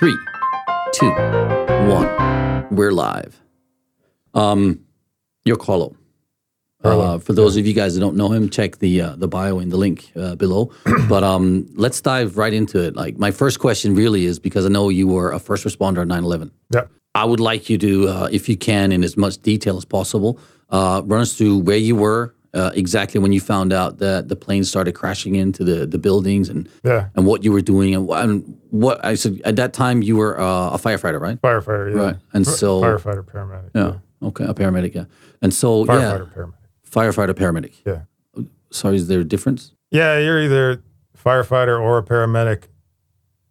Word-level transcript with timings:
Three, 0.00 0.16
two, 0.94 1.10
one. 1.10 2.66
We're 2.70 2.90
live. 2.90 3.38
Um, 4.32 4.86
you're 5.44 5.58
Uh, 6.82 7.18
for 7.18 7.34
those 7.34 7.58
of 7.58 7.66
you 7.66 7.74
guys 7.74 7.92
that 7.92 8.00
don't 8.00 8.16
know 8.16 8.32
him, 8.32 8.48
check 8.48 8.78
the 8.78 9.02
uh, 9.02 9.16
the 9.16 9.28
bio 9.28 9.58
in 9.58 9.68
the 9.68 9.76
link 9.76 10.10
uh, 10.16 10.36
below. 10.36 10.72
but 11.10 11.22
um, 11.22 11.68
let's 11.74 12.00
dive 12.00 12.38
right 12.38 12.54
into 12.54 12.82
it. 12.82 12.96
Like 12.96 13.18
my 13.18 13.30
first 13.30 13.58
question 13.58 13.94
really 13.94 14.24
is 14.24 14.38
because 14.38 14.64
I 14.64 14.70
know 14.70 14.88
you 14.88 15.06
were 15.06 15.32
a 15.32 15.38
first 15.38 15.66
responder 15.66 16.00
at 16.00 16.08
9/11. 16.08 16.50
Yeah. 16.72 16.84
I 17.14 17.26
would 17.26 17.40
like 17.40 17.68
you 17.68 17.76
to, 17.76 18.08
uh, 18.08 18.28
if 18.32 18.48
you 18.48 18.56
can, 18.56 18.92
in 18.92 19.04
as 19.04 19.18
much 19.18 19.36
detail 19.42 19.76
as 19.76 19.84
possible, 19.84 20.38
uh, 20.70 21.02
run 21.04 21.20
us 21.20 21.34
through 21.34 21.58
where 21.58 21.76
you 21.76 21.94
were 21.94 22.34
uh, 22.54 22.70
exactly 22.74 23.20
when 23.20 23.32
you 23.32 23.40
found 23.40 23.72
out 23.72 23.98
that 23.98 24.28
the 24.28 24.36
plane 24.36 24.64
started 24.64 24.92
crashing 24.92 25.34
into 25.36 25.62
the, 25.64 25.86
the 25.86 25.98
buildings 25.98 26.48
and 26.48 26.68
Yeah. 26.84 27.08
and 27.14 27.26
what 27.26 27.44
you 27.44 27.52
were 27.52 27.60
doing 27.60 27.94
and, 27.94 28.08
and 28.10 28.58
what 28.70 29.04
I 29.04 29.14
said 29.14 29.40
at 29.44 29.56
that 29.56 29.72
time 29.72 30.02
you 30.02 30.16
were 30.16 30.38
uh, 30.40 30.70
a 30.70 30.78
firefighter, 30.78 31.20
right? 31.20 31.40
Firefighter, 31.40 31.94
yeah. 31.94 32.00
Right. 32.02 32.16
And 32.32 32.46
so- 32.46 32.80
firefighter, 32.82 33.24
paramedic. 33.24 33.70
Yeah. 33.74 33.98
Okay, 34.28 34.44
a 34.44 34.52
paramedic. 34.54 34.94
Yeah. 34.94 35.04
And 35.42 35.54
so 35.54 35.84
Firefighter, 35.84 36.28
yeah, 36.28 36.42
paramedic. 36.42 36.54
firefighter, 36.90 37.34
paramedic. 37.34 37.74
Yeah. 37.86 38.44
Sorry, 38.72 38.96
is 38.96 39.08
there 39.08 39.20
a 39.20 39.24
difference? 39.24 39.72
Yeah, 39.90 40.18
you're 40.18 40.40
either 40.42 40.82
firefighter 41.16 41.80
or 41.80 41.98
a 41.98 42.02
paramedic, 42.02 42.64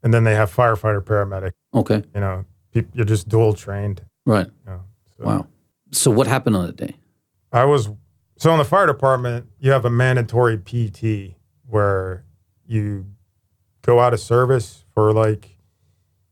and 0.04 0.14
then 0.14 0.24
they 0.24 0.36
have 0.36 0.54
firefighter, 0.54 1.02
paramedic. 1.04 1.52
Okay. 1.74 2.04
You 2.14 2.22
know, 2.22 2.46
you're 2.94 3.06
just 3.06 3.28
dual 3.28 3.54
trained. 3.54 4.02
Right. 4.26 4.46
You 4.66 4.72
know, 4.72 4.82
so. 5.18 5.26
Wow. 5.26 5.48
So 5.92 6.12
what 6.12 6.28
happened 6.28 6.56
on 6.56 6.66
that 6.68 6.76
day? 6.78 6.96
I 7.52 7.66
was 7.66 7.90
so 8.40 8.52
in 8.52 8.58
the 8.58 8.66
fire 8.66 8.88
department. 8.88 9.46
You 9.60 9.72
have 9.72 9.86
a 9.86 9.90
mandatory 9.90 10.58
PT 10.58 11.36
where 11.68 12.24
you 12.66 13.06
go 13.84 14.00
out 14.00 14.14
of 14.14 14.20
service 14.20 14.84
for 14.94 15.14
like 15.14 15.58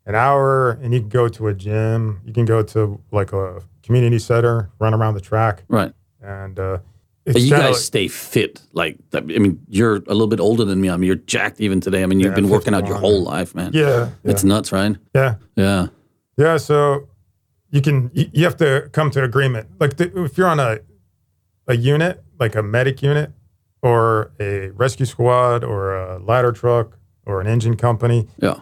an 0.06 0.16
hour, 0.16 0.72
and 0.82 0.94
you 0.94 1.02
can 1.02 1.10
go 1.10 1.28
to 1.28 1.48
a 1.50 1.54
gym. 1.54 2.22
You 2.26 2.34
can 2.34 2.46
go 2.46 2.64
to 2.64 3.00
like 3.12 3.34
a 3.34 3.62
community 3.84 4.20
center, 4.20 4.70
run 4.80 4.94
around 4.94 5.14
the 5.16 5.22
track, 5.22 5.64
Right. 5.68 5.92
and 6.22 6.58
uh, 6.58 6.78
But 7.26 7.42
you 7.42 7.50
guys 7.52 7.84
stay 7.84 8.08
fit. 8.08 8.62
Like, 8.72 8.98
I 9.14 9.20
mean, 9.20 9.60
you're 9.68 9.96
a 9.98 10.00
little 10.14 10.28
bit 10.28 10.40
older 10.40 10.64
than 10.64 10.80
me. 10.80 10.90
I 10.90 10.96
mean, 10.98 11.08
you're 11.08 11.16
jacked 11.18 11.60
even 11.60 11.82
today. 11.82 12.04
I 12.04 12.06
mean, 12.06 12.20
you've 12.22 12.32
Yeah, 12.32 12.36
been 12.36 12.50
working 12.50 12.74
out 12.74 12.88
your 12.88 12.98
whole 12.98 13.22
life, 13.24 13.54
man. 13.54 13.72
yeah, 13.74 14.10
yeah, 14.24 14.32
It's 14.32 14.44
nuts, 14.46 14.72
right? 14.72 14.96
yeah. 15.14 15.36
Yeah. 15.58 15.88
Yeah, 16.38 16.56
so 16.58 17.10
you 17.72 17.82
can 17.82 18.10
you, 18.14 18.30
you 18.32 18.44
have 18.46 18.56
to 18.58 18.90
come 18.94 19.10
to 19.12 19.24
agreement. 19.24 19.68
Like 19.80 19.98
the, 19.98 20.24
if 20.24 20.38
you're 20.38 20.48
on 20.48 20.60
a 20.62 20.80
a 21.68 21.76
unit, 21.76 22.24
like 22.40 22.56
a 22.56 22.64
medic 22.64 23.02
unit, 23.02 23.32
or 23.82 24.32
a 24.40 24.70
rescue 24.72 25.06
squad, 25.06 25.64
or 25.64 25.96
a 25.96 26.20
ladder 26.20 26.52
truck, 26.52 26.98
or 27.26 27.42
an 27.42 27.48
engine 27.48 27.76
company, 27.76 28.28
Yeah. 28.38 28.62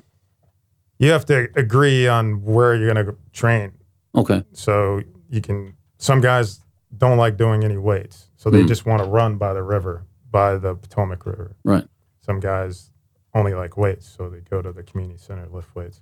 you 1.00 1.12
have 1.12 1.26
to 1.26 1.50
agree 1.56 2.08
on 2.08 2.44
where 2.44 2.76
you're 2.76 2.92
going 2.94 3.06
to 3.06 3.16
train. 3.32 3.74
Okay. 4.16 4.44
So 4.54 5.02
you 5.30 5.42
can. 5.42 5.76
Some 5.98 6.20
guys 6.22 6.62
don't 6.98 7.18
like 7.18 7.38
doing 7.38 7.64
any 7.64 7.78
weights, 7.78 8.30
so 8.36 8.50
they 8.50 8.64
Mm. 8.64 8.68
just 8.68 8.86
want 8.86 9.02
to 9.04 9.10
run 9.10 9.38
by 9.38 9.54
the 9.54 9.64
river, 9.64 10.04
by 10.32 10.58
the 10.58 10.76
Potomac 10.76 11.26
River. 11.26 11.56
Right. 11.64 11.88
Some 12.22 12.40
guys 12.40 12.92
only 13.34 13.54
like 13.54 13.78
weights, 13.78 14.08
so 14.08 14.30
they 14.30 14.40
go 14.42 14.62
to 14.62 14.72
the 14.72 14.84
community 14.84 15.18
center 15.18 15.48
lift 15.48 15.76
weights. 15.76 16.02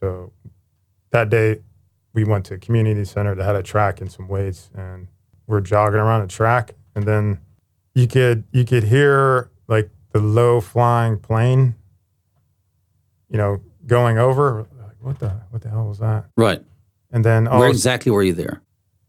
So 0.00 0.32
that 1.10 1.28
day, 1.30 1.60
we 2.12 2.24
went 2.24 2.44
to 2.46 2.54
a 2.54 2.58
community 2.58 3.04
center 3.04 3.34
that 3.34 3.44
had 3.44 3.56
a 3.56 3.62
track 3.62 4.00
and 4.00 4.10
some 4.10 4.28
weights, 4.28 4.70
and 4.74 5.08
we're 5.46 5.60
jogging 5.60 6.00
around 6.00 6.22
a 6.22 6.26
track, 6.26 6.74
and 6.94 7.04
then 7.04 7.38
you 7.94 8.06
could 8.06 8.44
you 8.52 8.64
could 8.64 8.84
hear 8.84 9.50
like 9.68 9.90
the 10.12 10.20
low 10.20 10.60
flying 10.60 11.18
plane, 11.18 11.74
you 13.30 13.36
know, 13.38 13.60
going 13.86 14.18
over. 14.18 14.66
Like, 14.78 14.96
what 15.00 15.18
the 15.18 15.30
what 15.50 15.62
the 15.62 15.68
hell 15.68 15.86
was 15.88 15.98
that? 15.98 16.26
Right. 16.36 16.62
And 17.10 17.24
then 17.24 17.46
where 17.46 17.68
exactly 17.68 18.10
were 18.10 18.22
you 18.22 18.32
there? 18.32 18.60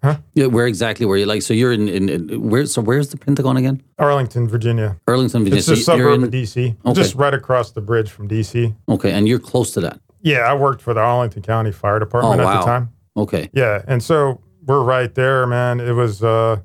Huh? 0.04 0.18
Yeah. 0.36 0.46
Where 0.48 0.68
exactly 0.68 1.06
were 1.08 1.18
you? 1.18 1.26
Like, 1.26 1.42
so 1.42 1.54
you're 1.56 1.74
in, 1.74 1.88
in, 1.90 2.10
in 2.10 2.50
where? 2.50 2.66
So 2.68 2.82
where's 2.82 3.10
the 3.10 3.18
Pentagon 3.18 3.58
again? 3.58 3.82
Arlington, 3.98 4.48
Virginia. 4.48 4.98
Arlington, 5.08 5.44
Virginia. 5.44 5.58
It's 5.60 5.68
a 5.68 5.76
So 5.76 5.82
suburb 5.98 6.24
of 6.24 6.30
DC, 6.30 6.76
Okay. 6.86 6.94
just 6.94 7.16
right 7.16 7.34
across 7.34 7.72
the 7.72 7.82
bridge 7.82 8.12
from 8.12 8.28
DC. 8.28 8.76
Okay, 8.88 9.12
and 9.12 9.28
you're 9.28 9.40
close 9.40 9.72
to 9.72 9.82
that. 9.82 10.00
Yeah, 10.22 10.40
I 10.42 10.54
worked 10.54 10.82
for 10.82 10.94
the 10.94 11.00
Arlington 11.00 11.42
County 11.42 11.72
Fire 11.72 11.98
Department 12.00 12.42
Oh, 12.42 12.48
at 12.48 12.60
the 12.60 12.66
time. 12.66 12.90
Okay. 13.18 13.50
Yeah, 13.54 13.82
and 13.88 14.04
so 14.04 14.40
we're 14.66 14.84
right 14.84 15.14
there, 15.14 15.46
man. 15.48 15.80
It 15.80 15.94
was 15.94 16.24
uh 16.24 16.62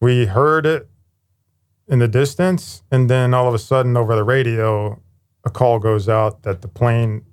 we 0.00 0.26
heard 0.26 0.66
it 0.66 0.88
in 1.88 1.98
the 1.98 2.08
distance 2.08 2.82
and 2.90 3.08
then 3.08 3.34
all 3.34 3.48
of 3.48 3.54
a 3.54 3.58
sudden 3.58 3.96
over 3.96 4.14
the 4.14 4.24
radio 4.24 5.00
a 5.44 5.50
call 5.50 5.78
goes 5.78 6.08
out 6.08 6.42
that 6.42 6.62
the 6.62 6.68
plane 6.68 7.24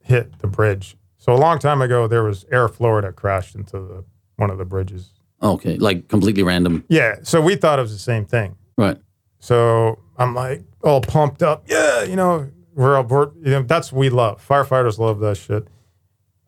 hit 0.00 0.38
the 0.40 0.46
bridge. 0.46 0.96
So 1.18 1.32
a 1.32 1.38
long 1.38 1.58
time 1.58 1.80
ago 1.80 2.06
there 2.06 2.24
was 2.24 2.44
Air 2.50 2.68
Florida 2.68 3.12
crashed 3.12 3.54
into 3.54 3.78
the 3.78 4.04
one 4.36 4.50
of 4.50 4.58
the 4.58 4.64
bridges. 4.64 5.12
Okay. 5.42 5.76
Like 5.76 6.08
completely 6.08 6.42
random. 6.42 6.84
Yeah, 6.88 7.16
so 7.22 7.40
we 7.40 7.56
thought 7.56 7.78
it 7.78 7.82
was 7.82 7.92
the 7.92 7.98
same 7.98 8.26
thing. 8.26 8.56
Right. 8.76 8.98
So 9.38 9.98
I'm 10.16 10.34
like 10.34 10.62
all 10.82 11.00
pumped 11.00 11.42
up. 11.42 11.64
Yeah, 11.66 12.02
you 12.04 12.16
know, 12.16 12.50
we're 12.74 13.00
we're, 13.02 13.30
you 13.42 13.50
know, 13.50 13.62
that's 13.62 13.92
what 13.92 14.00
we 14.00 14.10
love. 14.10 14.46
Firefighters 14.46 14.98
love 14.98 15.20
that 15.20 15.36
shit. 15.36 15.66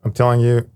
I'm 0.04 0.12
telling 0.12 0.40
you, 0.40 0.68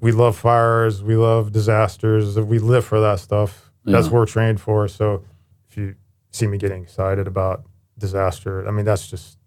we 0.00 0.12
love 0.12 0.36
fires, 0.36 1.02
we 1.02 1.16
love 1.16 1.52
disasters, 1.52 2.38
we 2.38 2.58
live 2.58 2.84
for 2.84 3.00
that 3.00 3.18
stuff. 3.20 3.70
That's 3.84 4.06
what 4.06 4.14
we're 4.14 4.26
trained 4.26 4.60
for. 4.60 4.88
So 4.88 5.24
if 5.68 5.76
you 5.76 5.94
see 6.32 6.46
me 6.48 6.58
getting 6.58 6.82
excited 6.82 7.26
about 7.28 7.62
disaster, 7.98 8.66
I 8.66 8.70
mean 8.72 8.84
that's 8.84 9.08
just 9.08 9.38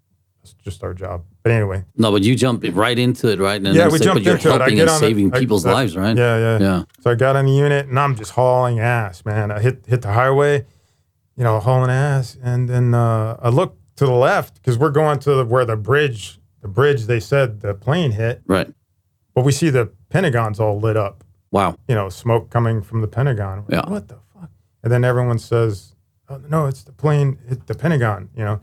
that's 0.41 0.53
just 0.53 0.83
our 0.83 0.93
job. 0.93 1.25
But 1.43 1.51
anyway, 1.51 1.83
No, 1.97 2.11
but 2.11 2.23
you 2.23 2.35
jump 2.35 2.63
right 2.71 2.97
into 2.97 3.27
it, 3.29 3.39
right? 3.39 3.61
And 3.61 3.75
Yeah, 3.75 3.89
we 3.89 3.99
jumped 3.99 4.15
but 4.15 4.23
you're 4.23 4.35
into 4.37 4.47
it. 4.47 4.51
I 4.53 4.57
helping 4.59 4.75
get 4.75 4.81
and 4.83 4.89
the- 4.89 4.97
saving 4.99 5.33
I- 5.35 5.39
people's 5.39 5.65
I- 5.65 5.73
lives, 5.73 5.97
right? 5.97 6.15
yeah, 6.15 6.37
yeah, 6.37 6.59
Yeah. 6.59 6.83
So 7.01 7.11
I 7.11 7.15
got 7.15 7.35
on 7.35 7.45
the 7.45 7.51
unit 7.51 7.87
and 7.87 7.99
I'm 7.99 8.15
just 8.15 8.31
hauling 8.31 8.79
ass, 8.79 9.25
man. 9.25 9.51
I 9.51 9.59
hit 9.59 9.83
hit 9.85 10.01
the 10.01 10.13
highway, 10.13 10.65
you 11.35 11.43
know, 11.43 11.59
hauling 11.59 11.91
ass, 11.91 12.37
and 12.41 12.69
then 12.69 12.93
uh, 12.93 13.35
I 13.41 13.49
look 13.49 13.75
to 13.97 14.05
the 14.05 14.13
left 14.13 14.55
because 14.55 14.77
we're 14.77 14.91
going 14.91 15.19
to 15.19 15.33
the, 15.35 15.45
where 15.45 15.65
the 15.65 15.75
bridge, 15.75 16.39
the 16.61 16.69
bridge 16.69 17.05
they 17.07 17.19
said 17.19 17.59
the 17.59 17.73
plane 17.73 18.11
hit, 18.11 18.41
Right. 18.47 18.73
but 19.35 19.43
we 19.43 19.51
see 19.51 19.69
the 19.69 19.91
Pentagon's 20.09 20.59
all 20.59 20.79
lit 20.79 20.97
up, 20.97 21.23
Wow. 21.51 21.75
you 21.87 21.95
know, 21.95 22.09
smoke 22.09 22.49
coming 22.49 22.81
from 22.81 23.01
the 23.01 23.07
Pentagon. 23.07 23.65
Yeah. 23.69 23.87
What 23.89 24.07
the 24.07 24.17
fuck? 24.33 24.49
And 24.83 24.91
then 24.91 25.03
everyone 25.03 25.39
says, 25.39 25.95
oh, 26.29 26.41
"No, 26.49 26.65
it's 26.67 26.83
the 26.83 26.91
plane 26.91 27.37
hit 27.47 27.67
the 27.67 27.75
Pentagon," 27.75 28.29
you 28.35 28.43
know. 28.43 28.59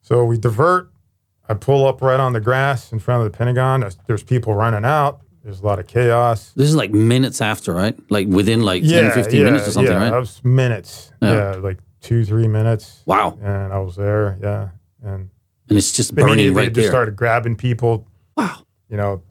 So 0.00 0.24
we 0.24 0.38
divert. 0.38 0.90
I 1.48 1.54
pull 1.54 1.86
up 1.86 2.02
right 2.02 2.18
on 2.18 2.32
the 2.32 2.40
grass 2.40 2.90
in 2.92 2.98
front 2.98 3.24
of 3.24 3.30
the 3.32 3.36
Pentagon. 3.36 3.84
There's, 4.08 4.22
people 4.24 4.54
running 4.54 4.84
out. 4.84 5.20
There's 5.44 5.60
a 5.60 5.64
lot 5.64 5.78
of 5.78 5.86
chaos. 5.86 6.52
This 6.56 6.68
is 6.68 6.74
like 6.74 6.90
minutes 6.92 7.40
after, 7.40 7.72
right? 7.72 7.96
Like 8.10 8.26
within 8.26 8.62
like 8.62 8.82
10, 8.82 9.12
15 9.12 9.44
minutes 9.44 9.68
or 9.68 9.70
something, 9.70 9.92
yeah, 9.92 9.98
right? 10.02 10.10
That 10.10 10.18
was 10.18 10.44
minutes. 10.44 11.12
Yeah. 11.22 11.52
Yeah. 11.52 11.60
like 11.60 11.78
two, 12.00 12.24
three 12.24 12.48
minutes. 12.48 13.02
Wow. 13.06 13.38
And 13.40 13.72
I 13.72 13.78
was 13.78 13.94
there. 13.94 14.38
Yeah. 14.42 14.68
And 15.04 15.30
And 15.68 15.78
it's 15.78 15.92
just 15.92 16.16
burning 16.16 16.52
right 16.52 16.66
just 16.66 16.74
there. 16.74 16.88
started 16.90 17.14
grabbing 17.14 17.54
people, 17.54 18.08
Wow. 18.36 18.66
you 18.88 18.96
know, 18.96 19.22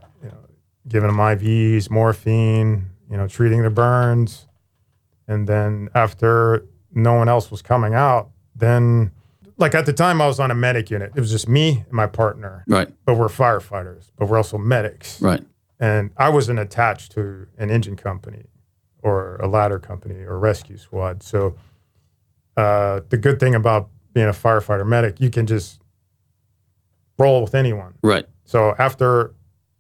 giving 0.88 1.08
them 1.10 1.18
IVs, 1.18 1.90
morphine, 1.90 2.88
you 3.10 3.18
know, 3.18 3.28
treating 3.28 3.62
the 3.64 3.70
burns. 3.70 4.48
And 5.28 5.48
then 5.48 5.90
after 5.96 6.66
no 6.94 7.14
one 7.14 7.28
else 7.28 7.50
was 7.52 7.62
coming 7.62 7.94
out, 7.94 8.30
then 8.56 9.12
like 9.58 9.74
at 9.74 9.86
the 9.86 9.94
time 9.94 10.22
I 10.22 10.28
was 10.28 10.40
on 10.40 10.52
a 10.52 10.56
medic 10.56 10.90
unit. 10.92 11.12
It 11.16 11.20
was 11.20 11.32
just 11.32 11.48
me 11.48 11.84
and 11.86 11.92
my 11.92 12.08
partner, 12.08 12.64
Right. 12.68 12.88
but 13.06 13.16
we're 13.16 13.28
firefighters, 13.30 14.12
but 14.18 14.28
we're 14.30 14.38
also 14.38 14.58
medics. 14.58 15.22
Right. 15.22 15.44
and 15.80 16.12
I 16.18 16.30
wasn't 16.30 16.60
attached 16.60 17.12
to 17.14 17.48
an 17.58 17.70
engine 17.70 17.96
company 17.98 18.46
or 19.04 19.36
a 19.38 19.48
ladder 19.48 19.78
company 19.80 20.24
or 20.24 20.40
rescue 20.40 20.78
squad. 20.78 21.22
So 21.24 21.56
uh, 22.58 23.02
the 23.10 23.18
good 23.18 23.40
thing 23.42 23.54
about 23.56 23.90
being 24.14 24.28
a 24.28 24.32
firefighter 24.32 24.88
medic, 24.88 25.20
you 25.20 25.30
can 25.30 25.46
just 25.46 25.82
roll 27.20 27.42
with 27.42 27.54
anyone. 27.56 27.94
Right. 28.02 28.26
So 28.46 28.74
after 28.78 29.34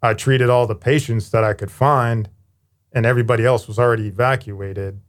I 0.05 0.13
treated 0.13 0.49
all 0.49 0.67
the 0.67 0.75
patients 0.75 1.31
that 1.31 1.43
I 1.43 1.53
could 1.53 1.71
find, 1.71 2.29
and 2.91 3.05
everybody 3.05 3.45
else 3.45 3.67
was 3.67 3.77
already 3.79 4.07
evacuated, 4.07 5.01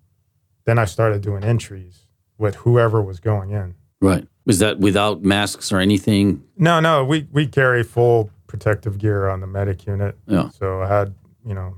then 0.64 0.78
I 0.78 0.84
started 0.84 1.22
doing 1.22 1.44
entries 1.44 2.06
with 2.38 2.56
whoever 2.56 3.00
was 3.02 3.20
going 3.20 3.50
in. 3.50 3.74
Right. 4.00 4.26
Was 4.44 4.58
that 4.58 4.78
without 4.78 5.22
masks 5.22 5.72
or 5.72 5.78
anything? 5.78 6.42
No, 6.56 6.80
no, 6.80 7.04
we 7.04 7.26
we 7.32 7.46
carry 7.46 7.82
full 7.82 8.30
protective 8.46 8.98
gear 8.98 9.28
on 9.28 9.40
the 9.40 9.46
medic 9.46 9.86
unit. 9.86 10.16
Yeah. 10.26 10.50
So 10.50 10.82
I 10.82 10.86
had, 10.88 11.14
you 11.44 11.54
know, 11.54 11.76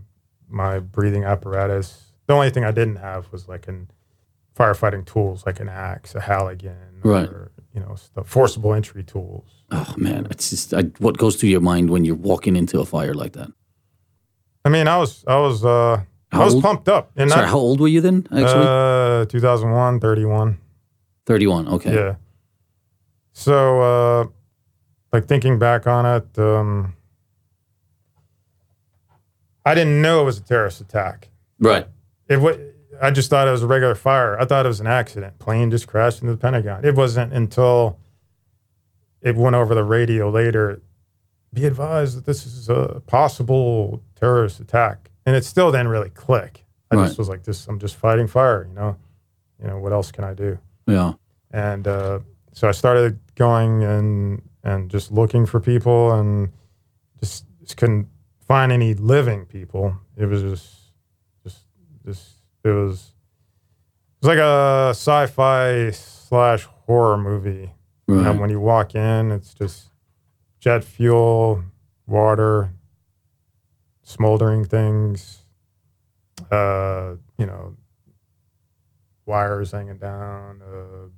my 0.49 0.79
breathing 0.79 1.25
apparatus. 1.25 2.13
The 2.27 2.35
only 2.35 2.51
thing 2.51 2.65
I 2.65 2.73
didn't 2.73 2.97
have 2.97 3.31
was 3.33 3.49
like 3.49 3.69
an 3.69 3.91
firefighting 4.59 5.07
tools, 5.07 5.45
like 5.47 5.61
an 5.61 5.69
axe, 5.69 6.15
a 6.15 6.21
Halligan, 6.21 7.01
Right. 7.05 7.29
or 7.29 7.53
you 7.75 7.81
know, 7.81 7.95
stuff, 7.95 8.29
forcible 8.29 8.75
entry 8.75 9.05
tools. 9.05 9.65
Oh 9.71 9.95
man, 9.97 10.27
it's 10.31 10.51
just 10.51 10.75
I, 10.75 10.83
what 10.99 11.19
goes 11.19 11.37
through 11.37 11.51
your 11.51 11.61
mind 11.61 11.91
when 11.91 12.05
you're 12.05 12.15
walking 12.17 12.57
into 12.57 12.81
a 12.81 12.85
fire 12.85 13.15
like 13.15 13.33
that. 13.35 13.51
I 14.65 14.71
mean, 14.71 14.89
I 14.89 14.97
was, 14.99 15.25
I 15.27 15.37
was, 15.37 15.65
uh, 15.65 16.03
How 16.33 16.43
I 16.43 16.45
was 16.45 16.55
old? 16.55 16.63
pumped 16.63 16.89
up. 16.89 17.13
And 17.17 17.31
Sorry, 17.31 17.45
I, 17.47 17.49
how 17.49 17.59
old 17.59 17.81
were 17.81 17.89
you 17.89 18.01
then? 18.01 18.27
Actually, 18.31 18.67
uh, 19.23 19.25
2001, 19.27 20.01
31. 20.01 20.59
31. 21.27 21.69
Okay. 21.69 21.95
Yeah. 21.95 22.15
So, 23.33 23.81
uh, 23.81 24.25
like 25.13 25.27
thinking 25.27 25.59
back 25.59 25.87
on 25.87 26.05
it, 26.05 26.39
um, 26.39 26.95
I 29.65 29.75
didn't 29.75 30.03
know 30.03 30.23
it 30.23 30.25
was 30.25 30.39
a 30.39 30.43
terrorist 30.43 30.81
attack. 30.81 31.29
Right. 31.61 31.87
It 32.29 32.41
wa 32.41 32.53
I 33.01 33.11
just 33.11 33.31
thought 33.31 33.47
it 33.49 33.51
was 33.53 33.63
a 33.63 33.67
regular 33.67 33.95
fire. 33.95 34.39
I 34.41 34.45
thought 34.45 34.65
it 34.65 34.69
was 34.69 34.81
an 34.81 34.87
accident. 34.87 35.39
Plane 35.39 35.71
just 35.71 35.87
crashed 35.87 36.21
into 36.23 36.33
the 36.33 36.39
Pentagon. 36.39 36.85
It 36.85 36.95
wasn't 36.95 37.33
until 37.33 37.99
it 39.21 39.37
went 39.37 39.57
over 39.57 39.75
the 39.75 39.85
radio 39.85 40.31
later. 40.31 40.81
Be 41.53 41.65
advised 41.65 42.17
that 42.17 42.25
this 42.27 42.45
is 42.47 42.69
a 42.69 43.01
possible 43.07 44.03
terrorist 44.17 44.61
attack, 44.61 45.11
and 45.27 45.35
it 45.35 45.45
still 45.45 45.71
didn't 45.73 45.89
really 45.89 46.11
click. 46.11 46.65
I 46.91 46.97
Right. 46.97 47.07
just 47.07 47.19
was 47.19 47.29
like, 47.29 47.45
"This, 47.45 47.67
I'm 47.69 47.79
just 47.79 47.97
fighting 47.97 48.27
fire." 48.27 48.67
You 48.69 48.75
know, 48.75 48.97
you 49.61 49.67
know 49.69 49.79
what 49.79 49.93
else 49.93 50.11
can 50.13 50.25
I 50.25 50.35
do? 50.35 50.59
Yeah. 50.87 51.15
and 51.51 51.87
uh, 51.89 52.19
so 52.53 52.69
I 52.69 52.73
started 52.73 53.19
going 53.35 53.83
and 53.83 54.43
and 54.65 54.91
just 54.91 55.11
looking 55.11 55.47
for 55.47 55.61
people, 55.61 56.13
and 56.13 56.51
just, 57.21 57.45
just 57.61 57.77
couldn't 57.79 58.09
find 58.47 58.71
any 58.73 58.93
living 58.95 59.47
people. 59.47 59.95
It 60.17 60.27
was 60.27 60.43
just 60.43 60.75
just 61.45 61.61
just 62.05 62.38
it 62.65 62.71
was 62.71 63.13
it 64.21 64.27
was 64.27 64.37
like 64.37 64.39
a 64.39 64.91
sci-fi 64.91 65.91
slash 65.91 66.65
horror 66.65 67.17
movie. 67.17 67.73
Right. 68.07 68.35
when 68.39 68.49
you 68.49 68.59
walk 68.59 68.95
in, 68.95 69.31
it's 69.33 69.53
just 69.53 69.91
jet 70.61 70.83
fuel, 70.83 71.63
water, 72.07 72.73
smoldering 74.03 74.65
things, 74.65 75.45
uh, 76.51 77.15
you 77.37 77.45
know, 77.45 77.77
wires 79.27 79.73
hanging 79.73 79.99
down, 79.99 80.63
uh, 80.63 81.09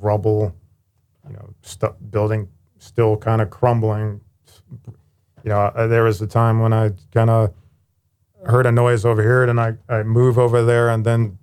rubble, 0.00 0.54
you 1.28 1.34
know, 1.34 1.54
stu- 1.62 1.96
building 2.10 2.48
still 2.78 3.16
kind 3.16 3.42
of 3.42 3.50
crumbling. 3.50 4.20
You 5.42 5.50
know, 5.50 5.72
there 5.88 6.04
was 6.04 6.22
a 6.22 6.26
time 6.26 6.60
when 6.60 6.72
I 6.72 6.92
kind 7.12 7.30
of 7.30 7.52
heard 8.50 8.66
a 8.66 8.72
noise 8.72 9.04
over 9.04 9.22
here, 9.22 9.44
and 9.44 9.60
I, 9.60 9.74
I 9.88 10.02
move 10.02 10.38
over 10.38 10.64
there, 10.64 10.88
and 10.88 11.04
then 11.04 11.38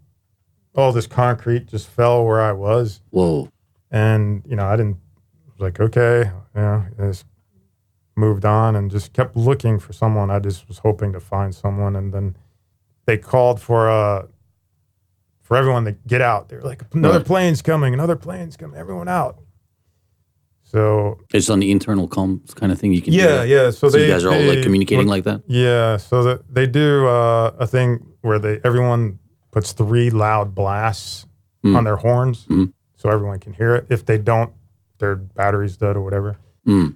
all 0.76 0.92
this 0.92 1.08
concrete 1.08 1.68
just 1.68 1.88
fell 1.88 2.26
where 2.26 2.42
I 2.42 2.52
was. 2.52 3.02
Whoa. 3.12 3.50
and 3.92 4.44
you 4.48 4.56
know 4.56 4.66
i 4.66 4.76
didn't 4.76 4.98
I 5.48 5.52
was 5.52 5.60
like 5.60 5.80
okay 5.80 6.32
you 6.56 6.62
know 6.62 6.86
I 6.98 7.04
just 7.04 7.26
moved 8.16 8.46
on 8.46 8.76
and 8.76 8.90
just 8.92 9.14
kept 9.14 9.36
looking 9.36 9.80
for 9.80 9.92
someone. 9.92 10.30
I 10.30 10.40
just 10.40 10.68
was 10.68 10.78
hoping 10.80 11.14
to 11.14 11.20
find 11.20 11.54
someone 11.54 11.96
and 11.96 12.14
then 12.14 12.36
they 13.06 13.18
called 13.18 13.60
for 13.60 13.90
uh 13.90 14.28
for 15.42 15.58
everyone 15.58 15.86
to 15.86 15.94
get 16.08 16.22
out. 16.22 16.50
They're 16.50 16.62
like 16.62 16.84
another 16.94 17.20
plane's 17.20 17.62
coming 17.62 17.94
another 17.94 18.16
plane's 18.16 18.58
coming 18.58 18.78
everyone 18.80 19.08
out 19.08 19.40
so 20.74 21.20
It's 21.34 21.50
on 21.50 21.60
the 21.60 21.72
internal 21.72 22.08
comms 22.10 22.54
kind 22.56 22.72
of 22.72 22.80
thing. 22.80 22.94
You 22.94 23.02
can. 23.02 23.14
do 23.14 23.20
yeah 23.20 23.44
yeah 23.44 23.70
so, 23.70 23.90
So, 23.90 23.98
they 23.98 24.06
you 24.08 24.12
guys 24.12 24.26
are 24.26 24.34
all 24.34 24.42
like 24.42 24.64
communicating 24.64 25.08
like 25.08 25.24
that. 25.26 25.42
yeah 25.48 25.98
so 25.98 26.24
that 26.24 26.54
they 26.54 26.66
do 26.68 27.08
uh, 27.08 27.52
a 27.60 27.68
thing 27.68 28.06
where 28.22 28.40
they 28.40 28.60
everyone 28.64 29.20
puts 29.52 29.72
three 29.74 30.10
loud 30.10 30.56
blasts 30.56 31.28
Mm. 31.66 31.78
on 31.78 31.84
their 31.86 31.96
horns 31.96 32.46
Mhm. 32.50 32.74
so 32.98 33.10
everyone 33.10 33.40
can 33.40 33.54
hear 33.54 33.74
it 33.76 33.86
if 33.90 34.06
they 34.06 34.18
don't 34.18 34.52
their 35.00 35.16
battery's 35.16 35.78
dead 35.78 35.96
or 35.96 36.02
whatever 36.02 36.36
Mm. 36.68 36.96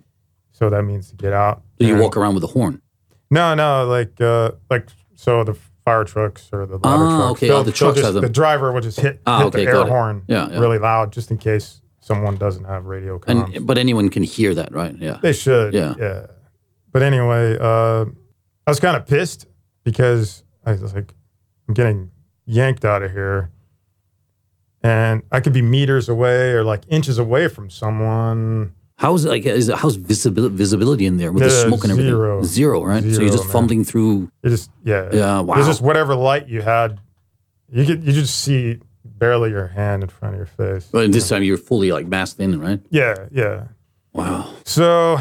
so 0.52 0.70
that 0.70 0.84
means 0.84 1.10
to 1.12 1.16
get 1.16 1.32
out. 1.32 1.62
So 1.80 1.88
you 1.88 1.94
And- 1.94 2.02
walk 2.04 2.18
around 2.18 2.34
with 2.36 2.44
a 2.44 2.48
horn. 2.48 2.82
No, 3.32 3.54
no, 3.56 3.86
like 3.88 4.20
uh, 4.20 4.52
like 4.70 4.88
so 5.16 5.44
the 5.46 5.56
fire 5.86 6.04
trucks 6.04 6.50
or 6.52 6.66
the 6.66 6.78
ladder 6.84 7.04
Ah, 7.06 7.18
trucks. 7.18 7.32
okay. 7.44 7.50
Oh, 7.50 7.64
the 7.64 7.72
trucks 7.72 7.96
just- 7.96 8.06
have 8.06 8.14
them. 8.16 8.24
The 8.24 8.30
driver 8.42 8.74
will 8.74 8.82
just 8.82 9.00
hit, 9.00 9.22
Ah, 9.26 9.38
hit 9.40 9.48
okay, 9.48 9.66
the 9.66 9.72
air 9.72 9.86
horn 9.86 10.24
Yeah, 10.28 10.50
yeah. 10.50 10.60
really 10.60 10.80
loud 10.80 11.14
just 11.14 11.32
in 11.32 11.38
case 11.38 11.82
someone 12.08 12.38
doesn't 12.38 12.64
have 12.64 12.86
radio 12.86 13.20
comms. 13.20 13.56
And 13.56 13.68
but 13.68 13.78
anyone 13.78 14.10
can 14.10 14.24
hear 14.24 14.56
that, 14.56 14.74
right? 14.74 14.96
Yeah. 14.98 15.20
they 15.22 15.34
should. 15.34 15.74
Yeah. 15.74 15.94
Yeah. 16.00 16.28
But 16.94 17.04
anyway, 17.04 17.58
uh, 17.60 18.06
I 18.66 18.72
was 18.72 18.80
kind 18.80 18.96
of 18.96 19.06
pissed 19.06 19.46
because 19.84 20.44
I 20.66 20.72
was 20.72 20.94
like, 20.94 21.14
I'm 21.68 21.74
getting 21.74 22.12
yanked 22.46 22.86
out 22.86 23.04
of 23.04 23.12
here. 23.12 23.52
And 24.82 25.24
I 25.32 25.42
could 25.42 25.54
be 25.54 25.62
meters 25.62 26.08
away 26.08 26.52
or 26.52 26.64
like 26.64 26.84
inches 26.88 27.18
away 27.18 27.50
from 27.50 27.70
someone. 27.70 28.74
How's 28.96 29.26
like? 29.26 29.46
Is 29.46 29.70
how's 29.76 29.96
visibility 29.96 30.56
visibility 30.56 31.06
in 31.06 31.18
there 31.18 31.32
with 31.32 31.44
the 31.44 31.50
smoke 31.50 31.84
and 31.84 31.92
everything? 31.92 32.12
zero. 32.12 32.44
Zero, 32.44 32.84
right? 32.84 33.04
so 33.04 33.22
you're 33.22 33.30
just 33.30 33.44
man. 33.44 33.52
fumbling 33.52 33.84
through. 33.84 34.32
You 34.44 34.50
just, 34.50 34.72
yeah. 34.84 35.10
Yeah. 35.12 35.40
Wow. 35.42 35.58
It's 35.58 35.68
just 35.68 35.82
whatever 35.82 36.16
light 36.16 36.48
you 36.48 36.62
had, 36.62 37.00
you 37.70 37.86
could 37.86 38.04
you 38.04 38.14
just 38.14 38.40
see 38.40 38.80
barely 39.18 39.50
your 39.50 39.68
hand 39.68 40.04
in 40.04 40.10
front 40.10 40.36
of 40.36 40.40
your 40.40 40.46
face. 40.46 40.88
but 40.92 41.12
this 41.12 41.30
time 41.30 41.44
you're 41.44 41.58
fully 41.58 41.92
like 41.92 42.08
masked 42.08 42.40
in, 42.40 42.60
right? 42.60 42.80
Yeah, 42.90 43.28
yeah. 43.32 43.66
Wow. 44.14 44.54
So 44.64 45.18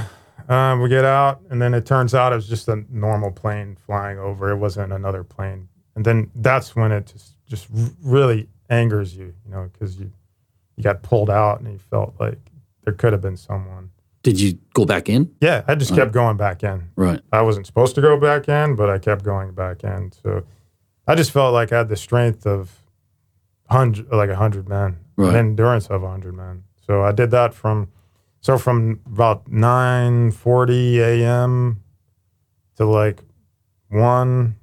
um, 0.49 0.81
we 0.81 0.89
get 0.89 1.05
out, 1.05 1.41
and 1.51 1.61
then 1.61 1.75
it 1.75 1.87
turns 1.87 2.15
out 2.15 2.33
it 2.33 2.37
was 2.37 2.49
just 2.49 2.69
a 2.69 2.85
normal 2.91 3.31
plane 3.31 3.77
flying 3.87 4.19
over. 4.19 4.51
It 4.51 4.57
wasn't 4.57 4.93
another 4.93 5.25
plane, 5.25 5.69
and 5.95 6.05
then 6.05 6.31
that's 6.37 6.77
when 6.77 6.93
it 6.93 7.07
just 7.07 7.33
just 7.47 7.69
really 8.03 8.49
angers 8.69 9.17
you, 9.17 9.33
you 9.45 9.51
know, 9.51 9.71
because 9.73 9.97
you 9.99 10.11
you 10.77 10.83
got 10.83 11.03
pulled 11.03 11.31
out, 11.31 11.61
and 11.61 11.73
you 11.73 11.79
felt 11.79 12.15
like 12.21 12.39
there 12.85 12.95
could 12.95 13.13
have 13.13 13.23
been 13.23 13.37
someone. 13.37 13.91
Did 14.23 14.41
you 14.41 14.59
go 14.75 14.85
back 14.85 15.09
in? 15.09 15.33
Yeah, 15.41 15.63
I 15.69 15.77
just 15.77 15.95
kept 15.95 16.11
going 16.11 16.37
back 16.37 16.65
in. 16.65 16.89
Right. 16.97 17.21
I 17.33 17.43
wasn't 17.43 17.65
supposed 17.67 17.95
to 17.95 18.01
go 18.01 18.19
back 18.19 18.49
in, 18.49 18.75
but 18.75 18.91
I 18.91 18.99
kept 18.99 19.25
going 19.25 19.53
back 19.53 19.85
in. 19.85 20.11
So 20.11 20.43
I 21.07 21.15
just 21.15 21.31
felt 21.31 21.55
like 21.55 21.73
I 21.73 21.79
had 21.79 21.89
the 21.89 21.97
strength 21.97 22.45
of 22.45 22.83
hundred, 23.71 24.11
like 24.13 24.31
a 24.31 24.37
hundred 24.37 24.69
men, 24.69 24.99
Right. 25.17 25.29
and 25.29 25.37
endurance 25.37 25.87
of 25.89 26.03
a 26.03 26.09
hundred 26.11 26.35
men. 26.35 26.65
So 26.87 27.03
I 27.03 27.13
did 27.13 27.31
that 27.33 27.53
from, 27.55 27.89
so 28.41 28.59
from 28.59 29.01
about 29.07 29.49
nine 29.49 30.31
forty 30.31 31.01
a.m. 31.01 31.83
to 32.77 32.85
like 32.87 33.23
one 33.89 34.57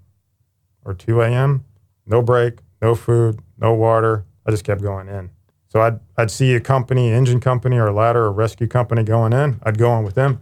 or 0.85 0.93
two 0.93 1.21
a.m. 1.21 1.65
No 2.05 2.21
break, 2.21 2.59
no 2.81 2.95
food, 2.95 3.39
no 3.57 3.73
water. 3.73 4.25
I 4.45 4.51
just 4.51 4.63
kept 4.63 4.81
going 4.81 5.07
in. 5.07 5.29
So 5.69 5.81
I'd 5.81 5.99
I'd 6.17 6.31
see 6.31 6.53
a 6.55 6.59
company, 6.59 7.11
engine 7.11 7.39
company, 7.39 7.77
or 7.77 7.91
ladder 7.91 8.25
or 8.25 8.31
rescue 8.31 8.67
company 8.67 9.03
going 9.03 9.33
in. 9.33 9.59
I'd 9.63 9.77
go 9.77 9.97
in 9.97 10.03
with 10.03 10.15
them, 10.15 10.39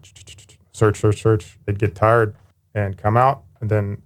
search, 0.73 0.99
search, 0.99 1.21
search. 1.21 1.57
They'd 1.65 1.79
get 1.79 1.95
tired 1.95 2.35
and 2.75 2.97
come 2.97 3.15
out, 3.17 3.43
and 3.59 3.69
then 3.69 4.01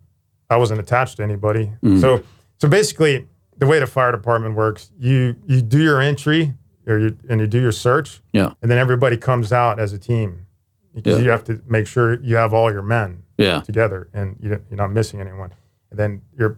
I 0.49 0.57
wasn't 0.57 0.79
attached 0.79 1.17
to 1.17 1.23
anybody. 1.23 1.71
Mhm. 1.83 1.99
So 1.99 2.21
so 2.59 2.67
basically, 2.69 3.27
the 3.57 3.65
way 3.65 3.79
the 3.79 3.87
fire 3.87 4.11
department 4.11 4.55
works, 4.55 4.91
you 4.99 5.35
you 5.45 5.61
do 5.61 5.81
your 5.81 6.01
entry 6.01 6.53
or 6.87 6.99
you, 6.99 7.17
and 7.29 7.39
you 7.41 7.47
do 7.47 7.59
your 7.59 7.71
search, 7.71 8.21
Yeah. 8.31 8.53
and 8.61 8.69
then 8.69 8.77
everybody 8.77 9.17
comes 9.17 9.51
out 9.51 9.79
as 9.79 9.91
a 9.93 9.97
team 9.97 10.45
because 10.93 11.17
Yeah. 11.17 11.23
you 11.25 11.29
have 11.31 11.43
to 11.45 11.61
make 11.67 11.87
sure 11.87 12.19
you 12.21 12.35
have 12.35 12.53
all 12.53 12.71
your 12.71 12.83
men 12.83 13.23
Yeah. 13.37 13.61
together 13.61 14.07
and 14.13 14.37
you, 14.39 14.49
you're 14.69 14.77
not 14.77 14.91
missing 14.91 15.19
anyone. 15.19 15.51
And 15.89 15.99
then 15.99 16.21
your 16.37 16.55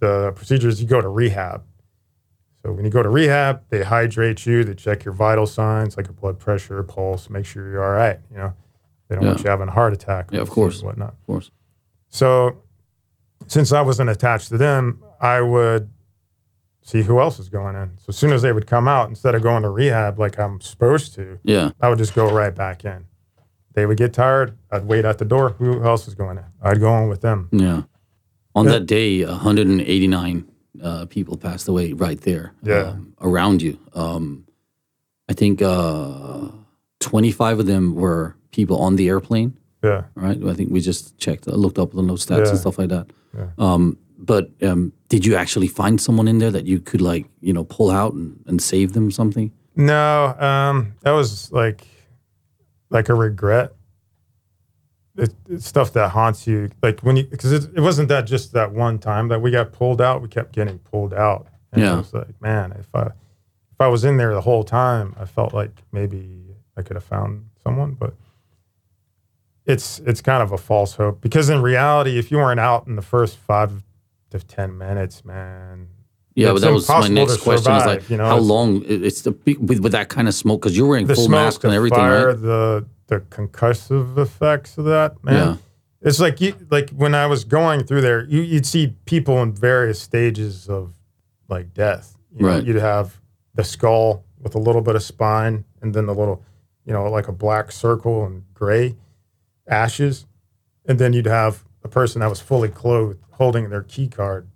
the 0.00 0.32
procedure 0.34 0.68
is 0.68 0.80
you 0.80 0.88
go 0.88 1.00
to 1.00 1.08
rehab. 1.08 1.62
So 2.62 2.72
when 2.72 2.84
you 2.84 2.90
go 2.90 3.02
to 3.02 3.08
rehab, 3.08 3.62
they 3.70 3.82
hydrate 3.84 4.44
you, 4.46 4.64
they 4.64 4.74
check 4.74 5.04
your 5.04 5.14
vital 5.14 5.46
signs 5.46 5.96
like 5.96 6.06
your 6.06 6.14
blood 6.14 6.38
pressure, 6.38 6.82
pulse, 6.82 7.28
make 7.30 7.44
sure 7.44 7.68
you're 7.70 7.84
all 7.84 7.92
right. 7.92 8.18
You 8.30 8.36
know, 8.38 8.52
they 9.08 9.14
don't 9.16 9.24
want 9.26 9.42
you 9.44 9.50
having 9.50 9.68
a 9.68 9.72
heart 9.72 9.92
attack, 9.92 10.30
Yeah, 10.32 10.40
of 10.40 10.50
course. 10.50 10.82
whatnot. 10.82 11.10
Of 11.10 11.26
course. 11.26 11.50
So 12.08 12.62
since 13.46 13.72
I 13.72 13.80
wasn't 13.82 14.10
attached 14.10 14.48
to 14.48 14.58
them, 14.58 15.02
I 15.20 15.40
would 15.40 15.88
see 16.82 17.02
who 17.02 17.20
else 17.20 17.38
is 17.38 17.48
going 17.48 17.76
in. 17.76 17.90
So 17.98 18.06
as 18.08 18.16
soon 18.16 18.32
as 18.32 18.42
they 18.42 18.52
would 18.52 18.66
come 18.66 18.88
out, 18.88 19.08
instead 19.08 19.34
of 19.34 19.42
going 19.42 19.62
to 19.62 19.68
rehab 19.70 20.18
like 20.18 20.38
I'm 20.38 20.60
supposed 20.60 21.14
to, 21.16 21.38
Yeah. 21.44 21.70
I 21.80 21.88
would 21.88 21.98
just 21.98 22.14
go 22.14 22.30
right 22.32 22.54
back 22.54 22.84
in. 22.84 23.04
They 23.74 23.84
would 23.86 23.98
get 23.98 24.12
tired. 24.12 24.56
I'd 24.70 24.86
wait 24.86 25.04
at 25.04 25.18
the 25.18 25.24
door. 25.24 25.50
Who 25.58 25.82
else 25.84 26.08
is 26.08 26.14
going 26.14 26.38
in? 26.38 26.44
I'd 26.62 26.80
go 26.80 26.96
in 27.02 27.08
with 27.08 27.20
them. 27.20 27.48
Yeah. 27.52 27.82
On 28.54 28.64
Yeah. 28.64 28.72
that 28.72 28.86
day, 28.86 29.24
189 29.24 30.44
uh, 30.82 31.06
people 31.06 31.36
passed 31.36 31.68
away 31.68 31.92
right 31.92 32.20
there 32.22 32.52
Yeah. 32.62 32.90
um, 32.90 33.12
around 33.20 33.62
you. 33.62 33.78
Um, 33.94 34.44
I 35.28 35.32
think 35.34 35.60
uh, 35.60 36.48
25 37.00 37.60
of 37.60 37.66
them 37.66 37.94
were 37.94 38.36
people 38.52 38.78
on 38.78 38.96
the 38.96 39.08
airplane, 39.08 39.56
Yeah. 39.82 40.04
right? 40.14 40.42
I 40.42 40.54
think 40.54 40.70
we 40.70 40.80
just 40.80 41.18
checked, 41.18 41.46
uh, 41.48 41.52
looked 41.54 41.78
up 41.78 41.92
the 41.92 42.02
those 42.02 42.24
stats 42.24 42.44
Yeah. 42.44 42.48
and 42.50 42.58
stuff 42.58 42.78
like 42.78 42.88
that. 42.88 43.06
Yeah. 43.36 43.46
Um, 43.58 43.98
but 44.28 44.50
um, 44.62 44.92
did 45.08 45.24
you 45.24 45.34
actually 45.36 45.68
find 45.68 45.98
someone 45.98 46.28
in 46.28 46.36
there 46.38 46.50
that 46.50 46.66
you 46.66 46.80
could 46.80 47.00
like, 47.00 47.26
you 47.40 47.54
know, 47.54 47.64
pull 47.64 47.90
out 47.90 48.12
and, 48.12 48.38
and 48.46 48.60
save 48.60 48.92
them 48.92 49.10
something? 49.10 49.50
No, 49.74 50.36
um, 50.38 50.92
that 51.00 51.12
was 51.12 51.50
like 51.50 51.86
like 52.90 53.08
a 53.08 53.14
regret. 53.14 53.72
It, 55.16 55.34
it's 55.48 55.66
stuff 55.66 55.94
that 55.94 56.10
haunts 56.10 56.46
you, 56.46 56.68
like 56.82 57.00
when 57.00 57.16
you 57.16 57.24
because 57.24 57.52
it, 57.52 57.70
it 57.74 57.80
wasn't 57.80 58.08
that 58.10 58.26
just 58.26 58.52
that 58.52 58.70
one 58.72 58.98
time 58.98 59.28
that 59.28 59.40
we 59.40 59.50
got 59.50 59.72
pulled 59.72 60.00
out. 60.02 60.20
We 60.20 60.28
kept 60.28 60.52
getting 60.52 60.78
pulled 60.78 61.14
out, 61.14 61.46
and 61.72 61.82
Yeah. 61.82 61.94
I 61.94 61.96
was 61.96 62.12
like, 62.12 62.40
man, 62.42 62.72
if 62.78 62.94
I 62.94 63.06
if 63.06 63.80
I 63.80 63.88
was 63.88 64.04
in 64.04 64.18
there 64.18 64.34
the 64.34 64.42
whole 64.42 64.62
time, 64.62 65.16
I 65.18 65.24
felt 65.24 65.54
like 65.54 65.82
maybe 65.90 66.54
I 66.76 66.82
could 66.82 66.96
have 66.96 67.04
found 67.04 67.48
someone, 67.64 67.92
but 67.94 68.12
it's 69.64 70.00
it's 70.00 70.20
kind 70.20 70.42
of 70.42 70.52
a 70.52 70.58
false 70.58 70.94
hope 70.96 71.20
because 71.22 71.48
in 71.48 71.62
reality, 71.62 72.18
if 72.18 72.30
you 72.30 72.36
weren't 72.36 72.60
out 72.60 72.86
in 72.86 72.94
the 72.96 73.02
first 73.02 73.38
five 73.38 73.82
to 74.30 74.38
ten 74.40 74.76
minutes, 74.76 75.24
man, 75.24 75.88
Yeah, 76.34 76.50
It's 76.52 76.60
but 76.60 76.66
that 76.66 76.72
was 76.72 76.88
my 76.88 77.08
next 77.08 77.38
question. 77.38 77.72
Is 77.74 77.86
like, 77.86 78.10
you 78.10 78.16
know, 78.16 78.26
how 78.26 78.38
long? 78.38 78.82
It's 78.86 79.22
the 79.22 79.32
with, 79.60 79.80
with 79.80 79.92
that 79.92 80.08
kind 80.08 80.28
of 80.28 80.34
smoke 80.34 80.62
because 80.62 80.76
you're 80.76 80.86
wearing 80.86 81.06
the 81.06 81.14
full 81.14 81.24
smoke, 81.24 81.38
mask 81.46 81.64
and 81.64 81.72
everything, 81.72 81.98
fire, 81.98 82.28
right? 82.28 82.40
the 82.40 82.86
the 83.06 83.20
concussive 83.20 84.18
effects 84.18 84.76
of 84.78 84.84
that, 84.84 85.22
man. 85.24 85.34
Yeah. 85.34 85.56
It's 86.00 86.20
like 86.20 86.40
you, 86.40 86.54
like 86.70 86.90
when 86.90 87.14
I 87.14 87.26
was 87.26 87.42
going 87.44 87.82
through 87.84 88.02
there, 88.02 88.24
you, 88.24 88.40
you'd 88.42 88.66
see 88.66 88.94
people 89.04 89.42
in 89.42 89.52
various 89.52 90.00
stages 90.00 90.68
of 90.68 90.92
like 91.48 91.74
death. 91.74 92.16
You 92.36 92.42
know, 92.42 92.48
Right. 92.48 92.64
You'd 92.64 92.76
have 92.76 93.20
the 93.54 93.64
skull 93.64 94.24
with 94.38 94.54
a 94.54 94.58
little 94.58 94.82
bit 94.82 94.94
of 94.94 95.02
spine, 95.02 95.64
and 95.82 95.92
then 95.94 96.06
the 96.06 96.14
little, 96.14 96.44
you 96.84 96.92
know, 96.92 97.10
like 97.10 97.26
a 97.26 97.32
black 97.32 97.72
circle 97.72 98.24
and 98.24 98.44
gray 98.54 98.94
ashes, 99.66 100.26
and 100.86 100.98
then 101.00 101.12
you'd 101.12 101.26
have 101.26 101.64
a 101.84 101.88
person 101.88 102.20
that 102.20 102.28
was 102.28 102.40
fully 102.40 102.68
clothed 102.68 103.18
holding 103.32 103.70
their 103.70 103.82
key 103.82 104.08
card. 104.08 104.48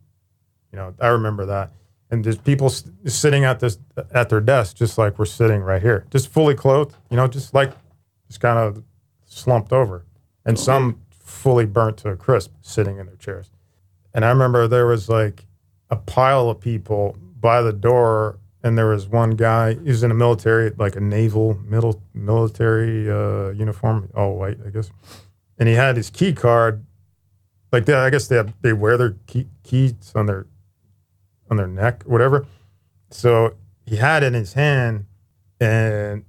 You 0.72 0.78
know, 0.78 0.94
I 1.00 1.08
remember 1.08 1.46
that. 1.46 1.70
And 2.10 2.24
there's 2.24 2.38
people 2.38 2.66
s- 2.66 2.84
sitting 3.06 3.44
at 3.44 3.60
this 3.60 3.78
at 4.12 4.28
their 4.28 4.40
desk, 4.40 4.76
just 4.76 4.98
like 4.98 5.18
we're 5.18 5.24
sitting 5.24 5.62
right 5.62 5.80
here, 5.80 6.04
just 6.10 6.28
fully 6.28 6.54
clothed. 6.54 6.96
You 7.10 7.16
know, 7.16 7.26
just 7.26 7.54
like 7.54 7.72
just 8.26 8.40
kind 8.40 8.58
of 8.58 8.82
slumped 9.24 9.72
over, 9.72 10.04
and 10.44 10.58
some 10.58 11.00
fully 11.10 11.64
burnt 11.64 11.96
to 11.98 12.10
a 12.10 12.16
crisp, 12.16 12.52
sitting 12.60 12.98
in 12.98 13.06
their 13.06 13.16
chairs. 13.16 13.50
And 14.12 14.24
I 14.24 14.28
remember 14.28 14.68
there 14.68 14.86
was 14.86 15.08
like 15.08 15.46
a 15.90 15.96
pile 15.96 16.50
of 16.50 16.60
people 16.60 17.16
by 17.40 17.62
the 17.62 17.72
door, 17.72 18.38
and 18.62 18.76
there 18.76 18.88
was 18.88 19.06
one 19.08 19.30
guy. 19.30 19.74
He 19.74 19.88
was 19.88 20.02
in 20.02 20.10
a 20.10 20.14
military, 20.14 20.70
like 20.76 20.96
a 20.96 21.00
naval 21.00 21.58
middle 21.64 22.02
military 22.12 23.10
uh, 23.10 23.50
uniform, 23.50 24.10
all 24.14 24.36
white, 24.36 24.58
I 24.66 24.68
guess. 24.70 24.90
And 25.58 25.66
he 25.68 25.74
had 25.76 25.96
his 25.96 26.10
key 26.10 26.32
card, 26.34 26.84
like 27.72 27.86
that. 27.86 27.98
I 27.98 28.10
guess 28.10 28.28
they 28.28 28.36
have, 28.36 28.52
they 28.60 28.72
wear 28.72 28.96
their 28.96 29.16
key, 29.26 29.46
keys 29.64 30.12
on 30.14 30.26
their 30.26 30.46
on 31.50 31.56
their 31.56 31.66
neck, 31.66 32.02
whatever. 32.04 32.46
So 33.10 33.54
he 33.86 33.96
had 33.96 34.22
it 34.22 34.28
in 34.28 34.34
his 34.34 34.52
hand, 34.52 35.06
and 35.60 36.24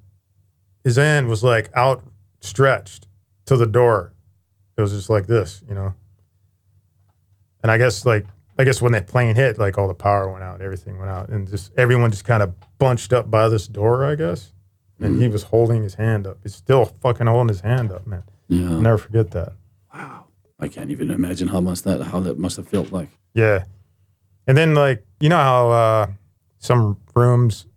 his 0.83 0.95
hand 0.97 1.27
was 1.27 1.43
like 1.43 1.75
outstretched 1.75 3.07
to 3.45 3.57
the 3.57 3.67
door. 3.67 4.13
It 4.77 4.81
was 4.81 4.91
just 4.91 5.09
like 5.09 5.27
this, 5.27 5.61
you 5.67 5.75
know. 5.75 5.93
And 7.61 7.71
I 7.71 7.77
guess 7.77 8.05
like 8.05 8.25
I 8.57 8.63
guess 8.63 8.81
when 8.81 8.91
that 8.91 9.07
plane 9.07 9.35
hit, 9.35 9.57
like 9.57 9.77
all 9.77 9.87
the 9.87 9.93
power 9.93 10.31
went 10.31 10.43
out, 10.43 10.61
everything 10.61 10.97
went 10.97 11.09
out, 11.09 11.29
and 11.29 11.47
just 11.47 11.71
everyone 11.77 12.11
just 12.11 12.25
kind 12.25 12.43
of 12.43 12.53
bunched 12.77 13.13
up 13.13 13.31
by 13.31 13.49
this 13.49 13.67
door, 13.67 14.05
I 14.05 14.15
guess. 14.15 14.51
And 14.99 15.19
he 15.19 15.25
hmm. 15.25 15.33
was 15.33 15.43
holding 15.43 15.83
his 15.83 15.95
hand 15.95 16.27
up. 16.27 16.37
He's 16.43 16.55
still 16.55 16.85
fucking 16.85 17.27
holding 17.27 17.49
his 17.49 17.61
hand 17.61 17.91
up, 17.91 18.05
man. 18.05 18.23
Yeah. 18.47 18.69
I'll 18.69 18.81
never 18.81 18.97
forget 18.97 19.31
that. 19.31 19.53
Wow. 19.93 20.22
I 20.63 20.67
can't 20.69 20.89
even 20.91 21.11
imagine 21.11 21.47
how 21.49 21.59
much 21.61 21.81
that 21.83 22.01
how 22.01 22.19
that 22.21 22.39
must 22.39 22.57
have 22.57 22.67
felt 22.67 22.91
like. 22.91 23.09
Yeah. 23.33 23.65
And 24.47 24.57
then 24.57 24.73
like 24.73 25.05
you 25.19 25.29
know 25.29 25.37
how 25.37 25.69
uh, 25.69 26.07
some 26.59 26.97
rooms 27.15 27.67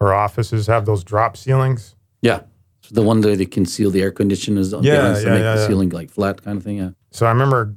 or 0.00 0.12
offices 0.12 0.66
have 0.66 0.84
those 0.86 1.02
drop 1.04 1.36
ceilings. 1.36 1.94
Yeah. 2.22 2.40
So 2.82 2.94
the 2.94 3.02
one 3.02 3.20
that 3.22 3.36
they 3.38 3.46
conceal 3.46 3.90
the 3.90 4.02
air 4.02 4.10
conditioners 4.10 4.72
on 4.74 4.82
Yeah, 4.82 4.96
behind 4.96 5.16
to 5.16 5.22
yeah, 5.22 5.30
make 5.30 5.42
yeah, 5.42 5.54
the 5.54 5.60
yeah. 5.60 5.66
ceiling 5.66 5.88
like 5.90 6.10
flat 6.10 6.42
kind 6.42 6.58
of 6.58 6.64
thing. 6.64 6.78
Yeah. 6.78 6.90
So 7.10 7.26
I 7.26 7.30
remember 7.30 7.74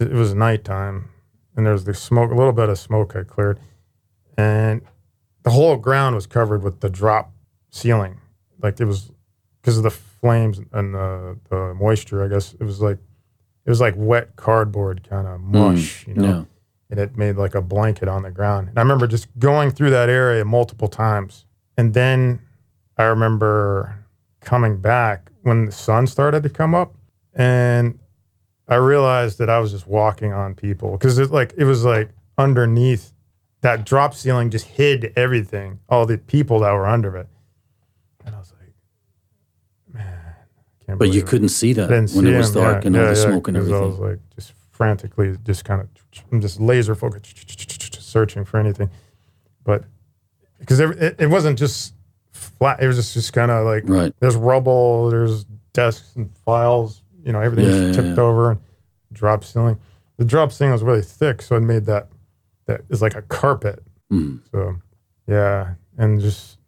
it 0.00 0.12
was 0.12 0.34
nighttime 0.34 1.08
and 1.56 1.66
there 1.66 1.72
was 1.72 1.84
the 1.84 1.94
smoke, 1.94 2.30
a 2.30 2.34
little 2.34 2.52
bit 2.52 2.68
of 2.68 2.78
smoke 2.78 3.12
had 3.12 3.26
cleared, 3.28 3.60
and 4.38 4.80
the 5.42 5.50
whole 5.50 5.76
ground 5.76 6.14
was 6.14 6.26
covered 6.26 6.62
with 6.62 6.80
the 6.80 6.88
drop 6.88 7.32
ceiling. 7.70 8.18
Like 8.62 8.80
it 8.80 8.86
was 8.86 9.10
because 9.60 9.76
of 9.76 9.82
the 9.82 9.90
flames 9.90 10.60
and 10.72 10.94
the, 10.94 11.38
the 11.50 11.74
moisture, 11.74 12.24
I 12.24 12.28
guess 12.28 12.54
it 12.54 12.64
was 12.64 12.80
like 12.80 12.98
it 13.64 13.70
was 13.70 13.80
like 13.80 13.94
wet 13.96 14.36
cardboard 14.36 15.06
kind 15.08 15.26
of 15.26 15.40
mush, 15.40 16.04
mm, 16.04 16.08
you 16.08 16.14
know. 16.14 16.28
Yeah. 16.28 16.44
and 16.90 17.00
it 17.00 17.16
made 17.16 17.36
like 17.36 17.54
a 17.54 17.62
blanket 17.62 18.08
on 18.08 18.22
the 18.22 18.30
ground. 18.30 18.68
And 18.68 18.78
I 18.78 18.82
remember 18.82 19.06
just 19.06 19.28
going 19.38 19.70
through 19.70 19.90
that 19.90 20.08
area 20.08 20.44
multiple 20.44 20.88
times. 20.88 21.46
And 21.76 21.94
then 21.94 22.40
I 22.98 23.04
remember 23.04 24.04
coming 24.40 24.78
back 24.80 25.30
when 25.42 25.66
the 25.66 25.72
sun 25.72 26.06
started 26.06 26.42
to 26.42 26.50
come 26.50 26.74
up 26.74 26.94
and 27.34 27.98
I 28.68 28.76
realized 28.76 29.38
that 29.38 29.48
I 29.50 29.58
was 29.58 29.72
just 29.72 29.86
walking 29.86 30.32
on 30.32 30.54
people 30.54 30.92
because 30.92 31.18
it 31.18 31.30
like 31.30 31.54
it 31.56 31.64
was 31.64 31.84
like 31.84 32.10
underneath 32.38 33.12
that 33.60 33.84
drop 33.86 34.14
ceiling 34.14 34.50
just 34.50 34.66
hid 34.66 35.12
everything, 35.16 35.78
all 35.88 36.04
the 36.06 36.18
people 36.18 36.60
that 36.60 36.72
were 36.72 36.86
under 36.86 37.16
it. 37.16 37.28
And 38.24 38.34
I 38.34 38.38
was 38.38 38.52
like, 38.60 38.74
man, 39.92 40.18
I 40.26 40.32
can't 40.86 40.98
But 40.98 41.12
you 41.12 41.20
it. 41.20 41.26
couldn't 41.26 41.48
see 41.50 41.72
that 41.74 41.90
when 41.90 42.08
see 42.08 42.18
it 42.32 42.36
was 42.36 42.48
him. 42.48 42.62
dark 42.62 42.82
yeah, 42.82 42.86
and 42.88 42.96
all 42.96 43.02
yeah, 43.04 43.08
the 43.10 43.16
smoke 43.16 43.48
and 43.48 43.56
'cause 43.56 43.70
I 43.70 43.74
everything. 43.74 43.90
was 43.90 43.98
like 43.98 44.18
just 44.34 44.52
frantically, 44.70 45.36
just 45.44 45.64
kind 45.64 45.80
of, 45.80 45.88
I'm 46.32 46.40
just 46.40 46.60
laser 46.60 46.94
focused, 46.94 48.00
searching 48.02 48.44
for 48.44 48.58
anything. 48.58 48.90
But 49.64 49.84
because 50.58 50.80
it, 50.80 51.16
it 51.20 51.26
wasn't 51.28 51.58
just 51.58 51.94
flat, 52.32 52.82
it 52.82 52.86
was 52.86 52.96
just, 52.96 53.14
just 53.14 53.32
kind 53.32 53.50
of 53.50 53.64
like 53.64 53.84
Right. 53.88 54.14
there's 54.20 54.36
rubble, 54.36 55.08
there's 55.10 55.44
desks 55.72 56.14
and 56.16 56.30
files, 56.44 57.02
you 57.24 57.32
know, 57.32 57.40
everything's 57.40 57.96
tipped 57.96 58.18
over 58.18 58.50
and 58.52 58.60
drop 59.12 59.44
ceiling. 59.44 59.78
The 60.18 60.24
drop 60.24 60.52
ceiling 60.52 60.72
was 60.72 60.82
really 60.82 61.02
thick, 61.02 61.42
so 61.42 61.56
it 61.56 61.60
made 61.60 61.86
that 61.86 62.08
that 62.66 62.82
is 62.90 63.00
like 63.02 63.14
a 63.14 63.22
carpet. 63.22 63.82
Mm. 64.12 64.40
So 64.50 64.76
yeah, 65.26 65.74
and 65.98 66.20
just 66.20 66.58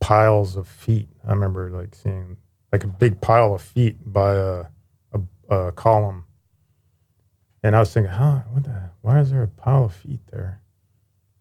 piles 0.00 0.56
of 0.56 0.66
feet. 0.68 1.08
I 1.26 1.30
remember 1.32 1.70
like 1.70 1.94
seeing 1.94 2.36
like 2.72 2.84
a 2.84 2.88
big 2.88 3.20
pile 3.20 3.54
of 3.54 3.62
feet 3.62 3.96
by 4.04 4.34
a 4.34 4.64
a, 5.12 5.54
a 5.54 5.72
column, 5.72 6.24
and 7.62 7.76
I 7.76 7.80
was 7.80 7.92
thinking, 7.92 8.12
huh, 8.12 8.40
what 8.50 8.64
the? 8.64 8.90
Why 9.02 9.20
is 9.20 9.30
there 9.30 9.42
a 9.42 9.48
pile 9.48 9.84
of 9.84 9.94
feet 9.94 10.20
there? 10.30 10.60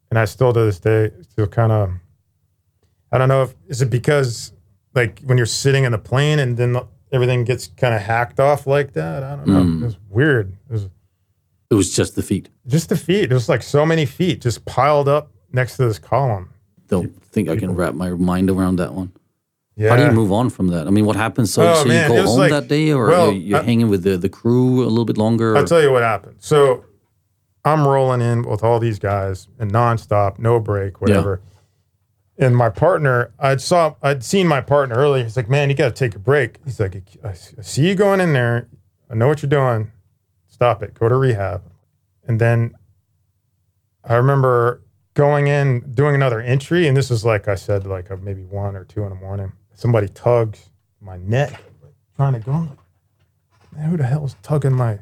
And 0.10 0.20
I 0.20 0.26
still 0.26 0.52
to 0.52 0.60
this 0.60 0.80
day 0.80 1.12
still 1.30 1.48
kind 1.48 1.72
of, 1.72 1.92
I 3.12 3.18
don't 3.18 3.30
know 3.30 3.44
if 3.44 3.56
is 3.68 3.82
it 3.82 3.90
because 3.90 4.52
like 4.94 5.22
when 5.22 5.38
you're 5.38 5.46
sitting 5.46 5.86
in 5.86 5.94
the 5.94 5.98
plane 5.98 6.40
and 6.40 6.58
then 6.58 6.76
everything 7.12 7.44
gets 7.46 7.68
kind 7.68 7.94
of 7.94 8.02
hacked 8.02 8.40
off 8.40 8.68
like 8.68 8.94
that. 8.94 9.24
I 9.24 9.36
don't 9.38 9.48
know. 9.48 9.64
Mm. 9.64 9.82
It 9.82 9.86
was 9.86 9.98
weird. 10.10 10.58
It 10.70 10.74
was 10.74 10.90
It 11.70 11.76
was 11.76 11.96
just 11.96 12.16
the 12.16 12.24
feet. 12.24 12.50
just 12.68 12.90
the 12.90 12.98
feet. 12.98 13.32
It 13.32 13.34
was 13.34 13.48
like 13.48 13.64
so 13.64 13.86
many 13.86 14.06
feet 14.06 14.42
just 14.42 14.66
piled 14.66 15.08
up 15.08 15.32
next 15.54 15.78
to 15.78 15.88
this 15.88 16.00
column. 16.00 16.50
Don't 16.88 17.16
think 17.24 17.48
I 17.48 17.56
can 17.56 17.74
wrap 17.74 17.94
my 17.94 18.10
mind 18.10 18.50
around 18.50 18.78
that 18.78 18.94
one. 18.94 19.14
Yeah. 19.82 19.90
How 19.90 19.96
do 19.96 20.04
you 20.04 20.12
move 20.12 20.32
on 20.32 20.50
from 20.52 20.68
that? 20.68 20.86
I 20.86 20.92
mean, 20.92 21.06
what 21.06 21.16
happens? 21.16 21.52
So, 21.52 21.64
Oh, 21.68 21.74
so 21.74 21.86
you 21.86 22.08
go 22.08 22.24
home 22.24 22.40
like- 22.40 22.52
that 22.52 22.68
day, 22.68 22.92
or 22.92 23.08
well, 23.08 23.32
you're, 23.32 23.60
I- 23.60 23.64
hanging 23.64 23.90
with 23.90 24.04
the, 24.04 24.16
the 24.16 24.30
crew 24.30 24.84
a 24.84 24.86
little 24.86 25.06
bit 25.06 25.18
longer? 25.18 25.56
I'll 25.58 25.64
or- 25.64 25.68
tell 25.68 25.82
you 25.82 25.92
what 25.92 26.04
happened. 26.04 26.36
So 26.40 26.86
I'm 27.66 27.88
rolling 27.88 28.22
in 28.22 28.44
with 28.44 28.64
all 28.64 28.80
these 28.80 29.00
guys 29.00 29.48
and 29.58 29.72
nonstop, 29.72 30.38
no 30.38 30.60
break, 30.60 31.02
whatever. 31.02 31.42
And 32.38 32.56
my 32.56 32.70
partner, 32.70 33.32
I'd 33.40 33.60
saw, 33.62 33.96
I'd 34.04 34.24
seen 34.24 34.48
my 34.48 34.62
partner 34.62 34.96
earlier. 34.96 35.24
He's 35.24 35.38
like, 35.38 35.50
"Man, 35.50 35.70
you 35.70 35.76
got 35.76 35.96
to 35.96 36.00
take 36.06 36.16
a 36.16 36.20
break." 36.20 36.58
He's 36.66 36.80
like, 36.80 36.96
"I 37.24 37.30
I 37.30 37.34
see 37.62 37.88
you 37.88 37.94
going 37.96 38.20
in 38.20 38.34
there. 38.34 38.68
I 39.10 39.16
know 39.16 39.28
what 39.28 39.42
you're 39.44 39.50
doing. 39.50 39.92
Stop 40.48 40.82
it. 40.82 40.94
Go 40.96 41.08
to 41.10 41.16
rehab." 41.16 41.62
And 42.28 42.40
then 42.42 42.74
I 44.04 44.16
remember 44.16 44.82
going 45.14 45.48
in, 45.48 45.92
doing 45.94 46.16
another 46.16 46.40
entry, 46.40 46.88
and 46.88 46.96
this 46.98 47.12
is 47.12 47.24
like 47.24 47.48
I 47.48 47.56
said, 47.56 47.86
like 47.86 48.10
uh, 48.10 48.18
maybe 48.20 48.44
one 48.44 48.76
or 48.76 48.86
two 48.86 49.04
in 49.04 49.10
the 49.10 49.16
morning. 49.16 49.52
Somebody 49.74 50.08
tugs 50.10 50.70
my 51.00 51.18
neck, 51.18 51.62
trying 52.16 52.34
to 52.34 52.40
go. 52.40 52.52
I'm 52.52 52.70
like, 52.70 52.78
Man, 53.74 53.90
who 53.90 53.98
the 53.98 54.06
hell 54.06 54.26
is 54.26 54.36
tugging 54.44 54.74
my 54.74 55.00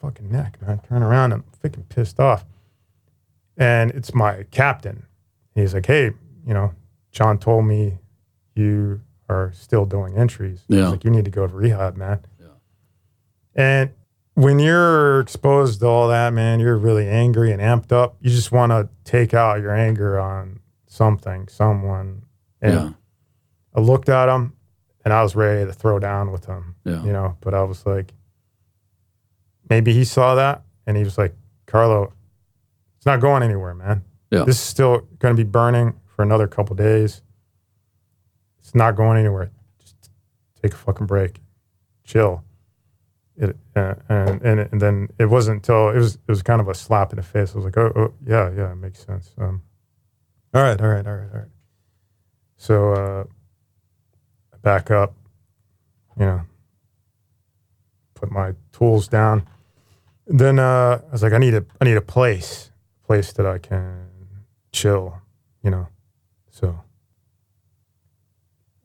fucking 0.00 0.30
neck, 0.30 0.60
man. 0.60 0.80
Turn 0.88 1.02
around, 1.02 1.32
and 1.32 1.42
I'm 1.42 1.70
freaking 1.70 1.88
pissed 1.88 2.20
off. 2.20 2.44
And 3.56 3.90
it's 3.92 4.14
my 4.14 4.44
captain. 4.50 5.06
He's 5.54 5.74
like, 5.74 5.86
hey, 5.86 6.12
you 6.46 6.54
know, 6.54 6.72
John 7.10 7.38
told 7.38 7.64
me 7.64 7.98
you 8.54 9.00
are 9.28 9.52
still 9.54 9.84
doing 9.84 10.16
entries. 10.16 10.62
He's 10.68 10.78
like, 10.90 11.04
you 11.04 11.10
need 11.10 11.24
to 11.24 11.30
go 11.30 11.46
to 11.46 11.52
rehab, 11.52 11.96
man. 11.96 12.20
Yeah. 12.40 12.46
And 13.54 13.90
when 14.34 14.60
you're 14.60 15.20
exposed 15.20 15.80
to 15.80 15.86
all 15.86 16.08
that, 16.08 16.32
man, 16.32 16.60
you're 16.60 16.76
really 16.76 17.08
angry 17.08 17.50
and 17.50 17.60
amped 17.60 17.92
up. 17.92 18.16
You 18.20 18.30
just 18.30 18.52
want 18.52 18.70
to 18.70 18.88
take 19.04 19.34
out 19.34 19.60
your 19.60 19.74
anger 19.74 20.18
on 20.18 20.60
something, 20.86 21.48
someone. 21.48 22.22
And 22.62 22.74
yeah, 22.74 22.90
I 23.74 23.80
looked 23.80 24.08
at 24.08 24.28
him 24.28 24.54
and 25.04 25.12
I 25.12 25.22
was 25.22 25.36
ready 25.36 25.64
to 25.64 25.72
throw 25.72 25.98
down 25.98 26.32
with 26.32 26.46
him 26.46 26.74
yeah, 26.84 27.02
you 27.04 27.12
know 27.12 27.36
but 27.40 27.54
i 27.54 27.62
was 27.62 27.84
like 27.86 28.12
maybe 29.70 29.92
he 29.92 30.04
saw 30.04 30.34
that 30.34 30.62
and 30.86 30.96
he 30.96 31.04
was 31.04 31.16
like 31.18 31.34
carlo 31.66 32.12
it's 32.98 33.06
not 33.06 33.20
going 33.20 33.42
anywhere 33.42 33.74
man. 33.74 34.04
Yeah. 34.30 34.42
this 34.42 34.56
is 34.56 34.62
still 34.62 35.06
going 35.20 35.34
to 35.34 35.42
be 35.42 35.48
burning 35.48 35.94
for 36.04 36.22
another 36.22 36.46
couple 36.46 36.76
days. 36.76 37.22
It's 38.58 38.74
not 38.74 38.96
going 38.96 39.18
anywhere. 39.18 39.50
Just 39.80 40.10
take 40.60 40.74
a 40.74 40.76
fucking 40.76 41.06
break. 41.06 41.40
Chill. 42.04 42.44
It, 43.36 43.56
uh, 43.76 43.94
and, 44.08 44.42
and 44.42 44.60
and 44.60 44.80
then 44.80 45.08
it 45.18 45.26
wasn't 45.26 45.58
until 45.58 45.90
it 45.90 45.98
was 45.98 46.16
it 46.16 46.28
was 46.28 46.42
kind 46.42 46.60
of 46.60 46.68
a 46.68 46.74
slap 46.74 47.12
in 47.12 47.16
the 47.16 47.22
face. 47.22 47.52
I 47.52 47.58
was 47.58 47.64
like 47.64 47.78
oh, 47.78 47.92
oh 47.94 48.12
yeah 48.26 48.50
yeah 48.50 48.72
it 48.72 48.76
makes 48.76 48.98
sense 48.98 49.32
um. 49.38 49.62
All 50.52 50.62
right 50.62 50.80
all 50.80 50.88
right 50.88 51.06
all 51.06 51.14
right 51.14 51.28
all 51.32 51.38
right. 51.38 51.48
So 52.56 52.92
uh 52.92 53.24
back 54.62 54.90
up, 54.90 55.14
you 56.18 56.26
know, 56.26 56.42
put 58.14 58.30
my 58.30 58.54
tools 58.72 59.08
down. 59.08 59.46
And 60.26 60.38
then 60.38 60.58
uh, 60.58 61.00
I 61.06 61.12
was 61.12 61.22
like, 61.22 61.32
I 61.32 61.38
need 61.38 61.54
a, 61.54 61.64
I 61.80 61.84
need 61.84 61.96
a 61.96 62.02
place, 62.02 62.70
a 63.02 63.06
place 63.06 63.32
that 63.32 63.46
I 63.46 63.58
can 63.58 64.08
chill, 64.72 65.22
you 65.62 65.70
know. 65.70 65.88
So, 66.50 66.82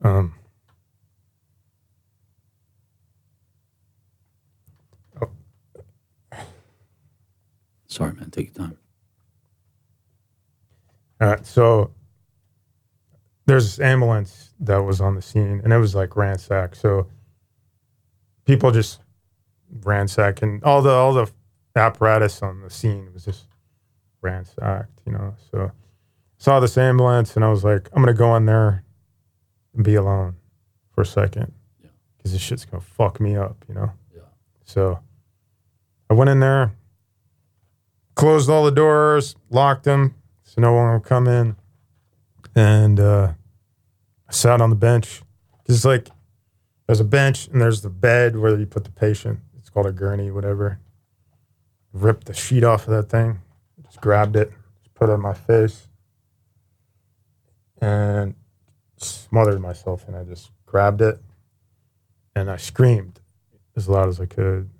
um, 0.02 0.34
sorry, 7.86 8.12
man, 8.14 8.30
take 8.30 8.56
your 8.56 8.66
time. 8.66 8.78
All 11.20 11.28
right, 11.28 11.46
so 11.46 11.92
there's 13.46 13.64
this 13.64 13.80
ambulance 13.80 14.53
that 14.66 14.82
was 14.84 15.00
on 15.00 15.14
the 15.14 15.22
scene, 15.22 15.60
and 15.64 15.72
it 15.72 15.78
was 15.78 15.94
like 15.94 16.16
ransacked. 16.16 16.76
So 16.76 17.06
people 18.44 18.70
just 18.70 19.00
ransacking 19.82 20.60
all 20.64 20.82
the 20.82 20.90
all 20.90 21.12
the 21.12 21.30
apparatus 21.76 22.42
on 22.42 22.60
the 22.62 22.70
scene 22.70 23.12
was 23.12 23.24
just 23.24 23.46
ransacked, 24.20 25.00
you 25.06 25.12
know. 25.12 25.34
So 25.50 25.72
saw 26.38 26.60
this 26.60 26.76
ambulance, 26.78 27.36
and 27.36 27.44
I 27.44 27.48
was 27.48 27.64
like, 27.64 27.88
I'm 27.92 28.02
gonna 28.02 28.14
go 28.14 28.34
in 28.36 28.46
there 28.46 28.84
and 29.74 29.84
be 29.84 29.94
alone 29.94 30.36
for 30.92 31.02
a 31.02 31.06
second, 31.06 31.52
Yeah. 31.82 31.88
because 32.16 32.32
this 32.32 32.40
shit's 32.40 32.64
gonna 32.64 32.80
fuck 32.80 33.20
me 33.20 33.36
up, 33.36 33.64
you 33.68 33.74
know. 33.74 33.92
Yeah. 34.14 34.20
So 34.64 35.00
I 36.08 36.14
went 36.14 36.30
in 36.30 36.40
there, 36.40 36.72
closed 38.14 38.48
all 38.48 38.64
the 38.64 38.70
doors, 38.70 39.34
locked 39.50 39.84
them, 39.84 40.14
so 40.44 40.60
no 40.60 40.72
one 40.72 40.92
would 40.92 41.02
come 41.04 41.26
in, 41.26 41.56
and 42.54 43.00
uh, 43.00 43.32
sat 44.34 44.60
on 44.60 44.70
the 44.70 44.76
bench. 44.76 45.22
it's 45.66 45.84
like 45.84 46.08
there's 46.86 47.00
a 47.00 47.04
bench 47.04 47.48
and 47.48 47.60
there's 47.60 47.80
the 47.80 47.90
bed 47.90 48.36
where 48.36 48.58
you 48.58 48.66
put 48.66 48.84
the 48.84 48.90
patient. 48.90 49.40
It's 49.58 49.70
called 49.70 49.86
a 49.86 49.92
gurney, 49.92 50.30
whatever. 50.30 50.80
Ripped 51.92 52.26
the 52.26 52.34
sheet 52.34 52.64
off 52.64 52.86
of 52.86 52.94
that 52.94 53.08
thing, 53.08 53.40
just 53.84 54.00
grabbed 54.00 54.36
it, 54.36 54.52
just 54.82 54.94
put 54.94 55.08
it 55.08 55.12
on 55.12 55.20
my 55.20 55.32
face, 55.32 55.88
and 57.80 58.34
smothered 58.96 59.60
myself. 59.60 60.06
And 60.08 60.16
I 60.16 60.24
just 60.24 60.50
grabbed 60.66 61.00
it 61.00 61.20
and 62.34 62.50
I 62.50 62.56
screamed 62.56 63.20
as 63.76 63.88
loud 63.88 64.08
as 64.08 64.20
I 64.20 64.26
could. 64.26 64.70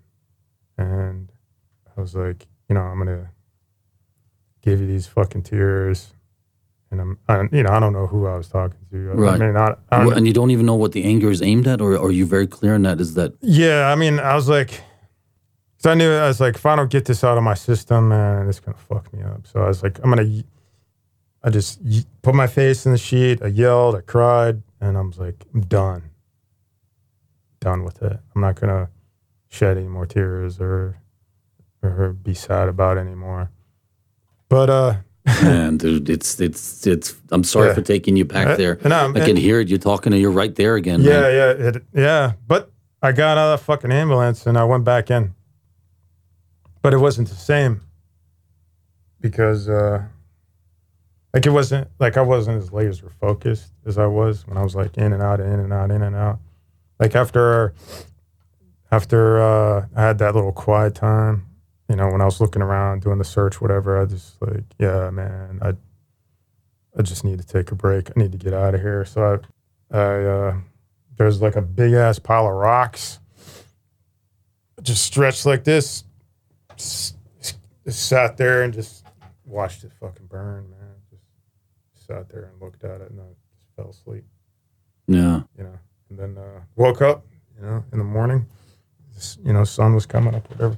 And 0.77 1.31
I 1.97 2.01
was 2.01 2.15
like, 2.15 2.47
you 2.69 2.75
know, 2.75 2.83
I'm 2.83 2.99
gonna 2.99 3.31
give 4.63 4.81
you 4.81 4.87
these 4.87 5.07
fucking 5.07 5.43
tears. 5.43 6.14
And 6.91 7.01
I'm, 7.01 7.19
I, 7.29 7.43
you 7.51 7.63
know, 7.65 7.71
I 7.71 7.81
don't 7.81 7.93
know 7.93 8.07
who 8.07 8.27
I 8.27 8.37
was 8.37 8.49
talking 8.49 8.79
to. 8.93 9.11
I 9.11 9.15
Right. 9.15 9.41
mean, 9.41 9.57
I, 9.57 9.75
I 9.91 10.05
and 10.15 10.27
you 10.27 10.33
don't 10.33 10.51
even 10.53 10.65
know 10.67 10.75
what 10.77 10.93
the 10.93 11.05
anger 11.05 11.31
is 11.31 11.43
aimed 11.43 11.67
at, 11.67 11.81
or, 11.81 11.97
or 11.97 12.09
are 12.09 12.13
you 12.13 12.25
very 12.27 12.47
clear 12.47 12.75
on 12.75 12.83
that? 12.83 13.01
Is 13.01 13.15
that 13.15 13.35
Yeah, 13.41 13.91
I 13.91 13.95
mean, 13.97 14.21
I 14.21 14.35
was 14.35 14.49
like, 14.49 14.81
because 15.77 15.87
I 15.91 15.95
knew 15.95 16.11
I 16.13 16.29
was 16.29 16.41
like, 16.41 16.55
if 16.55 16.65
I 16.67 16.77
don't 16.77 16.91
get 16.91 17.05
this 17.07 17.25
out 17.25 17.37
of 17.37 17.43
my 17.45 17.55
system, 17.55 18.09
man, 18.11 18.49
it's 18.49 18.61
gonna 18.61 18.77
fuck 18.77 19.13
me 19.13 19.23
up. 19.23 19.47
So 19.47 19.63
I 19.63 19.67
was 19.69 19.83
like, 19.83 19.99
I'm 20.05 20.11
gonna, 20.11 20.45
I 21.43 21.51
just 21.51 21.81
put 22.23 22.35
my 22.35 22.47
face 22.47 22.87
in 22.87 22.93
the 22.93 22.99
sheet. 22.99 23.43
I 23.43 23.49
yelled, 23.49 23.97
I 23.97 24.01
cried, 24.03 24.63
and 24.81 24.97
I 24.97 25.01
was 25.01 25.19
like, 25.19 25.45
I'm 25.53 25.63
done, 25.63 26.03
done 27.61 27.83
with 27.83 28.03
it. 28.03 28.19
I'm 28.35 28.41
not 28.41 28.61
gonna 28.61 28.89
shed 29.49 29.77
any 29.79 29.89
more 29.89 30.07
tears 30.07 30.61
or 30.61 30.99
or 31.83 32.13
be 32.13 32.35
sad 32.35 32.69
about 32.69 32.97
it 32.97 33.01
anymore. 33.01 33.51
But 34.49 34.71
uh, 34.71 34.95
dude? 35.79 36.09
It's 36.11 36.41
it's 36.41 36.87
it's. 36.87 37.15
I'm 37.31 37.45
sorry 37.45 37.69
Yeah. 37.69 37.75
for 37.75 37.83
taking 37.83 38.17
you 38.17 38.25
back 38.25 38.47
Uh, 38.47 38.57
there. 38.57 38.79
and 38.85 38.93
I'm- 38.93 39.17
I 39.17 39.21
can 39.25 39.37
hear 39.37 39.61
it. 39.61 39.69
You're 39.69 39.79
talking, 39.79 40.13
and 40.13 40.21
you're 40.21 40.31
right 40.31 40.55
there 40.55 40.75
again. 40.77 41.01
Yeah, 41.01 41.21
man. 41.21 41.33
yeah, 41.35 41.67
it, 41.69 41.83
yeah. 41.95 42.33
But 42.47 42.71
I 43.03 43.13
got 43.13 43.39
out 43.39 43.55
of 43.55 43.61
the 43.61 43.65
fucking 43.65 43.91
ambulance 43.93 44.47
and 44.47 44.57
I 44.59 44.65
went 44.65 44.85
back 44.85 45.11
in. 45.11 45.35
But 46.83 46.93
it 46.93 46.99
wasn't 46.99 47.29
the 47.29 47.35
same 47.35 47.81
because, 49.21 49.69
uh, 49.71 50.03
like, 51.33 51.47
it 51.47 51.51
wasn't 51.51 51.89
like 51.99 52.19
I 52.19 52.21
wasn't 52.23 52.59
as 52.63 52.73
laser 52.73 53.09
focused 53.21 53.73
as 53.87 53.97
I 53.97 54.07
was 54.07 54.47
when 54.47 54.59
I 54.59 54.63
was 54.63 54.75
like 54.75 54.97
in 54.99 55.13
and 55.15 55.23
out, 55.23 55.41
in 55.41 55.47
and 55.61 55.73
out, 55.73 55.91
in 55.91 56.03
and 56.03 56.15
out. 56.15 56.39
Like 57.01 57.15
after, 57.17 57.73
after 58.93 59.41
uh, 59.41 59.87
I 59.97 60.03
had 60.03 60.19
that 60.19 60.35
little 60.35 60.53
quiet 60.53 60.95
time, 60.95 61.47
you 61.95 61.99
know, 61.99 62.09
when 62.09 62.21
I 62.21 62.25
was 62.25 62.41
looking 62.41 62.61
around 62.61 63.03
doing 63.03 63.19
the 63.19 63.25
search, 63.25 63.61
whatever, 63.61 64.03
I 64.03 64.07
just 64.07 64.43
like, 64.43 64.65
yeah, 64.81 65.11
man, 65.11 65.61
I, 65.63 65.75
I 66.99 67.03
just 67.03 67.23
need 67.23 67.39
to 67.39 67.47
take 67.47 67.71
a 67.71 67.77
break. 67.77 68.11
I 68.11 68.15
need 68.17 68.33
to 68.33 68.39
get 68.39 68.53
out 68.53 68.75
of 68.75 68.81
here. 68.81 69.05
So 69.05 69.41
I, 69.93 69.97
I 69.97 70.25
uh, 70.25 70.57
there's 71.17 71.41
like 71.41 71.55
a 71.55 71.63
big 71.63 71.93
ass 71.93 72.19
pile 72.19 72.49
of 72.49 72.55
rocks 72.55 73.21
just 74.83 75.05
stretched 75.05 75.47
like 75.47 75.63
this 75.63 76.03
just 76.77 77.15
sat 77.87 78.37
there 78.37 78.65
and 78.65 78.75
just 78.75 79.07
watched 79.45 79.85
it 79.85 79.93
fucking 80.01 80.27
burn 80.27 80.69
man 80.69 80.91
just 81.09 82.07
sat 82.09 82.29
there 82.29 82.51
and 82.53 82.61
looked 82.61 82.83
at 82.83 83.01
it 83.01 83.11
and 83.13 83.21
I 83.21 83.25
just 83.29 83.77
fell 83.77 83.91
asleep 83.91 84.25
yeah. 85.07 85.43
you 85.57 85.63
know 85.63 85.79
and 86.11 86.19
then 86.19 86.37
uh, 86.37 86.61
woke 86.75 87.03
up 87.03 87.25
you 87.57 87.65
know 87.65 87.85
in 87.93 87.99
the 87.99 88.05
morning 88.05 88.47
s- 89.17 89.39
you 89.45 89.53
know 89.53 89.63
sun 89.63 89.95
was 89.95 90.07
coming 90.07 90.35
up 90.35 90.51
whatever 90.51 90.77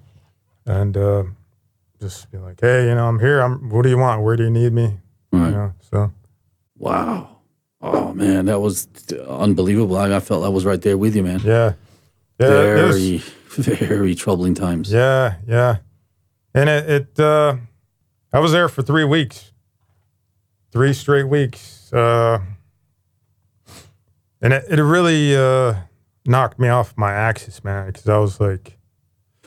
and 0.66 0.96
uh, 0.96 1.22
just 2.00 2.30
be 2.30 2.38
like 2.38 2.60
hey 2.60 2.88
you 2.88 2.94
know 2.94 3.06
i'm 3.08 3.18
here 3.18 3.40
i'm 3.40 3.68
what 3.70 3.82
do 3.82 3.88
you 3.88 3.98
want 3.98 4.22
where 4.22 4.36
do 4.36 4.44
you 4.44 4.50
need 4.50 4.72
me 4.72 4.98
Right. 5.32 5.46
you 5.46 5.50
know 5.52 5.72
so 5.90 6.12
Wow. 6.78 7.38
Oh 7.80 8.12
man, 8.14 8.46
that 8.46 8.58
was 8.60 8.88
unbelievable. 9.28 9.96
I, 9.96 10.14
I 10.16 10.20
felt 10.20 10.44
I 10.44 10.48
was 10.48 10.64
right 10.64 10.80
there 10.80 10.98
with 10.98 11.14
you, 11.16 11.22
man. 11.22 11.40
yeah 11.44 11.72
yeah 12.40 12.46
very, 12.90 13.16
very 13.48 14.14
troubling 14.14 14.54
times. 14.54 14.90
Yeah, 14.92 15.36
yeah. 15.46 15.76
And 16.54 16.68
it, 16.68 16.90
it 16.90 17.20
uh, 17.20 17.56
I 18.32 18.40
was 18.40 18.52
there 18.52 18.68
for 18.68 18.82
three 18.82 19.04
weeks, 19.04 19.52
three 20.72 20.92
straight 20.92 21.24
weeks. 21.28 21.90
Uh, 21.92 22.40
and 24.42 24.52
it, 24.52 24.64
it 24.68 24.82
really 24.82 25.34
uh, 25.36 25.74
knocked 26.26 26.58
me 26.58 26.68
off 26.68 26.94
my 26.96 27.12
axis, 27.12 27.64
man, 27.64 27.86
because 27.86 28.08
I 28.08 28.18
was 28.18 28.40
like 28.40 28.78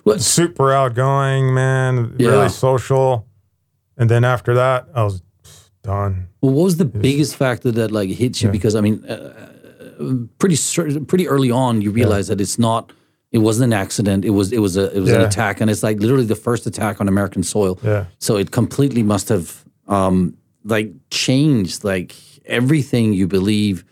What? 0.09 0.21
super 0.21 0.71
outgoing, 0.71 1.53
man, 1.53 2.15
Yeah. 2.17 2.29
really 2.31 2.49
social. 2.49 3.25
And 3.97 4.09
then 4.09 4.23
after 4.23 4.53
that, 4.55 4.87
I 4.95 5.03
was 5.03 5.21
done. 5.83 6.27
Well, 6.41 6.53
what 6.53 6.63
was 6.63 6.77
the 6.77 6.85
biggest 6.85 7.35
factor 7.35 7.71
that 7.71 7.91
like 7.91 8.09
hits 8.09 8.41
you? 8.41 8.47
Yeah. 8.47 8.51
Because 8.57 8.75
I 8.75 8.81
mean, 8.81 9.03
uh, 9.05 9.33
pretty 10.39 10.57
pretty 11.05 11.27
early 11.27 11.51
on, 11.51 11.81
you 11.81 11.91
realize 11.91 12.27
that 12.27 12.39
it's 12.41 12.57
not. 12.59 12.91
It 13.31 13.39
wasn't 13.39 13.65
an 13.73 13.79
accident. 13.79 14.25
It 14.25 14.31
was 14.31 14.51
it 14.51 14.59
was 14.59 14.75
a 14.77 14.85
it 14.95 15.01
was 15.01 15.11
an 15.11 15.21
attack, 15.21 15.61
and 15.61 15.69
it's 15.69 15.83
like 15.83 15.99
literally 15.99 16.25
the 16.25 16.35
first 16.47 16.65
attack 16.65 16.99
on 17.01 17.07
American 17.07 17.43
soil. 17.43 17.77
Yeah. 17.83 18.05
So 18.17 18.37
it 18.37 18.49
completely 18.51 19.03
must 19.03 19.29
have 19.29 19.63
um, 19.87 20.35
like 20.63 20.91
changed 21.11 21.83
like 21.83 22.15
everything 22.45 23.13
you 23.13 23.27
believe 23.27 23.83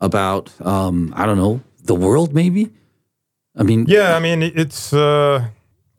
about 0.00 0.50
um, 0.64 1.12
I 1.16 1.26
don't 1.26 1.36
know 1.38 1.60
the 1.84 1.94
world. 1.94 2.32
Maybe. 2.32 2.70
I 3.58 3.62
mean, 3.62 3.86
Yeah, 3.88 4.16
I 4.16 4.20
mean, 4.20 4.42
it's. 4.42 4.92
Uh, 4.92 5.48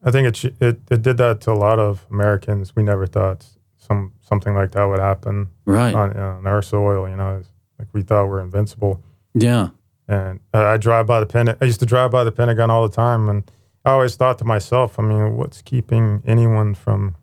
I 0.07 0.11
think 0.11 0.25
it, 0.25 0.55
it 0.61 0.79
it 0.89 1.01
did 1.01 1.17
that 1.17 1.41
to 1.41 1.51
a 1.51 1.59
lot 1.67 1.79
of 1.79 2.05
Americans. 2.09 2.73
We 2.77 2.81
never 2.81 3.05
thought 3.05 3.45
some 3.75 4.13
something 4.21 4.55
like 4.55 4.71
that 4.71 4.85
would 4.85 5.01
happen. 5.01 5.49
right. 5.65 5.93
on, 5.93 6.15
on 6.15 6.47
our 6.47 6.61
soil. 6.61 7.09
You 7.09 7.17
know, 7.17 7.43
like 7.77 7.89
we 7.91 8.03
thought 8.03 8.27
we're 8.29 8.41
invincible. 8.41 9.03
yeah. 9.33 9.69
And 10.07 10.39
uh, 10.53 10.63
I 10.63 10.77
drive 10.77 11.05
by 11.05 11.19
the 11.19 11.25
Pentagon. 11.25 11.57
I 11.61 11.65
used 11.65 11.81
to 11.81 11.85
drive 11.85 12.11
by 12.11 12.23
the 12.23 12.31
Pentagon 12.31 12.69
all 12.69 12.87
the 12.87 12.95
time, 12.95 13.27
and 13.27 13.51
I 13.83 13.91
always 13.91 14.15
thought 14.15 14.37
to 14.39 14.45
myself, 14.45 14.97
I 14.97 15.03
mean, 15.03 15.35
what's 15.35 15.61
keeping 15.61 16.23
anyone 16.25 16.73
from 16.73 17.17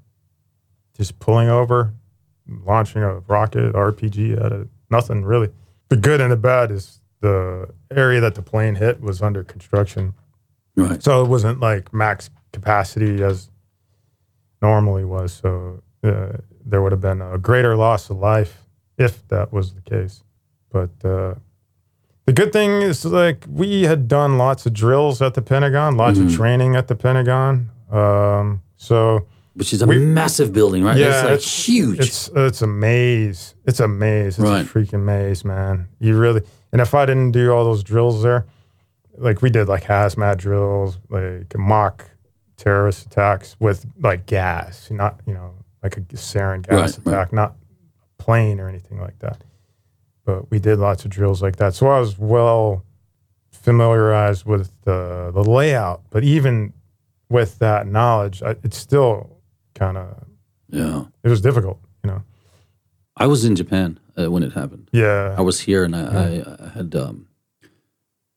just 0.94 1.18
pulling 1.18 1.48
over, 1.48 1.94
launching 2.46 3.02
a 3.02 3.20
rocket, 3.20 3.72
RPG 3.72 4.44
at 4.44 4.52
it? 4.52 4.68
Nothing 4.90 5.24
really. 5.24 5.48
The 5.88 5.96
good 5.96 6.20
and 6.20 6.30
the 6.30 6.36
bad 6.36 6.70
is 6.70 7.00
the 7.20 7.70
area 7.90 8.20
that 8.20 8.34
the 8.34 8.42
plane 8.42 8.74
hit 8.74 9.00
was 9.00 9.22
under 9.22 9.42
construction, 9.42 10.12
Right. 10.76 11.02
so 11.02 11.24
it 11.24 11.28
wasn't 11.28 11.60
like 11.60 11.92
max 11.94 12.30
capacity 12.52 13.22
as 13.22 13.48
normally 14.62 15.04
was. 15.04 15.32
So 15.32 15.82
uh, 16.02 16.38
there 16.64 16.82
would 16.82 16.92
have 16.92 17.00
been 17.00 17.20
a 17.20 17.38
greater 17.38 17.76
loss 17.76 18.10
of 18.10 18.18
life 18.18 18.62
if 18.98 19.26
that 19.28 19.52
was 19.52 19.74
the 19.74 19.80
case. 19.82 20.22
But 20.70 20.90
uh, 21.04 21.34
the 22.26 22.32
good 22.32 22.52
thing 22.52 22.82
is, 22.82 23.04
like, 23.04 23.44
we 23.48 23.82
had 23.82 24.08
done 24.08 24.38
lots 24.38 24.66
of 24.66 24.72
drills 24.72 25.20
at 25.22 25.34
the 25.34 25.42
Pentagon, 25.42 25.96
lots 25.96 26.18
Mhm. 26.18 26.26
of 26.26 26.34
training 26.34 26.74
at 26.76 26.88
the 26.88 26.94
Pentagon. 26.96 27.70
Um, 27.90 28.62
so 28.76 29.26
Which 29.56 29.72
is 29.72 29.82
a 29.82 29.86
We- 29.86 29.98
massive 30.04 30.52
building, 30.52 30.82
right? 30.82 30.96
Yeah, 30.96 31.06
it's 31.10 31.22
like 31.22 31.32
it's- 31.34 31.64
huge. 31.68 32.00
it's 32.00 32.28
it's 32.34 32.60
a 32.60 32.66
maze. 32.66 33.54
It's 33.66 33.78
a 33.78 33.86
maze. 33.86 34.36
It's 34.36 34.48
Right. 34.50 34.62
a 34.66 34.68
freaking 34.68 35.04
maze, 35.04 35.44
man. 35.44 35.86
You 36.00 36.16
really. 36.18 36.42
And 36.72 36.80
if 36.80 36.92
I 36.92 37.06
didn't 37.06 37.30
do 37.30 37.52
all 37.52 37.64
those 37.64 37.84
drills 37.84 38.24
there, 38.24 38.46
like 39.16 39.42
we 39.42 39.50
did, 39.50 39.68
like 39.68 39.84
hazmat 39.84 40.38
drills, 40.38 40.98
like 41.08 41.56
mock 41.56 42.10
terrorist 42.56 43.06
attacks 43.06 43.56
with 43.60 43.84
like 44.00 44.26
gas, 44.26 44.90
not 44.90 45.20
you 45.26 45.34
know 45.34 45.54
like 45.82 45.96
a 45.96 46.00
sarin 46.00 46.62
gas 46.66 46.98
Right, 46.98 47.06
right. 47.06 47.12
attack, 47.14 47.32
not 47.32 47.56
a 48.18 48.22
plane 48.22 48.60
or 48.60 48.68
anything 48.68 49.00
like 49.00 49.18
that. 49.20 49.42
But 50.24 50.50
we 50.50 50.58
did 50.58 50.78
lots 50.78 51.04
of 51.04 51.10
drills 51.10 51.42
like 51.42 51.56
that, 51.56 51.74
so 51.74 51.88
I 51.88 52.00
was 52.00 52.18
well 52.18 52.84
familiarized 53.52 54.44
with 54.46 54.70
the 54.82 55.30
the 55.34 55.42
layout. 55.42 56.02
But 56.10 56.24
even 56.24 56.72
with 57.28 57.58
that 57.58 57.86
knowledge, 57.86 58.42
I, 58.42 58.50
it's 58.62 58.76
still 58.76 59.38
kind 59.74 59.96
of 59.96 60.24
yeah. 60.68 61.04
it 61.22 61.28
was 61.28 61.40
difficult, 61.40 61.78
you 62.02 62.10
know. 62.10 62.22
I 63.16 63.26
was 63.26 63.44
in 63.44 63.54
Japan 63.54 63.98
uh, 64.18 64.30
when 64.30 64.42
it 64.42 64.52
happened. 64.52 64.88
Yeah, 64.92 65.34
I 65.36 65.40
was 65.40 65.60
here 65.60 65.84
and 65.84 65.94
I, 65.94 66.02
I, 66.02 66.66
I 66.66 66.68
had 66.70 66.94
um, 66.96 67.28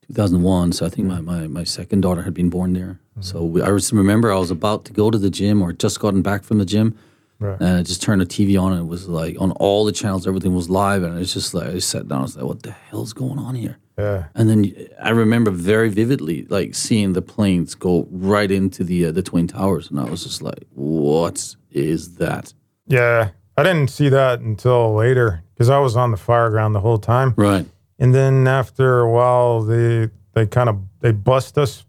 2001. 0.10 0.74
So 0.74 0.86
I 0.86 0.90
think 0.90 1.08
my, 1.08 1.22
my, 1.22 1.48
my 1.48 1.64
second 1.64 2.02
daughter 2.02 2.22
had 2.24 2.34
been 2.34 2.50
born 2.50 2.74
there. 2.74 3.00
So 3.20 3.44
we, 3.44 3.62
I 3.62 3.70
remember 3.70 4.32
I 4.32 4.38
was 4.38 4.52
about 4.52 4.86
to 4.86 4.94
go 4.94 5.10
to 5.10 5.18
the 5.18 5.30
gym 5.30 5.62
or 5.62 5.74
just 5.74 6.00
gotten 6.00 6.22
back 6.22 6.44
from 6.44 6.60
the 6.60 6.66
gym. 6.66 6.98
Right. 7.40 7.60
And 7.60 7.80
I 7.80 7.84
just 7.84 8.02
turned 8.02 8.22
the 8.22 8.26
TV 8.26 8.60
on 8.62 8.74
and 8.74 8.82
it 8.82 8.86
was 8.86 9.08
like 9.08 9.40
on 9.40 9.52
all 9.54 9.86
the 9.86 9.92
channels, 9.92 10.28
everything 10.28 10.56
was 10.56 10.70
live. 10.70 11.04
And 11.04 11.20
it's 11.20 11.34
just 11.34 11.54
like, 11.54 11.68
I 11.68 11.80
sat 11.80 12.08
down, 12.08 12.20
I 12.20 12.22
was 12.24 12.36
like, 12.36 12.46
what 12.46 12.64
the 12.64 12.72
hell's 12.72 13.14
going 13.14 13.40
on 13.40 13.56
here? 13.56 13.78
Yeah. 13.98 14.26
And 14.36 14.50
then 14.50 14.88
I 15.02 15.10
remember 15.10 15.50
very 15.50 15.90
vividly, 15.90 16.46
like 16.46 16.76
seeing 16.76 17.14
the 17.14 17.22
planes 17.22 17.74
go 17.74 18.08
right 18.12 18.52
into 18.52 18.84
the 18.84 19.08
uh, 19.08 19.12
the 19.12 19.24
twin 19.24 19.48
towers, 19.48 19.90
and 19.90 20.00
I 20.00 20.04
was 20.04 20.24
just 20.24 20.44
like, 20.44 20.68
"What 20.76 21.56
is 21.72 22.16
that?" 22.18 22.54
Yeah. 22.86 23.32
I 23.60 23.64
didn't 23.64 23.90
see 23.90 24.10
that 24.10 24.40
until 24.40 24.94
later 24.94 25.44
because 25.56 25.72
I 25.72 25.80
was 25.80 25.96
on 25.96 26.12
the 26.12 26.18
fire 26.18 26.52
ground 26.52 26.76
the 26.76 26.80
whole 26.80 27.00
time. 27.00 27.34
Right. 27.36 27.66
And 28.00 28.14
then 28.14 28.48
after 28.48 29.00
a 29.00 29.12
while, 29.12 29.62
they 29.62 30.10
they 30.34 30.46
kind 30.46 30.70
of 30.70 30.80
they 31.00 31.12
bust 31.12 31.58
us 31.58 31.86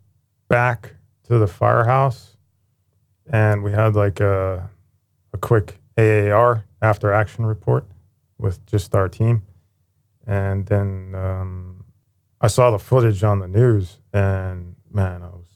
back 0.48 0.94
to 1.24 1.38
the 1.38 1.46
firehouse, 1.46 2.36
and 3.26 3.62
we 3.62 3.72
had 3.72 3.94
like 3.94 4.20
a 4.20 4.70
a 5.32 5.38
quick 5.38 5.80
AAR 5.98 6.64
after 6.80 7.12
action 7.12 7.44
report 7.44 7.84
with 8.38 8.64
just 8.66 8.94
our 8.94 9.08
team, 9.08 9.42
and 10.26 10.66
then 10.66 11.14
um, 11.14 11.84
I 12.40 12.46
saw 12.46 12.70
the 12.70 12.78
footage 12.78 13.22
on 13.22 13.40
the 13.40 13.48
news, 13.48 13.98
and 14.12 14.76
man, 14.90 15.22
I 15.22 15.28
was 15.28 15.48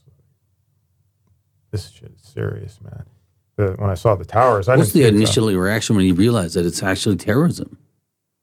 this 1.72 1.88
shit 1.88 2.12
is 2.14 2.22
serious, 2.22 2.78
man. 2.82 3.06
The, 3.56 3.72
when 3.78 3.90
I 3.90 3.94
saw 3.94 4.14
the 4.14 4.24
towers, 4.24 4.68
I 4.68 4.76
What's 4.76 4.92
the 4.92 5.04
initial 5.04 5.48
reaction 5.48 5.96
when 5.96 6.04
you 6.04 6.14
realize 6.14 6.54
that 6.54 6.64
it's 6.66 6.82
actually 6.82 7.16
terrorism? 7.16 7.78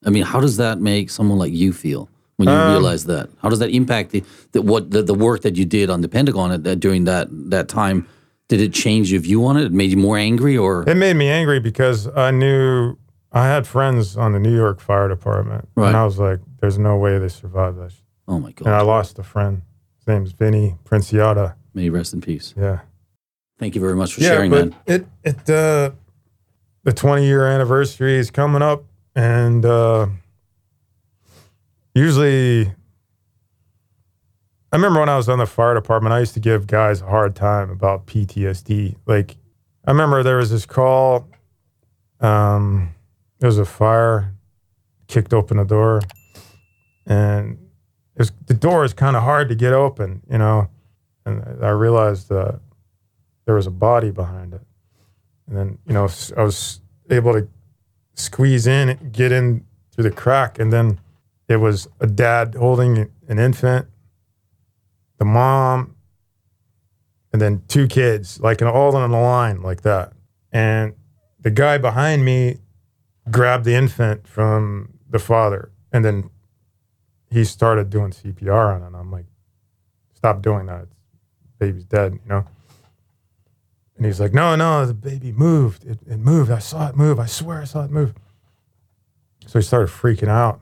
I 0.05 0.09
mean, 0.09 0.23
how 0.23 0.39
does 0.39 0.57
that 0.57 0.79
make 0.79 1.09
someone 1.09 1.37
like 1.37 1.51
you 1.53 1.73
feel 1.73 2.09
when 2.37 2.47
you 2.47 2.53
Um, 2.53 2.71
realize 2.71 3.05
that? 3.05 3.29
How 3.41 3.49
does 3.49 3.59
that 3.59 3.69
impact 3.69 4.11
the, 4.11 4.23
the 4.53 4.61
what 4.61 4.91
the, 4.91 5.03
the 5.03 5.13
work 5.13 5.41
that 5.41 5.55
you 5.57 5.65
did 5.65 5.89
on 5.89 6.01
the 6.01 6.07
Pentagon 6.09 6.51
at 6.51 6.63
that 6.63 6.77
during 6.79 7.03
that 7.05 7.27
that 7.49 7.67
time? 7.67 8.07
Did 8.47 8.61
it 8.61 8.73
change 8.73 9.11
your 9.11 9.21
view 9.21 9.45
on 9.45 9.57
it? 9.57 9.65
It 9.65 9.71
made 9.71 9.91
you 9.91 9.97
more 9.97 10.17
angry, 10.17 10.57
or 10.57 10.83
It 10.89 10.95
made 10.95 11.15
me 11.15 11.27
angry 11.29 11.59
because 11.59 12.07
I 12.07 12.31
knew 12.31 12.97
I 13.31 13.45
had 13.45 13.67
friends 13.67 14.17
on 14.17 14.31
the 14.31 14.39
New 14.39 14.55
York 14.55 14.79
Fire 14.79 15.07
Department, 15.07 15.67
Right. 15.75 15.89
and 15.89 15.97
I 15.97 16.03
was 16.03 16.17
like, 16.17 16.39
"There's 16.59 16.79
no 16.79 16.97
way 16.97 17.19
they 17.19 17.27
survived 17.29 17.77
that." 17.79 17.91
shit." 17.91 18.01
oh 18.27 18.39
my 18.39 18.51
god! 18.53 18.65
And 18.67 18.75
I 18.75 18.81
lost 18.81 19.19
a 19.19 19.23
friend. 19.23 19.61
His 19.99 20.07
name's 20.07 20.31
Vinny 20.31 20.77
Princiotta. 20.85 21.53
may 21.75 21.83
he 21.83 21.89
rest 21.91 22.13
in 22.13 22.21
peace. 22.21 22.55
Yeah, 22.57 22.79
Thank 23.59 23.75
you 23.75 23.81
very 23.81 23.95
much 23.95 24.13
for 24.13 24.21
sharing, 24.21 24.49
man. 24.49 24.73
it 24.87 25.05
it 25.23 25.47
uh, 25.49 25.91
the 26.83 26.93
20 26.93 27.25
year 27.25 27.45
anniversary 27.45 28.15
is 28.17 28.31
coming 28.31 28.63
up, 28.63 28.83
and 29.19 29.65
uh, 29.65 30.07
usually. 31.93 32.73
I 34.71 34.75
remember 34.75 34.99
when 34.99 35.09
I 35.09 35.17
was 35.17 35.27
on 35.27 35.39
the 35.39 35.47
fire 35.47 35.73
department, 35.73 36.13
I 36.13 36.19
used 36.19 36.35
to 36.35 36.39
give 36.39 36.67
guys 36.67 37.01
a 37.01 37.07
hard 37.07 37.35
time 37.35 37.71
about 37.71 38.05
PTSD. 38.05 38.95
Like, 39.07 39.35
I 39.83 39.91
remember 39.91 40.21
there 40.21 40.37
was 40.37 40.51
this 40.51 40.67
call. 40.67 41.27
Um, 42.19 42.93
there 43.39 43.47
was 43.47 43.57
a 43.57 43.65
fire, 43.65 44.35
kicked 45.07 45.33
open 45.33 45.57
the 45.57 45.63
door, 45.63 46.01
and 47.07 47.57
was, 48.15 48.31
the 48.45 48.53
door 48.53 48.85
is 48.85 48.93
kind 48.93 49.15
of 49.15 49.23
hard 49.23 49.49
to 49.49 49.55
get 49.55 49.73
open, 49.73 50.21
you 50.29 50.37
know. 50.37 50.69
And 51.25 51.43
I 51.63 51.69
realized 51.69 52.29
that 52.29 52.59
there 53.45 53.55
was 53.55 53.65
a 53.65 53.71
body 53.71 54.11
behind 54.11 54.53
it, 54.53 54.61
and 55.47 55.57
then 55.57 55.77
you 55.87 55.93
know 55.93 56.07
I 56.37 56.43
was 56.43 56.79
able 57.09 57.33
to 57.33 57.47
squeeze 58.19 58.67
in, 58.67 59.09
get 59.11 59.31
in 59.31 59.65
through 59.91 60.03
the 60.03 60.11
crack, 60.11 60.59
and 60.59 60.71
then 60.71 60.99
it 61.47 61.57
was 61.57 61.87
a 61.99 62.07
dad 62.07 62.55
holding 62.55 63.09
an 63.27 63.39
infant, 63.39 63.87
the 65.17 65.25
mom, 65.25 65.95
and 67.31 67.41
then 67.41 67.63
two 67.67 67.87
kids, 67.87 68.39
like 68.39 68.61
all 68.61 68.95
in 68.95 69.11
a 69.11 69.21
line 69.21 69.61
like 69.61 69.81
that, 69.81 70.13
and 70.51 70.93
the 71.39 71.51
guy 71.51 71.77
behind 71.77 72.25
me 72.25 72.57
grabbed 73.31 73.65
the 73.65 73.75
infant 73.75 74.27
from 74.27 74.93
the 75.09 75.19
father 75.19 75.71
and 75.91 76.03
then 76.03 76.29
he 77.31 77.43
started 77.43 77.89
doing 77.89 78.11
CPR 78.11 78.75
on 78.75 78.81
it. 78.81 78.97
I'm 78.97 79.11
like, 79.11 79.25
stop 80.13 80.41
doing 80.41 80.65
that. 80.65 80.87
Baby's 81.59 81.85
dead, 81.85 82.13
you 82.13 82.29
know? 82.29 82.45
And 83.99 84.05
he's 84.05 84.21
like, 84.21 84.33
no, 84.33 84.55
no, 84.55 84.85
the 84.85 84.93
baby 84.93 85.33
moved. 85.33 85.83
It, 85.83 85.99
it 86.07 86.19
moved. 86.19 86.49
I 86.51 86.59
saw 86.59 86.87
it 86.87 86.95
move. 86.95 87.19
I 87.19 87.25
swear 87.25 87.59
I 87.61 87.65
saw 87.65 87.83
it 87.83 87.91
move. 87.91 88.13
So 89.45 89.59
he 89.59 89.63
started 89.63 89.89
freaking 89.89 90.29
out. 90.29 90.61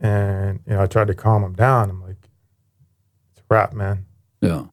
And, 0.00 0.60
you 0.66 0.72
know, 0.72 0.80
I 0.82 0.86
tried 0.86 1.08
to 1.08 1.14
calm 1.14 1.44
him 1.44 1.52
down. 1.52 1.90
I'm 1.90 2.02
like, 2.02 2.16
it's 3.32 3.40
a 3.40 3.44
wrap, 3.50 3.74
man. 3.74 4.06
Yeah, 4.40 4.64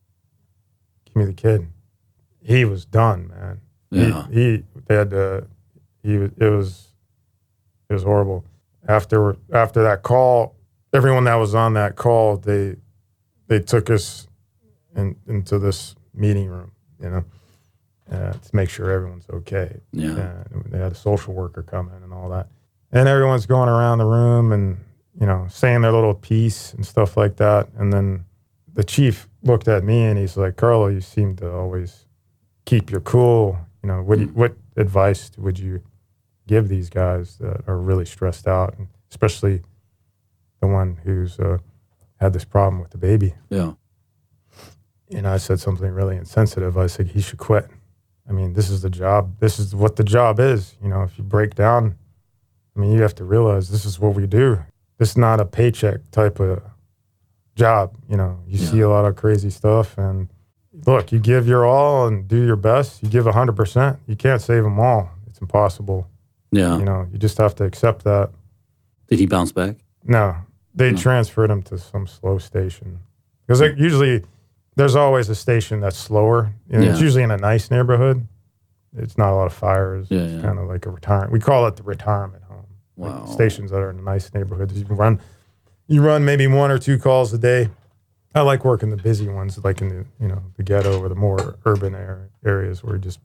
Give 1.06 1.16
me 1.18 1.26
the 1.26 1.34
kid. 1.34 1.68
He 2.42 2.64
was 2.64 2.86
done, 2.86 3.28
man. 3.28 3.60
yeah, 3.92 4.28
He, 4.28 4.34
he 4.58 4.64
they 4.88 4.96
had 4.96 5.10
to. 5.10 5.48
He 6.04 6.18
was. 6.18 6.32
It 6.38 6.50
was. 6.50 6.88
It 7.90 7.94
was 7.94 8.04
horrible. 8.04 8.46
After 8.88 9.36
after 9.54 9.84
that 9.84 10.04
call, 10.04 10.56
everyone 10.94 11.26
that 11.26 11.36
was 11.36 11.54
on 11.54 11.74
that 11.74 11.96
call, 11.98 12.38
they 12.38 12.78
they 13.48 13.60
took 13.60 13.90
us 13.90 14.28
in, 14.96 15.16
into 15.28 15.60
this 15.60 15.96
meeting 16.14 16.48
room, 16.48 16.72
you 17.02 17.10
know, 17.10 17.24
uh, 18.12 18.34
to 18.34 18.56
make 18.56 18.70
sure 18.70 18.92
everyone's 18.92 19.26
okay. 19.30 19.80
yeah. 20.16 20.44
And 20.52 20.66
they 20.72 20.78
had 20.80 20.92
a 20.92 20.96
social 20.96 21.34
worker 21.34 21.64
come 21.64 21.90
in 21.96 22.04
and 22.04 22.14
all 22.14 22.30
that, 22.30 22.48
and 22.92 23.08
everyone's 23.08 23.46
going 23.46 23.70
around 23.70 24.00
the 24.00 24.06
room 24.06 24.52
and 24.52 24.78
you 25.20 25.26
know 25.26 25.48
saying 25.50 25.82
their 25.82 25.92
little 25.92 26.14
piece 26.14 26.74
and 26.74 26.86
stuff 26.86 27.16
like 27.18 27.38
that. 27.38 27.70
And 27.78 27.92
then 27.94 28.26
the 28.74 28.84
chief 28.84 29.28
looked 29.44 29.68
at 29.68 29.84
me 29.84 30.04
and 30.04 30.18
he's 30.20 30.36
like, 30.38 30.56
"Carlo, 30.58 30.88
you 30.88 31.02
seem 31.02 31.36
to 31.38 31.52
always 31.52 32.06
keep 32.66 32.92
your 32.92 33.02
cool. 33.02 33.58
You 33.84 33.88
know, 33.88 34.02
what 34.04 34.20
you- 34.20 34.28
what 34.28 34.56
advice 34.78 35.32
would 35.38 35.58
you 35.60 35.82
give 36.48 36.68
these 36.70 36.90
guys 36.90 37.38
that 37.38 37.62
are 37.68 37.78
really 37.78 38.06
stressed 38.06 38.48
out, 38.48 38.78
and 38.78 38.88
especially 39.10 39.62
the 40.62 40.68
one 40.68 40.98
who's 41.04 41.40
uh, 41.40 41.58
had 42.20 42.34
this 42.34 42.46
problem 42.46 42.82
with 42.82 42.92
the 42.92 42.98
baby?" 42.98 43.34
yeah. 43.50 43.74
And 45.14 45.28
I 45.28 45.38
said 45.38 45.60
something 45.60 45.92
really 45.92 46.16
insensitive. 46.16 46.78
I 46.78 46.88
said 46.88 47.08
he 47.08 47.22
should 47.22 47.40
quit. 47.40 47.70
I 48.30 48.34
mean, 48.34 48.54
this 48.54 48.70
is 48.70 48.82
the 48.82 48.90
job. 48.90 49.36
This 49.40 49.60
is 49.60 49.76
what 49.76 49.96
the 49.96 50.04
job 50.04 50.40
is. 50.40 50.76
You 50.82 50.90
know, 50.90 51.04
if 51.04 51.18
you 51.18 51.24
break 51.24 51.56
down, 51.56 51.96
I 52.76 52.80
mean, 52.80 52.92
you 52.94 53.02
have 53.02 53.16
to 53.16 53.26
realize 53.26 53.70
this 53.70 53.84
is 53.86 54.00
what 54.00 54.14
we 54.16 54.26
do. 54.28 54.60
This 54.98 55.12
is 55.12 55.18
not 55.18 55.40
a 55.40 55.46
paycheck 55.46 56.00
type 56.12 56.40
of 56.40 56.62
job. 57.56 57.96
You 58.10 58.18
know, 58.18 58.40
you 58.48 58.58
see 58.58 58.80
a 58.82 58.90
lot 58.90 59.06
of 59.06 59.16
crazy 59.16 59.50
stuff, 59.50 59.98
and 59.98 60.30
look, 60.86 61.12
you 61.12 61.20
give 61.20 61.48
your 61.48 61.66
all 61.66 62.08
and 62.08 62.28
do 62.28 62.46
your 62.46 62.56
best. 62.56 63.02
You 63.04 63.10
give 63.10 63.26
hundred 63.26 63.56
percent. 63.56 64.00
You 64.08 64.16
can't 64.16 64.42
save 64.42 64.64
them 64.64 64.80
all. 64.80 65.10
It's 65.28 65.40
impossible. 65.40 66.08
Yeah. 66.52 66.78
You 66.78 66.86
know, 66.86 67.08
you 67.12 67.18
just 67.18 67.38
have 67.38 67.56
to 67.56 67.64
accept 67.64 68.04
that. 68.04 68.30
Did 69.08 69.20
he 69.20 69.26
bounce 69.26 69.52
back? 69.52 69.78
No, 70.06 70.36
they 70.76 70.92
No. 70.92 70.98
transferred 70.98 71.50
him 71.50 71.64
to 71.64 71.78
some 71.78 72.08
slow 72.08 72.38
station 72.38 73.00
because 73.46 73.60
like, 73.62 73.78
usually 73.78 74.24
there's 74.76 74.96
always 74.96 75.30
a 75.30 75.36
station 75.36 75.80
that's 75.80 75.98
slower. 75.98 76.54
And 76.70 76.84
It's 76.84 76.98
Yeah. 77.00 77.04
usually 77.04 77.24
in 77.24 77.32
a 77.32 77.38
nice 77.38 77.70
neighborhood. 77.72 78.26
It's 78.98 79.18
not 79.18 79.32
a 79.32 79.36
lot 79.36 79.48
of 79.48 79.54
fires. 79.54 80.08
Yeah, 80.10 80.20
it's 80.22 80.34
yeah. 80.34 80.42
kind 80.42 80.60
of 80.60 80.68
like 80.68 80.86
a 80.86 80.90
retirement. 80.90 81.32
We 81.32 81.40
call 81.40 81.66
it 81.68 81.76
the 81.78 81.84
retirement 81.84 82.44
home. 82.44 82.66
Like 82.98 83.28
stations 83.30 83.72
that 83.72 83.78
are 83.78 83.90
in 83.90 84.00
a 84.00 84.02
nice 84.04 84.34
neighborhood. 84.34 84.72
You 84.74 84.84
run, 84.86 85.20
you 85.88 86.02
run 86.04 86.24
maybe 86.26 86.46
one 86.48 86.70
or 86.72 86.78
two 86.78 87.00
calls 87.00 87.34
a 87.34 87.38
day. 87.38 87.70
I 88.36 88.42
like 88.42 88.64
working 88.64 88.90
the 88.92 88.98
busy 88.98 89.28
ones, 89.28 89.58
like 89.64 89.82
in 89.82 89.90
the 89.90 90.06
you 90.20 90.28
know 90.28 90.42
the 90.56 90.64
ghetto 90.64 91.00
or 91.02 91.10
the 91.10 91.16
more 91.16 91.58
urban 91.66 91.96
area, 91.96 92.28
areas 92.46 92.84
where 92.84 92.96
you 92.96 93.02
just 93.02 93.20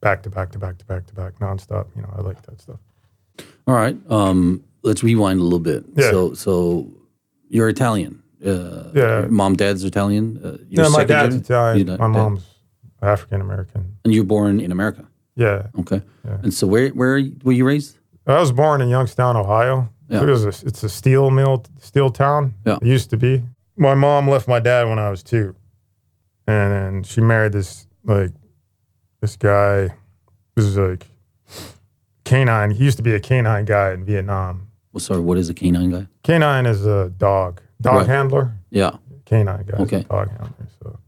back 0.00 0.22
to 0.24 0.30
back 0.30 0.52
to 0.52 0.58
back 0.58 0.78
to 0.78 0.84
back 0.84 1.06
to 1.06 1.14
back 1.14 1.38
nonstop. 1.38 1.86
You 1.96 2.02
know, 2.02 2.12
I 2.16 2.20
like 2.20 2.42
that 2.42 2.60
stuff. 2.60 2.78
All 3.66 3.74
right. 3.74 3.96
Um, 4.08 4.62
let's 4.82 5.02
rewind 5.02 5.40
a 5.40 5.42
little 5.42 5.58
bit. 5.58 5.84
Yeah. 5.96 6.10
So, 6.10 6.34
so 6.34 6.88
you're 7.48 7.68
Italian. 7.68 8.22
Uh, 8.44 8.90
Yeah. 8.94 9.26
Mom, 9.30 9.56
dad's 9.56 9.84
Italian. 9.84 10.38
Uh, 10.44 10.56
you're 10.68 10.90
my 10.90 11.04
dad's 11.04 11.34
gen- 11.34 11.42
Italian. 11.44 11.86
not- 11.86 11.98
My 12.00 12.06
dad- 12.06 12.12
mom's 12.12 12.46
African 13.02 13.40
American. 13.40 13.96
And 14.04 14.12
you 14.14 14.22
were 14.22 14.26
born 14.26 14.60
in 14.60 14.72
America. 14.72 15.04
Yeah, 15.36 15.66
Okay. 15.80 16.02
Yeah. 16.24 16.38
And 16.42 16.52
so, 16.54 16.66
where 16.66 16.88
where 16.90 17.20
were 17.44 17.52
you 17.52 17.66
raised? 17.66 17.98
I 18.26 18.40
was 18.40 18.52
born 18.52 18.80
in 18.80 18.88
Youngstown, 18.88 19.36
Ohio. 19.36 19.88
Yeah. 20.08 20.22
It 20.22 20.26
was 20.30 20.44
a, 20.44 20.48
it's 20.68 20.82
a 20.82 20.88
steel 20.88 21.30
mill, 21.30 21.64
steel 21.80 22.10
town. 22.10 22.54
Yeah. 22.64 22.78
It 22.80 22.86
used 22.86 23.10
to 23.10 23.16
be. 23.16 23.42
My 23.76 23.94
mom 23.94 24.28
left 24.30 24.48
my 24.48 24.60
dad 24.60 24.88
when 24.88 24.98
I 24.98 25.10
was 25.10 25.22
two, 25.22 25.54
and 26.46 26.72
then 26.72 27.02
she 27.02 27.20
married 27.20 27.52
this 27.52 27.86
like 28.04 28.32
this 29.20 29.36
guy. 29.36 29.90
This 30.54 30.64
is 30.64 30.76
like 30.78 31.06
canine. 32.24 32.70
He 32.70 32.84
used 32.84 32.96
to 32.96 33.02
be 33.02 33.14
a 33.14 33.20
canine 33.20 33.64
guy 33.64 33.92
in 33.92 34.04
Vietnam. 34.04 34.68
Well, 34.92 35.00
sorry, 35.00 35.20
what 35.20 35.36
is 35.38 35.48
a 35.50 35.54
canine 35.54 35.90
guy? 35.90 36.06
Canine 36.22 36.66
is 36.66 36.86
a 36.86 37.10
dog, 37.18 37.60
dog 37.80 37.94
Right. 37.96 38.06
handler. 38.06 38.52
Yeah. 38.70 38.92
Canine 39.24 39.64
guy, 39.66 39.78
Okay. 39.78 40.02
dog 40.08 40.28
handler. 40.30 40.50
So 40.82 40.98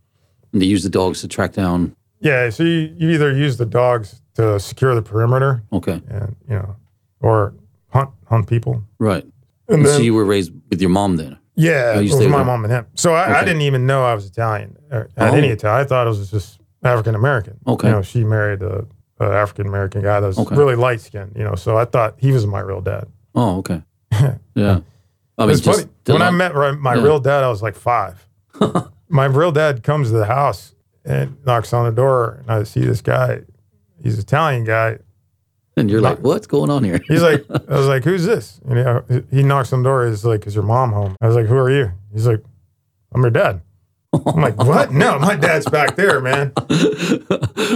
And 0.53 0.63
they 0.63 0.67
use 0.67 0.83
the 0.83 0.91
dogs 0.91 1.21
to 1.21 1.29
track 1.29 1.53
down. 1.53 1.95
yeah, 2.21 2.51
so 2.51 2.63
you, 2.65 2.93
you 2.97 3.11
either 3.11 3.33
use 3.33 3.57
the 3.59 3.67
dogs 3.67 4.21
to 4.35 4.59
secure 4.61 4.95
the 4.95 5.03
perimeter, 5.03 5.63
Okay. 5.73 6.01
and 6.09 6.37
you 6.49 6.55
know, 6.57 6.77
or 7.21 7.55
hunt 7.91 8.11
hunt 8.27 8.47
people. 8.49 8.83
Right. 8.99 9.25
And 9.69 9.81
And 9.81 9.87
so 9.87 9.99
you 9.99 10.15
were 10.15 10.25
raised 10.25 10.53
with 10.71 10.81
your 10.81 10.91
mom 10.91 11.17
then. 11.17 11.37
Yeah, 11.55 11.95
Oh, 11.97 12.01
it 12.01 12.03
was 12.05 12.13
my 12.29 12.39
with- 12.39 12.47
mom 12.47 12.65
and 12.65 12.73
him. 12.73 12.87
So 12.95 13.15
I, 13.15 13.41
I 13.41 13.45
didn't 13.45 13.63
even 13.63 13.85
know 13.87 14.05
I 14.05 14.15
was 14.15 14.27
Italian 14.27 14.77
or 14.93 15.09
had 15.17 15.33
Oh. 15.35 15.37
any 15.37 15.49
Italian. 15.49 15.85
I 15.85 15.89
thought 15.89 16.07
it 16.07 16.11
was 16.11 16.31
just 16.31 16.61
African 16.85 17.15
American. 17.17 17.55
Okay. 17.67 17.89
You 17.89 17.95
know, 17.95 18.03
she 18.03 18.23
married 18.25 18.63
a, 18.63 18.87
a 19.21 19.25
African 19.25 19.67
American 19.67 20.03
guy 20.03 20.21
that 20.21 20.27
was 20.27 20.39
Okay. 20.39 20.55
really 20.57 20.77
light 20.77 21.01
skinned. 21.01 21.33
You 21.37 21.43
know, 21.45 21.57
so 21.57 21.77
I 21.77 21.85
thought 21.85 22.15
he 22.19 22.31
was 22.33 22.47
my 22.47 22.61
real 22.61 22.81
dad. 22.81 23.09
Oh, 23.35 23.59
okay. 23.59 23.83
Yeah. 24.55 24.81
Oh, 25.39 25.45
I 25.45 25.47
mean, 25.47 25.57
It's 25.57 25.65
just 25.65 25.81
funny. 26.07 26.19
When 26.19 26.23
I 26.23 26.31
met 26.31 26.55
my, 26.81 26.95
Yeah. 26.95 27.03
real 27.03 27.21
dad, 27.21 27.45
I 27.45 27.49
was 27.49 27.63
like 27.63 27.77
five. 27.77 28.27
my 29.09 29.25
real 29.27 29.53
dad 29.53 29.83
comes 29.83 30.11
to 30.11 30.17
the 30.17 30.25
house 30.27 30.75
and 31.05 31.37
knocks 31.47 31.73
on 31.73 31.85
the 31.87 31.93
door, 31.93 32.39
and 32.41 32.51
I 32.51 32.63
see 32.65 32.81
this 32.81 33.01
guy. 33.01 33.43
He's 34.03 34.15
an 34.15 34.21
Italian 34.21 34.65
guy. 34.65 34.99
and 35.77 35.89
you're 35.89 36.01
like, 36.01 36.19
what's 36.19 36.47
going 36.49 36.71
on 36.71 36.83
here? 36.83 37.01
He's 37.09 37.23
like, 37.23 37.45
I 37.69 37.77
was 37.77 37.87
like, 37.87 38.03
who's 38.05 38.25
this? 38.25 38.61
And 38.69 39.05
he, 39.09 39.37
he 39.39 39.43
knocks 39.45 39.73
on 39.73 39.83
the 39.83 39.89
door. 39.89 40.07
He's 40.09 40.25
like, 40.25 40.45
is 40.47 40.55
your 40.57 40.65
mom 40.65 40.93
home? 40.93 41.15
I 41.21 41.27
was 41.29 41.37
like, 41.37 41.47
who 41.47 41.55
are 41.57 41.71
you? 41.71 41.93
He's 42.13 42.27
like, 42.27 42.43
I'm 43.15 43.21
your 43.23 43.31
dad. 43.31 43.61
I'm 44.15 44.41
like, 44.41 44.57
what? 44.57 44.91
No, 44.91 45.19
my 45.19 45.37
dad's 45.37 45.69
back 45.69 45.95
there, 45.97 46.21
man. 46.21 46.53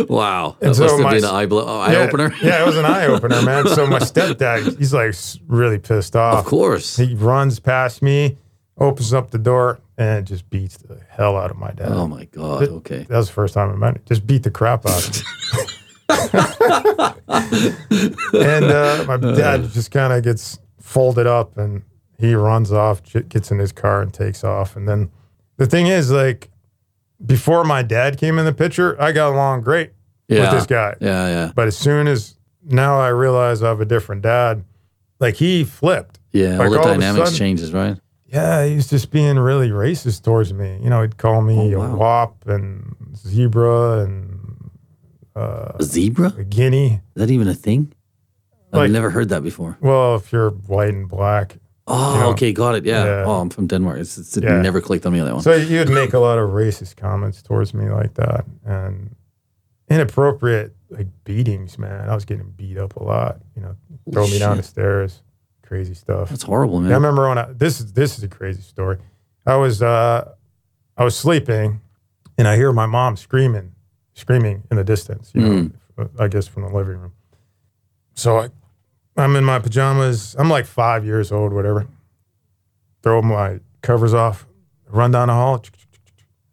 wow. 0.09 0.57
And 0.63 0.71
That 0.71 0.75
so 0.75 0.83
must 0.85 0.95
have 0.95 1.01
my- 1.01 1.15
been 1.15 1.25
an 1.25 1.31
eye, 1.31 1.47
blow, 1.47 1.67
eye 1.81 1.93
yeah, 1.93 1.99
opener. 1.99 2.35
yeah, 2.43 2.63
it 2.63 2.67
was 2.67 2.77
an 2.79 2.87
eye 2.87 3.05
opener, 3.07 3.43
man. 3.43 3.69
So 3.69 3.87
my 3.87 3.99
stepdad, 3.99 4.79
he's 4.79 4.95
like 4.95 5.15
really 5.47 5.79
pissed 5.79 6.17
off. 6.17 6.39
Of 6.39 6.47
course. 6.47 6.97
He 6.97 7.15
runs 7.15 7.61
past 7.61 8.01
me, 8.01 8.39
opens 8.79 9.13
up 9.13 9.31
the 9.31 9.39
door, 9.39 9.81
and 9.99 10.27
just 10.27 10.49
beats 10.49 10.79
the 10.79 10.99
hell 11.11 11.37
out 11.37 11.51
of 11.51 11.59
my 11.59 11.71
dad. 11.73 11.93
Oh 11.93 12.07
my 12.09 12.25
God. 12.25 12.67
Okay. 12.67 13.05
That 13.09 13.17
was 13.19 13.27
the 13.27 13.35
first 13.35 13.53
time 13.53 13.71
I 13.71 13.77
met 13.77 13.97
him. 13.97 14.03
Just 14.07 14.27
beat 14.27 14.43
the 14.43 14.51
crap 14.51 14.87
out 14.87 15.07
of 15.07 15.17
him. 15.17 15.27
and 18.33 18.65
uh, 18.65 19.05
my 19.07 19.17
dad 19.19 19.69
just 19.71 19.91
kind 19.91 20.13
of 20.15 20.23
gets 20.25 20.59
folded 20.81 21.27
up 21.27 21.57
and 21.59 21.83
he 22.19 22.35
runs 22.35 22.73
off, 22.73 23.03
gets 23.29 23.51
in 23.51 23.59
his 23.59 23.73
car 23.73 24.01
and 24.01 24.13
takes 24.15 24.45
off. 24.45 24.77
And 24.77 24.89
then 24.89 25.11
the 25.65 25.71
thing 25.71 25.87
is, 25.87 26.11
like, 26.11 26.51
before 27.25 27.65
my 27.65 27.83
dad 27.83 28.19
came 28.19 28.39
in 28.39 28.45
the 28.45 28.53
picture, 28.53 29.01
I 29.01 29.13
got 29.13 29.33
along 29.33 29.63
great 29.63 29.93
Yeah. 30.29 30.41
with 30.43 30.51
this 30.51 30.67
guy. 30.67 30.95
Yeah. 31.01 31.29
Yeah. 31.29 31.53
But 31.55 31.69
as 31.69 31.77
soon 31.77 32.09
as 32.09 32.37
now 32.65 32.99
I 33.01 33.09
realize 33.09 33.63
I 33.63 33.69
have 33.69 33.81
a 33.81 33.85
different 33.85 34.23
dad, 34.23 34.65
like 35.21 35.37
he 35.37 35.65
flipped. 35.65 36.19
Yeah. 36.33 36.59
Like, 36.59 36.67
all 36.69 36.71
the 36.73 36.79
all 36.79 36.85
dynamics 36.85 37.31
sudden- 37.31 37.39
changes, 37.39 37.73
right? 37.73 37.97
Yeah, 38.27 38.65
he 38.65 38.75
was 38.77 38.89
just 38.89 39.11
being 39.11 39.39
really 39.39 39.69
racist 39.71 40.23
towards 40.23 40.55
me. 40.55 40.79
You 40.83 40.89
know, 40.89 41.03
he'd 41.03 41.19
call 41.19 41.43
me 41.43 41.75
Oh, 41.75 41.83
a 41.83 41.95
wop 41.97 42.45
and 42.47 42.97
zebra 43.15 44.01
and 44.05 44.71
uh, 45.37 45.73
A 45.79 45.83
zebra? 45.83 46.33
a 46.39 46.45
guinea. 46.45 46.95
Is 47.15 47.21
that 47.21 47.31
even 47.31 47.47
a 47.47 47.55
thing? 47.55 47.93
I've 48.73 48.79
Like- 48.81 48.91
never 48.91 49.11
heard 49.11 49.29
that 49.29 49.43
before. 49.45 49.77
Well, 49.83 50.17
if 50.17 50.33
you're 50.33 50.51
white 50.51 50.95
and 50.95 51.07
black. 51.09 51.59
Oh, 51.87 52.31
okay, 52.31 52.53
got 52.53 52.75
it. 52.77 52.85
Yeah. 52.85 53.05
yeah. 53.05 53.25
Oh, 53.27 53.41
I'm 53.41 53.51
from 53.51 53.67
Denmark. 53.67 53.99
It's, 53.99 54.17
it's, 54.17 54.37
it 54.37 54.45
Yeah. 54.45 54.61
never 54.63 54.81
clicked 54.81 55.05
on 55.05 55.13
me 55.13 55.21
on 55.21 55.27
that 55.27 55.35
one. 55.35 55.43
So 55.43 55.51
would 55.51 55.89
make 55.91 56.13
a 56.13 56.19
lot 56.19 56.39
of 56.39 56.51
racist 56.51 56.97
comments 56.97 57.43
towards 57.43 57.75
me 57.75 57.91
like 57.91 58.15
that 58.15 58.45
and 58.65 59.15
inappropriate 59.89 60.75
like 60.91 61.09
beatings, 61.25 61.79
man. 61.79 62.09
I 62.09 62.15
was 62.15 62.25
getting 62.25 62.51
beat 62.51 62.79
up 62.79 62.97
a 62.97 63.03
lot, 63.03 63.41
you 63.57 63.63
know, 63.63 63.77
throw 64.13 64.27
me 64.27 64.39
down 64.39 64.57
the 64.59 64.63
stairs, 64.63 65.23
crazy 65.63 65.95
stuff. 65.95 66.29
That's 66.29 66.43
horrible, 66.45 66.81
man. 66.81 66.91
Yeah, 66.91 66.97
I 66.97 66.99
remember 66.99 67.29
on 67.29 67.39
I, 67.39 67.53
this 67.53 67.81
is 67.81 67.93
this 67.93 68.17
is 68.17 68.25
a 68.25 68.29
crazy 68.29 68.63
story. 68.63 68.99
I 69.45 69.57
was 69.57 69.83
uh, 69.83 70.31
I 70.97 71.05
was 71.05 71.17
sleeping, 71.17 71.81
and 72.39 72.47
I 72.47 72.57
hear 72.57 72.73
my 72.73 72.87
mom 72.87 73.17
screaming, 73.17 73.73
screaming 74.15 74.63
in 74.71 74.77
the 74.77 74.85
distance. 74.85 75.33
You 75.35 75.41
know, 75.99 76.09
I 76.19 76.29
guess 76.29 76.47
from 76.47 76.63
the 76.63 76.69
living 76.69 76.99
room. 76.99 77.13
So 78.15 78.39
I, 78.39 78.49
I'm 79.17 79.37
in 79.37 79.45
my 79.45 79.59
pajamas. 79.59 80.35
I'm 80.39 80.49
like 80.49 80.67
five 80.67 81.05
years 81.05 81.31
old, 81.31 81.53
whatever. 81.53 81.87
Throw 83.03 83.21
my 83.23 83.61
covers 83.83 84.15
off, 84.15 84.47
run 84.89 85.11
down 85.11 85.29
the 85.29 85.35
hall. 85.35 85.63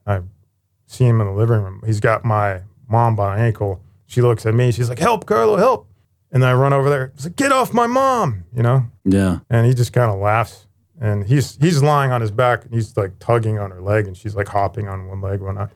I 0.05 0.21
see 0.87 1.05
him 1.05 1.21
in 1.21 1.27
the 1.27 1.33
living 1.33 1.61
room. 1.61 1.81
He's 1.85 1.99
got 1.99 2.25
my 2.25 2.61
mom 2.87 3.15
by 3.15 3.37
my 3.37 3.43
ankle. 3.43 3.81
She 4.07 4.21
looks 4.21 4.45
at 4.45 4.55
me. 4.55 4.71
She's 4.71 4.89
like, 4.89 4.99
"Help, 4.99 5.25
Carlo, 5.25 5.55
help!" 5.55 5.87
And 6.31 6.41
then 6.41 6.49
I 6.49 6.53
run 6.53 6.73
over 6.73 6.89
there. 6.89 7.11
He's 7.15 7.25
like, 7.25 7.35
"Get 7.35 7.51
off 7.51 7.73
my 7.73 7.87
mom!" 7.87 8.43
You 8.53 8.63
know 8.63 8.89
yeah. 9.11 9.39
and 9.49 9.65
he 9.65 9.73
just 9.73 9.93
kind 9.93 10.11
of 10.11 10.19
laughs 10.19 10.67
and 10.99 11.25
he's 11.25 11.57
he's 11.57 11.81
lying 11.81 12.11
on 12.11 12.21
his 12.21 12.31
back 12.31 12.65
and 12.65 12.73
he's 12.73 12.95
like 12.97 13.17
tugging 13.19 13.57
on 13.59 13.71
her 13.71 13.81
leg 13.81 14.07
and 14.07 14.17
she's 14.17 14.35
like 14.35 14.47
hopping 14.47 14.87
on 14.87 15.07
one 15.07 15.21
leg 15.21 15.41
when 15.41 15.57
I 15.57 15.67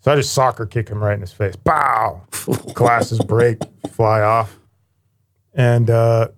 so 0.00 0.12
I 0.12 0.16
just 0.16 0.32
soccer 0.32 0.66
kick 0.66 0.88
him 0.88 1.02
right 1.02 1.14
in 1.14 1.22
his 1.22 1.32
face. 1.32 1.56
Bow! 1.56 2.22
Glasses 2.74 3.18
break, 3.20 3.58
fly 3.90 4.20
off. 4.20 4.58
And 5.54 5.88
uh 5.90 6.28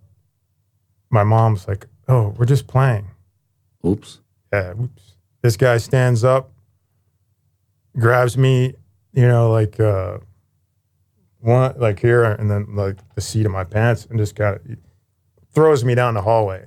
my 1.11 1.25
mom's 1.25 1.67
like, 1.67 1.87
Oh, 2.09 2.35
we're 2.37 2.45
just 2.47 2.67
playing. 2.67 3.07
Oops. 3.87 4.21
Yeah, 4.53 4.75
oops. 4.81 5.15
This 5.43 5.57
guy 5.57 5.77
stands 5.79 6.23
up, 6.25 6.51
grabs 7.99 8.37
me, 8.37 8.75
you 9.13 9.27
know, 9.27 9.51
like 9.51 9.79
uh 9.81 10.19
one 11.41 11.75
like 11.79 12.01
here 12.01 12.25
and 12.25 12.51
then 12.51 12.75
like 12.75 12.97
the 13.15 13.21
seat 13.21 13.47
of 13.47 13.53
my 13.53 13.65
pants 13.65 14.07
and 14.11 14.19
just 14.19 14.35
kind 14.37 14.57
of 14.57 14.63
throws 15.55 15.85
me 15.85 15.95
down 15.95 16.15
the 16.15 16.23
hallway. 16.23 16.67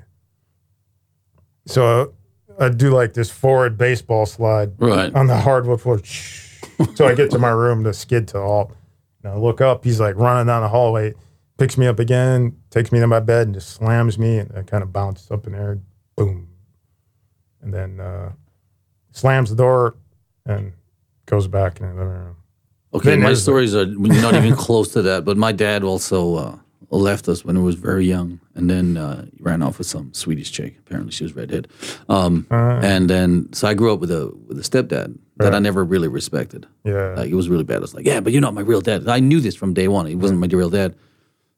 So 1.66 2.14
I 2.60 2.70
do 2.70 2.90
like 2.92 3.14
this 3.14 3.30
forward 3.30 3.78
baseball 3.78 4.26
slide 4.26 4.72
Right. 4.80 5.14
on 5.14 5.28
the 5.28 5.38
hardwood 5.38 5.82
floor. 5.82 6.00
so 6.96 7.08
I 7.08 7.14
get 7.16 7.32
to 7.32 7.40
my 7.40 7.50
room 7.52 7.84
to 7.84 7.94
skid 7.94 8.28
to 8.30 8.40
halt. 8.40 8.74
And 9.24 9.34
I 9.34 9.36
look 9.36 9.62
up, 9.62 9.84
he's 9.84 10.00
like 10.00 10.16
running 10.16 10.48
down 10.48 10.62
the 10.62 10.70
hallway, 10.70 11.14
picks 11.60 11.78
me 11.78 11.86
up 11.86 12.00
again, 12.00 12.56
takes 12.72 12.92
me 12.92 13.00
to 13.00 13.08
my 13.08 13.20
bed 13.20 13.48
and 13.48 13.54
just 13.54 13.70
slams 13.72 14.18
me 14.18 14.40
and 14.40 14.52
I 14.58 14.64
kind 14.64 14.82
of 14.82 14.92
bounce 14.92 15.30
up 15.30 15.46
in 15.46 15.54
there, 15.54 15.80
boom. 16.16 16.48
And 17.62 17.74
then 17.74 18.00
uh, 18.00 18.32
slams 19.12 19.50
the 19.50 19.56
door 19.56 19.96
and 20.46 20.72
goes 21.26 21.48
back 21.48 21.80
in 21.80 21.88
the 21.88 21.94
living 21.94 22.08
room. 22.08 22.36
Okay, 22.94 23.10
Then 23.12 23.22
my 23.22 23.34
stories 23.36 23.76
are 23.76 23.86
not 24.26 24.34
even 24.34 24.56
close 24.56 24.94
to 24.94 25.02
that, 25.04 25.26
but 25.26 25.38
my 25.38 25.52
dad 25.52 25.84
also 25.84 26.36
uh, 26.36 26.56
left 26.90 27.28
us 27.30 27.46
when 27.46 27.56
he 27.56 27.62
was 27.62 27.76
very 27.76 28.06
young, 28.08 28.40
and 28.56 28.68
then 28.68 28.98
uh, 28.98 29.26
ran 29.42 29.62
off 29.62 29.78
with 29.78 29.86
some 29.86 30.12
Swedish 30.14 30.52
chick. 30.52 30.76
Apparently, 30.80 31.12
she 31.12 31.24
was 31.24 31.36
redhead. 31.36 31.68
Um, 32.08 32.48
Uh, 32.50 32.80
and 32.82 33.08
then, 33.08 33.52
so 33.54 33.68
I 33.68 33.76
grew 33.76 33.94
up 33.94 34.00
with 34.00 34.10
a 34.12 34.32
with 34.48 34.58
a 34.58 34.64
stepdad 34.64 35.16
that 35.38 35.54
I 35.54 35.60
never 35.60 35.84
really 35.86 36.08
respected. 36.08 36.66
yeah. 36.84 37.14
Like 37.16 37.30
it 37.30 37.36
was 37.36 37.48
really 37.48 37.64
bad. 37.64 37.78
I 37.78 37.82
was 37.82 37.94
like, 37.94 38.06
yeah, 38.08 38.22
but 38.22 38.34
you're 38.34 38.42
not 38.42 38.56
my 38.56 38.62
real 38.62 38.82
dad. 38.82 39.08
I 39.08 39.20
knew 39.20 39.40
this 39.40 39.56
from 39.56 39.74
day 39.74 39.88
one. 39.88 40.08
He 40.08 40.16
wasn't 40.16 40.40
my 40.40 40.48
real 40.48 40.70
dad. 40.72 40.96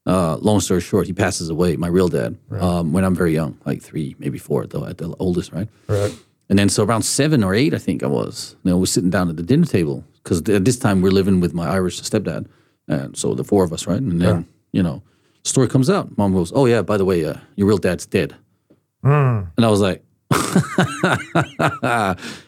Uh, 0.08 0.36
long 0.38 0.60
story 0.60 0.82
short, 0.82 1.06
he 1.06 1.14
passes 1.14 1.50
away, 1.50 1.76
my 1.78 1.88
real 1.88 2.08
dad, 2.08 2.36
um, 2.60 2.92
when 2.92 3.04
I'm 3.04 3.14
very 3.14 3.34
young, 3.34 3.58
like 3.66 3.82
three, 3.84 4.16
maybe 4.18 4.40
four, 4.40 4.66
though 4.66 4.84
at 4.86 4.98
the 4.98 5.14
oldest, 5.20 5.52
right? 5.54 5.68
right. 5.88 6.12
And 6.50 6.58
then 6.58 6.70
so 6.70 6.84
around 6.84 7.04
seven 7.04 7.44
or 7.44 7.54
eight, 7.54 7.74
I 7.76 7.78
think 7.78 8.02
I 8.02 8.08
was. 8.08 8.56
You 8.64 8.72
know, 8.72 8.78
we're 8.80 8.88
sitting 8.88 9.12
down 9.12 9.30
at 9.30 9.38
the 9.38 9.44
dinner 9.44 9.66
table 9.66 10.04
because 10.24 10.42
at 10.50 10.66
this 10.66 10.78
time 10.80 11.02
we're 11.04 11.12
living 11.12 11.40
with 11.40 11.54
my 11.54 11.68
Irish 11.70 12.02
stepdad, 12.02 12.48
and 12.88 13.16
so 13.16 13.36
the 13.36 13.44
four 13.44 13.64
of 13.64 13.72
us, 13.72 13.86
right? 13.88 14.02
And 14.02 14.20
then 14.22 14.48
you 14.74 14.82
know, 14.84 15.02
story 15.44 15.68
comes 15.68 15.90
out. 15.90 16.18
Mom 16.18 16.34
goes, 16.34 16.52
"Oh 16.54 16.66
yeah, 16.66 16.82
by 16.82 16.98
the 16.98 17.06
way, 17.06 17.24
uh, 17.24 17.36
your 17.56 17.68
real 17.68 17.78
dad's 17.78 18.06
dead." 18.08 18.36
Mm. 19.06 19.48
And 19.56 19.66
I 19.66 19.70
was 19.70 19.82
like, 19.82 20.04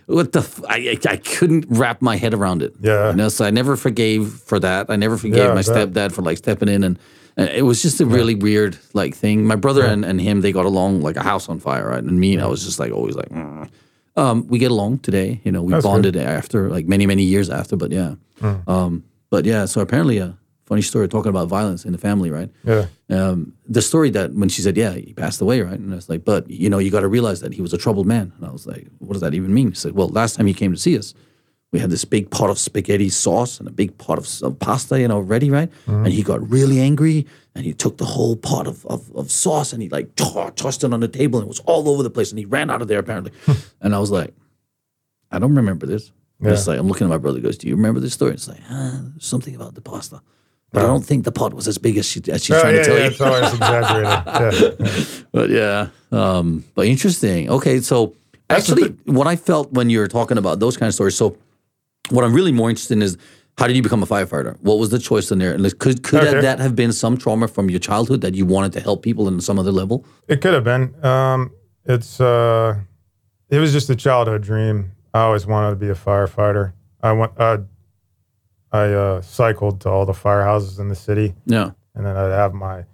"What 0.08 0.32
the?" 0.34 0.40
F-? 0.40 0.64
I, 0.68 0.78
I 0.78 0.98
I 1.14 1.18
couldn't 1.18 1.66
wrap 1.70 2.02
my 2.02 2.16
head 2.18 2.34
around 2.34 2.62
it. 2.62 2.74
Yeah. 2.82 3.12
You 3.12 3.16
know, 3.16 3.30
so 3.30 3.46
I 3.46 3.52
never 3.52 3.76
forgave 3.78 4.28
for 4.34 4.60
that. 4.60 4.90
I 4.90 4.96
never 4.96 5.18
forgave 5.18 5.38
Yeah, 5.38 5.50
my 5.54 5.62
bet. 5.62 5.66
stepdad 5.94 6.12
for 6.12 6.24
like 6.24 6.38
stepping 6.38 6.68
in 6.70 6.84
and. 6.84 6.98
And 7.38 7.50
it 7.50 7.64
was 7.64 7.82
just 7.82 8.00
a 8.02 8.06
really 8.06 8.36
weird 8.36 8.78
like 8.94 9.16
thing. 9.16 9.46
My 9.46 9.56
brother 9.56 9.84
and, 9.86 10.06
and 10.06 10.22
him, 10.22 10.42
they 10.42 10.52
got 10.52 10.66
along 10.66 11.02
like 11.02 11.16
a 11.16 11.24
house 11.24 11.50
on 11.50 11.60
fire, 11.60 11.90
right? 11.90 12.04
And 12.04 12.20
me, 12.20 12.34
and 12.36 12.44
I 12.44 12.48
was 12.48 12.64
just 12.64 12.80
like 12.80 12.92
always 12.92 13.16
like, 13.16 13.30
"Mm." 13.30 13.70
um, 14.16 14.48
we 14.48 14.60
get 14.60 14.72
along 14.72 15.00
today. 15.00 15.42
You 15.44 15.52
know, 15.52 15.64
we 15.64 15.72
That's 15.74 15.84
bonded 15.86 16.16
after 16.16 16.70
like 16.70 16.86
many 16.88 17.06
many 17.08 17.24
years 17.24 17.50
after. 17.50 17.76
But 17.76 17.92
yeah, 17.92 18.16
Mm. 18.42 18.68
um, 18.68 19.04
but 19.30 19.46
yeah. 19.46 19.66
So 19.66 19.82
apparently, 19.82 20.18
a 20.20 20.38
funny 20.66 20.82
story 20.84 21.08
talking 21.08 21.30
about 21.30 21.48
violence 21.48 21.86
in 21.86 21.92
the 21.92 21.98
family, 21.98 22.30
right? 22.30 22.50
Yeah. 22.64 22.86
um, 23.10 23.54
the 23.68 23.82
story 23.82 24.10
that 24.12 24.34
when 24.34 24.50
she 24.50 24.62
said, 24.62 24.78
"Yeah, 24.78 24.92
he 24.94 25.14
passed 25.14 25.42
away," 25.42 25.62
right? 25.62 25.80
And 25.80 25.92
I 25.92 25.96
was 25.96 26.10
like, 26.10 26.24
"But 26.24 26.50
you 26.50 26.70
know, 26.70 26.78
you 26.80 26.92
got 26.92 27.02
to 27.02 27.08
realize 27.08 27.40
that 27.42 27.54
he 27.54 27.62
was 27.64 27.74
a 27.74 27.78
troubled 27.78 28.06
man." 28.06 28.32
And 28.38 28.46
I 28.48 28.52
was 28.52 28.68
like, 28.68 28.86
"What 29.00 29.14
does 29.14 29.22
that 29.22 29.34
even 29.34 29.54
mean?" 29.54 29.72
She 29.72 29.80
said, 29.80 29.94
"Well, 29.94 30.10
last 30.10 30.36
time 30.36 30.46
he 30.46 30.54
came 30.54 30.72
to 30.72 30.80
see 30.80 30.96
us, 30.98 31.14
we 31.74 31.80
had 31.80 31.90
this 31.90 32.06
big 32.06 32.30
pot 32.30 32.50
of 32.50 32.58
spaghetti 32.60 33.10
sauce 33.10 33.60
and 33.60 33.68
a 33.68 33.72
big 33.72 33.98
pot 33.98 34.18
of, 34.20 34.30
of 34.44 34.58
pasta, 34.60 35.00
you 35.02 35.08
know, 35.08 35.20
ready, 35.20 35.50
right? 35.50 35.70
And 35.88 36.08
he 36.08 36.24
got 36.24 36.48
really 36.50 36.80
angry 36.80 37.26
and 37.56 37.66
he 37.66 37.74
took 37.74 37.98
the 37.98 38.06
whole 38.06 38.36
pot 38.38 38.68
of, 38.68 38.86
of, 38.86 39.12
of 39.16 39.30
sauce 39.32 39.74
and 39.74 39.82
he 39.82 39.90
like 39.90 40.16
to- 40.16 40.54
tossed 40.56 40.84
it 40.86 40.94
on 40.94 41.00
the 41.02 41.08
table 41.08 41.40
and 41.40 41.46
it 41.48 41.50
was 41.50 41.60
all 41.62 41.90
over 41.90 42.02
the 42.04 42.10
place 42.10 42.30
and 42.32 42.40
he 42.40 42.46
ran 42.46 42.70
out 42.70 42.82
of 42.82 42.88
there 42.88 43.00
apparently. 43.00 43.32
and 43.82 43.94
I 43.94 44.00
was 44.00 44.12
like, 44.12 44.34
I 45.32 45.40
don't 45.40 45.56
remember 45.56 45.86
this. 45.88 46.12
Yeah. 46.40 46.52
It's 46.52 46.68
like 46.68 46.78
I'm 46.80 46.88
looking 46.88 47.06
at 47.08 47.10
my 47.10 47.18
brother. 47.18 47.40
Goes, 47.40 47.58
do 47.58 47.68
you 47.68 47.76
remember 47.76 48.00
this 48.00 48.14
story? 48.14 48.34
It's 48.34 48.48
like 48.48 48.60
ah, 48.70 49.02
something 49.18 49.56
about 49.56 49.74
the 49.76 49.82
pasta, 49.82 50.22
but 50.72 50.84
I 50.84 50.88
don't 50.88 51.04
think 51.06 51.24
the 51.26 51.32
pot 51.32 51.54
was 51.54 51.68
as 51.68 51.78
big 51.78 51.98
as 51.98 52.06
she 52.06 52.22
as 52.32 52.44
she's 52.44 52.56
Oh, 52.56 52.62
trying 52.62 52.76
yeah, 52.76 52.82
to 52.84 52.88
tell 52.88 52.98
yeah, 52.98 53.04
you. 53.06 53.10
it's 53.12 53.22
always 53.22 53.54
exaggerated. 53.60 54.78
Yeah. 54.80 54.88
yeah. 54.88 55.24
But 55.32 55.50
yeah, 55.50 55.88
um, 56.12 56.66
but 56.76 56.86
interesting. 56.86 57.50
Okay, 57.50 57.80
so 57.82 58.16
That's 58.50 58.70
actually, 58.70 58.90
what 59.06 59.26
I 59.26 59.36
felt 59.38 59.72
when 59.72 59.90
you 59.90 60.00
were 60.00 60.08
talking 60.08 60.38
about 60.38 60.60
those 60.60 60.76
kind 60.78 60.88
of 60.90 60.94
stories. 60.94 61.16
So, 61.16 61.38
what 62.10 62.24
I'm 62.24 62.34
really 62.34 62.52
more 62.52 62.70
interested 62.70 62.96
in 62.96 63.02
is 63.02 63.18
how 63.58 63.68
did 63.68 63.76
you 63.76 63.84
become 63.84 64.02
a 64.02 64.06
firefighter? 64.06 64.58
What 64.62 64.80
was 64.80 64.90
the 64.90 65.00
choice 65.00 65.32
in 65.32 65.40
there? 65.40 65.54
And 65.54 65.64
like, 65.64 65.78
could 65.80 66.04
could 66.04 66.24
Okay. 66.28 66.42
that 66.42 66.60
have 66.60 66.76
been 66.76 66.92
some 66.92 67.18
trauma 67.18 67.48
from 67.48 67.70
your 67.70 67.80
childhood 67.80 68.22
that 68.22 68.34
you 68.36 68.46
wanted 68.46 68.74
to 68.74 68.80
help 68.82 69.04
people 69.04 69.28
in 69.28 69.40
some 69.42 69.60
other 69.60 69.72
level? 69.72 70.06
It 70.28 70.42
could 70.42 70.54
have 70.54 70.64
been. 70.64 70.94
Um, 71.06 71.52
it's 71.86 72.20
uh, 72.20 72.76
it 73.50 73.60
was 73.60 73.72
just 73.72 73.90
a 73.90 73.96
childhood 73.96 74.42
dream. 74.42 74.92
I 75.14 75.22
always 75.22 75.46
wanted 75.46 75.72
to 75.72 75.76
be 75.76 75.90
a 75.90 75.96
firefighter. 75.96 76.74
I 77.02 77.12
went. 77.12 77.34
I 77.40 77.60
I 78.72 78.86
uh, 78.92 79.22
cycled 79.22 79.82
to 79.82 79.90
all 79.90 80.06
the 80.06 80.14
firehouses 80.14 80.80
in 80.80 80.88
the 80.90 80.96
city, 80.96 81.36
Yeah. 81.46 81.72
and 81.94 82.06
then 82.06 82.18
I'd 82.18 82.32
have 82.32 82.54
my 82.56 82.86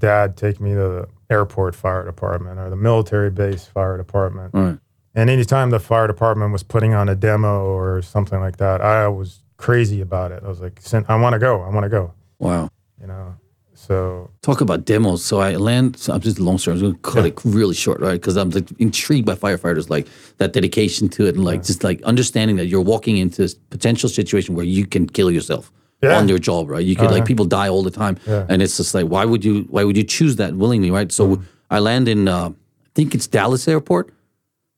dad 0.00 0.36
take 0.36 0.60
me 0.60 0.70
to 0.70 0.76
the 0.76 1.08
airport 1.30 1.76
fire 1.76 2.04
department 2.04 2.58
or 2.58 2.68
the 2.70 2.76
military 2.76 3.30
base 3.30 3.66
fire 3.66 3.96
department. 3.96 4.50
Right. 4.52 4.78
And 5.16 5.30
anytime 5.30 5.70
the 5.70 5.80
fire 5.80 6.06
department 6.06 6.52
was 6.52 6.62
putting 6.62 6.92
on 6.94 7.08
a 7.08 7.14
demo 7.14 7.64
or 7.64 8.02
something 8.02 8.38
like 8.38 8.58
that, 8.58 8.80
I 8.82 9.08
was 9.08 9.40
crazy 9.56 10.00
about 10.02 10.30
it. 10.30 10.42
I 10.44 10.48
was 10.48 10.60
like, 10.60 10.80
I 11.08 11.16
want 11.16 11.32
to 11.32 11.38
go. 11.38 11.62
I 11.62 11.70
want 11.70 11.84
to 11.84 11.88
go. 11.88 12.12
Wow. 12.38 12.68
You 13.00 13.06
know. 13.06 13.34
So 13.74 14.30
Talk 14.42 14.60
about 14.60 14.84
demos. 14.84 15.24
So 15.24 15.40
I 15.40 15.56
land. 15.56 15.96
So 15.98 16.12
I'm 16.12 16.20
just 16.20 16.38
a 16.38 16.42
long 16.44 16.58
story. 16.58 16.74
I'm 16.76 16.80
going 16.82 16.92
to 16.94 16.98
cut 17.00 17.24
Yeah. 17.24 17.28
it 17.30 17.40
really 17.44 17.74
short, 17.74 18.00
right? 18.00 18.20
Because 18.20 18.36
I'm 18.36 18.50
like 18.50 18.68
intrigued 18.78 19.24
by 19.26 19.34
firefighters, 19.34 19.88
like 19.88 20.06
that 20.38 20.52
dedication 20.52 21.08
to 21.10 21.26
it, 21.26 21.34
and 21.34 21.44
like 21.44 21.62
just 21.64 21.82
like 21.82 22.02
understanding 22.02 22.56
that 22.56 22.66
you're 22.66 22.82
walking 22.94 23.16
into 23.16 23.40
this 23.42 23.54
potential 23.54 24.08
situation 24.10 24.54
where 24.54 24.64
you 24.66 24.86
can 24.86 25.06
kill 25.08 25.30
yourself 25.30 25.72
Yeah. 26.02 26.18
on 26.18 26.28
your 26.28 26.38
job, 26.38 26.68
right? 26.68 26.84
You 26.84 26.96
could 26.96 27.10
like 27.10 27.24
people 27.26 27.44
die 27.46 27.68
all 27.68 27.82
the 27.82 27.90
time, 27.90 28.16
Yeah. 28.26 28.44
and 28.50 28.60
it's 28.62 28.76
just 28.76 28.94
like 28.94 29.06
why 29.06 29.24
would 29.24 29.44
you 29.44 29.66
why 29.70 29.84
would 29.84 29.96
you 29.96 30.04
choose 30.04 30.36
that 30.36 30.54
willingly, 30.56 30.90
right? 30.90 31.10
So 31.12 31.24
Mm-hmm. 31.26 31.42
I 31.70 31.78
land 31.80 32.06
in 32.08 32.28
uh, 32.28 32.48
I 32.50 32.90
think 32.94 33.14
it's 33.14 33.26
Dallas 33.26 33.66
Airport. 33.68 34.10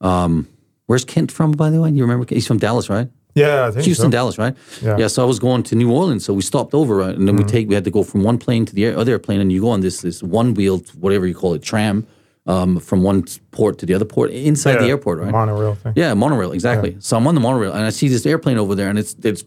Um, 0.00 0.48
where's 0.86 1.04
Kent 1.04 1.32
from, 1.32 1.52
by 1.52 1.70
the 1.70 1.80
way? 1.80 1.90
You 1.90 2.02
remember 2.02 2.26
he's 2.28 2.46
from 2.46 2.58
Dallas, 2.58 2.88
right? 2.88 3.08
yeah, 3.34 3.66
I 3.66 3.70
think 3.70 3.84
Houston, 3.84 4.06
so. 4.06 4.10
Dallas, 4.10 4.38
right? 4.38 4.56
Yeah. 4.82 4.94
Mm-hmm. 4.94 5.08
So 5.08 5.22
I 5.22 5.26
was 5.26 5.38
going 5.38 5.62
to 5.64 5.76
New 5.76 5.92
Orleans, 5.92 6.24
so 6.24 6.34
we 6.34 6.42
stopped 6.42 6.74
over, 6.74 6.96
right? 6.96 7.14
And 7.14 7.26
then 7.28 7.36
we 7.36 7.44
take 7.44 7.68
we 7.68 7.74
had 7.74 7.84
to 7.84 7.90
go 7.90 8.02
from 8.02 8.22
one 8.22 8.38
plane 8.38 8.66
to 8.66 8.74
the 8.74 8.86
other 8.86 9.12
airplane, 9.12 9.40
and 9.40 9.52
you 9.52 9.60
go 9.60 9.70
on 9.70 9.80
this 9.80 10.00
this 10.00 10.22
one 10.22 10.54
wheeled 10.54 10.88
whatever 11.00 11.26
you 11.26 11.34
call 11.34 11.54
it 11.54 11.62
tram 11.62 12.06
um, 12.46 12.80
from 12.80 13.02
one 13.02 13.24
port 13.50 13.78
to 13.78 13.86
the 13.86 13.94
other 13.94 14.04
port 14.04 14.30
inside 14.30 14.76
the 14.76 14.86
airport, 14.86 15.20
right? 15.20 15.30
Monorail 15.30 15.74
thing. 15.74 15.92
yeah, 15.96 16.14
monorail, 16.14 16.52
exactly. 16.52 16.96
So 16.98 17.16
I'm 17.16 17.26
on 17.26 17.34
the 17.34 17.40
monorail, 17.40 17.72
and 17.72 17.84
I 17.84 17.90
see 17.90 18.08
this 18.08 18.26
airplane 18.26 18.58
over 18.58 18.74
there, 18.74 18.88
and 18.88 18.98
it's 18.98 19.14
it's 19.22 19.44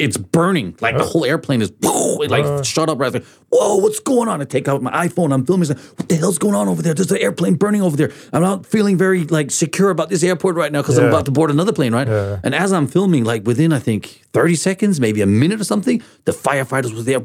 it's 0.00 0.16
burning. 0.16 0.76
Like 0.80 0.96
the 0.96 1.04
oh. 1.04 1.06
whole 1.06 1.24
airplane 1.24 1.62
is 1.62 1.70
it 1.70 2.30
like 2.30 2.44
uh. 2.44 2.62
shut 2.62 2.88
up. 2.88 2.98
Right, 2.98 3.12
was 3.12 3.24
whoa, 3.50 3.76
what's 3.76 4.00
going 4.00 4.28
on? 4.28 4.40
I 4.40 4.44
take 4.44 4.68
out 4.68 4.82
my 4.82 4.90
iPhone. 5.06 5.32
I'm 5.32 5.44
filming. 5.46 5.68
What 5.68 6.08
the 6.08 6.16
hell's 6.16 6.38
going 6.38 6.54
on 6.54 6.68
over 6.68 6.82
there? 6.82 6.94
There's 6.94 7.10
an 7.10 7.18
airplane 7.18 7.54
burning 7.54 7.82
over 7.82 7.96
there. 7.96 8.10
I'm 8.32 8.42
not 8.42 8.66
feeling 8.66 8.96
very 8.96 9.24
like 9.24 9.50
secure 9.50 9.90
about 9.90 10.08
this 10.08 10.22
airport 10.22 10.56
right 10.56 10.72
now 10.72 10.82
because 10.82 10.98
I'm 10.98 11.08
about 11.08 11.26
to 11.26 11.30
board 11.30 11.50
another 11.50 11.72
plane, 11.72 11.92
right? 11.92 12.08
Yeah. 12.08 12.40
And 12.42 12.54
as 12.54 12.72
I'm 12.72 12.86
filming, 12.86 13.24
like 13.24 13.46
within 13.46 13.72
I 13.72 13.78
think 13.78 14.22
30 14.32 14.54
seconds, 14.56 15.00
maybe 15.00 15.20
a 15.20 15.26
minute 15.26 15.60
or 15.60 15.64
something, 15.64 16.02
the 16.24 16.32
firefighters 16.32 16.94
were 16.94 17.02
there 17.02 17.20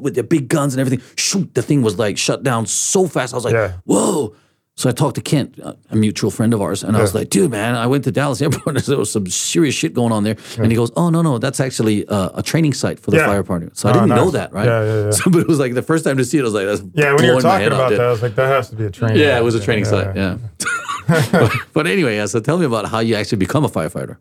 with 0.00 0.14
their 0.14 0.24
big 0.24 0.48
guns 0.48 0.74
and 0.74 0.80
everything. 0.80 1.04
Shoot, 1.16 1.54
the 1.54 1.62
thing 1.62 1.82
was 1.82 1.98
like 1.98 2.18
shut 2.18 2.42
down 2.42 2.66
so 2.66 3.06
fast. 3.06 3.34
I 3.34 3.36
was 3.36 3.44
like, 3.44 3.54
Yeah. 3.54 3.74
whoa. 3.84 4.34
So 4.78 4.88
I 4.88 4.92
talked 4.92 5.16
to 5.16 5.20
Kent, 5.20 5.58
a 5.90 5.96
mutual 5.96 6.30
friend 6.30 6.54
of 6.54 6.62
ours, 6.62 6.84
and 6.84 6.96
I 6.96 7.00
was 7.02 7.12
like, 7.12 7.30
"Dude, 7.30 7.50
man, 7.50 7.74
I 7.74 7.86
went 7.88 8.04
to 8.04 8.12
Dallas 8.12 8.40
Airport. 8.44 8.76
and 8.76 8.78
There 8.78 8.96
was 8.96 9.10
some 9.10 9.26
serious 9.26 9.74
shit 9.74 9.92
going 9.92 10.12
on 10.12 10.22
there." 10.22 10.36
And 10.56 10.70
he 10.70 10.76
goes, 10.76 10.92
"Oh 10.94 11.10
no, 11.10 11.20
no, 11.20 11.38
that's 11.38 11.58
actually 11.58 12.06
uh, 12.06 12.30
a 12.40 12.44
training 12.44 12.74
site 12.74 13.00
for 13.00 13.10
the 13.10 13.16
Yeah. 13.16 13.26
fire 13.26 13.42
department." 13.42 13.76
So 13.76 13.88
I 13.88 13.90
Oh, 13.90 13.94
didn't 13.94 14.10
know 14.10 14.24
nice. 14.26 14.32
that, 14.34 14.52
right? 14.52 14.66
Yeah, 14.66 14.84
yeah, 14.84 15.04
yeah. 15.06 15.10
So, 15.18 15.30
but 15.32 15.40
it 15.40 15.48
was 15.48 15.58
like 15.58 15.74
the 15.74 15.82
first 15.82 16.04
time 16.04 16.16
to 16.18 16.24
see 16.24 16.38
it, 16.38 16.42
I 16.42 16.44
was 16.44 16.54
like, 16.54 16.66
"That's 16.66 16.82
Yeah, 16.94 17.12
when 17.12 17.24
you 17.24 17.34
were 17.34 17.40
blowing 17.40 17.42
my 17.42 17.50
talking 17.50 17.62
head 17.64 17.72
about 17.72 17.88
dude. 17.88 17.98
that, 17.98 18.06
I 18.06 18.10
was 18.10 18.22
like, 18.22 18.34
that 18.36 18.46
has 18.46 18.70
to 18.70 18.76
be 18.76 18.84
a 18.84 18.90
training. 18.90 19.18
Yeah, 19.18 19.36
it 19.36 19.42
was 19.42 19.56
a 19.56 19.60
training 19.60 19.84
site. 19.84 20.14
Yeah. 20.14 20.38
but, 21.32 21.52
but 21.72 21.86
anyway, 21.88 22.14
yeah. 22.14 22.26
So 22.26 22.38
tell 22.38 22.56
me 22.58 22.64
about 22.66 22.86
how 22.88 23.00
you 23.00 23.16
actually 23.16 23.38
become 23.38 23.64
a 23.64 23.68
firefighter. 23.68 24.16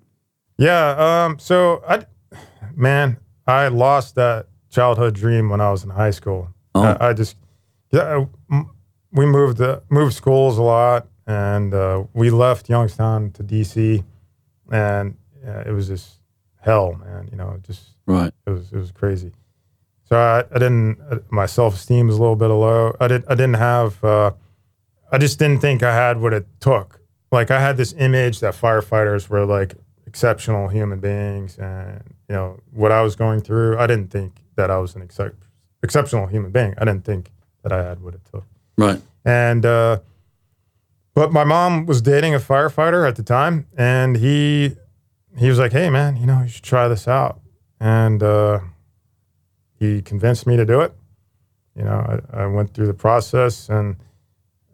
Yeah. 0.57 1.25
Um. 1.25 1.37
So 1.37 1.83
I, 1.87 2.03
man, 2.75 3.17
I 3.45 3.67
lost 3.67 4.15
that 4.15 4.47
childhood 4.71 5.13
dream 5.13 5.49
when 5.49 5.61
I 5.61 5.69
was 5.69 5.83
in 5.83 5.91
high 5.91 6.11
school. 6.11 6.49
Oh. 6.73 6.81
I, 6.83 7.09
I 7.09 7.13
just, 7.13 7.35
yeah, 7.91 8.01
I- 8.17 8.27
m- 8.51 8.71
we 9.17 9.25
moved 9.25 9.59
uh, 9.61 9.79
moved 9.89 10.13
schools 10.13 10.57
a 10.57 10.61
lot, 10.61 11.07
and 11.25 11.73
uh, 11.73 12.03
we 12.13 12.29
left 12.29 12.69
Youngstown 12.69 13.31
to 13.31 13.43
DC, 13.43 14.03
and 14.71 15.17
uh, 15.45 15.63
it 15.65 15.71
was 15.71 15.87
just 15.87 16.19
hell, 16.61 16.93
man. 16.93 17.27
You 17.31 17.37
know, 17.37 17.59
just 17.65 17.89
Right. 18.05 18.31
it 18.45 18.49
was 18.51 18.71
it 18.71 18.77
was 18.77 18.91
crazy. 18.91 19.31
So 20.05 20.15
I, 20.17 20.39
I 20.55 20.59
didn't 20.59 20.99
uh, 21.11 21.19
my 21.29 21.45
self 21.45 21.75
esteem 21.75 22.07
was 22.07 22.17
a 22.17 22.21
little 22.21 22.35
bit 22.37 22.47
low. 22.47 22.95
I 22.99 23.07
didn't 23.07 23.25
I 23.29 23.35
didn't 23.35 23.55
have 23.55 24.03
uh, 24.03 24.31
I 25.11 25.17
just 25.17 25.39
didn't 25.39 25.59
think 25.59 25.83
I 25.83 25.93
had 25.93 26.21
what 26.21 26.33
it 26.33 26.45
took. 26.59 27.01
Like 27.31 27.51
I 27.51 27.59
had 27.59 27.75
this 27.75 27.93
image 27.97 28.39
that 28.39 28.53
firefighters 28.53 29.27
were 29.29 29.45
like 29.45 29.75
exceptional 30.05 30.69
human 30.69 30.99
beings, 30.99 31.57
and 31.57 32.01
you 32.29 32.35
know 32.35 32.59
what 32.71 32.91
I 32.91 33.01
was 33.01 33.15
going 33.15 33.41
through. 33.41 33.77
I 33.77 33.87
didn't 33.87 34.09
think 34.11 34.33
that 34.55 34.71
I 34.71 34.77
was 34.77 34.95
an 34.95 35.01
excep- 35.01 35.35
exceptional 35.83 36.27
human 36.27 36.51
being. 36.51 36.73
I 36.77 36.85
didn't 36.85 37.03
think 37.03 37.31
that 37.63 37.71
I 37.73 37.83
had 37.83 38.01
what 38.01 38.13
it 38.13 38.21
took. 38.31 38.45
Right. 38.77 39.01
And 39.25 39.65
uh, 39.65 39.99
but 41.13 41.31
my 41.33 41.43
mom 41.43 41.85
was 41.85 42.01
dating 42.01 42.35
a 42.35 42.39
firefighter 42.39 43.07
at 43.07 43.15
the 43.15 43.23
time, 43.23 43.65
and 43.77 44.15
he 44.17 44.75
he 45.37 45.49
was 45.49 45.59
like, 45.59 45.71
"Hey, 45.71 45.89
man, 45.89 46.15
you 46.17 46.25
know, 46.25 46.41
you 46.43 46.47
should 46.49 46.63
try 46.63 46.87
this 46.87 47.07
out." 47.07 47.39
And 47.79 48.23
uh, 48.23 48.59
he 49.79 50.01
convinced 50.01 50.47
me 50.47 50.55
to 50.57 50.65
do 50.65 50.81
it. 50.81 50.93
You 51.75 51.83
know, 51.83 52.21
I, 52.33 52.43
I 52.43 52.45
went 52.47 52.73
through 52.73 52.87
the 52.87 52.93
process, 52.93 53.69
and 53.69 53.97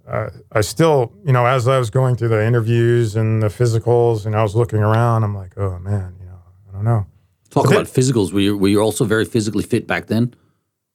I, 0.09 0.29
I 0.51 0.61
still, 0.61 1.13
you 1.25 1.33
know, 1.33 1.45
as 1.45 1.67
I 1.67 1.79
was 1.79 1.89
going 1.89 2.15
through 2.15 2.29
the 2.29 2.45
interviews 2.45 3.15
and 3.15 3.41
the 3.41 3.47
physicals, 3.47 4.25
and 4.25 4.35
I 4.35 4.43
was 4.43 4.55
looking 4.55 4.79
around, 4.79 5.23
I'm 5.23 5.35
like, 5.35 5.57
"Oh 5.57 5.79
man, 5.79 6.15
you 6.19 6.25
know, 6.27 6.39
I 6.69 6.71
don't 6.73 6.85
know." 6.85 7.05
Talk 7.49 7.65
Okay. 7.65 7.75
about 7.75 7.87
physicals. 7.87 8.31
Were 8.33 8.39
you 8.41 8.57
were 8.57 8.67
you 8.69 8.79
also 8.79 9.05
very 9.05 9.25
physically 9.25 9.63
fit 9.63 9.87
back 9.87 10.07
then? 10.07 10.33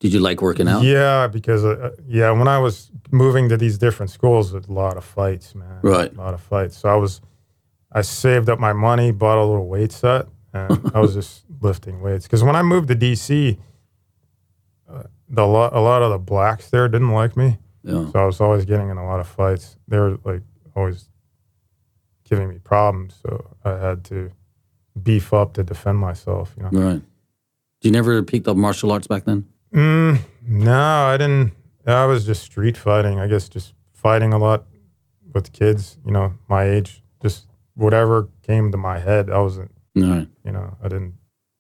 Did 0.01 0.13
you 0.13 0.21
like 0.21 0.41
working 0.43 0.69
out? 0.69 0.83
Yeah, 0.85 1.27
because 1.27 1.65
uh, 1.65 1.91
yeah, 2.07 2.31
when 2.31 2.47
I 2.49 2.59
was 2.59 2.91
moving 3.11 3.49
to 3.49 3.57
these 3.57 3.79
different 3.79 4.11
schools, 4.11 4.53
a 4.55 4.61
lot 4.69 4.97
of 4.97 5.05
fights, 5.05 5.55
man. 5.55 5.81
Right. 5.83 6.13
A 6.13 6.17
lot 6.17 6.35
of 6.35 6.41
fights. 6.41 6.77
So 6.79 6.89
I 6.89 6.95
was, 6.95 7.21
I 7.91 8.03
saved 8.03 8.49
up 8.49 8.61
my 8.61 8.73
money, 8.73 9.11
bought 9.11 9.39
a 9.39 9.45
little 9.45 9.67
weight 9.67 9.91
set, 9.91 10.27
and 10.53 10.91
I 10.95 11.01
was 11.01 11.15
just 11.15 11.45
lifting 11.61 12.01
weights. 12.01 12.27
Because 12.27 12.45
when 12.45 12.55
I 12.55 12.63
moved 12.63 12.89
to 12.89 12.95
DC, 12.95 13.59
uh, 14.89 15.03
the 15.29 15.45
lo- 15.47 15.71
a 15.73 15.81
lot 15.81 16.03
of 16.03 16.11
the 16.13 16.19
blacks 16.19 16.71
there 16.71 16.89
didn't 16.89 17.11
like 17.13 17.37
me, 17.37 17.59
Yeah. 17.83 18.09
so 18.13 18.21
I 18.23 18.25
was 18.25 18.41
always 18.41 18.65
getting 18.65 18.89
in 18.91 18.99
a 18.99 19.05
lot 19.05 19.19
of 19.19 19.27
fights. 19.27 19.77
They 19.89 19.99
were 19.99 20.19
like 20.25 20.43
always 20.77 21.09
giving 22.25 22.49
me 22.49 22.59
problems, 22.59 23.17
so 23.23 23.57
I 23.65 23.71
had 23.71 24.05
to 24.05 24.31
beef 25.03 25.35
up 25.35 25.55
to 25.55 25.65
defend 25.65 25.99
myself. 25.99 26.55
You 26.57 26.63
know. 26.71 26.71
Right. 26.93 27.03
You 27.83 27.91
never 27.91 28.23
picked 28.23 28.47
up 28.47 28.57
martial 28.57 28.93
arts 28.93 29.07
back 29.09 29.25
then? 29.25 29.47
Mm, 29.73 30.21
no, 30.47 30.73
I 31.07 31.17
didn't. 31.17 31.53
I 31.87 32.05
was 32.07 32.25
just 32.27 32.43
street 32.43 32.77
fighting. 32.77 33.19
I 33.19 33.27
guess 33.27 33.49
just 33.49 33.75
fighting 33.93 34.33
a 34.33 34.39
lot 34.39 34.65
with 35.35 35.53
kids, 35.53 35.99
you 36.05 36.13
know, 36.13 36.35
my 36.49 36.65
age. 36.65 37.03
Just 37.23 37.47
whatever 37.75 38.29
came 38.43 38.71
to 38.73 38.79
my 38.79 38.99
head. 38.99 39.31
I 39.31 39.39
wasn't, 39.41 39.71
All 39.97 40.03
right. 40.03 40.29
you 40.45 40.53
know, 40.53 40.77
I 40.83 40.89
didn't. 40.89 41.15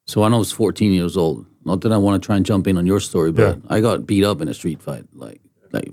So 0.06 0.22
when 0.22 0.32
I 0.34 0.38
was 0.38 0.52
14 0.52 0.92
years 0.92 1.16
old, 1.16 1.46
not 1.64 1.82
that 1.82 1.92
I 1.92 1.96
want 1.98 2.22
to 2.22 2.26
try 2.26 2.36
and 2.36 2.46
jump 2.46 2.66
in 2.66 2.78
on 2.78 2.86
your 2.86 3.00
story, 3.00 3.30
but 3.32 3.58
I 3.68 3.80
got 3.80 4.06
beat 4.06 4.24
up 4.24 4.40
in 4.40 4.48
a 4.48 4.54
street 4.54 4.80
fight. 4.82 5.04
Like, 5.12 5.40
like 5.72 5.90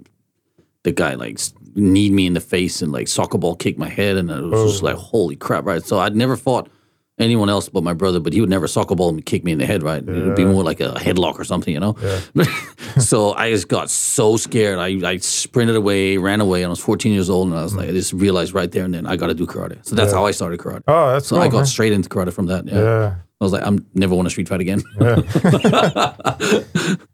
the 0.84 0.92
guy 0.94 1.16
like 1.16 1.40
kneed 1.76 2.14
me 2.14 2.26
in 2.28 2.34
the 2.34 2.40
face 2.40 2.82
and 2.82 2.92
like 2.94 3.08
soccer 3.10 3.38
ball 3.38 3.56
kicked 3.56 3.78
my 3.80 3.90
head, 3.90 4.16
and 4.16 4.30
it 4.32 4.42
was 4.44 4.72
just 4.72 4.84
Oh. 4.84 4.86
like 4.86 4.96
holy 4.96 5.36
crap, 5.36 5.66
right? 5.66 5.84
So 5.84 6.00
I'd 6.00 6.16
never 6.16 6.38
fought 6.38 6.70
anyone 7.18 7.50
else 7.50 7.70
but 7.70 7.84
my 7.84 7.94
brother, 7.94 8.20
but 8.20 8.34
he 8.34 8.42
would 8.42 8.50
never 8.50 8.68
soccer 8.68 8.94
ball 8.96 9.10
and 9.10 9.26
kick 9.26 9.44
me 9.46 9.52
in 9.54 9.58
the 9.58 9.66
head, 9.66 9.84
right? 9.84 10.02
It 10.02 10.26
would 10.26 10.36
be 10.36 10.44
more 10.46 10.64
like 10.64 10.82
a 10.82 10.92
headlock 10.96 11.40
or 11.40 11.44
something, 11.46 11.74
you 11.74 11.80
know. 11.80 11.96
Yeah. 12.02 12.46
so 13.00 13.34
I 13.34 13.52
just 13.52 13.68
got 13.70 13.90
so 13.90 14.36
scared. 14.38 14.80
I, 14.80 15.00
I 15.12 15.18
sprinted 15.18 15.76
away, 15.78 16.18
ran 16.18 16.42
away, 16.42 16.62
and 16.64 16.68
I 16.68 16.70
was 16.72 16.80
14 16.80 17.14
years 17.14 17.30
old, 17.30 17.48
and 17.50 17.58
I 17.58 17.64
was 17.64 17.74
like, 17.76 17.88
I 17.90 17.92
just 17.94 18.12
realized 18.12 18.54
right 18.54 18.70
there 18.72 18.84
and 18.84 18.94
then 18.94 19.06
I 19.06 19.16
got 19.16 19.28
to 19.28 19.34
do 19.34 19.46
karate. 19.48 19.78
So 19.86 19.96
that's 19.96 20.12
Yeah. 20.12 20.18
how 20.20 20.26
I 20.26 20.32
started 20.32 20.60
karate. 20.60 20.82
Oh, 20.88 21.14
that's 21.14 21.28
So 21.28 21.36
cool, 21.38 21.44
I 21.44 21.48
got 21.48 21.58
man. 21.60 21.66
straight 21.68 21.94
into 21.94 22.10
karate 22.10 22.34
from 22.34 22.48
that. 22.48 22.66
Yeah. 22.68 22.74
Yeah. 22.82 23.16
I 23.40 23.44
was 23.44 23.52
like, 23.54 23.64
I'm 23.66 23.86
never 23.94 24.16
want 24.16 24.26
to 24.28 24.30
street 24.30 24.48
fight 24.50 24.62
again. 24.62 24.82
Yeah. 25.00 26.14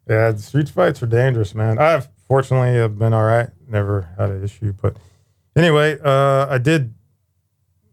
yeah. 0.09 0.35
Street 0.35 0.69
fights 0.69 1.01
are 1.03 1.07
dangerous, 1.07 1.53
man. 1.55 1.77
I've 1.79 2.07
fortunately 2.27 2.75
have 2.79 2.97
been 2.97 3.13
all 3.13 3.23
right. 3.23 3.49
Never 3.67 4.09
had 4.17 4.29
an 4.29 4.43
issue, 4.43 4.73
but 4.73 4.97
anyway, 5.55 5.97
uh, 6.03 6.47
I 6.49 6.57
did 6.57 6.93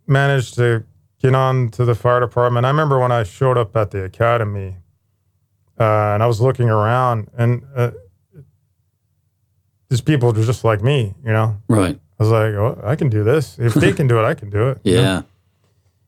manage 0.06 0.52
to 0.52 0.84
get 1.20 1.34
on 1.34 1.68
to 1.70 1.84
the 1.84 1.94
fire 1.94 2.20
department. 2.20 2.64
I 2.66 2.70
remember 2.70 2.98
when 2.98 3.12
I 3.12 3.22
showed 3.24 3.58
up 3.58 3.76
at 3.76 3.90
the 3.90 4.04
academy, 4.04 4.76
uh, 5.78 6.12
and 6.14 6.22
I 6.22 6.26
was 6.26 6.40
looking 6.40 6.68
around, 6.68 7.28
and 7.36 7.62
uh, 7.74 7.90
these 9.88 10.00
people 10.00 10.32
were 10.32 10.44
just 10.44 10.64
like 10.64 10.82
me, 10.82 11.14
you 11.24 11.32
know. 11.32 11.60
right. 11.68 11.98
I 12.20 12.22
was 12.24 12.32
like, 12.32 12.52
oh, 12.54 12.80
I 12.82 12.96
can 12.96 13.08
do 13.10 13.22
this. 13.22 13.58
If 13.60 13.74
they 13.74 13.92
can 13.92 14.08
do 14.08 14.18
it, 14.18 14.24
I 14.24 14.34
can 14.34 14.50
do 14.50 14.70
it. 14.70 14.80
you 14.84 14.96
know? 14.96 15.02
Yeah. 15.02 15.22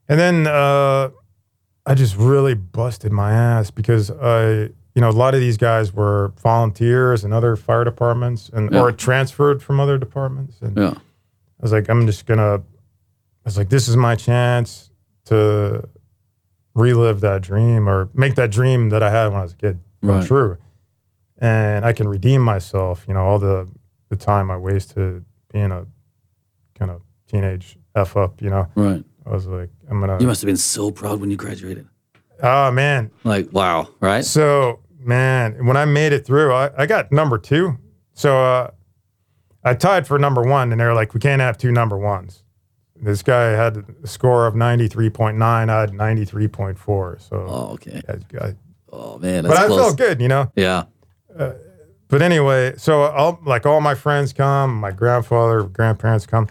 And 0.09 0.19
then 0.19 0.45
uh, 0.45 1.09
I 1.85 1.95
just 1.95 2.17
really 2.17 2.53
busted 2.53 3.13
my 3.13 3.31
ass 3.31 3.71
because 3.71 4.11
I, 4.11 4.51
you 4.93 4.97
know, 4.99 5.07
a 5.07 5.11
lot 5.11 5.33
of 5.35 5.39
these 5.39 5.55
guys 5.55 5.93
were 5.93 6.33
volunteers 6.43 7.23
in 7.23 7.31
other 7.31 7.55
fire 7.55 7.85
departments 7.85 8.49
and 8.53 8.73
Yeah. 8.73 8.81
or 8.81 8.91
transferred 8.91 9.63
from 9.63 9.79
other 9.79 9.97
departments. 9.97 10.57
And 10.61 10.75
Yeah. 10.77 10.89
I 10.95 11.61
was 11.61 11.71
like, 11.71 11.89
I'm 11.89 12.05
just 12.05 12.25
gonna. 12.25 12.55
I 12.57 13.45
was 13.45 13.57
like, 13.57 13.69
this 13.69 13.87
is 13.87 13.95
my 13.95 14.15
chance 14.15 14.90
to 15.25 15.87
relive 16.73 17.19
that 17.21 17.41
dream 17.41 17.87
or 17.87 18.09
make 18.13 18.35
that 18.35 18.51
dream 18.51 18.89
that 18.89 19.03
I 19.03 19.09
had 19.09 19.27
when 19.27 19.39
I 19.39 19.43
was 19.43 19.53
a 19.53 19.57
kid 19.57 19.79
come 20.01 20.09
Right. 20.11 20.25
true, 20.27 20.57
and 21.37 21.85
I 21.85 21.93
can 21.93 22.07
redeem 22.07 22.41
myself. 22.41 23.05
You 23.07 23.13
know, 23.13 23.21
all 23.21 23.39
the 23.39 23.67
the 24.09 24.15
time 24.15 24.49
I 24.51 24.57
wasted 24.57 25.23
being 25.53 25.71
a 25.71 25.85
kind 26.77 26.91
of 26.91 27.01
teenage 27.27 27.77
f 27.95 28.15
up. 28.17 28.41
You 28.41 28.49
know, 28.49 28.67
Right. 28.75 29.03
I 29.25 29.29
was 29.29 29.45
like, 29.47 29.69
I'm 29.89 29.99
gonna. 29.99 30.19
You 30.19 30.27
must 30.27 30.41
have 30.41 30.47
been 30.47 30.57
so 30.57 30.91
proud 30.91 31.19
when 31.21 31.29
you 31.29 31.37
graduated. 31.37 31.87
oh 32.41 32.71
man, 32.71 33.11
Like, 33.23 33.49
wow, 33.51 33.87
right? 33.99 34.25
So, 34.25 34.79
man, 34.99 35.65
when 35.67 35.77
I 35.77 35.85
made 35.85 36.11
it 36.13 36.25
through, 36.25 36.51
I, 36.53 36.71
I 36.77 36.85
got 36.87 37.11
number 37.11 37.37
two. 37.37 37.77
So 38.13 38.35
uh, 38.43 38.71
I 39.63 39.75
tied 39.75 40.07
for 40.07 40.17
number 40.17 40.41
one, 40.41 40.71
and 40.71 40.81
they're 40.81 40.95
like, 40.95 41.13
we 41.13 41.19
can't 41.19 41.41
have 41.41 41.57
two 41.57 41.71
number 41.71 41.97
ones. 41.97 42.40
This 43.03 43.23
guy 43.23 43.45
had 43.51 43.83
a 44.03 44.07
score 44.07 44.45
of 44.45 44.53
93.9, 44.53 45.41
I 45.69 45.79
had 45.81 45.91
93.4. 45.91 47.19
So, 47.19 47.45
Oh, 47.47 47.73
okay. 47.73 48.01
I- 48.07 48.45
I- 48.45 48.55
Oh 48.93 49.17
man, 49.19 49.43
that's 49.43 49.55
but 49.55 49.63
I 49.63 49.67
close. 49.67 49.79
felt 49.79 49.97
good, 49.97 50.21
you 50.21 50.27
know? 50.27 50.51
Yeah. 50.55 50.83
Uh, 51.37 51.53
but 52.09 52.21
anyway, 52.21 52.73
so 52.77 53.03
all, 53.03 53.39
like 53.45 53.65
all 53.65 53.79
my 53.79 53.95
friends 53.95 54.33
come, 54.33 54.75
my 54.75 54.91
grandfather, 54.91 55.63
grandparents 55.63 56.25
come, 56.25 56.47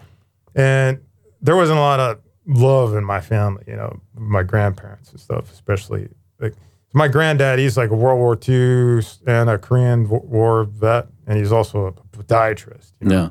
and 0.55 0.99
there 1.39 1.55
wasn't 1.55 1.77
a 1.77 1.81
lot 1.81 1.99
of 1.99 2.19
love 2.47 2.95
in 2.95 3.03
my 3.03 3.21
family, 3.21 3.63
you 3.67 3.75
know, 3.75 3.99
my 4.15 4.41
grandparents 4.41 5.11
and 5.11 5.19
stuff, 5.19 5.51
especially 5.51 6.09
like 6.39 6.55
my 6.93 7.07
granddad. 7.07 7.59
He's 7.59 7.77
like 7.77 7.91
a 7.91 7.95
World 7.95 8.17
War 8.19 8.35
II 8.35 9.03
and 9.27 9.49
a 9.49 9.59
Korean 9.59 10.09
War 10.09 10.63
vet, 10.63 11.07
and 11.27 11.37
he's 11.37 11.51
also 11.51 11.85
a 11.85 11.91
podiatrist. 12.17 12.93
You 13.01 13.07
know? 13.07 13.15
Yeah. 13.15 13.29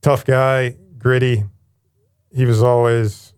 Tough 0.00 0.24
guy, 0.24 0.76
gritty. 0.96 1.44
He 2.34 2.44
was 2.46 2.62
always 2.62 3.32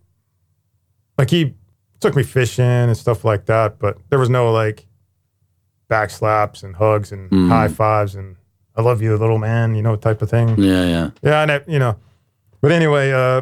like 1.17 1.29
he 1.29 1.55
took 1.99 2.15
me 2.15 2.23
fishing 2.23 2.65
and 2.65 2.97
stuff 2.97 3.23
like 3.23 3.45
that, 3.45 3.79
but 3.79 3.97
there 4.09 4.19
was 4.19 4.29
no 4.29 4.51
like 4.51 4.87
back 5.87 6.09
slaps 6.09 6.63
and 6.63 6.75
hugs 6.75 7.11
and 7.11 7.29
Mhm. 7.29 7.49
high 7.49 7.67
fives 7.67 8.15
and 8.15 8.35
I 8.75 8.81
love 8.81 9.01
you, 9.01 9.15
little 9.17 9.37
man, 9.37 9.75
you 9.75 9.81
know, 9.81 9.95
type 9.97 10.21
of 10.21 10.29
thing. 10.29 10.55
Yeah. 10.57 10.85
Yeah. 10.85 11.09
Yeah, 11.21 11.41
and 11.41 11.51
I, 11.51 11.61
you 11.67 11.77
know, 11.77 11.97
but 12.61 12.71
anyway, 12.71 13.11
uh, 13.11 13.41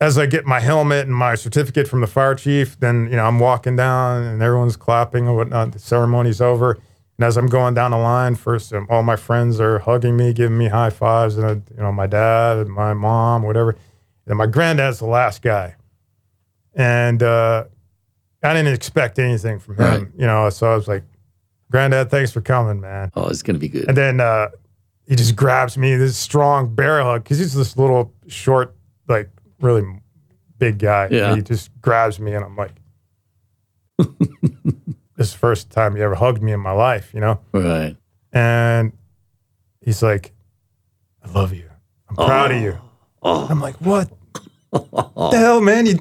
as 0.00 0.16
I 0.18 0.26
get 0.26 0.46
my 0.46 0.60
helmet 0.60 1.06
and 1.06 1.14
my 1.14 1.34
certificate 1.34 1.86
from 1.88 2.00
the 2.00 2.06
fire 2.06 2.34
chief, 2.34 2.78
then 2.80 3.08
you 3.10 3.16
know 3.16 3.24
I'm 3.24 3.38
walking 3.38 3.76
down 3.76 4.22
and 4.22 4.42
everyone's 4.42 4.76
clapping 4.76 5.26
and 5.26 5.36
whatnot. 5.36 5.72
The 5.72 5.78
ceremony's 5.78 6.40
over, 6.40 6.72
and 7.18 7.24
as 7.24 7.36
I'm 7.36 7.46
going 7.48 7.74
down 7.74 7.90
the 7.92 7.98
line, 7.98 8.34
first 8.36 8.72
um, 8.72 8.86
all 8.90 9.02
my 9.02 9.16
friends 9.16 9.60
are 9.60 9.78
hugging 9.80 10.16
me, 10.16 10.32
giving 10.32 10.58
me 10.58 10.68
high 10.68 10.90
fives, 10.90 11.36
and 11.36 11.44
uh, 11.46 11.54
you 11.76 11.82
know 11.82 11.92
my 11.92 12.06
dad 12.06 12.58
and 12.58 12.70
my 12.70 12.94
mom, 12.94 13.42
whatever. 13.42 13.76
And 14.26 14.38
my 14.38 14.46
granddad's 14.46 14.98
the 15.00 15.06
last 15.06 15.42
guy, 15.42 15.74
and 16.74 17.22
uh, 17.22 17.64
I 18.42 18.54
didn't 18.54 18.72
expect 18.72 19.18
anything 19.18 19.58
from 19.58 19.74
him, 19.76 19.80
Right. 19.84 20.06
you 20.16 20.26
know. 20.26 20.48
So 20.50 20.70
I 20.70 20.74
was 20.76 20.86
like, 20.88 21.02
"Granddad, 21.70 22.10
thanks 22.10 22.30
for 22.32 22.40
coming, 22.40 22.80
man." 22.80 23.10
Oh, 23.16 23.28
it's 23.28 23.42
gonna 23.42 23.58
be 23.58 23.68
good. 23.68 23.88
And 23.88 23.96
then 23.96 24.20
uh, 24.20 24.48
he 25.08 25.16
just 25.16 25.34
grabs 25.34 25.76
me, 25.76 25.96
this 25.96 26.16
strong 26.16 26.72
bear 26.74 27.02
hug, 27.02 27.24
because 27.24 27.38
he's 27.38 27.52
this 27.54 27.76
little 27.76 28.12
short, 28.28 28.76
like 29.08 29.28
really 29.60 29.84
big 30.58 30.78
guy. 30.78 31.08
Yeah. 31.10 31.28
And 31.28 31.36
he 31.38 31.42
just 31.42 31.70
grabs 31.80 32.20
me, 32.20 32.32
and 32.34 32.44
I'm 32.44 32.54
like, 32.56 32.72
this 33.98 34.08
is 35.18 35.32
the 35.32 35.38
first 35.38 35.70
time 35.70 35.96
he 35.96 36.02
ever 36.02 36.14
hugged 36.14 36.42
me 36.42 36.52
in 36.52 36.60
my 36.60 36.72
life, 36.72 37.12
you 37.12 37.20
know? 37.20 37.40
Right. 37.52 37.96
And 38.32 38.92
he's 39.80 40.02
like, 40.02 40.32
I 41.24 41.30
love 41.30 41.52
you. 41.52 41.68
I'm 42.08 42.16
proud 42.16 42.52
of 42.52 42.60
you. 42.62 42.78
Oh. 43.22 43.46
I'm 43.48 43.60
like, 43.60 43.76
what 43.76 44.10
the 44.72 45.30
hell, 45.34 45.60
man? 45.60 45.86
You 45.86 45.98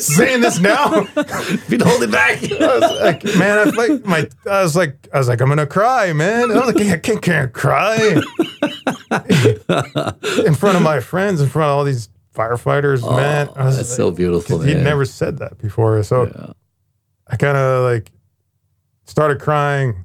saying 0.00 0.40
this 0.42 0.58
now? 0.58 1.06
If 1.16 1.70
you 1.70 1.78
hold 1.82 2.02
it 2.02 2.10
back. 2.10 2.42
I 2.42 2.78
was 2.78 3.00
like, 3.00 3.24
man, 3.38 3.58
I 3.58 3.64
was 3.64 3.76
like, 3.76 4.04
my, 4.04 4.28
I 4.50 4.62
was 4.62 4.76
like, 4.76 5.08
I 5.14 5.18
was 5.18 5.28
like, 5.28 5.40
I'm 5.40 5.48
gonna 5.48 5.66
cry, 5.66 6.12
man. 6.12 6.50
I 6.50 6.54
was 6.66 6.74
like, 6.74 6.86
I 6.86 6.98
can't, 6.98 7.22
can't 7.22 7.52
cry 7.52 7.96
in 10.46 10.54
front 10.54 10.76
of 10.76 10.82
my 10.82 11.00
friends, 11.00 11.40
in 11.40 11.48
front 11.48 11.70
of 11.70 11.78
all 11.78 11.84
these 11.84 12.08
firefighters, 12.34 13.02
oh, 13.04 13.16
man. 13.16 13.48
I 13.56 13.64
was 13.64 13.74
Oh, 13.74 13.76
that's 13.78 13.90
like, 13.90 13.96
so 13.96 14.10
beautiful. 14.10 14.60
he'd 14.60 14.78
never 14.82 15.04
said 15.04 15.38
that 15.38 15.58
before, 15.58 16.02
so 16.02 16.26
Yeah. 16.26 16.52
I 17.28 17.36
kind 17.36 17.56
of 17.56 17.82
like 17.84 18.10
started 19.04 19.40
crying. 19.40 20.04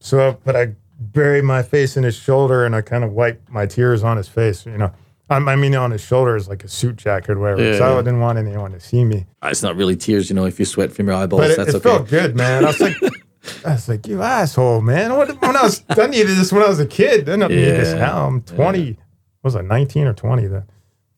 So, 0.00 0.38
but 0.44 0.54
I 0.56 0.74
buried 0.98 1.44
my 1.44 1.62
face 1.62 1.96
in 1.96 2.04
his 2.04 2.14
shoulder, 2.14 2.64
and 2.64 2.74
I 2.76 2.80
kind 2.82 3.02
of 3.04 3.12
wiped 3.12 3.50
my 3.50 3.66
tears 3.66 4.02
on 4.04 4.16
his 4.16 4.28
face. 4.28 4.64
You 4.64 4.78
know, 4.78 4.92
I, 5.30 5.36
I 5.36 5.56
mean, 5.56 5.74
on 5.74 5.90
his 5.90 6.00
shoulders, 6.00 6.48
like 6.48 6.64
a 6.64 6.68
suit 6.68 6.96
jacket 6.96 7.32
or 7.32 7.38
whatever. 7.38 7.74
So 7.76 7.92
Yeah. 7.92 7.98
I 7.98 8.02
didn't 8.02 8.20
want 8.20 8.38
anyone 8.38 8.72
to 8.72 8.80
see 8.80 9.04
me. 9.04 9.26
It's 9.42 9.62
not 9.62 9.76
really 9.76 9.96
tears, 9.96 10.28
you 10.30 10.34
know, 10.36 10.46
if 10.46 10.58
you 10.58 10.64
sweat 10.64 10.92
from 10.92 11.06
your 11.06 11.16
eyeballs. 11.16 11.42
But 11.42 11.50
it, 11.50 11.56
that's 11.56 11.70
it 11.70 11.74
okay. 11.76 11.82
felt 11.88 12.08
good, 12.08 12.36
man. 12.36 12.64
I 12.64 12.68
was 12.68 12.80
like, 12.80 12.96
I 13.66 13.72
was 13.72 13.88
like, 13.88 14.06
you 14.06 14.22
asshole, 14.22 14.80
man. 14.80 15.16
What, 15.16 15.28
when 15.40 15.56
I 15.56 15.62
was, 15.62 15.82
I 15.90 16.06
needed 16.06 16.28
this 16.36 16.52
when 16.52 16.62
I 16.62 16.68
was 16.68 16.80
a 16.80 16.86
kid. 16.86 17.28
I 17.28 17.36
don't 17.36 17.50
need 17.50 17.56
this 17.56 17.94
now. 17.94 18.26
I'm 18.26 18.42
20. 18.42 18.90
What 18.92 18.98
was 19.42 19.56
I 19.56 19.60
19 19.62 20.06
or 20.06 20.14
20 20.14 20.46
then? 20.46 20.62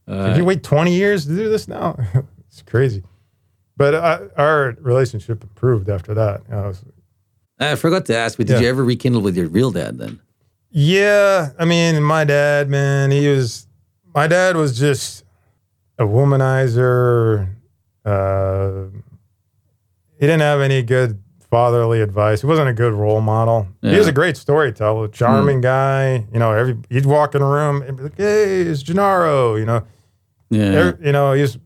Uh, 0.08 0.28
Did 0.28 0.38
you 0.38 0.44
wait 0.44 0.62
20 0.64 0.92
years 0.94 1.26
to 1.26 1.36
do 1.36 1.48
this 1.48 1.68
now? 1.68 1.96
it's 2.48 2.62
crazy. 2.62 3.04
But 3.76 3.94
uh, 3.94 4.20
our 4.36 4.76
relationship 4.80 5.42
improved 5.42 5.88
after 5.88 6.12
that. 6.14 6.42
I 6.50 6.66
was, 6.66 6.84
I 7.58 7.74
forgot 7.76 8.06
to 8.06 8.16
ask, 8.16 8.36
but 8.36 8.46
did 8.46 8.54
Yeah. 8.54 8.60
you 8.60 8.68
ever 8.68 8.84
rekindle 8.84 9.22
with 9.22 9.36
your 9.36 9.46
real 9.48 9.70
dad 9.70 9.98
then? 9.98 10.20
yeah, 10.72 11.50
I 11.58 11.64
mean, 11.64 12.00
my 12.02 12.24
dad, 12.24 12.68
man, 12.68 13.10
he 13.10 13.26
was, 13.28 13.66
my 14.14 14.26
dad 14.26 14.56
was 14.56 14.78
just 14.78 15.24
a 15.98 16.04
womanizer. 16.04 17.48
Uh, 18.04 18.86
he 20.18 20.26
didn't 20.26 20.40
have 20.40 20.60
any 20.60 20.82
good 20.82 21.22
fatherly 21.50 22.00
advice. 22.00 22.40
He 22.42 22.46
wasn't 22.46 22.68
a 22.68 22.72
good 22.72 22.92
role 22.92 23.20
model. 23.20 23.68
He 23.82 23.96
was 23.96 24.06
a 24.06 24.12
great 24.12 24.36
storyteller, 24.36 25.08
charming 25.08 25.60
guy. 25.60 26.26
You 26.32 26.38
know, 26.38 26.52
every 26.52 26.76
he'd 26.90 27.06
walk 27.06 27.34
in 27.34 27.42
a 27.42 27.46
room 27.46 27.82
and 27.82 27.96
be 27.96 28.02
like, 28.04 28.16
"Hey, 28.16 28.62
it's 28.62 28.82
Gennaro." 28.82 29.56
You 29.56 29.66
know, 29.66 29.82
Yeah. 30.50 30.62
Every- 30.64 31.06
you 31.06 31.12
know, 31.12 31.32
he's 31.32 31.58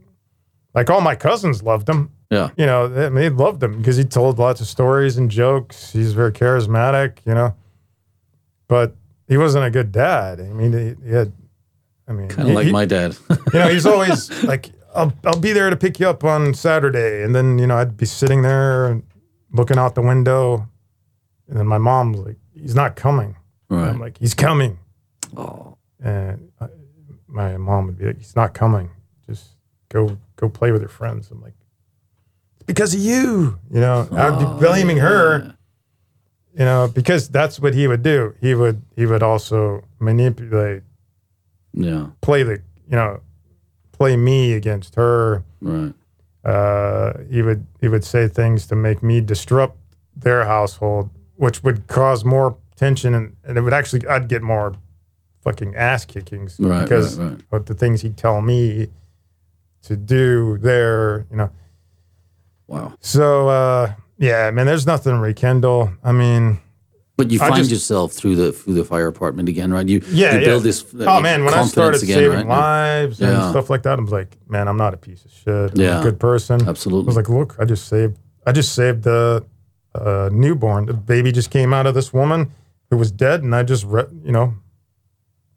like 0.74 0.90
all 0.90 1.00
my 1.00 1.14
cousins 1.14 1.62
loved 1.62 1.88
him. 1.88 2.10
yeah. 2.30 2.50
You 2.56 2.66
know, 2.66 2.88
they, 2.88 3.08
they 3.10 3.28
loved 3.30 3.62
him 3.62 3.78
because 3.78 3.96
he 3.96 4.04
told 4.04 4.38
lots 4.38 4.60
of 4.60 4.66
stories 4.66 5.16
and 5.16 5.30
jokes. 5.30 5.92
He's 5.92 6.12
very 6.14 6.32
charismatic. 6.32 7.18
You 7.26 7.34
know, 7.34 7.54
but 8.68 8.94
he 9.28 9.36
wasn't 9.36 9.64
a 9.64 9.70
good 9.70 9.92
dad. 9.92 10.40
I 10.40 10.44
mean, 10.44 10.72
he, 10.72 11.06
he 11.08 11.14
had. 11.14 11.32
I 12.06 12.12
mean, 12.12 12.28
Kind 12.28 12.48
of 12.48 12.54
like 12.54 12.66
he- 12.66 12.72
my 12.72 12.84
dad. 12.84 13.16
you 13.30 13.58
know, 13.58 13.68
he's 13.68 13.86
always 13.86 14.30
like, 14.44 14.70
I'll, 14.94 15.12
I'll 15.24 15.38
be 15.40 15.52
there 15.52 15.70
to 15.70 15.76
pick 15.76 15.98
you 15.98 16.08
up 16.08 16.22
on 16.24 16.54
Saturday. 16.54 17.22
And 17.22 17.34
then, 17.34 17.58
you 17.58 17.66
know, 17.66 17.76
I'd 17.76 17.96
be 17.96 18.06
sitting 18.06 18.42
there 18.42 19.00
looking 19.52 19.78
out 19.78 19.94
the 19.94 20.02
window. 20.02 20.68
And 21.48 21.58
then 21.58 21.66
my 21.66 21.78
mom's 21.78 22.18
like, 22.18 22.36
he's 22.52 22.74
not 22.74 22.94
coming. 22.96 23.36
Right. 23.68 23.88
I'm 23.88 23.98
like, 24.00 24.18
he's 24.18 24.34
coming. 24.34 24.78
Oh, 25.36 25.76
And 26.02 26.50
I, 26.60 26.68
my 27.26 27.56
mom 27.56 27.86
would 27.86 27.98
be 27.98 28.06
like, 28.06 28.18
he's 28.18 28.36
not 28.36 28.54
coming. 28.54 28.90
Just 29.26 29.48
go, 29.88 30.16
go 30.36 30.48
play 30.48 30.70
with 30.72 30.82
your 30.82 30.88
friends. 30.90 31.30
I'm 31.30 31.40
like, 31.40 31.54
it's 32.54 32.64
because 32.64 32.94
of 32.94 33.00
you. 33.00 33.58
You 33.70 33.80
know, 33.80 34.06
I'd 34.12 34.38
be 34.38 34.44
blaming 34.64 34.98
her, 34.98 35.54
you 36.52 36.64
know, 36.64 36.88
because 36.94 37.28
that's 37.28 37.58
what 37.58 37.74
he 37.74 37.88
would 37.88 38.02
do. 38.02 38.34
He 38.40 38.54
would, 38.54 38.82
he 38.94 39.06
would 39.06 39.22
also 39.24 39.82
manipulate, 39.98 40.82
yeah. 41.74 42.06
play 42.22 42.42
the, 42.42 42.62
you 42.88 42.96
know, 42.96 43.20
play 43.92 44.16
me 44.16 44.52
against 44.54 44.94
her. 44.94 45.42
Right. 45.60 45.92
uh, 46.44 47.12
he 47.30 47.42
would 47.42 47.66
he 47.80 47.88
would 47.88 48.04
say 48.04 48.28
things 48.28 48.66
to 48.68 48.76
make 48.76 49.02
me 49.02 49.20
disrupt 49.20 49.76
their 50.16 50.44
household, 50.44 51.10
which 51.36 51.62
would 51.62 51.86
cause 51.86 52.24
more 52.24 52.56
tension, 52.76 53.14
and, 53.14 53.36
and 53.44 53.58
it 53.58 53.60
would 53.62 53.72
actually 53.72 54.06
I'd 54.06 54.28
get 54.28 54.42
more 54.42 54.74
fucking 55.42 55.74
ass 55.76 56.04
kickings 56.04 56.56
Right. 56.58 56.82
because 56.82 57.18
right. 57.18 57.30
Right. 57.32 57.40
of 57.52 57.66
the 57.66 57.74
things 57.74 58.00
he'd 58.02 58.16
tell 58.16 58.40
me 58.40 58.88
to 59.82 59.96
do 59.96 60.56
there, 60.58 61.26
you 61.30 61.36
know. 61.36 61.50
Wow. 62.66 62.94
So 63.00 63.48
uh, 63.48 63.92
yeah, 64.18 64.50
man, 64.50 64.66
there's 64.66 64.86
nothing 64.86 65.12
to 65.12 65.18
rekindle. 65.18 65.92
I 66.02 66.12
mean, 66.12 66.60
But 67.16 67.30
you 67.30 67.38
find 67.38 67.54
just- 67.56 67.70
yourself 67.70 68.12
through 68.12 68.34
the 68.36 68.52
through 68.52 68.74
the 68.74 68.84
fire 68.84 69.10
department 69.10 69.48
again, 69.48 69.72
right? 69.72 69.88
You 69.88 70.00
Yeah, 70.08 70.34
you 70.34 70.40
yeah. 70.40 70.44
build 70.46 70.62
this. 70.64 70.82
uh, 70.94 71.04
oh 71.06 71.20
man, 71.20 71.44
when 71.44 71.54
I 71.54 71.64
started 71.64 72.02
again, 72.02 72.18
saving 72.18 72.38
right? 72.38 72.46
lives 72.46 73.20
and 73.20 73.50
stuff 73.50 73.70
like 73.70 73.82
that, 73.84 73.98
I 73.98 74.02
was 74.02 74.10
like, 74.10 74.36
man, 74.48 74.66
I'm 74.66 74.76
not 74.76 74.94
a 74.94 74.96
piece 74.96 75.24
of 75.24 75.30
shit. 75.30 75.70
I'm 75.72 75.80
Yeah. 75.80 76.00
a 76.00 76.02
good 76.02 76.18
person. 76.18 76.66
Absolutely. 76.68 77.06
I 77.06 77.10
was 77.10 77.16
like, 77.16 77.28
look, 77.28 77.54
I 77.60 77.64
just 77.66 77.86
saved, 77.86 78.18
I 78.46 78.50
just 78.52 78.74
saved 78.74 79.04
the 79.04 79.44
uh, 79.94 80.28
newborn. 80.32 80.86
The 80.86 80.92
baby 80.94 81.30
just 81.30 81.50
came 81.50 81.72
out 81.72 81.86
of 81.86 81.94
this 81.94 82.12
woman 82.12 82.50
who 82.90 82.96
was 82.96 83.12
dead, 83.12 83.44
and 83.44 83.54
I 83.54 83.62
just, 83.62 83.84
re- 83.86 84.10
you 84.24 84.32
know, 84.32 84.54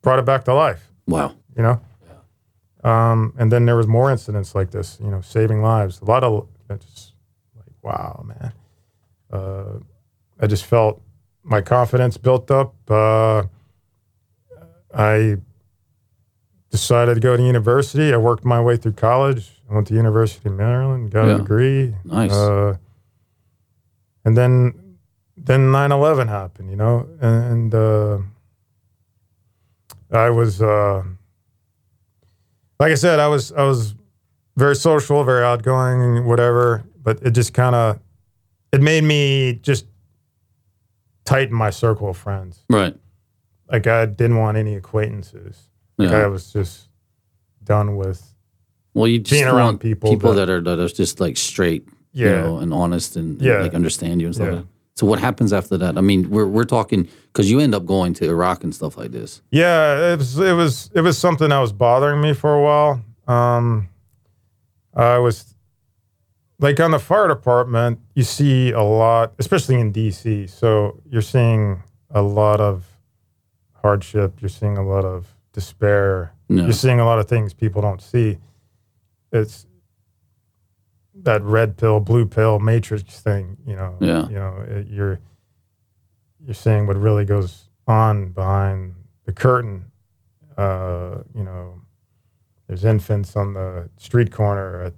brought 0.03 0.19
it 0.19 0.25
back 0.25 0.43
to 0.45 0.53
life. 0.53 0.91
wow. 1.07 1.33
You 1.57 1.63
know, 1.63 1.81
um, 2.83 3.33
and 3.39 3.51
then 3.51 3.65
there 3.65 3.75
was 3.75 3.87
more 3.87 4.11
incidents 4.11 4.53
like 4.53 4.69
this. 4.69 4.99
You 5.03 5.09
know, 5.09 5.21
saving 5.21 5.63
lives. 5.63 5.99
A 6.01 6.05
lot 6.05 6.23
of 6.23 6.47
just 6.79 7.13
like, 7.55 7.65
wow, 7.81 8.23
man. 8.27 8.53
Uh, 9.31 9.79
I 10.39 10.45
just 10.45 10.65
felt 10.65 11.01
my 11.47 11.61
confidence 11.61 12.17
built 12.17 12.51
up. 12.51 12.73
Uh, 12.89 13.43
I 14.93 15.37
decided 16.69 17.15
to 17.15 17.19
go 17.21 17.35
to 17.37 17.43
university. 17.43 18.13
I 18.13 18.17
worked 18.17 18.43
my 18.45 18.61
way 18.61 18.77
through 18.77 18.93
college. 18.93 19.61
I 19.69 19.73
went 19.75 19.87
to 19.87 19.93
University 19.93 20.49
of 20.49 20.55
Maryland, 20.55 21.11
got 21.11 21.25
Yeah. 21.27 21.35
a 21.35 21.37
degree. 21.37 21.95
Nice. 22.03 22.31
Uh, 22.33 22.77
and 24.25 24.37
then 24.37 24.73
then 25.37 25.71
9-11 25.71 26.27
happened, 26.27 26.69
you 26.69 26.75
know, 26.75 27.07
and 27.21 27.73
uh, 27.73 28.17
I 30.11 30.29
was 30.29 30.61
uh, 30.61 31.03
like 32.79 32.91
I 32.91 32.95
said, 32.95 33.19
I 33.19 33.27
was 33.27 33.51
I 33.53 33.63
was 33.63 33.93
very 34.57 34.75
social, 34.75 35.23
very 35.23 35.43
outgoing, 35.43 36.25
whatever. 36.25 36.83
But 37.03 37.21
it 37.23 37.31
just 37.31 37.53
kind 37.53 37.75
of 37.75 37.99
it 38.73 38.81
made 38.81 39.03
me 39.03 39.59
just 39.61 39.85
tighten 41.27 41.55
my 41.55 41.69
circle 41.69 42.09
of 42.09 42.17
friends. 42.17 42.63
Right. 42.69 42.95
Like 43.71 43.85
I 43.85 44.05
didn't 44.05 44.37
want 44.37 44.57
any 44.57 44.75
acquaintances. 44.75 45.69
Like 45.97 46.09
Yeah. 46.11 46.23
I 46.23 46.27
was 46.27 46.51
just 46.53 46.87
done 47.63 47.97
with 47.97 48.33
Well, 48.93 49.07
you 49.07 49.19
just 49.19 49.31
being 49.31 49.47
around 49.53 49.79
people 49.79 50.09
people 50.09 50.33
that- 50.33 50.45
that, 50.45 50.49
are 50.49 50.61
that 50.61 50.79
are 50.79 50.87
just 50.87 51.19
like 51.19 51.35
straight, 51.37 51.87
you 52.13 52.25
Yeah. 52.27 52.41
know, 52.41 52.57
and 52.59 52.73
honest 52.73 53.15
and, 53.17 53.37
and, 53.39 53.41
Yeah. 53.41 53.61
like 53.61 53.73
understand 53.75 54.21
you 54.21 54.27
and 54.27 54.35
stuff. 54.35 54.47
Yeah. 54.47 54.53
Like 54.55 54.61
that. 54.63 54.69
So 54.95 55.05
what 55.05 55.19
happens 55.19 55.51
after 55.53 55.77
that? 55.77 55.97
I 55.97 56.01
mean, 56.01 56.29
we're 56.29 56.47
we're 56.47 56.63
talking 56.77 57.07
because 57.31 57.51
you 57.51 57.59
end 57.59 57.75
up 57.75 57.85
going 57.85 58.13
to 58.15 58.25
Iraq 58.25 58.63
and 58.63 58.73
stuff 58.73 58.97
like 58.97 59.11
this. 59.11 59.41
Yeah, 59.51 60.13
it 60.13 60.17
was 60.17 60.39
it 60.39 60.53
was 60.53 60.89
it 60.95 61.01
was 61.01 61.17
something 61.19 61.49
that 61.49 61.59
was 61.59 61.73
bothering 61.73 62.19
me 62.21 62.33
for 62.33 62.51
a 62.55 62.61
while. 62.63 63.01
Um, 63.27 63.89
I 64.95 65.19
was 65.19 65.53
like 66.59 66.79
on 66.79 66.91
the 66.91 66.99
fire 66.99 67.27
department, 67.27 67.99
you 68.15 68.23
see 68.23 68.71
a 68.71 68.81
lot, 68.81 69.33
especially 69.39 69.79
in 69.79 69.93
DC. 69.93 70.49
So 70.49 71.01
you're 71.09 71.21
seeing 71.21 71.83
a 72.09 72.21
lot 72.21 72.59
of 72.59 72.85
hardship. 73.73 74.41
You're 74.41 74.49
seeing 74.49 74.77
a 74.77 74.87
lot 74.87 75.05
of 75.05 75.27
despair. 75.53 76.33
No. 76.49 76.63
You're 76.63 76.73
seeing 76.73 76.99
a 76.99 77.05
lot 77.05 77.19
of 77.19 77.27
things 77.27 77.53
people 77.53 77.81
don't 77.81 78.01
see. 78.01 78.37
It's 79.31 79.67
that 81.23 81.41
red 81.43 81.77
pill, 81.77 81.99
blue 81.99 82.25
pill 82.25 82.59
matrix 82.59 83.03
thing. 83.21 83.57
You 83.65 83.75
know. 83.75 83.97
Yeah. 83.99 84.27
You 84.27 84.35
know, 84.35 84.65
it, 84.67 84.87
you're 84.87 85.19
you're 86.43 86.53
seeing 86.53 86.87
what 86.87 86.97
really 86.97 87.25
goes 87.25 87.69
on 87.87 88.31
behind 88.31 88.95
the 89.25 89.33
curtain. 89.33 89.91
Uh, 90.57 91.19
you 91.35 91.43
know, 91.43 91.81
there's 92.67 92.83
infants 92.83 93.35
on 93.35 93.53
the 93.53 93.89
street 93.97 94.31
corner 94.31 94.81
at, 94.81 94.93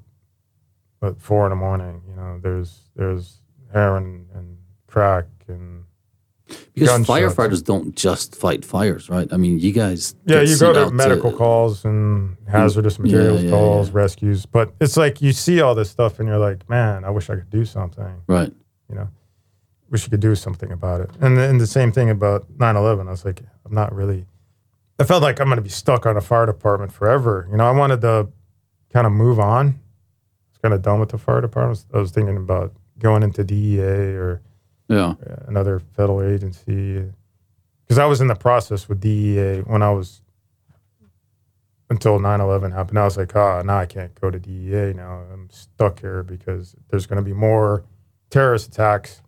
at 1.01 1.21
four 1.21 1.45
in 1.45 1.49
the 1.51 1.55
morning. 1.55 2.01
You 2.07 2.15
know, 2.15 2.39
there's 2.41 2.81
there's 2.95 3.41
heroin 3.73 4.27
and 4.33 4.57
crack 4.87 5.25
and 5.47 5.83
Because 6.73 6.89
Gunshots. 6.89 7.09
firefighters 7.35 7.63
don't 7.63 7.95
just 7.95 8.35
fight 8.35 8.65
fires, 8.65 9.09
right? 9.09 9.31
I 9.31 9.37
mean, 9.37 9.59
you 9.59 9.71
guys. 9.71 10.15
yeah, 10.25 10.41
you 10.41 10.57
go 10.57 10.73
to 10.73 10.91
medical 10.91 11.31
calls 11.31 11.85
and 11.85 12.35
hazardous 12.47 12.97
Yeah, 12.97 13.03
materials 13.03 13.43
yeah, 13.43 13.49
calls, 13.51 13.87
yeah. 13.89 13.93
rescues. 13.95 14.45
But 14.45 14.73
it's 14.81 14.97
like 14.97 15.21
you 15.21 15.31
see 15.31 15.61
all 15.61 15.75
this 15.75 15.89
stuff 15.89 16.19
and 16.19 16.27
you're 16.27 16.39
like, 16.39 16.67
man, 16.69 17.03
I 17.05 17.09
wish 17.11 17.29
I 17.29 17.35
could 17.35 17.49
do 17.51 17.65
something. 17.65 18.21
Right. 18.27 18.51
you 18.89 18.95
know, 18.95 19.07
wish 19.91 20.03
you 20.03 20.09
could 20.09 20.19
do 20.19 20.33
something 20.35 20.71
about 20.71 21.01
it. 21.01 21.09
And 21.21 21.37
then 21.37 21.59
the 21.59 21.67
same 21.67 21.91
thing 21.91 22.09
about 22.09 22.45
9/11. 22.57 23.07
I 23.07 23.11
was 23.11 23.23
like, 23.25 23.41
I'm 23.65 23.73
not 23.75 23.93
really. 23.93 24.25
I 24.99 25.03
felt 25.05 25.21
like 25.23 25.39
I'm 25.39 25.45
going 25.47 25.55
to 25.57 25.61
be 25.61 25.69
stuck 25.69 26.05
on 26.07 26.17
a 26.17 26.21
fire 26.21 26.45
department 26.47 26.91
forever. 26.91 27.47
You 27.51 27.57
know, 27.57 27.65
I 27.65 27.71
wanted 27.71 28.01
to 28.01 28.27
kind 28.91 29.05
of 29.07 29.13
move 29.13 29.39
on. 29.39 29.79
Kind 30.61 30.73
of 30.73 30.81
done 30.81 30.99
with 30.99 31.09
the 31.09 31.17
fire 31.17 31.41
department. 31.41 31.85
I 31.93 31.97
was 31.97 32.11
thinking 32.11 32.37
about 32.37 32.73
going 32.99 33.23
into 33.23 33.43
DEA 33.43 34.15
or 34.17 34.41
Yeah. 34.89 35.11
uh, 35.25 35.35
another 35.47 35.79
federal 35.79 36.21
agency 36.21 37.05
because 37.83 37.97
I 37.97 38.05
was 38.05 38.19
in 38.21 38.27
the 38.27 38.35
process 38.35 38.89
with 38.89 38.99
DEA 38.99 39.61
when 39.61 39.81
I 39.81 39.91
was 39.91 40.21
until 41.89 42.19
9/11 42.19 42.71
happened. 42.71 42.99
I 42.99 43.05
was 43.05 43.17
like, 43.17 43.35
ah, 43.35 43.61
now 43.63 43.79
I 43.79 43.85
can't 43.85 44.13
go 44.19 44.29
to 44.29 44.37
DEA. 44.39 44.93
Now 44.93 45.23
I'm 45.33 45.49
stuck 45.49 45.99
here 46.01 46.23
because 46.23 46.75
there's 46.89 47.05
going 47.07 47.17
to 47.17 47.23
be 47.23 47.33
more 47.33 47.83
terrorist 48.29 48.67
attacks. 48.67 49.21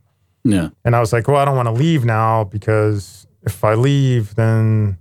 Yeah. 0.43 0.69
And 0.85 0.95
I 0.95 0.99
was 0.99 1.11
like, 1.13 1.27
well, 1.27 1.37
I 1.37 1.45
don't 1.45 1.55
want 1.55 1.67
to 1.67 1.71
leave 1.71 2.05
now 2.05 2.43
because 2.43 3.25
if 3.43 3.63
I 3.63 3.73
leave, 3.73 4.35
then 4.35 4.97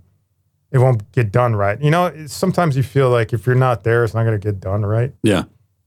it 0.71 0.79
won't 0.79 1.11
get 1.11 1.31
done 1.31 1.55
right. 1.55 1.79
You 1.81 1.91
know, 1.91 2.11
sometimes 2.27 2.75
you 2.77 2.83
feel 2.83 3.09
like 3.09 3.33
if 3.33 3.45
you're 3.45 3.55
not 3.55 3.83
there, 3.83 4.03
it's 4.03 4.13
not 4.13 4.23
going 4.23 4.39
to 4.39 4.43
get 4.43 4.59
done 4.59 4.83
right. 4.85 5.13
Yeah. 5.21 5.43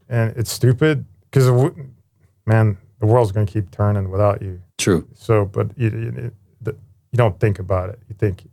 And 0.09 0.37
it's 0.37 0.53
stupid 0.53 1.05
because, 1.31 1.49
man, 2.47 2.77
the 3.01 3.07
world's 3.07 3.33
going 3.33 3.47
to 3.47 3.53
keep 3.53 3.71
turning 3.71 4.11
without 4.11 4.43
you. 4.43 4.61
True. 4.79 5.07
So, 5.15 5.45
but 5.47 5.69
you, 5.77 5.89
you, 5.91 6.33
you 6.67 7.17
don't 7.17 7.39
think 7.39 7.59
about 7.59 7.91
it. 7.91 7.99
You 8.09 8.15
think 8.19 8.49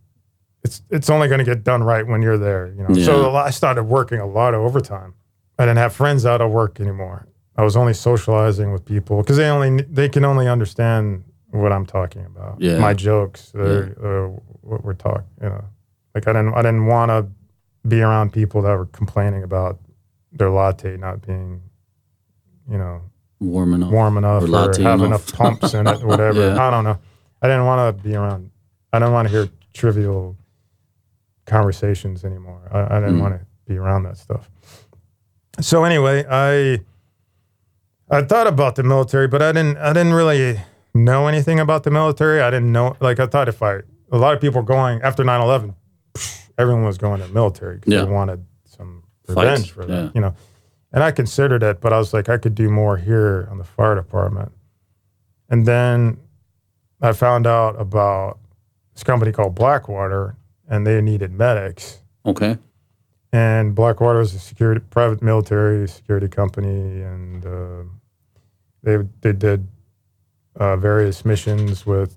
it's 0.64 0.82
it's 0.90 1.10
only 1.10 1.26
going 1.28 1.38
to 1.40 1.44
get 1.44 1.64
done 1.64 1.82
right 1.82 2.06
when 2.06 2.22
you're 2.22 2.38
there. 2.38 2.72
You 2.76 2.86
know. 2.86 2.94
So 2.94 3.20
Yeah. 3.20 3.26
lot- 3.28 3.46
I 3.46 3.50
started 3.50 3.82
working 3.84 4.20
a 4.20 4.26
lot 4.26 4.54
of 4.54 4.60
overtime. 4.60 5.14
I 5.58 5.64
didn't 5.64 5.78
have 5.78 5.92
friends 5.92 6.24
out 6.24 6.40
of 6.40 6.50
work 6.52 6.80
anymore. 6.80 7.26
I 7.56 7.62
was 7.64 7.76
only 7.76 7.92
socializing 7.94 8.72
with 8.72 8.84
people 8.84 9.18
because 9.18 9.36
they 9.36 9.48
only 9.48 9.82
they 9.82 10.08
can 10.08 10.24
only 10.24 10.48
understand 10.48 11.24
what 11.50 11.72
I'm 11.72 11.84
talking 11.84 12.24
about. 12.24 12.60
Yeah. 12.60 12.78
My 12.78 12.94
jokes, 12.94 13.52
uh, 13.54 13.90
uh, 14.02 14.40
what 14.62 14.84
we're 14.84 14.94
talking. 14.94 15.26
You 15.42 15.48
know, 15.50 15.64
like 16.14 16.26
I 16.28 16.32
didn't 16.32 16.54
I 16.54 16.62
didn't 16.62 16.86
want 16.86 17.10
to 17.10 17.26
be 17.88 18.00
around 18.00 18.32
people 18.32 18.62
that 18.62 18.74
were 18.76 18.86
complaining 18.86 19.42
about 19.42 19.78
their 20.32 20.50
latte 20.50 20.96
not 20.96 21.26
being, 21.26 21.62
you 22.70 22.78
know, 22.78 23.02
Warm 23.40 23.74
enough. 23.74 23.90
warm 23.90 24.16
enough 24.18 24.42
Or 24.44 24.46
or, 24.46 24.50
have 24.82 25.00
enough. 25.00 25.00
enough 25.02 25.32
pumps 25.32 25.74
in 25.74 25.86
it 25.86 26.02
or 26.02 26.06
whatever. 26.12 26.40
Yeah. 26.54 26.64
I 26.66 26.70
don't 26.70 26.84
know. 26.84 26.98
I 27.42 27.48
didn't 27.48 27.64
want 27.64 27.96
to 27.96 28.02
be 28.02 28.14
around. 28.14 28.50
I 28.92 28.98
didn't 29.00 29.12
want 29.14 29.28
to 29.28 29.32
hear 29.34 29.48
trivial 29.74 30.36
conversations 31.46 32.24
anymore. 32.24 32.60
I, 32.72 32.96
I 32.96 33.00
didn't 33.00 33.16
Mm. 33.18 33.20
want 33.22 33.34
to 33.40 33.46
be 33.66 33.76
around 33.78 34.04
that 34.04 34.16
stuff. 34.16 34.48
So 35.60 35.84
anyway, 35.84 36.24
I 36.30 36.80
I 38.10 38.22
thought 38.22 38.46
about 38.46 38.76
the 38.76 38.82
military, 38.82 39.26
but 39.28 39.42
I 39.42 39.52
didn't. 39.52 39.76
I 39.78 39.92
didn't 39.92 40.12
really 40.12 40.60
know 40.94 41.26
anything 41.26 41.58
about 41.60 41.82
the 41.82 41.90
military. 41.90 42.40
I 42.42 42.50
didn't 42.50 42.70
know. 42.72 42.96
Like 43.00 43.18
I 43.20 43.26
thought, 43.26 43.48
if 43.48 43.62
I 43.62 43.80
a 44.12 44.18
lot 44.18 44.34
of 44.34 44.40
people 44.40 44.60
were 44.60 44.66
going 44.66 45.00
after 45.02 45.24
9-11, 45.24 45.74
everyone 46.58 46.84
was 46.84 46.98
going 46.98 47.20
to 47.20 47.26
the 47.26 47.32
military 47.32 47.76
because 47.76 47.92
Yeah. 47.92 48.04
they 48.04 48.10
wanted 48.10 48.44
revenge 49.28 49.70
for 49.72 49.84
that. 49.84 49.92
yeah. 50.04 50.10
You 50.14 50.20
know, 50.20 50.34
and 50.92 51.02
I 51.02 51.10
considered 51.10 51.62
it, 51.62 51.80
but 51.80 51.92
I 51.92 51.98
was 51.98 52.12
like, 52.12 52.28
I 52.28 52.38
could 52.38 52.54
do 52.54 52.68
more 52.68 52.96
here 52.96 53.48
on 53.50 53.58
the 53.58 53.64
fire 53.64 53.94
department. 53.94 54.52
And 55.48 55.66
then 55.66 56.18
I 57.00 57.12
found 57.12 57.46
out 57.46 57.80
about 57.80 58.38
this 58.94 59.02
company 59.02 59.32
called 59.32 59.54
Blackwater, 59.54 60.36
and 60.68 60.86
they 60.86 61.00
needed 61.00 61.32
medics. 61.32 61.98
Okay. 62.26 62.58
And 63.32 63.74
Blackwater 63.74 64.20
is 64.20 64.34
a 64.34 64.38
security, 64.38 64.80
private 64.90 65.22
military 65.22 65.88
security 65.88 66.28
company, 66.28 67.00
and 67.02 67.46
uh, 67.46 67.82
they 68.82 68.98
they 69.22 69.32
did 69.32 69.66
uh, 70.56 70.76
various 70.76 71.24
missions 71.24 71.86
with 71.86 72.16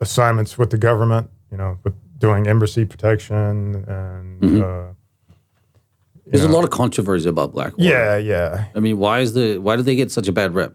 assignments 0.00 0.58
with 0.58 0.70
the 0.70 0.76
government. 0.78 1.30
You 1.50 1.56
know, 1.56 1.78
with 1.82 1.94
doing 2.18 2.46
embassy 2.46 2.84
protection 2.84 3.84
and. 3.88 4.40
Mhm. 4.42 4.62
Uh, 4.90 4.94
There's 6.30 6.44
a 6.44 6.48
lot 6.48 6.64
of 6.64 6.70
controversy 6.70 7.28
about 7.28 7.52
Blackwater. 7.52 7.82
Yeah, 7.82 8.16
yeah. 8.16 8.66
I 8.74 8.80
mean, 8.80 8.98
why 8.98 9.20
is 9.20 9.32
the 9.34 9.58
why 9.58 9.76
do 9.76 9.82
they 9.82 9.96
get 9.96 10.10
such 10.10 10.28
a 10.28 10.32
bad 10.32 10.54
rep? 10.54 10.74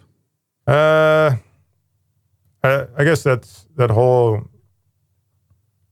Uh, 0.67 1.35
I, 2.63 2.87
I 2.97 3.03
guess 3.03 3.23
that's 3.23 3.67
that 3.75 3.89
whole 3.91 4.43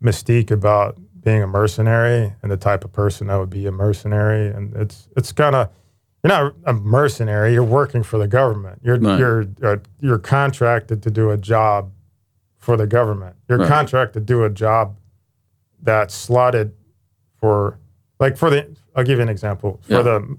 mystique 0.04 0.52
about 0.52 0.98
being 1.24 1.44
a 1.44 1.48
mercenary 1.48 2.34
and 2.42 2.52
the 2.52 2.58
type 2.58 2.84
of 2.84 2.92
person 2.92 3.28
that 3.28 3.38
would 3.38 3.50
be 3.50 3.68
a 3.68 3.72
mercenary, 3.72 4.48
and 4.50 4.76
it's 4.76 5.08
it's 5.16 5.32
kind 5.32 5.56
of 5.56 5.70
you're 6.24 6.30
not 6.30 6.54
a 6.66 6.74
mercenary. 6.74 7.54
You're 7.54 7.64
working 7.64 8.04
for 8.04 8.18
the 8.18 8.28
government. 8.28 8.80
You're 8.84 8.98
Right. 9.00 9.20
you're 9.20 9.46
uh, 9.64 9.78
you're 10.00 10.20
contracted 10.20 11.04
to 11.04 11.12
do 11.12 11.30
a 11.32 11.38
job 11.38 11.92
for 12.58 12.78
the 12.78 12.88
government. 12.88 13.36
You're 13.48 13.60
Right. 13.60 13.68
contracted 13.68 14.26
to 14.26 14.34
do 14.34 14.44
a 14.44 14.50
job 14.50 14.98
that's 15.84 16.14
slotted 16.16 16.74
for 17.40 17.78
like 18.20 18.38
for 18.38 18.50
the. 18.50 18.76
I'll 18.96 19.04
give 19.04 19.18
you 19.20 19.24
an 19.24 19.30
example 19.30 19.80
for 19.84 19.94
Yeah. 19.94 20.02
the 20.02 20.38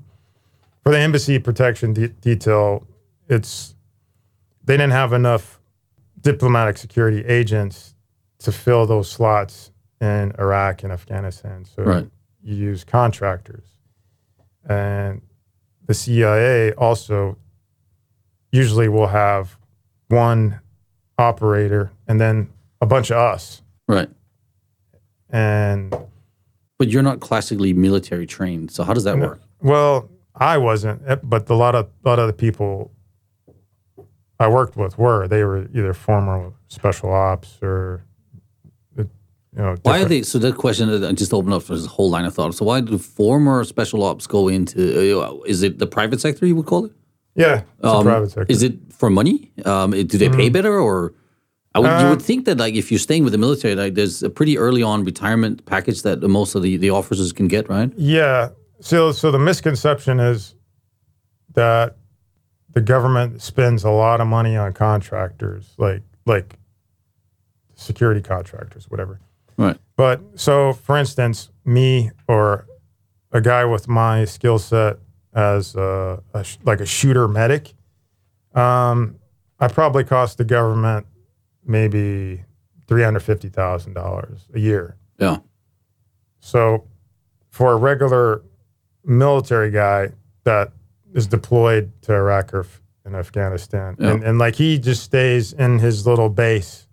for 0.83 0.91
the 0.93 0.99
embassy 0.99 1.39
protection 1.39 1.93
de- 1.93 2.09
detail. 2.09 2.87
It's 3.29 3.75
they 4.65 4.77
didn't 4.77 4.93
have 4.93 5.13
enough 5.13 5.61
diplomatic 6.21 6.77
security 6.77 7.25
agents 7.25 7.95
to 8.39 8.53
fill 8.53 8.87
those 8.87 9.11
slots 9.11 9.71
in 10.01 10.33
Iraq 10.39 10.83
and 10.83 10.93
Afghanistan. 10.93 11.65
So 11.65 11.83
Right. 11.85 12.11
you 12.43 12.55
use 12.55 12.85
contractors. 12.85 13.65
And 14.69 15.23
the 15.87 15.95
CIA 15.95 16.73
also 16.73 17.39
usually 18.53 18.89
will 18.89 19.09
have 19.09 19.57
one 20.09 20.61
operator 21.19 21.91
and 22.07 22.21
then 22.21 22.51
a 22.81 22.87
bunch 22.87 23.11
of 23.11 23.17
us. 23.19 23.63
Right. 23.89 24.11
And 25.31 25.95
But 26.79 26.89
you're 26.89 27.03
not 27.03 27.21
classically 27.21 27.73
military 27.73 28.27
trained. 28.27 28.71
So 28.71 28.83
how 28.85 28.95
does 28.95 29.05
that 29.05 29.17
No. 29.19 29.27
work? 29.27 29.41
well, 29.61 30.09
I 30.35 30.59
wasn't, 30.59 31.03
eh, 31.07 31.17
but 31.23 31.49
a 31.51 31.55
lot 31.55 31.75
of 31.75 31.87
a 32.05 32.09
lot 32.09 32.19
of 32.19 32.27
the 32.27 32.33
people 32.33 32.91
I 34.41 34.49
worked 34.49 34.77
with 34.77 34.99
were. 34.99 35.29
They 35.29 35.45
were 35.45 35.69
either 35.75 35.93
former 35.93 36.53
special 36.69 37.11
ops 37.13 37.59
or 37.63 38.03
uh, 38.99 39.03
you 39.03 39.63
know. 39.63 39.77
Why 39.83 40.01
are 40.03 40.07
they? 40.07 40.23
So 40.23 40.39
that 40.39 40.57
question 40.57 40.89
uh, 40.89 41.09
I 41.09 41.13
just 41.13 41.33
opened 41.35 41.55
up 41.55 41.63
for 41.63 41.77
this 41.77 41.87
whole 41.87 42.11
line 42.11 42.25
of 42.25 42.35
thought. 42.35 42.55
So 42.55 42.65
why 42.65 42.81
do 42.81 42.97
former 42.99 43.63
special 43.65 44.03
ops 44.03 44.27
go 44.27 44.49
into? 44.49 45.21
Uh, 45.21 45.37
is 45.47 45.63
it 45.63 45.79
the 45.79 45.87
private 45.87 46.21
sector 46.21 46.47
you 46.47 46.57
would 46.57 46.67
call 46.67 46.87
it? 46.87 46.93
Yeah, 47.35 47.63
Um, 47.83 48.05
private 48.05 48.31
sector. 48.31 48.47
Is 48.53 48.63
it 48.63 48.75
for 48.93 49.11
money? 49.11 49.53
Um, 49.65 49.91
do 49.93 50.19
they 50.19 50.29
pay 50.31 50.49
better, 50.49 50.79
or 50.81 51.13
I 51.75 51.79
would 51.81 51.87
you 52.01 52.07
Uh, 52.07 52.11
would 52.11 52.23
think 52.23 52.45
that 52.45 52.59
like 52.59 52.75
if 52.75 52.91
you're 52.91 52.99
staying 52.99 53.25
with 53.25 53.33
the 53.33 53.39
military, 53.39 53.75
like 53.75 53.95
there's 53.95 54.23
a 54.23 54.31
pretty 54.31 54.59
early 54.59 54.83
on 54.83 55.05
retirement 55.05 55.65
package 55.65 56.03
that 56.03 56.23
most 56.23 56.55
of 56.55 56.63
the 56.63 56.77
the 56.77 56.91
officers 56.91 57.33
can 57.33 57.49
get, 57.49 57.69
right? 57.69 57.91
Yeah. 57.97 58.51
So, 58.81 59.13
so 59.13 59.31
the 59.31 59.39
misconception 59.39 60.19
is 60.21 60.55
that 61.55 61.97
the 62.75 62.81
government 62.81 63.41
spends 63.41 63.85
a 63.85 63.91
lot 63.91 64.21
of 64.21 64.27
money 64.27 64.57
on 64.57 64.73
contractors, 64.73 65.75
like 65.79 66.03
like 66.27 66.57
security 67.75 68.21
contractors, 68.21 68.91
whatever. 68.91 69.21
Right. 69.57 69.77
But 69.97 70.21
so, 70.35 70.73
for 70.73 70.97
instance, 70.99 71.51
me 71.65 72.11
or 72.29 72.67
a 73.33 73.41
guy 73.41 73.65
with 73.65 73.89
my 73.89 74.25
skill 74.25 74.59
set 74.59 74.99
as 75.35 75.75
a, 75.75 76.23
a 76.35 76.45
sh- 76.45 76.59
like 76.65 76.81
a 76.81 76.87
shooter 76.87 77.29
medic, 77.29 77.75
um, 78.55 79.17
I 79.61 79.69
probably 79.69 80.05
cost 80.05 80.39
the 80.39 80.45
government 80.45 81.07
maybe 81.65 82.45
three 82.87 83.03
hundred 83.03 83.21
fifty 83.21 83.49
thousand 83.49 83.95
dollars 83.95 84.49
a 84.55 84.59
year. 84.59 84.97
Yeah. 85.19 85.39
So, 86.41 86.89
for 87.51 87.73
a 87.73 87.77
regular 87.77 88.43
military 89.05 89.71
guy 89.71 90.11
that 90.45 90.73
is 91.15 91.27
deployed 91.27 91.93
to 92.03 92.13
Iraq 92.15 92.53
or 92.55 92.67
in 93.05 93.15
Afghanistan, 93.15 93.97
Yeah. 93.99 94.11
and, 94.13 94.25
and 94.25 94.39
like 94.39 94.55
he 94.57 94.79
just 94.79 95.03
stays 95.03 95.53
in 95.53 95.79
his 95.79 96.07
little 96.07 96.29
base 96.29 96.87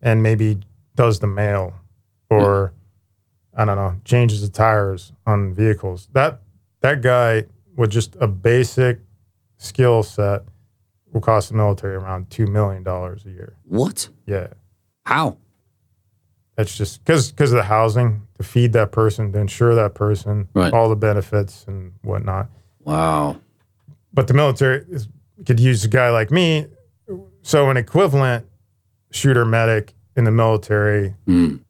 and 0.00 0.22
maybe 0.22 0.60
does 0.94 1.18
the 1.20 1.26
mail 1.26 1.74
or 2.30 2.72
I 3.56 3.64
don't 3.64 3.76
know, 3.76 3.96
changes 4.04 4.42
the 4.42 4.48
tires 4.48 5.12
on 5.26 5.52
vehicles. 5.54 6.08
That 6.12 6.40
that 6.80 7.02
guy 7.02 7.44
with 7.76 7.90
just 7.90 8.16
a 8.20 8.28
basic 8.28 9.00
skill 9.56 10.02
set 10.02 10.42
will 11.12 11.20
cost 11.20 11.50
the 11.50 11.56
military 11.56 11.94
around 11.94 12.30
two 12.30 12.46
million 12.46 12.82
dollars 12.82 13.24
a 13.26 13.30
year. 13.30 13.56
What? 13.64 14.08
Yeah. 14.26 14.48
How? 15.06 15.38
That's 16.56 16.76
just 16.76 17.04
because 17.04 17.30
because 17.30 17.52
of 17.52 17.56
the 17.56 17.62
housing 17.64 18.26
to 18.36 18.42
feed 18.42 18.72
that 18.74 18.92
person, 18.92 19.32
to 19.32 19.38
insure 19.38 19.74
that 19.74 19.94
person, 19.94 20.48
Right. 20.54 20.72
all 20.72 20.88
the 20.88 20.96
benefits 20.96 21.64
and 21.68 21.92
whatnot. 22.02 22.48
Wow. 22.80 23.40
But 24.12 24.26
the 24.26 24.34
military 24.34 24.84
is, 24.88 25.08
could 25.46 25.60
use 25.60 25.84
a 25.84 25.88
guy 25.88 26.10
like 26.10 26.30
me. 26.30 26.66
So 27.42 27.70
an 27.70 27.76
equivalent 27.76 28.46
shooter 29.12 29.44
medic 29.44 29.94
in 30.16 30.24
the 30.24 30.30
military. 30.32 31.14
Mm. 31.26 31.60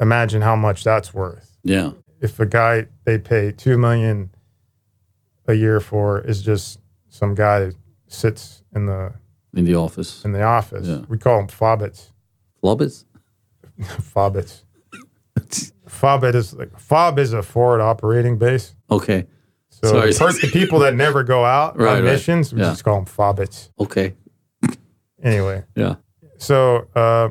Imagine 0.00 0.42
how 0.42 0.56
much 0.56 0.82
that's 0.84 1.12
worth. 1.14 1.56
Yeah. 1.62 1.92
If 2.20 2.40
a 2.40 2.46
guy 2.46 2.86
they 3.04 3.18
pay 3.18 3.52
two 3.52 3.76
million 3.78 4.30
a 5.46 5.54
year 5.54 5.80
for 5.80 6.20
is 6.20 6.42
just 6.42 6.80
some 7.08 7.34
guy 7.34 7.60
that 7.60 7.74
sits 8.08 8.62
in 8.74 8.86
the 8.86 9.12
In 9.54 9.64
the 9.64 9.74
office. 9.74 10.24
in 10.24 10.32
the 10.32 10.42
office, 10.42 10.86
Yeah. 10.86 11.00
we 11.08 11.18
call 11.18 11.38
them 11.38 11.48
fobbits. 11.48 12.12
Flobbits? 12.62 13.04
fobbits. 13.80 14.62
Fobbit 15.88 16.34
is 16.34 16.52
like 16.54 16.78
fob 16.78 17.18
is 17.18 17.32
a 17.32 17.42
forward 17.42 17.80
operating 17.80 18.38
base. 18.38 18.74
Okay. 18.90 19.26
So 19.70 19.88
Sorry. 19.88 20.12
first, 20.12 20.40
the 20.40 20.48
people 20.48 20.78
that 20.80 20.94
never 20.94 21.22
go 21.22 21.44
out 21.44 21.76
Right, 21.78 21.98
on 21.98 22.04
right. 22.04 22.12
missions, 22.12 22.52
we 22.52 22.60
Yeah. 22.60 22.70
just 22.70 22.84
call 22.84 22.96
them 22.96 23.04
fobbits. 23.04 23.70
Okay. 23.78 24.14
Anyway, 25.22 25.64
Yeah. 25.74 25.96
so 26.38 26.88
uh, 26.94 27.28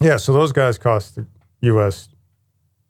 yeah, 0.00 0.16
so 0.16 0.32
those 0.32 0.52
guys 0.52 0.78
cost 0.78 1.14
the 1.16 1.26
U.S. 1.62 2.08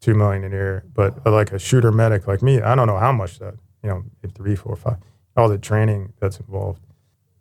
two 0.00 0.14
million 0.14 0.44
a 0.44 0.48
year, 0.48 0.84
but 0.94 1.18
uh, 1.26 1.30
like 1.32 1.52
a 1.52 1.58
shooter 1.58 1.92
medic 1.92 2.26
like 2.26 2.42
me, 2.42 2.60
I 2.60 2.74
don't 2.74 2.86
know 2.86 2.98
how 2.98 3.12
much 3.12 3.38
that 3.38 3.54
you 3.82 3.88
know, 3.90 4.02
three, 4.34 4.54
four, 4.56 4.76
five, 4.76 4.96
all 5.36 5.48
the 5.48 5.58
training 5.58 6.12
that's 6.20 6.38
involved, 6.40 6.82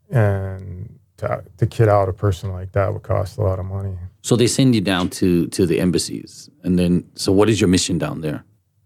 and 0.09 0.99
to, 1.17 1.43
to 1.57 1.67
kit 1.67 1.89
out 1.89 2.09
a 2.09 2.13
person 2.13 2.51
like 2.51 2.71
that 2.71 2.93
would 2.93 3.03
cost 3.03 3.37
a 3.37 3.41
lot 3.41 3.59
of 3.59 3.65
money. 3.65 3.95
So 4.21 4.35
they 4.35 4.47
send 4.47 4.75
you 4.75 4.81
down 4.81 5.09
to 5.11 5.47
to 5.47 5.65
the 5.65 5.79
embassies, 5.79 6.49
and 6.63 6.77
then 6.77 7.09
so 7.15 7.31
what 7.31 7.49
is 7.49 7.61
your 7.61 7.67
mission 7.67 7.97
down 7.97 8.21
there? 8.21 8.43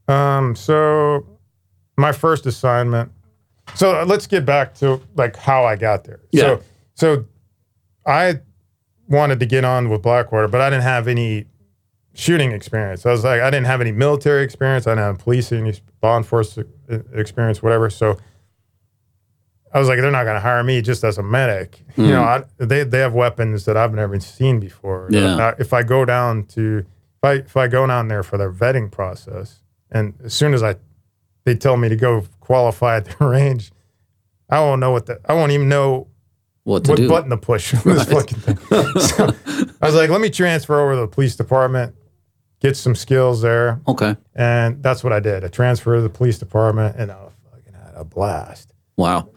Um, 0.08 0.56
so 0.56 1.26
my 1.98 2.12
first 2.12 2.46
assignment. 2.46 3.12
So 3.76 4.04
let's 4.04 4.28
get 4.28 4.46
back 4.46 4.74
to 4.76 5.00
like 5.16 5.36
how 5.36 5.64
I 5.64 5.76
got 5.76 6.04
there. 6.04 6.20
Yeah. 6.32 6.42
So 6.42 6.62
so 6.96 7.26
I 8.06 8.42
wanted 9.08 9.40
to 9.40 9.46
get 9.46 9.64
on 9.64 9.90
with 9.90 10.02
Blackwater, 10.02 10.48
but 10.48 10.62
I 10.62 10.70
didn't 10.70 10.84
have 10.84 11.08
any 11.08 11.46
shooting 12.14 12.52
experience. 12.52 13.06
I 13.06 13.12
was 13.12 13.24
like, 13.24 13.42
I 13.42 13.50
didn't 13.50 13.66
have 13.66 13.82
any 13.82 13.92
military 13.92 14.44
experience. 14.44 14.86
I 14.86 14.92
didn't 14.92 15.06
have 15.06 15.20
policing, 15.20 15.74
law 16.02 16.18
enforcement 16.18 16.70
experience, 17.14 17.64
whatever. 17.64 17.90
So 17.90 18.18
I 19.74 19.80
was 19.80 19.88
like, 19.88 20.00
they're 20.00 20.12
not 20.12 20.24
going 20.24 20.36
to 20.36 20.40
hire 20.42 20.64
me 20.64 20.82
just 20.82 21.04
as 21.04 21.18
a 21.18 21.24
medic. 21.24 21.84
You 21.98 22.08
know, 22.08 22.22
hmm. 22.24 22.44
I, 22.62 22.66
they 22.66 22.84
they 22.84 23.00
have 23.00 23.14
weapons 23.14 23.66
that 23.66 23.76
I've 23.76 23.94
never 23.94 24.20
seen 24.20 24.60
before. 24.60 25.08
Yeah. 25.10 25.54
If 25.58 25.74
I 25.74 25.84
go 25.84 26.06
down 26.06 26.44
to 26.48 26.80
if 26.80 27.24
I 27.24 27.34
if 27.34 27.58
I 27.58 27.68
go 27.68 27.86
down 27.88 28.08
there 28.08 28.24
for 28.24 28.38
their 28.38 28.52
vetting 28.52 28.92
process, 28.92 29.62
and 29.92 30.14
as 30.24 30.34
soon 30.34 30.54
as 30.54 30.62
I 30.62 30.76
they 31.46 31.56
tell 31.56 31.76
me 31.78 31.90
to 31.90 31.96
go 31.96 32.26
qualify 32.40 32.98
at 32.98 33.06
the 33.20 33.26
range, 33.26 33.72
I 34.50 34.60
won't 34.60 34.80
know 34.80 34.92
what 34.92 35.08
the 35.08 35.20
I 35.26 35.34
won't 35.34 35.52
even 35.52 35.70
know 35.70 36.08
What 36.66 36.86
to 36.86 36.92
what 36.92 37.08
button 37.08 37.30
to 37.32 37.38
push 37.38 37.74
on 37.74 37.82
this 37.84 38.06
fucking 38.06 38.40
thing. 38.40 38.58
so 39.00 39.36
I 39.82 39.86
was 39.86 39.96
like, 39.96 40.10
let 40.10 40.22
me 40.22 40.30
transfer 40.30 40.80
over 40.80 40.94
to 40.96 41.02
the 41.02 41.08
police 41.08 41.36
department, 41.36 41.96
get 42.60 42.78
some 42.78 42.94
skills 42.96 43.42
there, 43.42 43.82
Okay. 43.88 44.16
and 44.36 44.84
that's 44.84 45.04
what 45.04 45.12
I 45.14 45.20
did. 45.20 45.44
I 45.44 45.48
transferred 45.48 45.96
to 45.96 46.02
the 46.02 46.10
police 46.10 46.38
department, 46.38 46.96
and 46.98 47.12
I 47.12 47.16
fucking 47.52 47.74
had 47.74 47.94
a 47.96 48.04
blast. 48.06 48.73
Wow. 48.96 49.30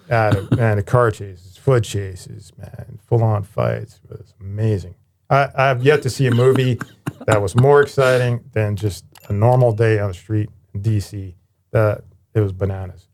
Man, 0.56 0.76
the 0.76 0.84
car 0.84 1.10
chases, 1.10 1.56
foot 1.56 1.84
chases, 1.84 2.52
man, 2.58 2.98
full 3.06 3.22
on 3.22 3.42
fights. 3.42 4.00
It 4.10 4.18
was 4.18 4.34
amazing. 4.40 4.94
I, 5.30 5.48
I've 5.54 5.82
yet 5.82 6.02
to 6.02 6.10
see 6.10 6.26
a 6.26 6.30
movie 6.30 6.78
that 7.26 7.40
was 7.40 7.56
more 7.56 7.82
exciting 7.82 8.44
than 8.52 8.76
just 8.76 9.04
a 9.28 9.32
normal 9.32 9.72
day 9.72 9.98
on 9.98 10.08
the 10.08 10.14
street 10.14 10.50
in 10.74 10.82
DC. 10.82 11.34
That 11.72 12.04
it 12.34 12.40
was 12.40 12.52
bananas. 12.52 13.08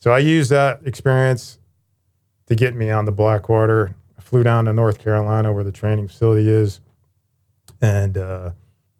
So 0.00 0.10
I 0.10 0.18
used 0.18 0.50
that 0.50 0.80
experience 0.84 1.58
to 2.46 2.54
get 2.54 2.74
me 2.74 2.90
on 2.90 3.04
the 3.04 3.12
Blackwater. 3.12 3.94
I 4.18 4.22
flew 4.22 4.42
down 4.42 4.64
to 4.64 4.72
North 4.72 4.98
Carolina 4.98 5.52
where 5.52 5.64
the 5.64 5.72
training 5.72 6.08
facility 6.08 6.48
is, 6.48 6.80
and 7.80 8.16
uh, 8.16 8.50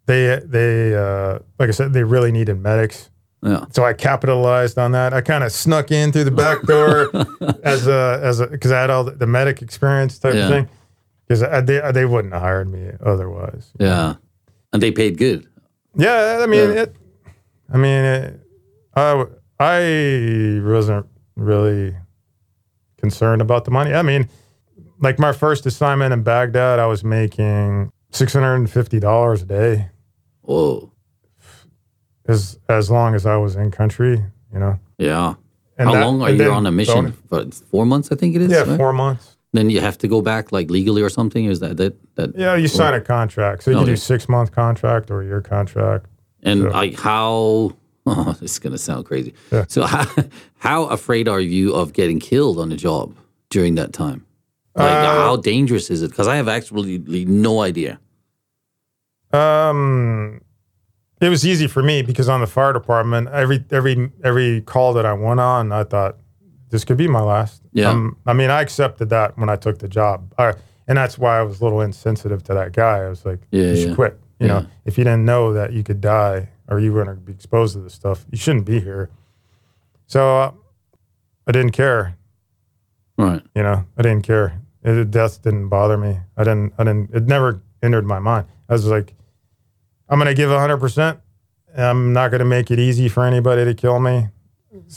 they 0.05 0.39
they 0.45 0.95
uh, 0.95 1.39
like 1.57 1.69
I 1.69 1.71
said 1.71 1.93
they 1.93 2.03
really 2.03 2.31
needed 2.31 2.59
medics. 2.61 3.09
Yeah. 3.41 3.65
So 3.71 3.85
I 3.85 3.93
capitalized 3.93 4.77
on 4.77 4.91
that. 4.91 5.13
I 5.13 5.21
kind 5.21 5.43
of 5.43 5.51
snuck 5.51 5.91
in 5.91 6.11
through 6.11 6.25
the 6.25 6.31
back 6.31 6.61
door 6.63 7.09
as 7.63 7.87
a 7.87 8.19
as 8.21 8.39
a 8.41 8.47
because 8.47 8.71
I 8.71 8.81
had 8.81 8.89
all 8.89 9.03
the, 9.05 9.11
the 9.11 9.27
medic 9.27 9.61
experience 9.61 10.19
type 10.19 10.33
Yeah. 10.35 10.41
of 10.45 10.49
thing. 10.49 10.69
Because 11.27 11.65
they 11.65 11.79
they 11.93 12.05
wouldn't 12.05 12.33
have 12.33 12.41
hired 12.41 12.69
me 12.71 12.89
otherwise. 13.05 13.71
Yeah. 13.79 14.15
And 14.73 14.81
they 14.81 14.91
paid 14.91 15.17
good. 15.17 15.47
Yeah, 15.95 16.39
I 16.41 16.47
mean 16.47 16.69
Yeah. 16.73 16.81
it. 16.83 16.95
I 17.71 17.77
mean, 17.77 18.03
it, 18.03 18.39
I 18.95 19.25
I 19.59 20.59
wasn't 20.63 21.05
really 21.35 21.95
concerned 22.97 23.41
about 23.41 23.65
the 23.65 23.71
money. 23.71 23.93
I 23.93 24.01
mean, 24.01 24.27
like 24.99 25.19
my 25.19 25.31
first 25.31 25.65
assignment 25.65 26.13
in 26.13 26.23
Baghdad, 26.23 26.79
I 26.79 26.87
was 26.87 27.03
making 27.03 27.91
six 28.11 28.33
hundred 28.33 28.55
and 28.55 28.69
fifty 28.69 28.99
dollars 28.99 29.43
a 29.43 29.45
day. 29.45 29.89
Whoa. 30.41 30.91
As 32.29 32.59
as 32.69 32.89
long 32.89 33.15
as 33.15 33.25
I 33.25 33.35
was 33.37 33.55
in 33.55 33.71
country, 33.71 34.23
you 34.53 34.59
know. 34.59 34.79
Yeah. 34.97 35.33
And 35.77 35.87
How 35.89 35.95
that- 35.95 36.05
long 36.05 36.21
are 36.21 36.29
you 36.31 36.51
on 36.51 36.65
a 36.65 36.71
mission? 36.71 37.13
For 37.29 37.45
four 37.71 37.85
months, 37.85 38.11
I 38.11 38.15
think 38.15 38.35
it 38.35 38.41
is. 38.41 38.51
Yeah, 38.51 38.63
right? 38.63 38.77
four 38.77 38.93
months. 38.93 39.35
Then 39.53 39.69
you 39.69 39.81
have 39.81 39.97
to 39.99 40.07
go 40.07 40.21
back 40.21 40.51
like 40.51 40.69
legally 40.69 41.01
or 41.01 41.09
something. 41.09 41.45
Is 41.45 41.59
that 41.59 41.77
that 41.77 41.93
that? 42.15 42.29
Yeah, 42.37 42.55
you 42.55 42.67
sign 42.67 42.93
a 42.93 43.01
contract. 43.01 43.63
So 43.63 43.71
you 43.71 43.77
can 43.77 43.85
do 43.85 43.95
six 43.95 44.27
month 44.29 44.51
contract 44.51 45.09
or 45.11 45.21
a 45.21 45.25
year 45.25 45.41
contract. 45.41 46.05
And 46.43 46.61
So- 46.61 46.69
like 46.69 46.99
how? 46.99 47.73
Oh, 48.05 48.33
this 48.41 48.53
is 48.53 48.59
gonna 48.59 48.77
sound 48.77 49.05
crazy. 49.05 49.33
Yeah. 49.51 49.65
So 49.67 49.83
how 49.83 50.05
how 50.57 50.85
afraid 50.85 51.27
are 51.27 51.41
you 51.41 51.73
of 51.75 51.93
getting 51.93 52.19
killed 52.19 52.57
on 52.59 52.69
the 52.69 52.75
job 52.77 53.13
during 53.49 53.75
that 53.75 53.91
time? 53.93 54.25
Like 54.75 54.89
Uh, 54.91 55.25
how 55.25 55.35
dangerous 55.37 55.89
is 55.91 56.01
it? 56.01 56.09
Because 56.11 56.27
I 56.27 56.35
have 56.37 56.47
absolutely 56.47 57.25
no 57.25 57.61
idea. 57.61 57.99
Um, 59.31 60.41
it 61.21 61.29
was 61.29 61.45
easy 61.45 61.67
for 61.67 61.83
me 61.83 62.01
because 62.01 62.29
on 62.29 62.41
the 62.41 62.47
fire 62.47 62.73
department, 62.73 63.29
every 63.29 63.63
every 63.71 64.11
every 64.23 64.61
call 64.61 64.93
that 64.93 65.05
I 65.05 65.13
went 65.13 65.39
on, 65.39 65.71
I 65.71 65.83
thought 65.83 66.17
this 66.69 66.85
could 66.85 66.97
be 66.97 67.07
my 67.07 67.21
last. 67.21 67.61
Yeah. 67.73 67.89
Um, 67.89 68.17
I 68.25 68.33
mean, 68.33 68.49
I 68.49 68.61
accepted 68.61 69.09
that 69.09 69.37
when 69.37 69.49
I 69.49 69.55
took 69.55 69.79
the 69.79 69.87
job, 69.87 70.33
I, 70.37 70.53
and 70.87 70.97
that's 70.97 71.17
why 71.17 71.39
I 71.39 71.41
was 71.43 71.61
a 71.61 71.63
little 71.63 71.81
insensitive 71.81 72.43
to 72.43 72.53
that 72.53 72.73
guy. 72.73 72.99
I 73.03 73.09
was 73.09 73.25
like, 73.25 73.39
Yeah, 73.51 73.63
you 73.71 73.75
should 73.75 73.89
yeah. 73.89 73.95
quit. 73.95 74.19
You 74.39 74.47
Yeah. 74.47 74.59
know, 74.61 74.67
if 74.85 74.97
you 74.97 75.03
didn't 75.03 75.25
know 75.25 75.53
that 75.53 75.73
you 75.73 75.83
could 75.83 75.99
die 75.99 76.49
or 76.67 76.79
you 76.79 76.93
were 76.93 77.03
going 77.03 77.15
to 77.17 77.21
be 77.21 77.33
exposed 77.33 77.73
to 77.73 77.79
this 77.81 77.93
stuff, 77.93 78.25
you 78.31 78.37
shouldn't 78.37 78.65
be 78.65 78.79
here. 78.79 79.09
So 80.07 80.39
uh, 80.41 80.51
I 81.47 81.51
didn't 81.51 81.71
care. 81.71 82.15
Right. 83.17 83.41
You 83.55 83.63
know, 83.63 83.85
I 83.97 84.01
didn't 84.01 84.23
care. 84.23 84.61
It, 84.83 85.11
death 85.11 85.41
didn't 85.41 85.67
bother 85.69 85.97
me. 85.97 86.19
I 86.37 86.43
didn't. 86.43 86.73
I 86.77 86.83
didn't. 86.85 87.13
It 87.13 87.23
never 87.27 87.61
entered 87.83 88.05
my 88.05 88.19
mind. 88.19 88.47
I 88.69 88.73
was 88.73 88.85
like, 88.85 89.13
I'm 90.09 90.17
gonna 90.19 90.33
give 90.33 90.49
100. 90.49 90.77
percent 90.77 91.19
I'm 91.77 92.13
not 92.13 92.31
gonna 92.31 92.45
make 92.45 92.71
it 92.71 92.79
easy 92.79 93.07
for 93.09 93.23
anybody 93.25 93.63
to 93.65 93.73
kill 93.73 93.99
me. 93.99 94.27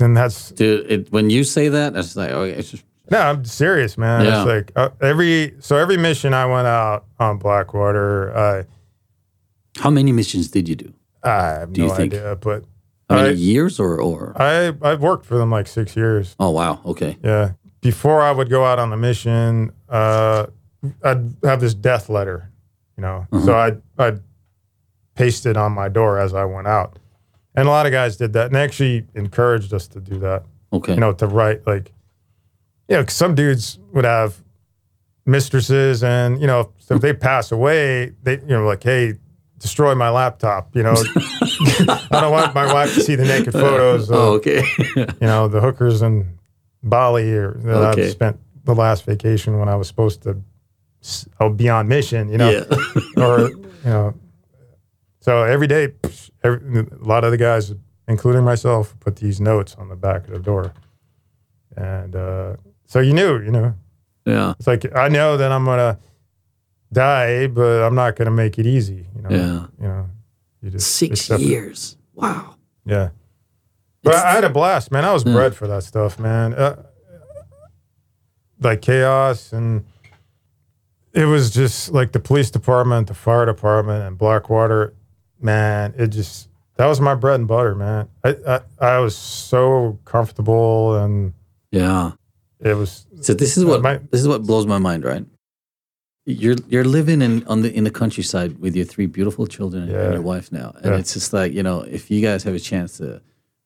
And 0.00 0.16
that's 0.16 0.50
Dude, 0.52 0.90
it, 0.90 1.12
when 1.12 1.30
you 1.30 1.44
say 1.44 1.68
that, 1.68 1.94
it's 1.96 2.16
like 2.16 2.30
okay, 2.30 2.58
it's 2.58 2.70
just 2.70 2.84
no. 3.10 3.18
I'm 3.18 3.44
serious, 3.44 3.96
man. 3.98 4.24
Yeah. 4.24 4.40
It's 4.42 4.46
like 4.48 4.72
uh, 4.76 4.90
every 5.00 5.54
so 5.60 5.76
every 5.76 5.96
mission 5.96 6.32
I 6.34 6.46
went 6.46 6.66
out 6.66 7.04
on 7.18 7.38
Blackwater, 7.38 8.34
I 8.36 8.64
how 9.80 9.90
many 9.90 10.12
missions 10.12 10.48
did 10.50 10.68
you 10.68 10.76
do? 10.76 10.92
I 11.22 11.30
have 11.60 11.72
Do 11.72 11.82
you 11.82 11.88
no 11.88 11.94
think? 11.94 12.12
idea, 12.14 12.36
but 12.36 12.64
How 13.08 13.16
many 13.16 13.28
I- 13.30 13.32
years 13.32 13.78
or 13.80 14.00
or? 14.00 14.32
I 14.36 14.72
I've 14.82 15.00
worked 15.02 15.24
for 15.26 15.36
them 15.38 15.50
like 15.50 15.66
six 15.66 15.96
years. 15.96 16.36
Oh 16.38 16.50
wow. 16.50 16.80
Okay. 16.86 17.16
Yeah. 17.22 17.52
Before 17.80 18.22
I 18.22 18.30
would 18.30 18.48
go 18.50 18.64
out 18.64 18.78
on 18.78 18.90
the 18.90 18.96
mission, 18.96 19.72
uh, 19.88 20.46
I'd 21.02 21.34
have 21.44 21.60
this 21.60 21.74
death 21.74 22.08
letter, 22.08 22.50
you 22.96 23.02
know. 23.02 23.26
So 23.44 23.54
I'd 23.56 23.80
I'd 23.98 24.20
paste 25.14 25.46
it 25.46 25.56
on 25.56 25.72
my 25.72 25.88
door 25.88 26.18
as 26.18 26.34
I 26.34 26.44
went 26.44 26.66
out, 26.66 26.98
and 27.54 27.68
a 27.68 27.70
lot 27.70 27.86
of 27.86 27.92
guys 27.92 28.16
did 28.16 28.32
that, 28.34 28.46
and 28.46 28.54
they 28.54 28.62
actually 28.62 29.06
encouraged 29.14 29.72
us 29.74 29.86
to 29.88 30.00
do 30.00 30.18
that. 30.20 30.44
Okay. 30.72 30.94
You 30.94 31.00
know, 31.00 31.12
to 31.12 31.26
write 31.26 31.66
like, 31.66 31.92
you 32.88 32.96
know, 32.96 33.04
'cause 33.04 33.14
some 33.14 33.34
dudes 33.34 33.78
would 33.92 34.04
have 34.04 34.42
mistresses, 35.26 36.02
and 36.02 36.40
you 36.40 36.46
know, 36.46 36.70
so 36.78 36.96
if 36.96 37.02
they 37.02 37.12
pass 37.12 37.52
away, 37.52 38.12
they 38.22 38.38
you 38.40 38.48
know 38.48 38.66
like, 38.66 38.82
hey, 38.82 39.14
destroy 39.58 39.94
my 39.94 40.10
laptop. 40.10 40.74
You 40.74 40.82
know, 40.82 40.94
I 41.16 42.08
don't 42.10 42.32
want 42.32 42.54
my 42.54 42.72
wife 42.72 42.94
to 42.94 43.00
see 43.00 43.14
the 43.14 43.24
naked 43.24 43.52
photos. 43.52 44.10
Of, 44.10 44.16
oh, 44.16 44.32
okay. 44.34 44.62
you 44.96 45.06
know, 45.20 45.48
the 45.48 45.60
hookers 45.60 46.02
in 46.02 46.38
Bali 46.82 47.32
or 47.32 47.52
that 47.64 47.92
Okay. 47.92 48.06
I've 48.06 48.10
spent 48.10 48.40
the 48.64 48.74
last 48.74 49.04
vacation 49.04 49.58
when 49.58 49.68
I 49.68 49.76
was 49.76 49.88
supposed 49.88 50.22
to 50.22 50.42
I'll 51.40 51.48
oh, 51.48 51.50
be 51.50 51.68
on 51.68 51.88
mission, 51.88 52.28
you 52.28 52.38
know, 52.38 52.50
yeah. 52.50 52.64
or 53.22 53.48
you 53.50 53.70
know. 53.84 54.14
So 55.22 55.44
every 55.44 55.68
day, 55.68 55.88
psh, 55.88 56.30
every, 56.42 56.80
a 56.80 57.04
lot 57.04 57.22
of 57.22 57.30
the 57.30 57.36
guys, 57.36 57.72
including 58.08 58.42
myself, 58.42 58.94
put 58.98 59.14
these 59.16 59.40
notes 59.40 59.76
on 59.76 59.88
the 59.88 59.94
back 59.94 60.26
of 60.26 60.32
the 60.34 60.40
door, 60.40 60.74
and 61.76 62.16
uh, 62.16 62.56
so 62.86 62.98
you 62.98 63.12
knew, 63.14 63.40
you 63.40 63.52
know, 63.52 63.74
yeah. 64.26 64.54
it's 64.58 64.66
like 64.66 64.84
I 64.96 65.08
know 65.08 65.36
that 65.36 65.52
I'm 65.52 65.64
gonna 65.64 65.98
die, 66.92 67.46
but 67.46 67.82
I'm 67.84 67.94
not 67.94 68.16
gonna 68.16 68.32
make 68.32 68.58
it 68.58 68.66
easy, 68.66 69.06
you 69.14 69.22
know. 69.22 69.30
Yeah. 69.30 69.66
You 69.80 69.88
know, 69.88 70.10
you 70.60 70.70
just 70.70 70.90
Six 70.96 71.20
accept 71.20 71.40
it. 71.40 71.46
years. 71.46 71.96
Wow. 72.14 72.56
Yeah. 72.84 73.10
But 74.02 74.16
I 74.16 74.32
had 74.32 74.42
a 74.42 74.50
blast, 74.50 74.90
man. 74.90 75.04
I 75.04 75.12
was 75.12 75.24
Yeah. 75.24 75.34
bred 75.34 75.54
for 75.54 75.68
that 75.68 75.84
stuff, 75.84 76.18
man. 76.18 76.52
Uh, 76.54 76.82
like 78.60 78.82
chaos 78.82 79.52
and 79.52 79.84
it 81.12 81.26
was 81.26 81.50
just 81.50 81.92
like 81.92 82.10
the 82.12 82.18
police 82.20 82.50
department, 82.50 83.06
the 83.06 83.14
fire 83.14 83.46
department, 83.46 84.02
and 84.04 84.18
Blackwater. 84.18 84.94
Man, 85.42 85.94
it 85.98 86.08
just 86.08 86.48
that 86.76 86.86
was 86.86 87.00
my 87.00 87.14
bread 87.14 87.40
and 87.40 87.48
butter, 87.48 87.74
man. 87.74 88.08
I 88.24 88.36
I, 88.46 88.60
I 88.80 88.98
was 89.00 89.16
so 89.16 89.98
comfortable 90.04 90.96
and 90.96 91.32
Yeah. 91.70 92.12
it 92.60 92.74
was 92.74 93.06
So 93.20 93.34
this 93.34 93.56
is 93.56 93.64
what 93.64 93.82
my- 93.82 94.00
this 94.10 94.20
is 94.20 94.28
what 94.28 94.42
blows 94.44 94.66
my 94.66 94.78
mind, 94.78 95.04
right? 95.04 95.24
You're 96.24 96.56
you're 96.68 96.84
living 96.84 97.20
in 97.20 97.44
on 97.48 97.62
the 97.62 97.72
in 97.74 97.82
the 97.84 97.90
countryside 97.90 98.58
with 98.60 98.76
your 98.76 98.84
three 98.84 99.06
beautiful 99.06 99.46
children 99.48 99.90
and 99.90 100.12
your 100.14 100.22
wife 100.22 100.52
now, 100.52 100.72
and 100.82 100.92
Yeah. 100.92 100.98
it's 101.00 101.12
just 101.14 101.32
like 101.32 101.52
you 101.52 101.64
know 101.64 101.80
if 101.80 102.10
you 102.12 102.20
guys 102.22 102.44
have 102.44 102.54
a 102.54 102.60
chance 102.60 102.98
to, 102.98 103.20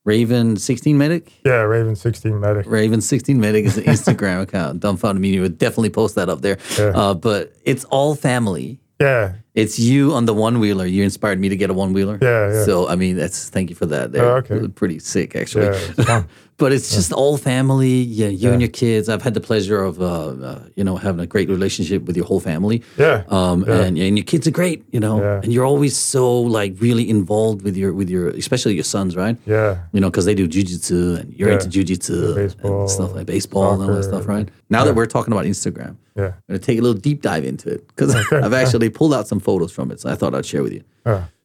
Raven 0.06 0.56
sixteen 0.56 0.96
medic, 0.96 1.30
yeah, 1.44 1.60
Raven 1.62 1.94
sixteen 1.96 2.40
medic. 2.40 2.64
Raven 2.66 3.02
sixteen 3.02 3.38
medic 3.40 3.66
is 3.66 3.76
an 3.76 3.84
Instagram 3.84 4.40
account. 4.46 4.80
Dumbfounded 4.80 5.20
Media 5.20 5.42
would 5.42 5.58
definitely 5.58 5.90
post 5.90 6.14
that 6.14 6.30
up 6.30 6.40
there. 6.40 6.56
Yeah. 6.78 6.92
Uh, 6.94 7.12
but 7.12 7.52
it's 7.64 7.84
all 7.86 8.14
family. 8.14 8.80
Yeah. 9.00 9.34
It's 9.54 9.78
you 9.78 10.14
on 10.14 10.24
the 10.26 10.34
one 10.34 10.58
wheeler. 10.58 10.86
You 10.86 11.02
inspired 11.02 11.38
me 11.40 11.48
to 11.48 11.56
get 11.56 11.70
a 11.70 11.74
one 11.74 11.92
wheeler. 11.92 12.18
Yeah, 12.20 12.52
yeah. 12.52 12.64
So 12.64 12.88
I 12.88 12.94
mean, 12.96 13.16
that's 13.16 13.48
thank 13.50 13.70
you 13.70 13.76
for 13.76 13.86
that. 13.86 14.12
They're 14.12 14.24
Oh, 14.24 14.36
okay. 14.36 14.68
pretty 14.68 14.98
sick 14.98 15.36
actually. 15.36 15.76
Yeah. 15.98 16.24
But 16.58 16.72
it's 16.72 16.94
just 16.94 17.12
all 17.12 17.36
family. 17.36 17.96
Yeah, 18.00 18.28
you 18.28 18.48
Yeah. 18.48 18.52
and 18.52 18.62
your 18.62 18.70
kids. 18.70 19.10
I've 19.10 19.20
had 19.20 19.34
the 19.34 19.40
pleasure 19.42 19.82
of, 19.82 20.00
uh, 20.00 20.04
uh, 20.50 20.58
you 20.74 20.84
know, 20.84 20.96
having 20.96 21.20
a 21.20 21.26
great 21.26 21.50
relationship 21.50 22.06
with 22.06 22.16
your 22.16 22.24
whole 22.24 22.40
family. 22.40 22.82
Yeah. 22.98 23.24
Um, 23.28 23.64
Yeah. 23.68 23.82
and 23.82 23.98
and 23.98 24.16
your 24.16 24.24
kids 24.24 24.46
are 24.46 24.50
great. 24.52 24.82
You 24.90 25.00
know, 25.00 25.20
Yeah. 25.20 25.40
and 25.42 25.52
you're 25.52 25.66
always 25.66 25.94
so 25.98 26.40
like 26.40 26.72
really 26.80 27.10
involved 27.10 27.60
with 27.62 27.76
your 27.76 27.92
with 27.92 28.08
your, 28.08 28.28
especially 28.30 28.74
your 28.74 28.84
sons, 28.84 29.14
right? 29.16 29.36
Yeah. 29.46 29.76
You 29.92 30.00
know, 30.00 30.08
because 30.10 30.24
they 30.24 30.34
do 30.34 30.48
jujitsu 30.48 31.18
and 31.20 31.34
you're 31.36 31.50
Yeah. 31.50 31.56
into 31.56 31.68
jujitsu 31.68 32.34
Baseball, 32.34 32.80
and 32.80 32.90
stuff 32.90 33.14
like 33.14 33.26
baseball 33.26 33.74
and 33.74 33.82
all 33.82 33.94
that 33.96 34.04
stuff, 34.04 34.26
right? 34.26 34.48
Now 34.70 34.82
that 34.86 34.94
we're 34.96 35.06
talking 35.16 35.32
about 35.34 35.44
Instagram, 35.44 35.96
Yeah. 36.16 36.24
I'm 36.28 36.32
gonna 36.48 36.58
take 36.60 36.78
a 36.78 36.82
little 36.86 37.00
deep 37.08 37.20
dive 37.20 37.44
into 37.44 37.68
it 37.68 37.86
because 37.88 38.14
I've 38.32 38.54
actually 38.54 38.88
pulled 38.88 39.12
out 39.12 39.28
some 39.28 39.40
photos 39.40 39.72
from 39.72 39.90
it, 39.90 40.00
so 40.00 40.08
I 40.08 40.14
thought 40.14 40.34
I'd 40.34 40.46
share 40.46 40.62
with 40.62 40.72
you. 40.72 40.82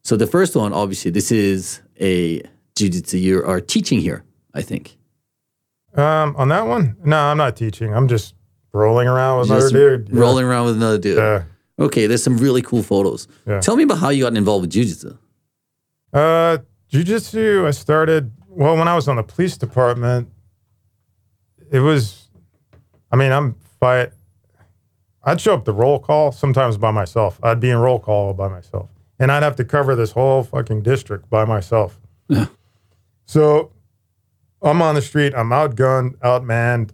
So 0.03 0.15
the 0.15 0.25
first 0.27 0.55
one, 0.55 0.71
obviously, 0.71 1.11
this 1.11 1.31
is 1.33 1.81
a 1.99 2.41
jujitsu 2.77 3.19
you 3.21 3.43
are 3.43 3.59
teaching 3.59 3.99
here, 3.99 4.23
I 4.53 4.61
think. 4.61 4.97
Um, 5.95 6.35
on 6.37 6.47
that 6.49 6.65
one, 6.67 6.95
no, 7.03 7.17
I'm 7.17 7.37
not 7.37 7.55
teaching. 7.55 7.93
I'm 7.93 8.07
just 8.07 8.35
rolling 8.73 9.07
around 9.07 9.39
with 9.39 9.47
Just 9.49 9.71
another 9.73 9.97
dude. 9.97 10.09
Yeah. 10.13 10.21
rolling 10.21 10.45
around 10.45 10.65
with 10.65 10.75
another 10.77 10.97
dude. 10.97 11.17
Yeah. 11.17 11.43
Okay, 11.79 12.05
there's 12.07 12.23
some 12.23 12.37
really 12.37 12.61
cool 12.61 12.83
photos. 12.83 13.27
Yeah. 13.47 13.59
Tell 13.59 13.75
me 13.75 13.83
about 13.83 13.97
how 13.97 14.09
you 14.09 14.23
got 14.23 14.35
involved 14.37 14.61
with 14.63 14.71
jujitsu. 14.71 15.17
Uh, 16.13 16.59
jujitsu. 16.91 17.65
I 17.65 17.71
started 17.71 18.31
well 18.47 18.77
when 18.77 18.87
I 18.87 18.95
was 18.95 19.07
on 19.07 19.15
the 19.15 19.23
police 19.23 19.57
department. 19.57 20.29
It 21.71 21.79
was, 21.79 22.29
I 23.11 23.15
mean, 23.15 23.31
I'm 23.31 23.55
fight. 23.79 24.11
I'd 25.23 25.39
show 25.39 25.53
up 25.53 25.65
to 25.65 25.71
roll 25.71 25.99
call 25.99 26.31
sometimes 26.31 26.77
by 26.77 26.91
myself. 26.91 27.39
I'd 27.43 27.59
be 27.59 27.69
in 27.69 27.77
roll 27.77 27.99
call 27.99 28.33
by 28.33 28.47
myself, 28.47 28.89
and 29.19 29.31
I'd 29.31 29.43
have 29.43 29.55
to 29.57 29.65
cover 29.65 29.95
this 29.95 30.11
whole 30.11 30.43
fucking 30.43 30.81
district 30.81 31.29
by 31.29 31.45
myself. 31.45 31.99
Yeah. 32.27 32.47
So, 33.25 33.71
I'm 34.61 34.81
on 34.81 34.95
the 34.95 35.01
street. 35.01 35.33
I'm 35.35 35.49
outgunned, 35.49 36.17
outmanned, 36.17 36.91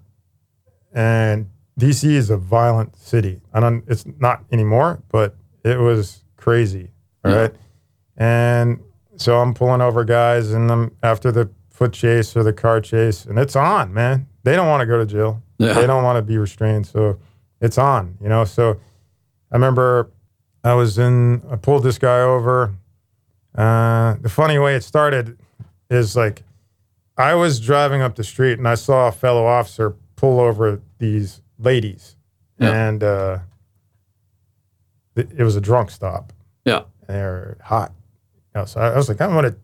and 0.94 1.50
DC 1.80 2.06
is 2.10 2.30
a 2.30 2.38
violent 2.38 2.96
city. 2.96 3.42
I 3.54 3.60
don't. 3.60 3.84
It's 3.88 4.06
not 4.20 4.44
anymore, 4.52 5.02
but 5.10 5.36
it 5.64 5.80
was 5.80 6.24
crazy. 6.38 6.90
All 7.26 7.32
Yeah. 7.32 7.38
right, 7.42 7.56
and 8.16 8.80
so 9.18 9.40
I'm 9.40 9.54
pulling 9.54 9.82
over 9.82 10.04
guys, 10.04 10.52
and 10.52 10.72
I'm 10.72 10.92
after 11.04 11.32
the 11.32 11.50
foot 11.70 11.94
chase 11.94 12.36
or 12.36 12.44
the 12.44 12.54
car 12.54 12.82
chase, 12.82 13.26
and 13.26 13.38
it's 13.38 13.56
on, 13.56 13.94
man. 13.94 14.28
They 14.44 14.56
don't 14.56 14.68
want 14.68 14.82
to 14.82 14.86
go 14.86 14.98
to 14.98 15.06
jail. 15.06 15.42
Yeah. 15.58 15.74
They 15.74 15.86
don't 15.88 16.04
want 16.04 16.18
to 16.18 16.22
be 16.22 16.38
restrained, 16.38 16.88
so 16.88 17.20
it's 17.62 17.78
on, 17.78 18.18
you 18.22 18.30
know. 18.30 18.46
So 18.46 18.80
I 19.52 19.56
remember 19.56 20.10
I 20.64 20.74
was 20.74 20.98
in, 20.98 21.42
I 21.52 21.56
pulled 21.58 21.84
this 21.84 21.98
guy 21.98 22.22
over. 22.22 22.74
Uh, 23.56 24.16
the 24.22 24.30
funny 24.30 24.58
way 24.60 24.76
it 24.76 24.84
started 24.84 25.38
is 25.90 26.16
like 26.16 26.44
I 27.18 27.34
was 27.36 27.60
driving 27.60 28.02
up 28.02 28.16
the 28.16 28.24
street 28.24 28.58
and 28.60 28.68
I 28.68 28.76
saw 28.76 29.08
a 29.08 29.12
fellow 29.12 29.46
officer 29.46 29.96
pull 30.16 30.40
over 30.40 30.82
these 31.00 31.42
ladies, 31.60 32.16
Yeah. 32.60 32.88
and 32.88 33.04
uh, 33.04 33.40
it, 35.16 35.30
it 35.38 35.44
was 35.44 35.56
a 35.56 35.62
drunk 35.62 35.90
stop 35.92 36.32
Yeah. 36.66 36.84
and 37.08 37.18
they're 37.18 37.58
hot. 37.64 37.92
You 38.54 38.62
know, 38.62 38.66
so 38.66 38.80
I, 38.80 38.90
I 38.92 38.96
was 38.98 39.10
like, 39.10 39.20
I'm 39.22 39.32
gonna 39.34 39.56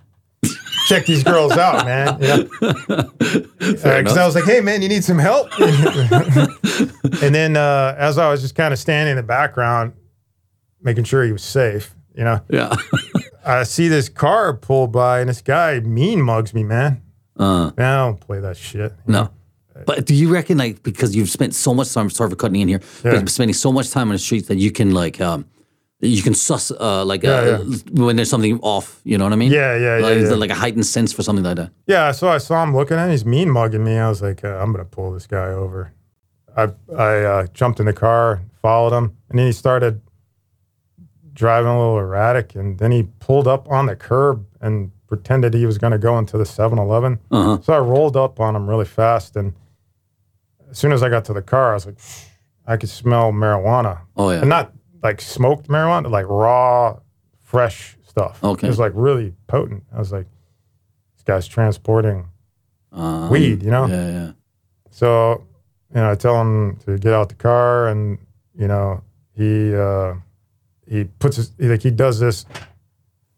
check 0.87 1.05
these 1.05 1.23
girls 1.23 1.53
out, 1.53 1.85
man. 1.85 2.21
You 2.21 2.27
know? 2.27 3.09
Because 3.63 4.17
I 4.17 4.25
was 4.25 4.35
like, 4.35 4.43
hey, 4.43 4.59
man, 4.61 4.81
you 4.81 4.89
need 4.89 5.03
some 5.03 5.17
help? 5.17 5.47
and 5.59 7.33
then 7.33 7.55
uh, 7.55 7.95
as 7.97 8.17
I 8.17 8.29
was 8.29 8.41
just 8.41 8.55
kind 8.55 8.73
of 8.73 8.79
standing 8.79 9.11
in 9.11 9.17
the 9.17 9.23
background, 9.23 9.93
making 10.81 11.05
sure 11.05 11.23
he 11.23 11.31
was 11.31 11.43
safe, 11.43 11.95
you 12.15 12.23
know, 12.23 12.41
Yeah. 12.49 12.75
I 13.45 13.63
see 13.63 13.87
this 13.89 14.09
car 14.09 14.53
pull 14.53 14.87
by 14.87 15.19
and 15.21 15.29
this 15.29 15.41
guy 15.41 15.79
mean 15.81 16.21
mugs 16.21 16.53
me, 16.53 16.63
man. 16.63 17.01
Uh, 17.39 17.71
I 17.77 17.81
don't 17.97 18.19
play 18.19 18.39
that 18.39 18.57
shit. 18.57 18.93
no. 19.07 19.29
But 19.87 20.05
do 20.05 20.13
you 20.13 20.31
reckon, 20.31 20.59
like, 20.59 20.83
because 20.83 21.15
you've 21.15 21.31
spent 21.31 21.55
so 21.55 21.73
much 21.73 21.91
time, 21.91 22.07
sorry 22.11 22.29
for 22.29 22.35
cutting 22.35 22.61
in 22.61 22.67
here, 22.67 22.79
Yeah. 23.03 23.13
you've 23.15 23.29
spending 23.31 23.55
so 23.55 23.71
much 23.71 23.89
time 23.89 24.09
on 24.09 24.13
the 24.13 24.19
streets 24.19 24.47
that 24.49 24.57
you 24.57 24.69
can, 24.71 24.91
like, 24.91 25.19
um, 25.19 25.45
you 25.99 26.21
can 26.21 26.35
suss, 26.35 26.69
uh, 26.69 27.03
like, 27.03 27.25
uh, 27.25 27.57
when 27.91 28.15
there's 28.15 28.29
something 28.29 28.59
off, 28.61 29.01
you 29.03 29.17
know 29.17 29.23
what 29.23 29.33
I 29.33 29.35
mean? 29.35 29.51
Yeah, 29.51 29.75
yeah, 29.75 29.97
yeah, 29.97 30.03
Like, 30.03 30.17
is 30.17 30.23
yeah. 30.23 30.29
there, 30.29 30.37
like 30.37 30.51
a 30.51 30.55
heightened 30.55 30.85
sense 30.85 31.11
for 31.11 31.23
something 31.23 31.43
like 31.43 31.55
that. 31.55 31.71
Yeah, 31.87 32.11
so 32.11 32.27
I 32.29 32.37
saw 32.37 32.61
him 32.61 32.75
looking 32.75 32.97
at 32.97 33.05
me. 33.07 33.13
He's 33.13 33.25
mean 33.25 33.49
mugging 33.49 33.83
me. 33.83 33.97
I 33.97 34.09
was 34.09 34.21
like, 34.21 34.43
uh, 34.43 34.59
I'm 34.61 34.71
gonna 34.71 34.85
pull 34.85 35.11
this 35.11 35.25
guy 35.25 35.47
over. 35.47 35.91
I 36.55 36.69
I 36.95 37.23
uh, 37.23 37.47
jumped 37.55 37.79
in 37.79 37.87
the 37.87 37.93
car, 37.93 38.41
followed 38.61 38.95
him, 38.95 39.17
and 39.29 39.39
then 39.39 39.47
he 39.47 39.51
started 39.53 40.01
driving 41.33 41.71
a 41.71 41.77
little 41.79 41.97
erratic. 41.97 42.53
And 42.55 42.77
then 42.77 42.91
he 42.91 43.03
pulled 43.19 43.47
up 43.47 43.67
on 43.71 43.87
the 43.87 43.95
curb 43.95 44.45
and 44.61 44.91
pretended 45.17 45.53
he 45.53 45.65
was 45.65 45.77
gonna 45.77 45.97
go 45.99 46.17
into 46.17 46.37
the 46.37 46.43
7-Eleven. 46.43 47.19
Uh 47.29 47.43
huh. 47.43 47.61
So 47.61 47.73
I 47.73 47.79
rolled 47.79 48.17
up 48.17 48.39
on 48.39 48.55
him 48.55 48.67
really 48.69 48.85
fast, 48.85 49.35
and 49.35 49.53
as 50.71 50.77
soon 50.79 50.91
as 50.91 51.03
I 51.03 51.09
got 51.09 51.25
to 51.25 51.33
the 51.33 51.41
car, 51.41 51.71
I 51.71 51.73
was 51.75 51.85
like, 51.85 51.99
I 52.65 52.77
could 52.77 52.89
smell 52.89 53.31
marijuana, 53.31 53.99
Oh, 54.15 54.31
yeah. 54.31 54.39
and 54.39 54.49
not 54.49 54.73
like 55.03 55.21
smoked 55.21 55.67
marijuana, 55.67 56.09
like 56.09 56.25
raw, 56.27 56.97
fresh 57.41 57.95
stuff. 58.07 58.43
Okay. 58.43 58.67
it 58.67 58.69
was 58.69 58.79
like 58.79 58.93
really 58.95 59.33
potent. 59.47 59.83
I 59.93 59.99
was 59.99 60.11
like, 60.11 60.25
this 61.15 61.23
guy's 61.25 61.47
transporting 61.47 62.25
Um, 62.91 63.29
weed, 63.29 63.61
you 63.63 63.69
know? 63.71 63.85
Yeah, 63.85 64.09
yeah. 64.09 64.31
So, 64.89 65.45
you 65.93 66.01
know, 66.01 66.09
I 66.11 66.15
tell 66.15 66.39
him 66.41 66.77
to 66.85 66.97
get 66.97 67.13
out 67.13 67.29
the 67.29 67.35
car 67.35 67.87
and, 67.89 68.17
you 68.57 68.67
know, 68.67 69.01
he 69.35 69.75
uh 69.75 70.13
he 70.87 71.03
puts 71.05 71.35
his 71.37 71.51
he, 71.59 71.67
like 71.67 71.81
he 71.83 71.91
does 71.91 72.19
this 72.19 72.45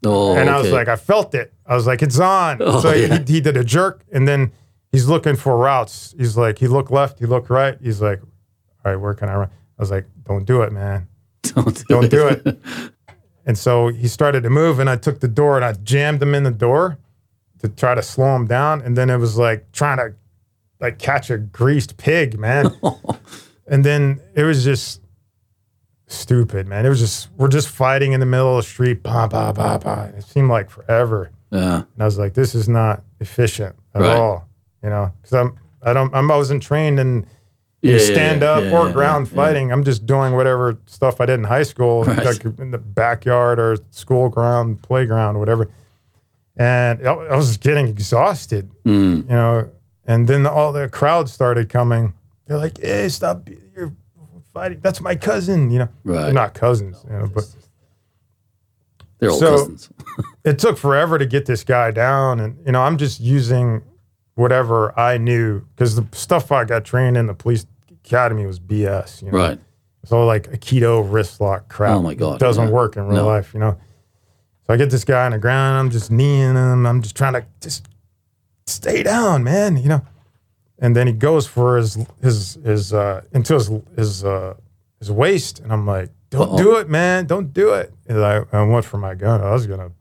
Oh, 0.06 0.36
and 0.36 0.50
I 0.50 0.60
was 0.60 0.72
like, 0.72 0.88
I 0.88 0.98
felt 0.98 1.34
it. 1.34 1.52
I 1.66 1.76
was 1.76 1.88
like, 1.88 2.02
it's 2.02 2.20
on. 2.20 2.58
Oh, 2.62 2.80
so 2.80 2.94
yeah. 2.94 3.20
he, 3.20 3.34
he 3.34 3.42
did 3.42 3.58
a 3.58 3.64
jerk 3.64 4.04
and 4.12 4.28
then 4.28 4.52
he's 4.92 5.08
looking 5.08 5.36
for 5.36 5.58
routes. 5.58 6.14
He's 6.18 6.38
like, 6.38 6.60
he 6.60 6.68
looked 6.68 6.92
left, 6.92 7.20
he 7.20 7.26
looked 7.26 7.50
right. 7.50 7.78
He's 7.82 8.02
like, 8.02 8.22
All 8.22 8.92
right, 8.92 8.96
where 8.96 9.14
can 9.14 9.30
I 9.30 9.36
run? 9.36 9.50
I 9.50 9.82
was 9.82 9.92
like, 9.92 10.06
Don't 10.24 10.46
do 10.46 10.62
it, 10.62 10.72
man. 10.72 11.08
don't 11.44 11.76
do 11.76 11.84
Don't 11.90 12.10
do 12.10 12.28
it. 12.28 12.60
And 13.48 13.58
so 13.58 13.90
he 13.90 14.08
started 14.08 14.42
to 14.42 14.50
move 14.50 14.80
and 14.80 14.90
I 14.90 14.96
took 14.96 15.20
the 15.20 15.28
door 15.28 15.56
and 15.56 15.64
I 15.64 15.74
jammed 15.74 16.20
him 16.22 16.34
in 16.34 16.44
the 16.44 16.52
door. 16.52 16.98
to 17.60 17.70
try 17.70 17.94
to 17.94 18.02
slow 18.02 18.36
him 18.36 18.48
down, 18.48 18.82
and 18.82 18.98
then 18.98 19.10
it 19.10 19.18
was 19.18 19.38
like 19.38 19.72
trying 19.72 19.98
to 19.98 20.16
like 20.80 21.00
catch 21.00 21.30
a 21.30 21.38
greased 21.38 21.98
pig, 21.98 22.40
man. 22.40 22.76
and 23.68 23.84
then 23.86 24.20
it 24.36 24.44
was 24.44 24.64
just 24.64 25.02
stupid, 26.08 26.68
man. 26.68 26.86
It 26.86 26.90
was 26.90 27.00
just 27.00 27.30
we're 27.38 27.48
just 27.48 27.70
fighting 27.70 28.14
in 28.14 28.20
the 28.20 28.26
middle 28.26 28.58
of 28.58 28.64
the 28.66 28.70
street, 28.70 29.04
bah 29.04 29.28
bah 29.28 29.54
bah 29.54 29.78
bah. 29.78 30.10
It 30.18 30.24
seemed 30.24 30.50
like 30.50 30.70
forever, 30.70 31.32
Yeah. 31.56 31.76
and 31.94 32.02
I 32.02 32.06
was 32.06 32.18
like, 32.18 32.34
this 32.34 32.54
is 32.56 32.68
not 32.68 33.04
efficient 33.20 33.76
at 33.94 34.02
Right. 34.02 34.18
all, 34.18 34.48
you 34.84 34.90
know, 34.90 35.12
because 35.22 35.34
I'm 35.34 35.58
I 35.82 35.94
don't 35.94 36.14
I'm, 36.14 36.30
I 36.32 36.36
wasn't 36.36 36.62
trained 36.64 37.00
in 37.00 37.26
Yeah, 37.82 38.00
stand 38.00 38.42
yeah, 38.42 38.50
up 38.54 38.64
yeah, 38.64 38.78
or 38.78 38.92
ground 38.92 39.30
fighting. 39.30 39.72
I'm 39.72 39.84
just 39.84 40.06
doing 40.06 40.34
whatever 40.34 40.78
stuff 40.88 41.22
I 41.22 41.26
did 41.28 41.36
in 41.40 41.44
high 41.46 41.64
school, 41.64 42.04
Right. 42.04 42.26
like 42.26 42.44
in 42.60 42.72
the 42.72 42.78
backyard 42.80 43.60
or 43.60 43.78
school 43.92 44.30
ground, 44.30 44.82
playground, 44.82 45.38
whatever. 45.40 45.70
And 46.58 47.08
I 47.08 47.12
I 47.12 47.36
was 47.36 47.58
getting 47.58 47.88
exhausted, 47.88 48.70
Mm. 48.86 49.24
you 49.30 49.36
know. 49.36 49.70
And 50.08 50.28
then 50.28 50.46
all 50.46 50.72
the 50.72 50.88
crowd 50.90 51.30
started 51.30 51.68
coming. 51.70 52.14
They're 52.46 52.58
like, 52.60 52.80
"Hey, 52.80 53.10
stop! 53.10 53.50
You're 53.76 53.92
fighting. 54.54 54.80
That's 54.82 55.02
my 55.02 55.16
cousin." 55.16 55.70
You 55.72 55.80
know, 55.80 55.90
Right. 56.04 56.24
they're 56.26 56.34
not 56.34 56.54
cousins, 56.54 57.04
you 57.10 57.18
know. 57.18 57.28
But 57.34 57.46
They're 59.20 59.32
all 59.32 59.40
So- 59.40 59.58
cousins. 59.58 59.90
it 60.44 60.60
took 60.60 60.78
forever 60.78 61.18
to 61.18 61.26
get 61.26 61.46
this 61.46 61.64
guy 61.64 61.92
down, 61.92 62.40
and 62.40 62.58
you 62.66 62.72
know, 62.72 62.82
I'm 62.82 62.98
just 62.98 63.20
using 63.20 63.82
whatever 64.36 64.98
I 65.00 65.18
knew 65.18 65.62
because 65.76 65.96
the 65.96 66.06
stuff 66.12 66.52
I 66.52 66.66
got 66.66 66.84
trained 66.86 67.16
in 67.18 67.28
the 67.28 67.34
police 67.34 67.66
academy 68.04 68.46
was 68.46 68.60
BS. 68.60 69.22
You 69.22 69.32
know? 69.32 69.38
Right. 69.38 69.60
So 70.04 70.26
like 70.26 70.48
a 70.48 70.58
keto 70.58 71.06
wrist 71.12 71.42
lock 71.42 71.68
crap. 71.70 71.96
Oh 71.96 72.02
my 72.02 72.14
God, 72.14 72.40
doesn't 72.40 72.68
yeah. 72.68 72.74
work 72.74 72.96
in 72.98 73.08
real 73.08 73.24
No. 73.24 73.26
life, 73.28 73.54
you 73.54 73.60
know. 73.60 73.78
So 74.68 74.74
I 74.74 74.78
get 74.78 74.90
this 74.90 75.04
guy 75.04 75.26
on 75.26 75.32
the 75.32 75.38
ground. 75.40 75.78
I'm 75.80 75.90
just 75.90 76.12
kneeing 76.12 76.56
him. 76.56 76.86
I'm 76.86 77.02
just 77.02 77.16
trying 77.16 77.34
to 77.34 77.46
just 77.62 77.88
stay 78.68 79.04
down, 79.04 79.44
man. 79.44 79.78
You 79.78 79.90
know. 79.90 80.06
And 80.80 80.96
then 80.96 81.08
he 81.08 81.14
goes 81.14 81.48
for 81.48 81.78
his 81.78 81.98
his 82.22 82.56
his 82.66 82.94
uh 82.94 83.22
into 83.32 83.54
his 83.54 83.72
his 83.96 84.26
uh 84.26 84.56
his 85.00 85.10
waist, 85.12 85.60
and 85.60 85.72
I'm 85.72 85.88
like, 85.88 86.10
"Don't 86.36 86.50
Uh-oh. 86.50 86.58
do 86.58 86.76
it, 86.78 86.90
man! 86.90 87.26
Don't 87.26 87.54
do 87.54 87.74
it!" 87.74 87.94
And 88.08 88.24
I, 88.24 88.44
I 88.52 88.62
went 88.64 88.86
for 88.86 88.98
my 88.98 89.16
gun. 89.16 89.42
I 89.42 89.52
was 89.52 89.66
gonna 89.68 89.92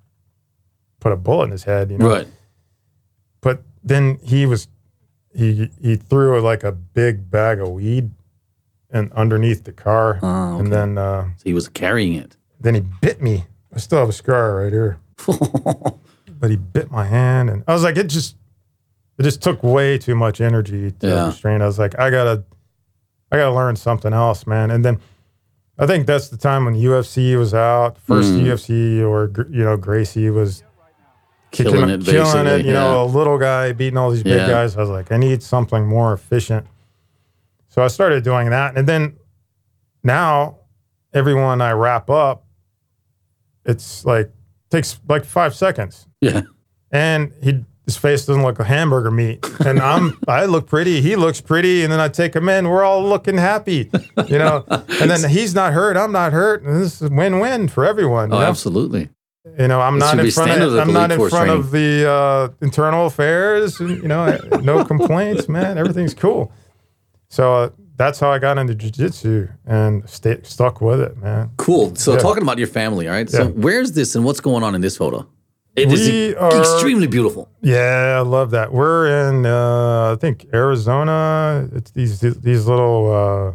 put 1.00 1.12
a 1.12 1.16
bullet 1.16 1.44
in 1.46 1.50
his 1.52 1.64
head, 1.64 1.90
you 1.90 1.98
know. 1.98 2.08
Right. 2.08 2.26
But 3.40 3.62
then 3.82 4.18
he 4.22 4.46
was 4.46 4.68
he 5.34 5.70
he 5.80 5.96
threw 5.96 6.40
like 6.40 6.64
a 6.64 6.72
big 6.72 7.30
bag 7.30 7.60
of 7.60 7.68
weed 7.70 8.10
and 8.90 9.12
underneath 9.12 9.64
the 9.64 9.72
car, 9.72 10.18
Oh, 10.22 10.58
and 10.58 10.72
then 10.72 10.96
uh, 10.98 11.24
So 11.36 11.42
he 11.44 11.54
was 11.54 11.68
carrying 11.68 12.14
it. 12.14 12.36
then 12.60 12.74
he 12.74 12.80
bit 12.80 13.20
me. 13.22 13.44
I 13.74 13.78
still 13.78 13.98
have 13.98 14.08
a 14.08 14.12
scar 14.12 14.56
right 14.62 14.72
here, 14.72 14.98
but 15.26 16.50
he 16.50 16.56
bit 16.56 16.90
my 16.90 17.04
hand, 17.04 17.50
and 17.50 17.64
I 17.66 17.72
was 17.72 17.82
like, 17.82 17.96
it 17.96 18.06
just 18.08 18.36
it 19.18 19.22
just 19.24 19.42
took 19.42 19.62
way 19.62 19.98
too 19.98 20.14
much 20.14 20.40
energy 20.40 20.92
to 20.92 21.06
Yeah. 21.06 21.26
restrain. 21.26 21.60
I 21.62 21.66
was 21.66 21.78
like, 21.78 21.98
I 21.98 22.10
gotta 22.10 22.44
I 23.32 23.36
gotta 23.36 23.54
learn 23.54 23.74
something 23.76 24.12
else, 24.12 24.46
man. 24.46 24.70
And 24.70 24.84
then 24.84 25.00
I 25.78 25.86
think 25.86 26.06
that's 26.06 26.28
the 26.28 26.36
time 26.36 26.64
when 26.66 26.74
UFC 26.74 27.36
was 27.36 27.52
out, 27.54 27.98
first 27.98 28.32
Mm. 28.32 28.44
UFC, 28.44 29.02
or 29.02 29.30
you 29.50 29.64
know 29.64 29.76
Gracie 29.76 30.30
was 30.30 30.62
kicking 31.50 31.72
Killing 31.72 31.90
it, 31.90 32.04
killing 32.04 32.46
it. 32.46 32.64
You 32.64 32.72
know, 32.72 33.04
a 33.04 33.06
little 33.06 33.38
guy 33.38 33.72
beating 33.72 33.96
all 33.96 34.10
these 34.10 34.22
big 34.22 34.34
Yeah. 34.40 34.48
guys. 34.48 34.76
I 34.76 34.80
was 34.80 34.90
like, 34.90 35.10
I 35.12 35.16
need 35.16 35.42
something 35.42 35.86
more 35.86 36.12
efficient. 36.12 36.66
So 37.68 37.82
I 37.82 37.88
started 37.88 38.22
doing 38.22 38.50
that, 38.50 38.76
and 38.76 38.86
then 38.88 39.16
now 40.04 40.58
everyone 41.12 41.60
I 41.60 41.72
wrap 41.72 42.08
up, 42.10 42.44
it's 43.64 44.04
like 44.04 44.30
takes 44.70 44.98
like 45.08 45.24
five 45.24 45.54
seconds, 45.54 46.06
Yeah. 46.20 46.42
and 46.92 47.32
he 47.42 47.64
his 47.84 47.96
face 47.96 48.24
doesn't 48.26 48.42
look 48.42 48.58
like 48.58 48.66
a 48.66 48.68
hamburger 48.68 49.10
meat, 49.10 49.44
and 49.64 49.78
I'm 49.80 50.18
I 50.28 50.44
look 50.46 50.66
pretty, 50.66 51.00
he 51.00 51.16
looks 51.16 51.40
pretty, 51.40 51.82
and 51.82 51.92
then 51.92 52.00
I 52.00 52.08
take 52.08 52.34
him 52.34 52.48
in, 52.48 52.68
we're 52.68 52.84
all 52.84 53.02
looking 53.04 53.36
happy, 53.38 53.90
you 54.28 54.38
know, 54.38 54.64
and 55.00 55.10
then 55.10 55.28
he's 55.28 55.54
not 55.54 55.72
hurt, 55.72 55.96
I'm 55.96 56.12
not 56.12 56.32
hurt, 56.32 56.62
and 56.62 56.80
this 56.82 57.02
is 57.02 57.10
win 57.10 57.40
win 57.40 57.68
for 57.68 57.84
everyone. 57.84 58.32
Oh, 58.32 58.36
you 58.36 58.42
know? 58.42 58.48
absolutely. 58.48 59.08
You 59.58 59.68
know, 59.68 59.80
I'm 59.80 59.98
not 59.98 60.18
in 60.18 60.30
front 60.30 60.62
of 60.62 60.74
I'm 60.78 60.92
not 60.92 61.12
in 61.12 61.28
front 61.28 61.50
of 61.50 61.70
the 61.70 62.08
uh, 62.10 62.48
internal 62.62 63.06
affairs. 63.06 63.78
and, 63.78 64.02
You 64.02 64.08
know, 64.08 64.38
no 64.62 64.82
complaints, 64.92 65.48
man. 65.50 65.76
Everything's 65.76 66.14
cool. 66.14 66.50
So 67.28 67.54
uh, 67.54 67.70
that's 67.96 68.18
how 68.18 68.30
I 68.32 68.38
got 68.38 68.56
into 68.58 68.74
jujitsu 68.74 69.50
and 69.66 70.08
stay, 70.08 70.38
stuck 70.42 70.80
with 70.80 71.00
it, 71.00 71.18
man. 71.18 71.50
Cool. 71.58 71.94
So 71.94 72.14
Yeah. 72.14 72.20
talking 72.20 72.42
about 72.42 72.56
your 72.58 72.66
family, 72.68 73.06
all 73.06 73.14
right? 73.14 73.28
So 73.28 73.42
Yeah. 73.44 73.48
where's 73.50 73.92
this 73.92 74.14
and 74.14 74.24
what's 74.24 74.40
going 74.40 74.64
on 74.64 74.74
in 74.74 74.80
this 74.80 74.96
photo? 74.96 75.26
It 75.76 75.92
is 75.92 76.08
We 76.08 76.14
e- 76.30 76.34
are- 76.36 76.56
extremely 76.58 77.06
beautiful. 77.08 77.48
Yeah, 77.60 78.14
I 78.18 78.20
love 78.20 78.50
that. 78.52 78.72
We're 78.72 79.06
in, 79.28 79.44
uh, 79.44 80.12
I 80.12 80.16
think 80.20 80.46
Arizona. 80.54 81.68
It's 81.74 81.90
these 81.90 82.20
these 82.20 82.66
little, 82.66 83.12
uh, 83.12 83.52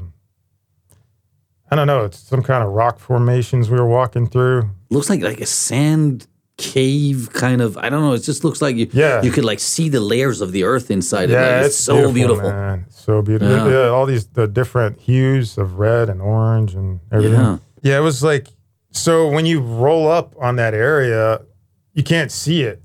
I 1.72 1.76
don't 1.76 1.88
know. 1.88 2.04
It's 2.06 2.18
some 2.20 2.42
kind 2.44 2.64
of 2.64 2.72
rock 2.72 3.00
formations 3.00 3.70
we 3.70 3.78
were 3.78 3.88
walking 3.88 4.28
through. 4.28 4.70
Looks 4.90 5.10
like 5.10 5.22
like 5.22 5.40
a 5.40 5.46
sand 5.46 6.28
cave 6.58 7.30
kind 7.32 7.62
of. 7.62 7.78
I 7.78 7.90
don't 7.90 8.02
know. 8.02 8.14
It 8.14 8.20
just 8.24 8.44
looks 8.44 8.62
like 8.62 8.76
you. 8.76 8.90
Yeah. 8.92 9.22
You 9.22 9.32
could 9.32 9.46
like 9.46 9.60
see 9.62 9.88
the 9.88 10.02
layers 10.02 10.42
of 10.42 10.52
the 10.52 10.64
earth 10.64 10.92
inside 10.92 11.30
Yeah, 11.30 11.38
it. 11.38 11.58
Like, 11.58 11.66
it's, 11.68 11.78
so 11.78 12.12
beautiful. 12.12 12.50
man. 12.50 12.86
So 12.90 13.22
beautiful. 13.22 13.56
Yeah. 13.56 13.70
Yeah. 13.84 13.88
all 13.90 14.06
these 14.06 14.26
the 14.28 14.48
different 14.48 15.00
hues 15.00 15.58
of 15.58 15.80
red 15.80 16.10
and 16.10 16.22
orange 16.22 16.74
and 16.76 17.00
everything. 17.12 17.40
Yeah. 17.40 17.58
Yeah. 17.82 17.98
it 18.00 18.02
was 18.02 18.24
like 18.24 18.48
so 18.92 19.30
when 19.30 19.46
you 19.46 19.62
roll 19.62 20.12
up 20.12 20.36
on 20.42 20.56
that 20.58 20.74
area, 20.74 21.40
you 22.00 22.04
can't 22.04 22.32
see 22.32 22.60
it 22.64 22.78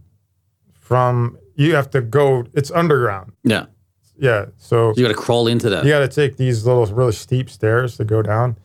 from. 0.73 1.39
You 1.57 1.75
have 1.77 1.89
to 1.91 2.01
go. 2.01 2.45
It's 2.55 2.71
underground. 2.73 3.33
Yeah. 3.45 3.67
Yeah, 4.17 4.47
so 4.59 4.93
You 4.97 5.03
got 5.03 5.09
to 5.09 5.15
crawl 5.27 5.49
into 5.49 5.69
that. 5.71 5.85
you 5.85 5.91
got 5.91 5.99
to 6.01 6.09
take 6.09 6.37
these 6.37 6.65
little 6.67 6.87
really 6.87 7.13
steep 7.13 7.51
stairs 7.51 7.97
to 7.97 8.05
go 8.05 8.23
down, 8.23 8.57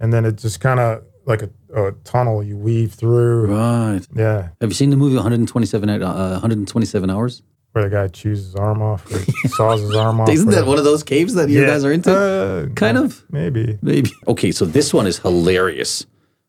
and 0.00 0.12
then 0.12 0.24
it 0.24 0.36
just 0.36 0.60
kind 0.60 0.80
of 0.80 1.02
like 1.26 1.42
a, 1.42 1.50
a 1.74 1.92
tunnel 2.04 2.42
you 2.42 2.56
weave 2.56 2.92
through. 2.94 3.46
Right. 3.46 4.00
Yeah, 4.16 4.48
Have 4.62 4.70
you 4.70 4.74
seen 4.74 4.88
the 4.90 4.96
movie 4.96 5.14
127 5.16 5.88
uh, 5.90 6.30
127 6.32 7.10
hours? 7.10 7.42
where 7.72 7.84
the 7.84 7.90
guy 7.90 8.06
chews 8.08 8.38
his 8.44 8.54
arm 8.54 8.80
off, 8.80 9.04
or 9.12 9.18
saws 9.48 9.80
his 9.82 9.94
arm 9.96 10.20
off. 10.20 10.28
Isn't 10.30 10.46
that 10.46 10.52
whatever. 10.64 10.68
one 10.68 10.78
of 10.78 10.84
those 10.84 11.02
caves 11.02 11.34
that 11.34 11.48
you 11.50 11.60
Yeah. 11.60 11.66
guys 11.66 11.84
are 11.84 11.92
into? 11.92 12.10
Uh, 12.16 12.66
kind 12.74 12.96
of. 12.96 13.24
maybe. 13.30 13.78
Maybe. 13.82 14.10
Okay, 14.28 14.52
so 14.52 14.64
this 14.64 14.94
one 14.94 15.06
is 15.06 15.18
hilarious. 15.18 16.06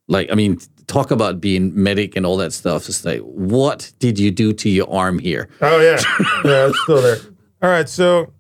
Like, 0.08 0.32
I 0.32 0.36
mean, 0.36 0.60
talk 0.88 1.12
about 1.12 1.42
being 1.42 1.72
medic 1.76 2.16
and 2.16 2.26
all 2.26 2.38
that 2.38 2.54
stuff. 2.54 2.88
It's 2.90 3.04
like, 3.06 3.22
what 3.22 3.92
did 4.00 4.20
you 4.20 4.32
do 4.32 4.54
to 4.54 4.70
your 4.70 4.92
arm 4.94 5.20
here? 5.20 5.50
Oh 5.62 5.80
yeah, 5.80 6.00
yeah, 6.44 6.68
it's 6.68 6.80
still 6.84 7.02
there. 7.02 7.18
All 7.62 7.70
right, 7.70 7.90
so 7.90 8.32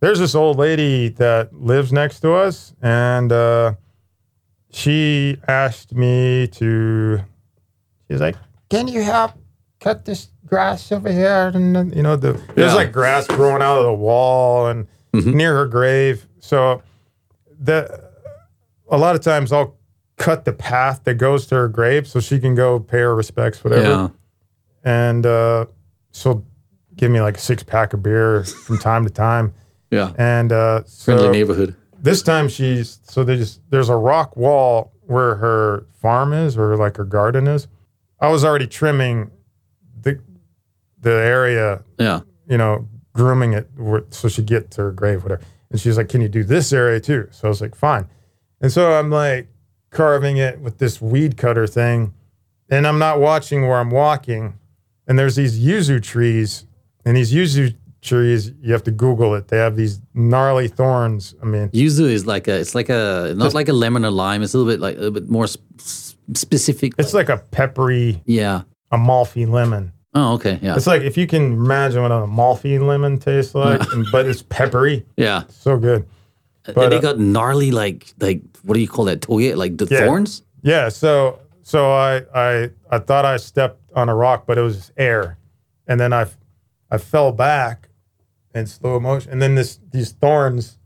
there's 0.00 0.18
this 0.18 0.34
old 0.34 0.56
lady 0.56 1.08
that 1.10 1.52
lives 1.54 1.92
next 1.92 2.20
to 2.20 2.32
us, 2.32 2.72
and 2.80 3.30
uh, 3.32 3.74
she 4.72 5.36
asked 5.48 5.94
me 5.94 6.46
to. 6.52 7.20
She's 8.10 8.20
like, 8.20 8.36
"Can 8.70 8.88
you 8.88 9.02
help 9.02 9.32
cut 9.80 10.04
this 10.04 10.28
grass 10.46 10.90
over 10.92 11.12
here?" 11.12 11.50
And 11.54 11.74
then, 11.76 11.92
you 11.92 12.02
know, 12.02 12.16
the 12.16 12.32
there's 12.54 12.70
Yeah. 12.72 12.74
like 12.74 12.92
grass 12.92 13.26
growing 13.26 13.62
out 13.62 13.78
of 13.78 13.84
the 13.84 13.92
wall 13.94 14.68
and 14.68 14.86
near 15.12 15.54
her 15.54 15.66
grave. 15.66 16.26
So 16.38 16.82
the 17.60 18.08
a 18.90 18.96
lot 18.96 19.14
of 19.14 19.20
times 19.20 19.52
I'll 19.52 19.76
cut 20.20 20.44
the 20.44 20.52
path 20.52 21.02
that 21.04 21.14
goes 21.14 21.46
to 21.46 21.54
her 21.54 21.66
grave 21.68 22.06
so 22.06 22.20
she 22.20 22.38
can 22.38 22.54
go 22.54 22.78
pay 22.78 22.98
her 22.98 23.14
respects, 23.16 23.64
whatever 23.64 23.88
Yeah. 23.88 24.08
and 24.84 25.24
uh, 25.24 25.64
she'll 26.12 26.44
give 26.94 27.10
me 27.10 27.20
like 27.22 27.36
a 27.38 27.40
six 27.40 27.62
pack 27.62 27.94
of 27.94 28.02
beer 28.02 28.44
from 28.44 28.76
time 28.78 29.04
to 29.04 29.10
time. 29.10 29.54
Yeah. 29.90 30.12
And 30.18 30.52
uh, 30.52 30.82
Friendly 30.82 31.24
so 31.26 31.32
neighborhood. 31.32 31.74
this 31.98 32.22
time 32.22 32.48
she's 32.48 33.00
so 33.04 33.24
there's 33.24 33.60
there's 33.70 33.88
a 33.88 33.96
rock 33.96 34.36
wall 34.36 34.92
where 35.06 35.36
her 35.36 35.86
farm 36.02 36.32
is 36.34 36.56
or 36.58 36.76
like 36.76 36.96
her 36.98 37.04
garden 37.06 37.46
is. 37.48 37.66
I 38.20 38.28
was 38.28 38.44
already 38.44 38.66
trimming 38.66 39.30
the 40.02 40.20
the 41.00 41.10
area, 41.12 41.82
Yeah. 41.98 42.20
you 42.46 42.58
know, 42.58 42.86
grooming 43.14 43.54
it 43.54 43.68
so 44.10 44.28
she 44.28 44.42
get 44.42 44.70
to 44.72 44.82
her 44.82 44.92
grave, 44.92 45.22
whatever. 45.22 45.42
And 45.70 45.80
she's 45.80 45.96
like, 45.96 46.08
"Can 46.10 46.20
you 46.20 46.28
do 46.28 46.44
this 46.44 46.72
area 46.72 47.00
too?" 47.00 47.28
So 47.30 47.48
I 47.48 47.48
was 47.48 47.60
like, 47.62 47.74
"Fine." 47.74 48.06
And 48.60 48.70
so 48.70 48.92
I'm 48.92 49.10
like 49.10 49.48
carving 49.90 50.36
it 50.36 50.60
with 50.60 50.78
this 50.78 51.00
weed 51.00 51.36
cutter 51.36 51.66
thing, 51.66 52.14
and 52.68 52.86
I'm 52.86 52.98
not 52.98 53.20
watching 53.20 53.66
where 53.66 53.78
I'm 53.78 53.90
walking. 53.90 54.58
And 55.06 55.18
there's 55.18 55.36
these 55.36 55.58
yuzu 55.58 56.02
trees, 56.02 56.66
and 57.04 57.16
these 57.16 57.32
yuzu 57.32 57.74
trees, 58.02 58.52
you 58.62 58.72
have 58.72 58.82
to 58.84 58.90
Google 58.90 59.34
it. 59.34 59.48
They 59.48 59.58
have 59.58 59.76
these 59.76 60.00
gnarly 60.14 60.68
thorns. 60.68 61.34
I 61.42 61.46
mean, 61.46 61.68
Yuzu 61.70 62.08
is 62.10 62.26
like 62.26 62.48
a, 62.48 62.58
it's 62.58 62.74
like 62.74 62.88
a, 62.88 63.34
not 63.36 63.54
like 63.54 63.68
a 63.68 63.72
lemon 63.72 64.04
or 64.04 64.10
lime. 64.10 64.42
It's 64.42 64.54
a 64.54 64.58
little 64.58 64.72
bit 64.72 64.80
like, 64.80 64.96
a 64.96 64.98
little 64.98 65.12
bit 65.12 65.28
more 65.28 65.46
sp- 65.46 65.60
specific. 66.34 66.94
it's 66.98 67.14
like 67.14 67.28
a 67.28 67.38
peppery 67.38 68.22
yeah. 68.24 68.62
Amalfi 68.90 69.46
lemon. 69.46 69.92
Oh, 70.14 70.34
okay. 70.34 70.58
Yeah. 70.60 70.74
It's 70.74 70.86
like 70.86 71.02
if 71.02 71.16
you 71.16 71.26
can 71.26 71.52
imagine 71.52 72.02
what 72.02 72.10
an 72.10 72.22
Amalfi 72.22 72.78
lemon 72.78 73.18
tastes 73.18 73.54
like, 73.54 73.80
and, 73.92 74.06
but 74.10 74.26
it's 74.26 74.42
peppery. 74.42 75.06
Yeah. 75.16 75.44
So 75.48 75.76
good. 75.76 76.06
And 76.76 76.92
they 76.92 76.96
uh, 76.98 77.00
got 77.00 77.18
gnarly, 77.18 77.70
like, 77.70 78.12
like, 78.20 78.40
what 78.62 78.74
do 78.74 78.80
you 78.80 78.88
call 78.88 79.04
that? 79.06 79.20
Toye? 79.22 79.54
Like 79.54 79.76
the 79.78 79.86
Yeah. 79.90 80.06
thorns? 80.06 80.42
Yeah, 80.62 80.88
so 80.90 81.38
so 81.62 81.90
I 81.92 82.22
I 82.34 82.70
I 82.90 82.98
thought 82.98 83.24
I 83.24 83.36
stepped 83.38 83.80
on 83.94 84.08
a 84.08 84.14
rock, 84.14 84.44
but 84.46 84.58
it 84.58 84.62
was 84.62 84.92
air, 84.96 85.38
and 85.86 85.98
then 86.00 86.12
I 86.12 86.26
I 86.90 86.98
fell 86.98 87.32
back 87.32 87.88
in 88.54 88.66
slow 88.66 88.98
motion, 89.00 89.32
and 89.32 89.40
then 89.40 89.54
this 89.54 89.78
these 89.92 90.12
thorns 90.12 90.78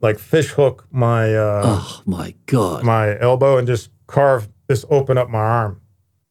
like 0.00 0.18
fish 0.18 0.50
hook 0.52 0.86
my 0.90 1.34
uh, 1.34 1.62
Oh 1.64 2.02
my 2.06 2.34
god! 2.46 2.84
my 2.84 3.18
elbow 3.20 3.58
and 3.58 3.66
just 3.66 3.90
carve 4.06 4.48
this 4.66 4.84
open 4.88 5.18
up 5.18 5.28
my 5.28 5.38
arm. 5.38 5.79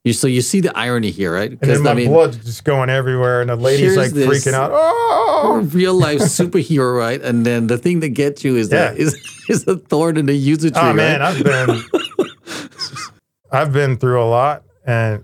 You 0.09 0.13
so 0.13 0.25
you 0.25 0.41
see 0.41 0.59
the 0.59 0.75
irony 0.75 1.11
here, 1.11 1.31
right? 1.31 1.51
And 1.51 1.59
then 1.61 1.83
my 1.83 1.93
blood's 1.93 2.37
just 2.43 2.63
going 2.63 2.89
everywhere, 2.89 3.41
and 3.41 3.49
the 3.51 3.55
lady's 3.55 3.95
like 3.95 4.09
freaking 4.11 4.53
out. 4.53 4.71
Oh, 4.73 5.61
real 5.71 5.93
life 5.93 6.19
superhero, 6.21 6.97
right? 6.97 7.21
And 7.21 7.45
then 7.45 7.67
the 7.67 7.77
thing 7.77 7.99
that 7.99 8.09
gets 8.09 8.43
you 8.43 8.55
is 8.55 8.69
that 8.69 8.95
Yeah. 8.97 9.03
is 9.05 9.43
is 9.49 9.67
a 9.67 9.77
thorn 9.77 10.17
in 10.17 10.25
the 10.25 10.33
user 10.33 10.71
tree, 10.71 10.81
oh 10.81 10.93
man, 10.93 11.19
right? 11.19 11.35
I've 11.35 11.43
been 11.43 11.83
I've 13.51 13.71
been 13.73 13.97
through 13.97 14.21
a 14.21 14.25
lot, 14.25 14.63
and 14.85 15.23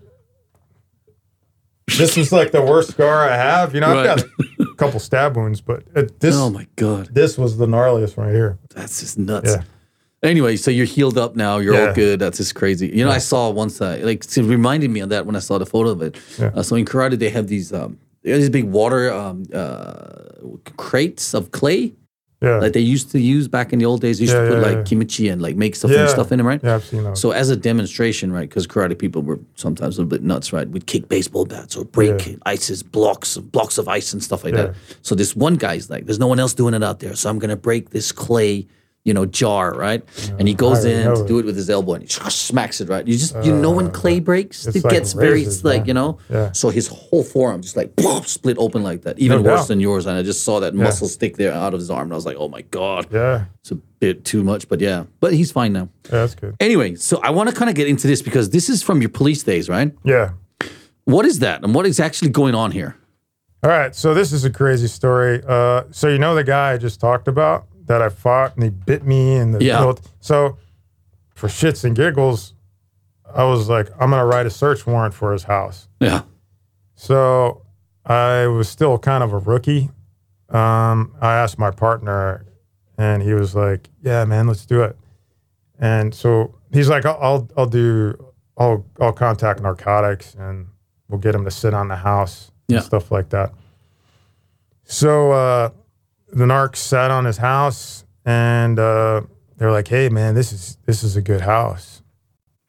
this 1.97 2.17
is 2.17 2.31
like 2.31 2.51
the 2.51 2.61
worst 2.61 2.91
scar 2.91 3.27
I 3.29 3.35
have. 3.35 3.73
You 3.73 3.81
know, 3.81 3.97
I've 3.97 4.05
got 4.19 4.23
a 4.59 4.75
couple 4.77 4.99
stab 4.99 5.35
wounds, 5.35 5.61
but 5.61 5.83
it, 5.95 6.19
this 6.19 6.35
Oh 6.35 6.49
my 6.49 6.67
god, 6.75 7.09
this 7.13 7.37
was 7.37 7.57
the 7.57 7.65
gnarliest 7.65 8.17
right 8.17 8.33
here. 8.33 8.59
that's 8.73 8.99
just 8.99 9.17
nuts. 9.17 9.49
Yeah. 9.51 9.63
Anyway, 10.25 10.55
so 10.57 10.71
you're 10.71 10.85
healed 10.85 11.17
up 11.17 11.35
now. 11.35 11.57
You're 11.59 11.75
all 11.79 11.93
good. 11.93 12.19
That's 12.19 12.37
just 12.37 12.55
crazy. 12.55 12.87
You 12.87 13.05
know, 13.05 13.11
I 13.11 13.19
saw 13.19 13.49
once, 13.49 13.77
that 13.79 14.03
like, 14.03 14.25
it 14.25 14.43
reminded 14.43 14.89
me 14.91 14.99
of 15.01 15.09
that 15.09 15.25
when 15.25 15.35
I 15.35 15.39
saw 15.39 15.57
the 15.57 15.65
photo 15.65 15.89
of 15.91 16.01
it. 16.01 16.17
Yeah. 16.39 16.51
Uh, 16.55 16.63
so 16.63 16.75
in 16.75 16.85
karate, 16.85 17.17
they 17.17 17.29
have 17.29 17.47
these 17.47 17.71
um, 17.71 17.97
these 18.23 18.49
big 18.49 18.65
water 18.65 19.11
um, 19.13 19.43
uh, 19.53 20.23
crates 20.77 21.33
of 21.35 21.51
clay 21.51 21.93
Yeah, 22.41 22.59
that 22.59 22.73
they 22.73 22.79
used 22.81 23.11
to 23.11 23.19
use 23.19 23.47
back 23.47 23.71
in 23.73 23.79
the 23.79 23.85
old 23.85 24.01
days. 24.01 24.17
They 24.17 24.23
used 24.25 24.35
Yeah, 24.35 24.41
to 24.41 24.47
put 24.49 24.57
yeah, 24.57 24.63
like 24.69 24.77
yeah. 24.77 24.83
kimchi 24.83 25.29
and 25.29 25.41
like 25.41 25.55
make 25.55 25.75
stuff 25.75 25.91
and 25.91 26.09
stuff 26.09 26.31
in 26.31 26.37
them, 26.39 26.47
right? 26.47 26.61
yeah, 26.63 26.75
I've 26.75 26.85
seen 26.85 27.03
those. 27.03 27.19
So 27.21 27.31
as 27.31 27.49
a 27.49 27.55
demonstration, 27.55 28.31
right? 28.31 28.49
Because 28.49 28.65
karate 28.67 28.97
people 28.97 29.21
were 29.21 29.39
sometimes 29.55 29.97
a 29.97 30.01
little 30.01 30.09
bit 30.09 30.23
nuts, 30.23 30.51
right? 30.51 30.67
Would 30.67 30.85
kick 30.87 31.07
baseball 31.07 31.45
bats 31.45 31.75
or 31.77 31.85
break 31.85 32.27
Yeah. 32.27 32.35
ices, 32.45 32.83
blocks 32.83 33.37
of 33.37 33.51
blocks 33.51 33.77
of 33.77 33.87
ice 33.87 34.11
and 34.13 34.21
stuff 34.23 34.43
like 34.43 34.55
Yeah. 34.55 34.63
that. 34.67 34.75
So 35.01 35.15
this 35.15 35.35
one 35.35 35.55
guy's 35.55 35.89
like, 35.89 36.05
"There's 36.07 36.19
no 36.19 36.27
one 36.27 36.39
else 36.39 36.53
doing 36.55 36.73
it 36.73 36.83
out 36.83 36.99
there, 36.99 37.15
so 37.15 37.29
I'm 37.29 37.39
gonna 37.39 37.55
break 37.69 37.91
this 37.91 38.11
clay." 38.11 38.65
You 39.05 39.13
know, 39.13 39.25
jar, 39.27 39.71
right? 39.75 40.03
and 40.39 40.47
he 40.47 40.55
goes 40.55 40.83
in 40.83 41.05
to 41.15 41.21
it. 41.23 41.27
do 41.27 41.37
it 41.37 41.45
with 41.45 41.55
his 41.55 41.69
elbow 41.69 41.93
and 41.93 42.01
he 42.03 42.09
smacks 42.09 42.81
it, 42.81 42.89
right? 42.89 43.07
You 43.07 43.15
just, 43.15 43.35
you 43.45 43.55
know, 43.55 43.69
when 43.69 43.91
clay 43.91 44.19
breaks, 44.19 44.65
it 44.65 44.83
like 44.83 44.91
gets 44.91 45.13
very, 45.13 45.41
razors, 45.45 45.63
like, 45.63 45.81
man. 45.81 45.87
you 45.87 45.93
know? 45.93 46.17
Yeah. 46.27 46.51
So 46.53 46.69
his 46.71 46.87
whole 46.87 47.23
forearm 47.23 47.61
just 47.61 47.77
like 47.77 47.95
poof, 47.95 48.27
split 48.27 48.57
open 48.57 48.81
like 48.81 49.03
that, 49.03 49.19
even 49.19 49.43
No 49.43 49.51
worse 49.51 49.59
doubt. 49.61 49.67
than 49.67 49.79
yours. 49.79 50.07
And 50.07 50.17
I 50.17 50.23
just 50.23 50.43
saw 50.43 50.59
that 50.59 50.73
muscle 50.73 51.07
stick 51.07 51.37
there 51.37 51.53
out 51.53 51.75
of 51.75 51.79
his 51.79 51.91
arm. 51.91 52.05
And 52.05 52.13
I 52.13 52.15
was 52.15 52.25
like, 52.25 52.37
oh 52.39 52.49
my 52.49 52.61
God, 52.63 53.05
yeah, 53.11 53.45
it's 53.61 53.69
a 53.69 53.75
bit 53.75 54.25
too 54.25 54.43
much, 54.43 54.67
but 54.67 54.81
yeah. 54.81 55.03
But 55.19 55.33
he's 55.33 55.51
fine 55.51 55.71
now. 55.73 55.87
yeah, 56.05 56.11
that's 56.11 56.33
good. 56.33 56.55
Anyway, 56.59 56.95
so 56.95 57.19
I 57.21 57.29
want 57.29 57.47
to 57.49 57.55
kind 57.55 57.69
of 57.69 57.75
get 57.75 57.87
into 57.87 58.07
this 58.07 58.23
because 58.23 58.49
this 58.49 58.69
is 58.69 58.81
from 58.81 59.01
your 59.01 59.09
police 59.09 59.43
days, 59.43 59.69
right? 59.69 59.93
Yeah. 60.03 60.31
What 61.03 61.27
is 61.27 61.37
that, 61.39 61.63
and 61.63 61.75
what 61.75 61.85
is 61.85 61.99
actually 61.99 62.29
going 62.31 62.55
on 62.55 62.71
here? 62.71 62.97
All 63.63 63.69
right, 63.69 63.93
so 63.93 64.15
this 64.15 64.33
is 64.33 64.45
a 64.45 64.49
crazy 64.49 64.87
story. 64.87 65.43
Uh, 65.47 65.83
so 65.91 66.07
you 66.07 66.17
know 66.17 66.33
the 66.33 66.43
guy 66.43 66.73
I 66.73 66.77
just 66.79 66.99
talked 66.99 67.27
about 67.27 67.67
that 67.85 68.01
I 68.01 68.09
fought 68.09 68.55
and 68.55 68.63
he 68.63 68.69
bit 68.69 69.03
me 69.05 69.35
and 69.35 69.53
the 69.53 69.63
Yeah. 69.63 69.93
so 70.19 70.57
for 71.35 71.47
shits 71.47 71.83
and 71.83 71.95
giggles, 71.95 72.53
I 73.33 73.43
was 73.43 73.67
like, 73.69 73.89
I'm 73.99 74.09
gonna 74.11 74.25
write 74.25 74.45
a 74.45 74.49
search 74.49 74.85
warrant 74.87 75.13
for 75.13 75.31
his 75.33 75.43
house. 75.43 75.87
Yeah, 75.99 76.21
So 76.95 77.61
I 78.05 78.47
was 78.47 78.69
still 78.69 78.97
kind 78.97 79.23
of 79.23 79.33
a 79.33 79.37
rookie. 79.39 79.89
Um, 80.49 81.15
I 81.21 81.35
asked 81.35 81.57
my 81.59 81.71
partner, 81.71 82.45
and 82.97 83.21
he 83.23 83.33
was 83.33 83.55
like, 83.55 83.89
"Yeah, 84.01 84.23
man, 84.25 84.47
let's 84.47 84.65
do 84.65 84.83
it." 84.83 84.95
And 85.79 86.13
so 86.13 86.55
he's 86.71 86.87
like, 86.87 87.05
"I'll, 87.05 87.17
I'll, 87.19 87.49
I'll 87.57 87.65
do, 87.65 88.13
I'll, 88.57 88.85
I'll 89.01 89.11
contact 89.11 89.59
narcotics, 89.61 90.35
and 90.35 90.67
we'll 91.09 91.19
get 91.19 91.33
him 91.35 91.43
to 91.45 91.51
sit 91.51 91.73
on 91.73 91.87
the 91.89 91.95
house 91.97 92.51
Yeah. 92.67 92.77
and 92.77 92.85
stuff 92.85 93.11
like 93.11 93.29
that." 93.29 93.51
So 94.83 95.31
uh, 95.31 95.69
the 96.31 96.45
narcs 96.45 96.77
sat 96.77 97.11
on 97.11 97.25
his 97.25 97.37
house, 97.37 98.05
and 98.25 98.77
uh, 98.79 99.21
they're 99.57 99.71
like, 99.71 99.87
"Hey, 99.87 100.09
man, 100.09 100.35
this 100.35 100.51
is 100.51 100.77
this 100.85 101.03
is 101.03 101.15
a 101.15 101.21
good 101.21 101.41
house." 101.41 102.01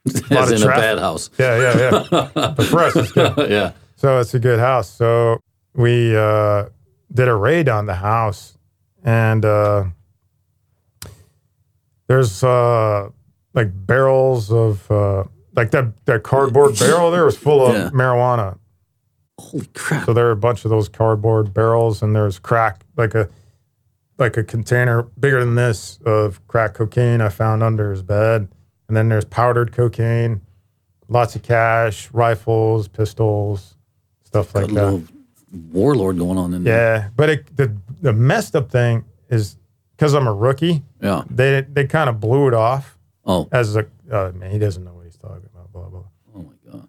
lot 0.31 0.43
as 0.45 0.51
of 0.53 0.57
in 0.57 0.63
a 0.63 0.65
traffic. 0.67 0.83
bad 0.83 0.99
house. 0.99 1.31
Yeah, 1.39 1.59
yeah, 1.59 2.05
yeah. 2.13 2.31
but 2.57 2.63
for 2.67 2.81
us, 2.85 2.95
it's 2.97 3.11
good. 3.13 3.33
yeah, 3.51 3.73
So 3.97 4.21
it's 4.21 4.35
a 4.35 4.39
good 4.39 4.61
house. 4.61 4.89
So 4.89 5.41
we 5.75 6.17
uh, 6.17 6.67
did 7.13 7.27
a 7.29 7.35
raid 7.35 7.69
on 7.69 7.87
the 7.87 7.95
house, 7.97 8.57
and 9.03 9.45
uh, 9.45 9.85
there's 12.09 12.43
uh, 12.45 13.09
like 13.55 13.69
barrels 13.87 14.53
of 14.53 14.89
uh, 14.91 15.25
like 15.55 15.71
that 15.73 15.93
that 16.07 16.23
cardboard 16.23 16.79
barrel 16.79 17.11
there 17.11 17.25
was 17.25 17.37
full 17.37 17.67
of 17.67 17.75
Yeah. 17.75 17.91
marijuana. 17.91 18.59
holy 19.41 19.67
crap! 19.75 20.07
So 20.07 20.13
there 20.13 20.29
are 20.29 20.33
a 20.33 20.37
bunch 20.37 20.65
of 20.65 20.71
those 20.71 20.89
cardboard 20.89 21.53
barrels, 21.53 22.03
and 22.03 22.15
there's 22.15 22.39
crack 22.39 22.83
like 22.97 23.15
a 23.15 23.29
like 24.19 24.37
a 24.37 24.45
container 24.45 25.03
bigger 25.03 25.41
than 25.45 25.55
this 25.55 25.99
of 26.07 26.45
crack 26.47 26.75
cocaine 26.75 27.21
I 27.21 27.29
found 27.29 27.63
under 27.63 27.91
his 27.91 28.03
bed, 28.03 28.49
and 28.89 28.97
then 28.97 29.09
there's 29.09 29.25
powdered 29.25 29.73
cocaine, 29.73 30.41
lots 31.09 31.37
of 31.37 31.43
cash, 31.43 32.11
rifles, 32.13 32.89
pistols, 32.89 33.77
stuff 34.25 34.53
Got 34.53 34.63
like 34.63 34.71
a 34.73 34.75
that. 34.75 35.09
warlord 35.73 36.19
going 36.19 36.39
on 36.39 36.55
in 36.55 36.65
there. 36.65 36.99
Yeah, 37.03 37.09
but 37.17 37.29
it, 37.31 37.57
the 37.57 37.75
the 38.01 38.13
messed 38.13 38.57
up 38.57 38.71
thing 38.71 39.05
is 39.29 39.57
because 39.97 40.15
I'm 40.15 40.27
a 40.27 40.35
rookie, 40.35 40.83
Yeah. 41.03 41.25
they 41.31 41.63
they 41.63 41.87
kind 41.87 42.09
of 42.09 42.21
blew 42.21 42.49
it 42.49 42.55
off 42.55 42.97
Oh, 43.25 43.49
as 43.53 43.77
a 43.77 43.87
uh, 44.11 44.31
man. 44.35 44.51
He 44.51 44.59
doesn't 44.59 44.85
know 44.85 44.95
what 44.95 45.05
he's 45.05 45.17
talking 45.17 45.49
about. 45.53 45.73
Blah 45.73 45.89
blah. 45.89 46.03
oh 46.35 46.43
my 46.43 46.73
god. 46.73 46.89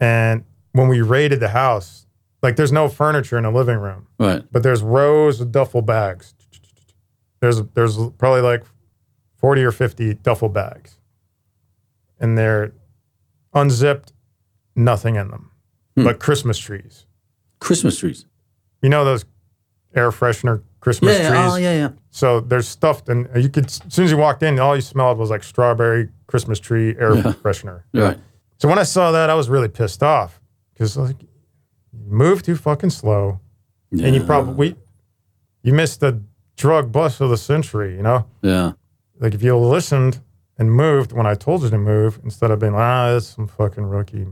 And 0.00 0.44
when 0.72 0.88
we 0.88 1.00
raided 1.00 1.40
the 1.40 1.48
house, 1.48 2.06
like 2.42 2.56
there's 2.56 2.72
no 2.72 2.88
furniture 2.88 3.36
in 3.36 3.42
the 3.44 3.50
living 3.50 3.78
room, 3.78 4.06
Right. 4.18 4.42
but 4.52 4.62
there's 4.62 4.82
rows 4.82 5.40
of 5.40 5.50
duffel 5.50 5.82
bags. 5.82 6.34
There's 7.40 7.62
there's 7.74 7.96
probably 8.18 8.40
like 8.42 8.64
forty 9.36 9.62
or 9.62 9.70
fifty 9.72 10.14
duffel 10.14 10.48
bags, 10.48 10.98
and 12.20 12.36
they're 12.36 12.72
unzipped, 13.54 14.12
nothing 14.76 15.16
in 15.16 15.28
them, 15.28 15.50
Hmm. 15.96 16.04
but 16.04 16.18
Christmas 16.20 16.58
trees. 16.58 17.06
Christmas 17.60 17.98
trees. 17.98 18.26
You 18.82 18.88
know 18.88 19.04
those 19.04 19.24
air 19.94 20.10
freshener 20.10 20.62
Christmas 20.80 21.18
Yeah. 21.18 21.28
trees. 21.30 21.40
yeah. 21.40 21.52
Oh, 21.52 21.56
yeah. 21.56 21.72
Yeah. 21.74 21.88
So 22.10 22.40
there's 22.40 22.68
stuffed, 22.68 23.08
and 23.08 23.28
you 23.40 23.48
could 23.48 23.66
as 23.66 23.80
soon 23.88 24.04
as 24.04 24.10
you 24.10 24.16
walked 24.16 24.42
in, 24.42 24.58
all 24.58 24.74
you 24.76 24.82
smelled 24.82 25.18
was 25.18 25.30
like 25.30 25.42
strawberry 25.42 26.08
Christmas 26.26 26.58
tree 26.60 26.94
air 26.98 27.14
Yeah. 27.16 27.22
freshener. 27.42 27.82
Right. 27.94 28.18
So 28.58 28.68
when 28.68 28.78
I 28.78 28.82
saw 28.82 29.12
that, 29.12 29.30
I 29.30 29.34
was 29.34 29.48
really 29.48 29.68
pissed 29.68 30.02
off 30.02 30.40
because 30.72 30.96
like 30.96 31.22
you 31.22 31.28
move 32.06 32.42
too 32.42 32.56
fucking 32.56 32.90
slow, 32.90 33.40
and 33.92 34.14
you 34.14 34.22
probably 34.24 34.76
you 35.62 35.72
missed 35.72 36.00
the 36.00 36.20
drug 36.58 36.92
bust 36.92 37.20
of 37.22 37.30
the 37.30 37.36
century. 37.38 37.96
You 37.96 38.02
know, 38.02 38.26
Yeah. 38.42 38.72
like 39.18 39.34
if 39.34 39.42
you 39.42 39.56
listened 39.56 40.20
and 40.58 40.70
moved 40.72 41.12
when 41.12 41.24
I 41.26 41.34
told 41.34 41.62
you 41.62 41.70
to 41.70 41.78
move 41.78 42.20
instead 42.24 42.50
of 42.50 42.58
being 42.58 42.72
like, 42.72 42.82
ah, 42.82 43.12
that's 43.12 43.26
some 43.26 43.46
fucking 43.46 43.84
rookie. 43.84 44.26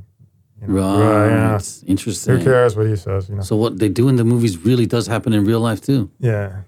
You 0.61 0.69
know, 0.69 0.75
Right. 0.99 1.29
yeah. 1.31 1.61
Interesting. 1.87 2.37
Who 2.39 2.45
cares 2.45 2.77
what 2.77 2.87
he 2.87 2.97
says? 2.97 3.29
You 3.29 3.37
know. 3.37 3.43
So 3.43 3.57
what 3.57 3.79
they 3.79 3.89
do 3.89 4.09
in 4.09 4.17
the 4.17 4.25
movies 4.25 4.59
really 4.65 4.87
does 4.87 5.07
happen 5.07 5.33
in 5.33 5.45
real 5.45 5.61
life 5.61 5.81
too. 5.81 6.11
Yeah. 6.19 6.63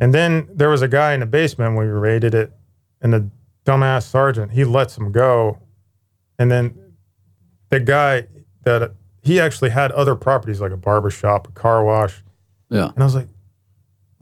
And 0.00 0.12
then 0.12 0.48
there 0.52 0.68
was 0.68 0.82
a 0.82 0.88
guy 0.88 1.14
in 1.14 1.20
the 1.20 1.26
basement 1.26 1.76
when 1.76 1.86
we 1.86 1.92
raided 1.92 2.34
it, 2.34 2.52
and 3.00 3.12
the 3.12 3.30
dumbass 3.64 4.02
sergeant, 4.02 4.50
he 4.52 4.64
lets 4.64 4.98
him 4.98 5.12
go. 5.12 5.58
And 6.38 6.50
then 6.50 6.74
the 7.70 7.78
guy 7.80 8.26
that 8.64 8.92
he 9.22 9.38
actually 9.40 9.70
had 9.70 9.92
other 9.92 10.16
properties 10.16 10.60
like 10.60 10.72
a 10.72 10.76
barber 10.76 11.10
shop, 11.10 11.46
a 11.48 11.52
car 11.52 11.84
wash. 11.84 12.24
Yeah. 12.70 12.88
And 12.94 12.98
I 13.02 13.04
was 13.04 13.14
like, 13.14 13.28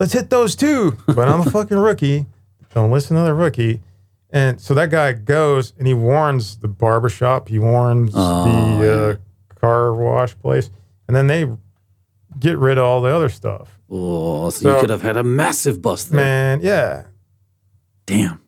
let's 0.02 0.12
hit 0.12 0.30
those 0.30 0.56
too. 0.56 0.98
But 1.06 1.28
I'm 1.28 1.42
a 1.46 1.50
fucking 1.50 1.78
rookie. 1.78 2.26
Don't 2.74 2.90
listen 2.90 3.16
to 3.16 3.22
the 3.22 3.34
rookie. 3.34 3.80
And 4.30 4.60
so 4.60 4.74
that 4.74 4.90
guy 4.90 5.12
goes 5.12 5.74
and 5.78 5.86
he 5.86 5.94
warns 5.94 6.56
the 6.56 6.66
barbershop, 6.66 7.48
he 7.48 7.60
warns 7.60 8.10
Oh, 8.12 8.78
the 8.80 9.10
uh, 9.10 9.54
car 9.60 9.94
wash 9.94 10.36
place, 10.38 10.70
and 11.06 11.16
then 11.16 11.28
they 11.28 11.48
get 12.40 12.58
rid 12.58 12.78
of 12.78 12.84
all 12.84 13.00
the 13.00 13.14
other 13.14 13.28
stuff. 13.28 13.78
Oh, 13.88 14.50
so, 14.50 14.74
you 14.74 14.80
could 14.80 14.90
have 14.90 15.02
had 15.02 15.16
a 15.16 15.22
massive 15.22 15.80
bust 15.80 16.10
there. 16.10 16.24
Man, 16.24 16.60
yeah. 16.62 17.04
Damn. 18.06 18.40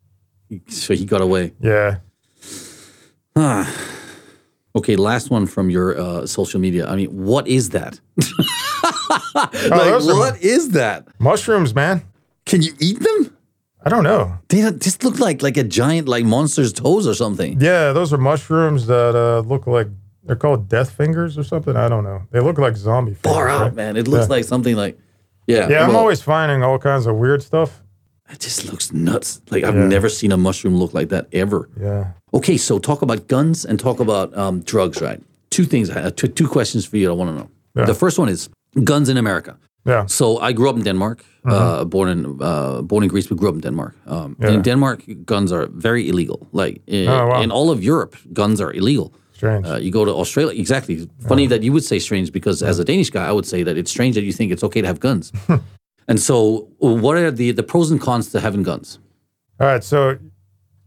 So 0.69 0.95
he 0.95 1.05
got 1.05 1.21
away. 1.21 1.53
Yeah. 1.61 1.99
Ah. 3.37 3.73
Okay, 4.77 4.97
last 4.97 5.31
one 5.31 5.47
from 5.47 5.71
your 5.71 5.97
uh, 5.97 6.27
social 6.27 6.59
media. 6.59 6.89
I 6.89 6.97
mean, 6.97 7.09
what 7.11 7.47
is 7.47 7.71
that? 7.71 8.01
like, 9.35 9.51
those 9.53 10.09
are- 10.09 10.19
what 10.19 10.41
is 10.43 10.71
that? 10.71 11.07
Mushrooms, 11.19 11.75
man. 11.75 12.03
Can 12.47 12.63
you 12.63 12.73
eat 12.79 13.01
them? 13.01 13.37
I 13.87 13.91
don't 13.91 14.05
know. 14.05 14.39
They 14.49 14.63
just 14.79 15.05
look 15.05 15.19
like 15.19 15.43
like 15.43 15.57
a 15.59 15.65
giant 15.65 16.09
like 16.09 16.25
monster's 16.25 16.73
toes 16.73 17.07
or 17.07 17.15
something. 17.15 17.61
Yeah, 17.61 17.93
those 17.93 18.13
are 18.13 18.19
mushrooms 18.19 18.87
that 18.87 19.15
uh, 19.15 19.41
look 19.47 19.67
like 19.67 19.89
they're 20.23 20.37
called 20.37 20.69
death 20.71 20.91
fingers 20.91 21.37
or 21.37 21.45
something. 21.45 21.77
I 21.77 21.89
don't 21.89 22.03
know. 22.05 22.23
They 22.31 22.41
look 22.41 22.57
like 22.59 22.77
zombie 22.77 23.13
fingers. 23.15 23.33
Far 23.33 23.49
out, 23.49 23.61
right? 23.61 23.75
man. 23.75 23.97
It 23.97 24.09
looks 24.09 24.25
Yeah. 24.29 24.37
like 24.37 24.45
something 24.45 24.75
like 24.77 24.99
yeah. 25.47 25.69
Yeah, 25.69 25.83
I'm 25.83 25.89
well, 25.91 25.99
always 25.99 26.23
finding 26.23 26.63
all 26.63 26.79
kinds 26.79 27.05
of 27.07 27.17
weird 27.17 27.43
stuff. 27.43 27.83
It 28.31 28.41
just 28.41 28.65
looks 28.71 28.91
nuts. 28.93 29.43
Like 29.51 29.65
I've 29.65 29.75
Yeah. 29.75 29.87
never 29.87 30.09
seen 30.09 30.33
a 30.33 30.37
mushroom 30.39 30.77
look 30.77 30.95
like 30.95 31.11
that 31.11 31.27
ever. 31.33 31.69
Yeah. 31.79 32.13
Okay, 32.33 32.57
so 32.57 32.79
talk 32.79 33.03
about 33.03 33.29
guns 33.29 33.67
and 33.67 33.79
talk 33.79 34.01
about 34.01 34.35
um, 34.37 34.61
drugs, 34.63 35.03
right? 35.03 35.23
Two 35.51 35.65
things. 35.67 35.91
I 35.91 36.09
two, 36.09 36.29
two 36.29 36.49
questions 36.49 36.87
for 36.87 36.97
you. 36.97 37.11
I 37.11 37.13
want 37.15 37.31
to 37.31 37.37
know. 37.37 37.51
Yeah. 37.77 37.85
The 37.85 37.95
first 37.95 38.19
one 38.19 38.31
is 38.31 38.49
guns 38.83 39.09
in 39.09 39.16
America. 39.16 39.57
Yeah. 39.87 40.07
So 40.07 40.39
I 40.39 40.53
grew 40.53 40.70
up 40.70 40.77
in 40.77 40.83
Denmark, 40.85 41.25
uh, 41.45 41.85
born 41.85 42.09
in 42.09 42.25
uh, 42.41 42.81
born 42.83 43.03
in 43.05 43.09
Greece, 43.11 43.29
but 43.29 43.37
grew 43.39 43.49
up 43.49 43.55
in 43.55 43.61
Denmark. 43.61 43.93
Um, 44.07 44.37
Yeah. 44.41 44.55
In 44.55 44.62
Denmark, 44.62 45.03
guns 45.27 45.53
are 45.53 45.66
very 45.83 46.09
illegal. 46.09 46.39
Like 46.53 46.81
in, 46.87 47.09
Oh, 47.09 47.27
wow. 47.29 47.43
in 47.43 47.51
all 47.51 47.70
of 47.70 47.83
Europe, 47.85 48.16
guns 48.33 48.61
are 48.61 48.72
illegal. 48.77 49.12
Strange. 49.33 49.66
Uh, 49.66 49.77
you 49.85 49.91
go 49.91 50.05
to 50.05 50.12
Australia, 50.12 50.59
exactly. 50.61 51.09
Funny 51.29 51.47
that 51.49 51.62
you 51.62 51.72
would 51.72 51.85
say 51.85 51.99
strange 51.99 52.31
because 52.33 52.62
as 52.66 52.79
a 52.79 52.85
Danish 52.85 53.11
guy, 53.11 53.29
I 53.29 53.33
would 53.33 53.47
say 53.47 53.64
that 53.64 53.77
it's 53.77 53.91
strange 53.91 54.14
that 54.14 54.22
you 54.25 54.33
think 54.33 54.53
it's 54.53 54.64
okay 54.64 54.81
to 54.81 54.87
have 54.87 54.99
guns. 55.01 55.33
and 56.09 56.18
so, 56.20 56.68
what 56.79 57.16
are 57.16 57.31
the 57.31 57.53
the 57.53 57.62
pros 57.62 57.91
and 57.91 58.01
cons 58.01 58.31
to 58.33 58.39
having 58.41 58.64
guns? 58.64 58.99
All 59.61 59.66
right. 59.72 59.85
So 59.85 60.11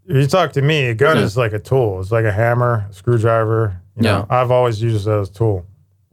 if 0.09 0.15
you 0.15 0.27
talk 0.27 0.51
to 0.53 0.61
me, 0.61 0.89
a 0.89 0.93
gun 0.95 1.17
Yeah. 1.17 1.25
is 1.25 1.35
like 1.37 1.55
a 1.55 1.59
tool. 1.59 1.99
It's 2.01 2.11
like 2.11 2.27
a 2.27 2.31
hammer, 2.31 2.73
a 2.89 2.93
screwdriver. 2.93 3.61
You 3.95 4.03
know, 4.03 4.25
I've 4.29 4.51
always 4.51 4.81
used 4.81 5.07
it 5.07 5.21
as 5.21 5.29
a 5.29 5.33
tool. 5.33 5.65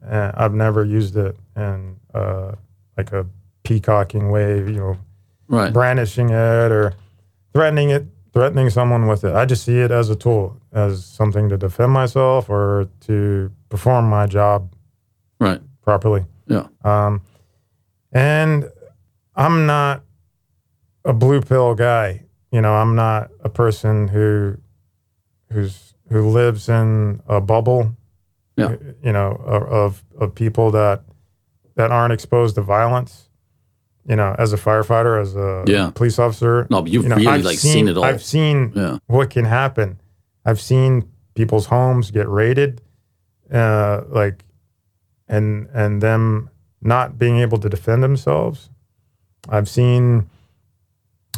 And 0.03 0.33
I've 0.37 0.55
never 0.57 0.85
used 0.99 1.17
it 1.17 1.37
in 1.57 1.97
uh, 2.15 2.53
like 2.97 3.13
a 3.13 3.27
peacocking 3.63 4.31
way, 4.31 4.59
you 4.59 4.73
know, 4.79 4.97
Right. 5.49 5.73
brandishing 5.73 6.31
it 6.31 6.73
or 6.73 6.95
threatening 7.53 7.91
it, 7.91 8.07
threatening 8.33 8.71
someone 8.71 9.07
with 9.07 9.25
it. 9.25 9.35
I 9.35 9.45
just 9.45 9.63
see 9.65 9.79
it 9.79 9.91
as 9.91 10.09
a 10.11 10.17
tool, 10.17 10.57
as 10.73 11.05
something 11.05 11.49
to 11.51 11.59
defend 11.59 11.93
myself 11.93 12.49
or 12.49 12.89
to 13.01 13.51
perform 13.69 14.09
my 14.09 14.27
job 14.27 14.73
Right. 15.39 15.61
properly. 15.83 16.25
Yeah. 16.47 16.67
Um, 16.83 17.21
and 18.13 18.71
I'm 19.37 19.67
not 19.67 20.03
a 21.05 21.13
blue 21.13 21.41
pill 21.43 21.75
guy. 21.75 22.23
You 22.51 22.61
know, 22.63 22.75
I'm 22.75 22.95
not 22.95 23.31
a 23.43 23.49
person 23.49 24.09
who 24.09 24.57
who's 25.53 25.95
who 26.11 26.29
lives 26.31 26.69
in 26.69 27.21
a 27.29 27.41
bubble. 27.41 27.95
Yeah. 28.57 28.77
You 29.03 29.13
know, 29.13 29.33
of 29.47 30.03
of 30.19 30.35
people 30.35 30.71
that 30.71 31.03
that 31.77 31.91
aren't 31.91 32.13
exposed 32.13 32.55
to 32.57 32.63
violence. 32.63 33.29
You 34.07 34.17
know, 34.17 34.37
as 34.39 34.53
a 34.53 34.59
firefighter, 34.59 35.21
as 35.21 35.35
a 35.35 35.65
Yeah. 35.67 35.91
police 35.95 36.19
officer. 36.19 36.67
No, 36.69 36.83
but 36.83 36.93
you've 36.93 37.05
you 37.05 37.09
know, 37.09 37.17
really 37.17 37.27
I've 37.29 37.45
like 37.45 37.59
seen, 37.59 37.89
it 37.89 37.97
all. 37.97 38.05
I've 38.05 38.23
seen 38.23 38.73
yeah. 38.75 38.99
what 39.07 39.31
can 39.31 39.47
happen. 39.47 39.99
I've 40.45 40.61
seen 40.61 41.09
people's 41.35 41.67
homes 41.67 42.11
get 42.11 42.29
raided, 42.29 42.83
uh, 43.51 44.03
like, 44.09 44.45
and 45.27 45.69
and 45.73 46.03
them 46.03 46.51
not 46.83 47.19
being 47.19 47.39
able 47.39 47.57
to 47.59 47.69
defend 47.71 48.03
themselves. 48.03 48.69
I've 49.49 49.71
seen, 49.71 50.29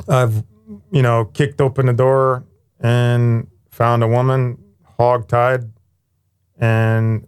I've 0.08 0.42
you 0.90 1.02
know 1.02 1.26
kicked 1.26 1.60
open 1.60 1.86
the 1.86 1.92
door 1.92 2.42
and 2.80 3.46
found 3.70 4.02
a 4.02 4.08
woman 4.08 4.58
hog-tied, 4.98 5.70
and 6.58 7.26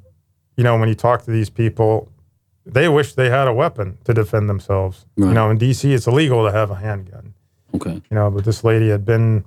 you 0.57 0.65
know 0.65 0.77
when 0.77 0.89
you 0.89 0.97
talk 0.97 1.23
to 1.27 1.31
these 1.31 1.49
people, 1.49 2.11
they 2.73 2.89
wish 2.89 3.15
they 3.15 3.31
had 3.31 3.49
a 3.49 3.53
weapon 3.53 3.99
to 4.05 4.13
defend 4.15 4.49
themselves. 4.49 5.07
Right. 5.17 5.29
You 5.29 5.35
know, 5.35 5.51
in 5.51 5.59
DC, 5.59 5.91
it's 5.93 6.07
illegal 6.07 6.45
to 6.47 6.53
have 6.53 6.71
a 6.71 6.75
handgun 6.77 7.35
Okay. 7.75 7.95
you 8.11 8.15
know, 8.15 8.31
but 8.31 8.45
this 8.45 8.65
lady 8.65 8.89
had 8.89 9.05
been 9.05 9.45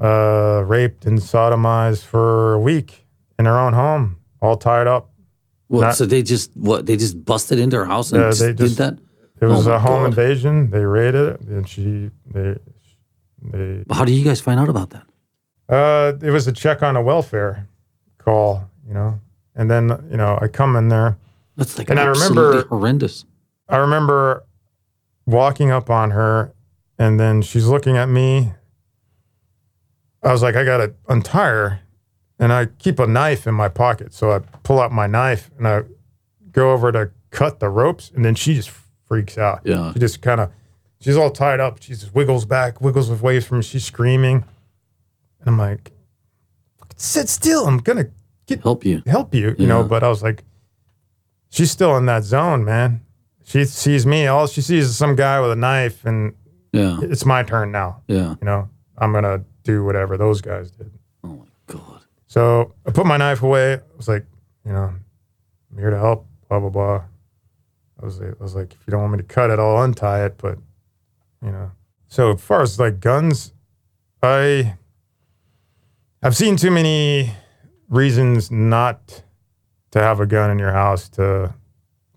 uh, 0.00 0.62
raped 0.66 1.04
and 1.06 1.18
sodomized 1.18 2.04
for 2.04 2.54
a 2.54 2.58
week 2.60 3.06
in 3.38 3.44
her 3.44 3.58
own 3.58 3.72
home, 3.74 4.16
all 4.40 4.56
tied 4.56 4.86
up. 4.86 5.10
Well, 5.68 5.82
Not- 5.82 5.94
so 5.96 6.06
they 6.06 6.22
just 6.22 6.54
what 6.56 6.86
they 6.86 6.96
just 6.96 7.24
busted 7.24 7.58
into 7.58 7.76
her 7.76 7.84
house 7.86 8.12
and 8.12 8.22
just 8.22 8.40
they 8.40 8.52
did 8.52 8.72
that. 8.72 8.98
It 9.40 9.46
was 9.46 9.66
Oh 9.66 9.72
a 9.72 9.78
home 9.78 10.02
God. 10.02 10.06
invasion. 10.06 10.70
They 10.70 10.84
raided 10.84 11.34
it, 11.34 11.40
and 11.48 11.68
she 11.68 12.10
they 12.30 12.56
they 13.42 13.84
How 13.90 14.04
do 14.04 14.12
you 14.12 14.24
guys 14.24 14.40
find 14.40 14.60
out 14.60 14.68
about 14.68 14.90
that? 14.90 15.04
uh, 15.68 16.12
it 16.26 16.30
was 16.30 16.46
a 16.46 16.52
check 16.52 16.82
on 16.82 16.96
a 16.96 17.02
welfare 17.02 17.66
call, 18.18 18.68
you 18.86 18.94
know, 18.94 19.18
and 19.56 19.70
then 19.70 19.88
you 20.10 20.16
know 20.16 20.38
I 20.40 20.48
come 20.48 20.76
in 20.76 20.88
there. 20.88 21.16
That's 21.56 21.76
like 21.78 21.90
And 21.90 22.00
I 22.00 22.04
remember- 22.04 22.64
horrendous. 22.66 23.24
I 23.68 23.76
remember 23.78 24.44
walking 25.26 25.70
up 25.70 25.88
on 25.90 26.10
her, 26.10 26.52
and 26.98 27.18
then 27.18 27.42
she's 27.42 27.66
looking 27.66 27.96
at 27.96 28.08
me. 28.08 28.52
I 30.22 30.30
was 30.32 30.42
like, 30.42 30.56
I 30.56 30.64
got 30.64 30.78
to 30.78 30.94
untie 31.08 31.46
her. 31.48 31.80
And 32.38 32.52
I 32.52 32.66
keep 32.66 32.98
a 32.98 33.06
knife 33.06 33.46
in 33.46 33.54
my 33.54 33.68
pocket. 33.68 34.12
So 34.12 34.32
I 34.32 34.40
pull 34.62 34.80
out 34.80 34.90
my 34.92 35.06
knife 35.06 35.50
and 35.58 35.66
I 35.68 35.82
go 36.50 36.72
over 36.72 36.90
to 36.92 37.10
cut 37.30 37.60
the 37.60 37.68
ropes. 37.68 38.10
And 38.14 38.24
then 38.24 38.34
she 38.34 38.54
just 38.54 38.70
freaks 39.06 39.38
out. 39.38 39.60
Yeah. 39.64 39.92
She 39.92 40.00
just 40.00 40.22
kind 40.22 40.40
of, 40.40 40.50
she's 41.00 41.16
all 41.16 41.30
tied 41.30 41.60
up. 41.60 41.80
She 41.82 41.92
just 41.92 42.14
wiggles 42.14 42.44
back, 42.44 42.80
wiggles 42.80 43.10
away 43.10 43.38
from 43.40 43.58
me. 43.58 43.62
She's 43.62 43.84
screaming. 43.84 44.44
And 45.40 45.46
I'm 45.48 45.58
like, 45.58 45.92
sit 46.96 47.28
still. 47.28 47.66
I'm 47.66 47.78
going 47.78 47.98
to 48.04 48.10
get 48.46 48.62
Help 48.62 48.84
you. 48.84 49.02
help 49.06 49.34
you, 49.34 49.54
you 49.58 49.66
know. 49.68 49.84
But 49.84 50.02
I 50.02 50.08
was 50.08 50.22
like, 50.22 50.42
she's 51.52 51.70
still 51.70 51.96
in 51.96 52.06
that 52.06 52.24
zone, 52.24 52.64
man. 52.64 53.02
She 53.44 53.64
sees 53.66 54.04
me. 54.06 54.26
All 54.26 54.46
she 54.48 54.60
sees 54.62 54.86
is 54.86 54.96
some 54.96 55.14
guy 55.14 55.38
with 55.40 55.52
a 55.52 55.56
knife, 55.56 56.04
and 56.04 56.34
Yeah. 56.72 56.98
it's 57.02 57.24
my 57.26 57.42
turn 57.42 57.70
now. 57.70 58.00
Yeah. 58.08 58.30
You 58.40 58.44
know, 58.46 58.68
I'm 58.98 59.12
gonna 59.12 59.44
do 59.62 59.84
whatever 59.84 60.16
those 60.16 60.40
guys 60.40 60.70
did. 60.70 60.90
Oh 61.22 61.28
my 61.28 61.44
god. 61.66 62.00
So 62.26 62.74
I 62.86 62.90
put 62.90 63.04
my 63.06 63.16
knife 63.18 63.42
away. 63.42 63.74
I 63.74 63.80
was 63.96 64.08
like, 64.08 64.24
you 64.64 64.72
know, 64.72 64.94
I'm 65.70 65.78
here 65.78 65.90
to 65.90 65.98
help. 65.98 66.26
Blah 66.48 66.60
blah 66.60 66.70
blah. 66.70 67.02
I 68.00 68.04
was, 68.04 68.20
I 68.20 68.32
was 68.40 68.54
like, 68.56 68.72
if 68.72 68.78
you 68.86 68.90
don't 68.90 69.00
want 69.02 69.12
me 69.12 69.18
to 69.18 69.24
cut 69.24 69.50
it, 69.50 69.58
I'll 69.60 69.80
untie 69.82 70.24
it. 70.24 70.36
But 70.38 70.58
you 71.44 71.52
know, 71.52 71.70
so 72.08 72.32
as 72.32 72.40
far 72.40 72.62
as 72.62 72.78
like 72.80 72.98
guns, 73.00 73.52
I 74.22 74.76
I've 76.22 76.36
seen 76.36 76.56
too 76.56 76.70
many 76.70 77.34
reasons 77.88 78.50
not 78.50 79.22
to 79.92 80.00
have 80.00 80.20
a 80.20 80.26
gun 80.26 80.50
in 80.50 80.58
your 80.58 80.72
house 80.72 81.08
to 81.10 81.54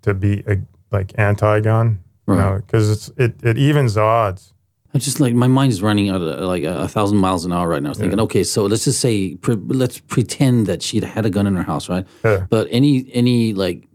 to 0.01 0.13
be 0.13 0.43
a, 0.47 0.57
like 0.91 1.13
anti-gun. 1.17 1.99
You 2.27 2.33
Right. 2.33 2.39
know, 2.39 2.55
because 2.65 2.89
it's 2.89 3.11
it 3.17 3.33
it 3.43 3.57
evens 3.57 3.97
odds. 3.97 4.51
I 4.93 4.97
just 4.97 5.19
like 5.19 5.33
my 5.35 5.47
mind 5.47 5.71
is 5.73 5.81
running 5.81 6.09
out 6.09 6.21
of 6.21 6.39
like 6.49 6.63
a, 6.63 6.79
a 6.83 6.87
thousand 6.87 7.17
miles 7.19 7.45
an 7.45 7.51
hour 7.51 7.67
right 7.67 7.83
now. 7.83 7.93
Thinking, 7.93 8.19
okay, 8.21 8.43
so 8.43 8.65
let's 8.65 8.85
just 8.85 8.99
say, 9.01 9.35
pre- 9.35 9.55
let's 9.81 9.99
pretend 9.99 10.65
that 10.67 10.81
she'd 10.81 11.03
had 11.03 11.25
a 11.25 11.29
gun 11.29 11.45
in 11.47 11.55
her 11.55 11.63
house, 11.63 11.89
right? 11.89 12.05
Yeah. 12.23 12.45
But 12.49 12.67
any 12.71 13.05
any 13.13 13.53
like 13.53 13.87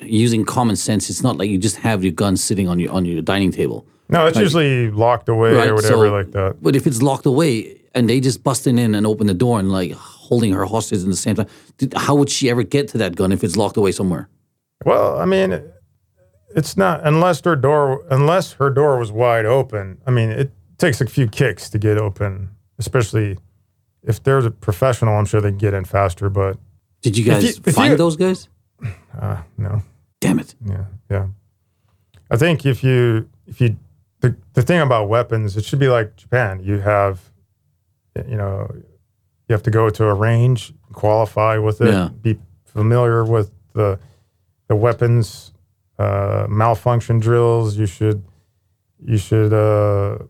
using 0.00 0.44
common 0.44 0.76
sense, 0.76 1.08
it's 1.10 1.22
not 1.22 1.38
like 1.38 1.48
you 1.50 1.58
just 1.58 1.76
have 1.76 2.04
your 2.04 2.12
gun 2.12 2.36
sitting 2.36 2.68
on 2.68 2.78
your 2.78 2.92
on 2.92 3.04
your 3.04 3.22
dining 3.22 3.50
table. 3.50 3.86
No, 4.10 4.26
it's 4.26 4.38
usually 4.38 4.90
locked 4.90 5.28
away 5.30 5.54
Right, 5.54 5.68
or 5.70 5.74
whatever 5.74 6.06
so- 6.08 6.12
like 6.12 6.32
that. 6.32 6.56
But 6.62 6.76
if 6.76 6.86
it's 6.86 7.00
locked 7.02 7.24
away 7.26 7.80
and 7.94 8.08
they 8.10 8.20
just 8.20 8.42
busting 8.44 8.78
in 8.78 8.94
and 8.94 9.06
open 9.06 9.26
the 9.26 9.34
door 9.34 9.58
and 9.58 9.72
like 9.72 9.92
holding 10.32 10.52
her 10.54 10.64
hostage 10.64 11.00
at 11.02 11.06
the 11.06 11.16
same 11.16 11.34
time, 11.36 11.48
how 11.94 12.14
would 12.14 12.30
she 12.30 12.48
ever 12.48 12.62
get 12.62 12.88
to 12.88 12.96
that 12.98 13.14
gun 13.16 13.32
if 13.32 13.44
it's 13.44 13.54
locked 13.56 13.76
away 13.76 13.92
somewhere? 13.92 14.28
Well, 14.86 15.18
I 15.18 15.26
mean, 15.26 15.62
it's 16.56 16.74
not 16.76 17.06
unless 17.06 17.44
her 17.44 17.54
door 17.56 18.02
unless 18.10 18.52
her 18.54 18.70
door 18.70 18.98
was 18.98 19.12
wide 19.12 19.44
open. 19.44 19.98
I 20.06 20.10
mean, 20.10 20.30
it 20.30 20.50
takes 20.78 21.00
a 21.02 21.06
few 21.06 21.26
kicks 21.28 21.68
to 21.70 21.78
get 21.78 21.98
open, 21.98 22.48
especially 22.78 23.38
if 24.02 24.22
there's 24.22 24.46
a 24.46 24.50
professional. 24.50 25.14
I'm 25.18 25.26
sure 25.26 25.40
they 25.42 25.50
can 25.50 25.58
get 25.58 25.74
in 25.74 25.84
faster, 25.84 26.30
but 26.30 26.56
Did 27.02 27.16
you 27.18 27.24
guys 27.24 27.44
you- 27.44 27.72
find 27.72 27.90
you- 27.92 27.96
those 27.98 28.16
guys? 28.16 28.48
uh, 29.20 29.42
no, 29.58 29.82
Damn 30.20 30.38
it! 30.40 30.54
yeah, 30.66 30.84
yeah. 31.10 31.26
I 32.30 32.36
think 32.38 32.64
if 32.64 32.82
you 32.82 33.28
if 33.46 33.60
you 33.60 33.76
the 34.20 34.34
the 34.54 34.62
thing 34.62 34.80
about 34.80 35.08
weapons, 35.08 35.56
it 35.58 35.64
should 35.66 35.78
be 35.80 35.88
like 35.88 36.16
Japan. 36.16 36.60
You 36.64 36.78
have, 36.80 37.30
you 38.32 38.36
know, 38.36 38.68
you 39.52 39.54
have 39.54 39.62
to 39.64 39.70
go 39.70 39.90
to 39.90 40.04
a 40.06 40.14
range, 40.14 40.72
qualify 40.94 41.58
with 41.58 41.82
it, 41.82 41.88
Yeah. 41.92 42.08
be 42.22 42.38
familiar 42.64 43.22
with 43.22 43.50
the 43.74 43.98
the 44.68 44.74
weapons 44.74 45.52
uh, 45.98 46.46
malfunction 46.48 47.18
drills. 47.20 47.76
You 47.76 47.84
should 47.86 48.24
you 49.04 49.18
should 49.18 49.52
uh, 49.52 50.24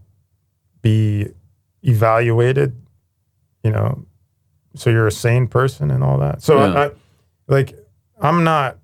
be 0.83 1.29
evaluated. 1.83 2.75
You 3.63 3.71
know, 3.71 4.05
so 4.75 4.91
you're 4.91 5.07
a 5.07 5.13
sane 5.13 5.47
person 5.47 5.91
and 5.93 6.03
all 6.03 6.19
that. 6.19 6.43
So 6.43 6.59
Yeah. 6.59 6.81
I, 6.87 6.91
like, 7.47 7.79
I'm 8.21 8.43
not 8.43 8.79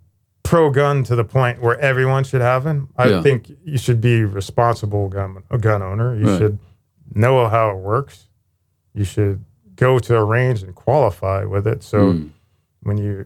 pro 0.44 0.70
gun 0.70 1.02
to 1.04 1.16
the 1.16 1.24
point 1.24 1.60
where 1.60 1.76
everyone 1.80 2.22
should 2.22 2.40
have 2.42 2.62
them. 2.62 2.88
I 2.96 3.08
Yeah. 3.08 3.22
think 3.22 3.50
you 3.64 3.76
should 3.78 4.00
be 4.00 4.24
responsible 4.24 5.08
gun 5.08 5.42
a 5.50 5.58
gun 5.58 5.82
owner. 5.82 6.14
You 6.14 6.28
Right. 6.28 6.38
should 6.38 6.58
know 7.12 7.48
how 7.48 7.70
it 7.70 7.78
works. 7.78 8.28
You 8.94 9.02
should 9.04 9.44
go 9.78 9.98
to 9.98 10.16
a 10.16 10.24
range 10.24 10.62
and 10.62 10.74
qualify 10.74 11.44
with 11.44 11.66
it. 11.66 11.82
So 11.82 11.98
Mm. 12.12 12.30
when 12.82 12.98
you 12.98 13.24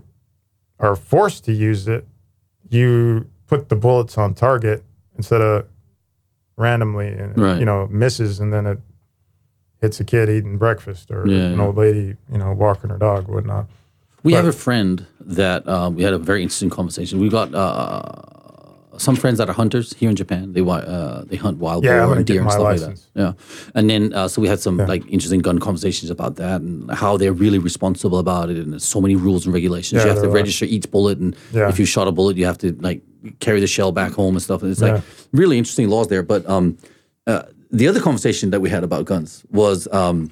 are 0.79 0.95
forced 0.97 1.45
to 1.47 1.53
use 1.53 1.89
it, 1.89 2.07
you 2.71 3.27
put 3.47 3.69
the 3.69 3.77
bullets 3.77 4.17
on 4.17 4.35
target 4.35 4.83
instead 5.17 5.41
of 5.41 5.67
randomly 6.57 7.09
and 7.09 7.37
Right. 7.37 7.59
you 7.59 7.65
know 7.65 7.89
misses 7.91 8.39
and 8.41 8.53
then 8.53 8.67
it 8.67 8.79
hits 9.81 9.99
a 10.01 10.05
kid 10.05 10.29
eating 10.31 10.59
breakfast 10.59 11.11
or 11.11 11.27
Yeah, 11.27 11.47
an 11.47 11.59
yeah. 11.59 11.65
old 11.65 11.77
lady 11.77 12.17
you 12.31 12.39
know 12.39 12.53
walking 12.53 12.91
her 12.91 12.99
dog 12.99 13.27
whatnot 13.29 13.67
We 14.23 14.33
But- 14.33 14.37
have 14.45 14.47
a 14.47 14.53
friend 14.53 15.07
that 15.21 15.67
uh, 15.67 15.91
we 15.93 16.03
had 16.05 16.13
a 16.13 16.19
very 16.19 16.43
interesting 16.43 16.71
conversation. 16.71 17.19
We 17.21 17.29
got 17.29 17.53
uh, 17.55 18.13
some 18.99 19.17
friends 19.17 19.39
that 19.39 19.49
are 19.49 19.53
hunters 19.55 19.93
here 19.95 20.11
in 20.11 20.17
Japan. 20.17 20.53
They 20.53 20.61
uh, 20.61 21.25
they 21.27 21.37
hunt 21.37 21.59
wild 21.59 21.85
Yeah, 21.85 22.05
boar 22.07 22.17
and 22.17 22.27
deer 22.27 22.43
and 22.43 22.51
stuff 22.51 22.63
license. 22.63 23.09
like 23.15 23.15
that. 23.15 23.21
Yeah, 23.23 23.71
and 23.75 23.89
then 23.91 24.13
uh, 24.13 24.29
so 24.29 24.43
we 24.43 24.49
had 24.49 24.61
some 24.61 24.77
like 24.77 25.03
interesting 25.09 25.41
gun 25.41 25.59
conversations 25.59 26.11
about 26.11 26.37
that 26.37 26.61
and 26.61 26.91
how 26.91 27.17
they're 27.17 27.33
really 27.33 27.59
responsible 27.59 28.19
about 28.19 28.51
it. 28.51 28.57
And 28.59 28.73
there's 28.73 28.85
so 28.85 29.01
many 29.01 29.17
rules 29.17 29.45
and 29.47 29.55
regulations. 29.55 29.99
Yeah, 30.01 30.09
you 30.09 30.15
have 30.15 30.23
to 30.23 30.29
are. 30.29 30.33
register 30.33 30.65
each 30.67 30.91
bullet, 30.91 31.19
and 31.19 31.35
Yeah. 31.53 31.69
if 31.69 31.79
you 31.79 31.87
shot 31.87 32.07
a 32.09 32.13
bullet, 32.13 32.37
you 32.37 32.47
have 32.47 32.59
to 32.59 32.73
like 32.81 33.01
carry 33.41 33.61
the 33.61 33.67
shell 33.67 33.93
back 33.93 34.13
home 34.13 34.35
and 34.35 34.43
stuff. 34.43 34.63
And 34.63 34.71
it's 34.73 34.81
like 34.81 35.03
really 35.33 35.57
interesting 35.59 35.89
laws 35.89 36.09
there. 36.09 36.23
But 36.23 36.49
um, 36.49 36.77
uh, 37.27 37.43
the 37.71 37.89
other 37.89 38.01
conversation 38.01 38.51
that 38.51 38.61
we 38.61 38.69
had 38.71 38.85
about 38.85 39.05
guns 39.07 39.43
was 39.51 39.89
um, 39.93 40.31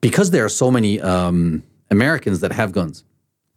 because 0.00 0.30
there 0.30 0.44
are 0.44 0.48
so 0.48 0.70
many 0.70 1.00
um, 1.00 1.62
Americans 1.90 2.40
that 2.40 2.52
have 2.52 2.72
guns, 2.72 3.04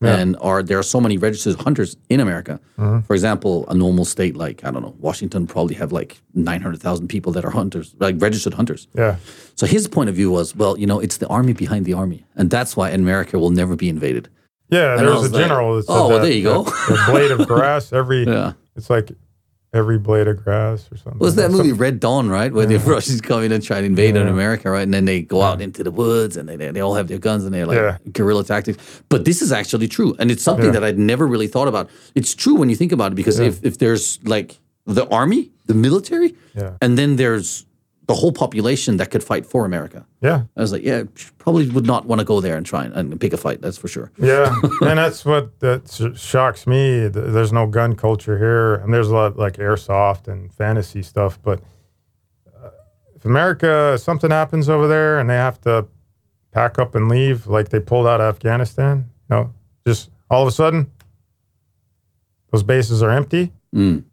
and 0.01 0.37
are 0.41 0.61
there 0.61 0.77
are 0.77 0.83
so 0.83 1.01
many 1.01 1.17
registered 1.17 1.55
hunters 1.61 1.97
in 2.09 2.19
America. 2.19 2.59
Mm-hmm. 2.77 3.01
For 3.01 3.13
example, 3.13 3.65
a 3.69 3.73
normal 3.73 4.05
state 4.05 4.35
like 4.35 4.63
I 4.63 4.71
don't 4.71 4.81
know 4.83 4.95
Washington 4.99 5.47
probably 5.47 5.75
have 5.75 5.91
like 5.91 6.21
nine 6.33 6.61
hundred 6.61 6.81
thousand 6.81 7.07
people 7.07 7.31
that 7.33 7.43
are 7.45 7.51
hunters, 7.51 7.95
like 7.99 8.15
registered 8.19 8.53
hunters. 8.53 8.87
Yeah. 8.93 9.15
So 9.55 9.65
his 9.65 9.87
point 9.87 10.09
of 10.09 10.15
view 10.15 10.29
was, 10.31 10.55
well, 10.55 10.77
you 10.77 10.85
know, 10.85 10.99
it's 10.99 11.17
the 11.17 11.27
army 11.27 11.53
behind 11.53 11.85
the 11.85 11.93
army, 11.93 12.25
and 12.35 12.49
that's 12.49 12.77
why 12.77 12.89
America 12.91 13.39
will 13.39 13.49
never 13.49 13.75
be 13.75 13.89
invaded. 13.89 14.29
Yeah, 14.69 14.93
I 14.93 14.97
there 14.97 15.05
was 15.11 15.21
was 15.23 15.31
a 15.31 15.33
like, 15.35 15.43
general 15.47 15.75
that 15.77 15.83
said 15.87 15.93
oh, 15.93 16.07
well, 16.09 16.19
that, 16.19 16.23
there 16.25 16.31
you 16.33 16.43
go. 16.43 16.65
a 16.65 17.11
blade 17.11 17.31
of 17.31 17.47
grass, 17.53 17.91
every 17.93 18.23
Yeah. 18.25 18.53
it's 18.75 18.89
like 18.89 19.11
every 19.77 19.97
blade 19.97 20.27
of 20.27 20.43
grass 20.43 20.89
or 20.91 20.97
something. 20.97 21.19
Was 21.19 21.35
that 21.35 21.51
Some- 21.51 21.57
movie 21.59 21.71
Red 21.71 21.99
Dawn, 21.99 22.27
right? 22.29 22.51
Where 22.51 22.65
the 22.65 22.77
Russians 22.79 23.21
come 23.29 23.43
in 23.43 23.51
and 23.51 23.63
try 23.63 23.79
to 23.79 23.85
invade 23.85 24.15
in 24.17 24.27
America, 24.27 24.69
right? 24.71 24.81
And 24.81 24.93
then 24.93 25.05
they 25.05 25.21
go 25.21 25.41
out 25.41 25.61
into 25.61 25.83
the 25.83 25.91
woods 25.91 26.35
and 26.35 26.49
they, 26.49 26.55
they, 26.57 26.81
all 26.81 26.95
have 26.95 27.07
their 27.07 27.19
guns 27.19 27.45
and 27.45 27.53
they're 27.53 27.65
like 27.67 27.77
Yeah. 27.77 27.97
guerrilla 28.11 28.43
tactics. 28.43 28.77
But 29.09 29.23
this 29.23 29.41
is 29.41 29.51
actually 29.51 29.87
true. 29.87 30.15
And 30.19 30.31
it's 30.31 30.43
something 30.43 30.65
Yeah. 30.65 30.71
that 30.71 30.83
I'd 30.83 30.97
never 30.99 31.25
really 31.27 31.47
thought 31.47 31.67
about. 31.67 31.89
It's 32.15 32.33
true 32.35 32.55
when 32.55 32.69
you 32.69 32.75
think 32.75 32.91
about 32.91 33.11
it 33.11 33.15
because 33.15 33.39
if, 33.39 33.63
if 33.63 33.77
there's 33.77 34.19
like 34.23 34.59
the 34.85 35.07
army, 35.09 35.51
the 35.67 35.73
military, 35.75 36.35
Yeah. 36.55 36.71
and 36.81 36.97
then 36.97 37.17
there's 37.17 37.65
the 38.07 38.15
whole 38.15 38.31
population 38.31 38.97
that 38.97 39.11
could 39.11 39.21
fight 39.23 39.45
for 39.45 39.65
America. 39.65 40.05
Yeah. 40.21 40.43
I 40.55 40.61
was 40.61 40.71
like, 40.71 40.81
yeah, 40.83 41.03
probably 41.39 41.69
would 41.69 41.85
not 41.85 42.05
want 42.05 42.19
to 42.19 42.25
go 42.25 42.39
there 42.39 42.55
and 42.55 42.65
try 42.65 42.85
and, 42.85 42.93
and 42.95 43.19
pick 43.19 43.33
a 43.33 43.37
fight. 43.37 43.59
That's 43.61 43.77
for 43.77 43.89
sure. 43.89 44.11
Yeah, 44.17 44.55
and 44.81 44.97
that's 44.97 45.25
what 45.25 45.59
that 45.59 45.89
sh- 45.91 46.17
shocks 46.19 46.65
me. 46.65 47.07
There's 47.09 47.51
no 47.51 47.67
gun 47.67 47.95
culture 47.97 48.37
here, 48.37 48.75
and 48.75 48.93
there's 48.93 49.09
a 49.09 49.13
lot 49.13 49.37
like 49.37 49.57
airsoft 49.57 50.29
and 50.29 50.53
fantasy 50.53 51.01
stuff. 51.03 51.37
But 51.43 51.59
uh, 52.63 52.69
if 53.15 53.25
America, 53.25 53.97
something 53.97 54.31
happens 54.31 54.69
over 54.69 54.87
there, 54.87 55.19
and 55.19 55.29
they 55.29 55.35
have 55.35 55.59
to 55.61 55.85
pack 56.53 56.79
up 56.79 56.95
and 56.95 57.09
leave, 57.09 57.45
like 57.47 57.69
they 57.69 57.79
pulled 57.81 58.07
out 58.07 58.21
of 58.21 58.33
Afghanistan, 58.35 59.09
you 59.29 59.35
know, 59.35 59.53
just 59.85 60.09
all 60.31 60.41
of 60.43 60.47
a 60.47 60.51
sudden, 60.51 60.89
those 62.51 62.63
bases 62.63 63.03
are 63.03 63.11
empty, 63.11 63.51
Mm. 63.75 64.05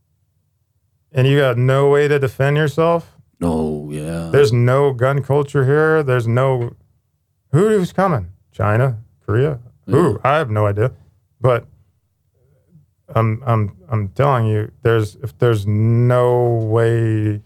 and 1.12 1.28
you 1.28 1.38
got 1.38 1.56
no 1.56 1.88
way 1.90 2.08
to 2.08 2.18
defend 2.18 2.56
yourself. 2.56 3.14
Oh, 3.44 3.90
yeah. 3.90 4.30
There's 4.32 4.52
no 4.52 4.92
gun 4.92 5.22
culture 5.22 5.64
here. 5.64 6.02
There's 6.02 6.26
no 6.26 6.74
who's 7.52 7.92
coming? 7.92 8.32
China, 8.52 8.98
Korea? 9.24 9.60
Who? 9.86 10.20
I 10.24 10.36
have 10.36 10.50
no 10.50 10.66
idea. 10.66 10.92
But 11.40 11.66
I'm 13.14 13.42
I'm 13.46 13.76
I'm 13.88 14.08
telling 14.08 14.46
you, 14.46 14.70
there's 14.82 15.16
if 15.16 15.36
there's 15.38 15.66
no 15.66 16.46
way 16.54 17.42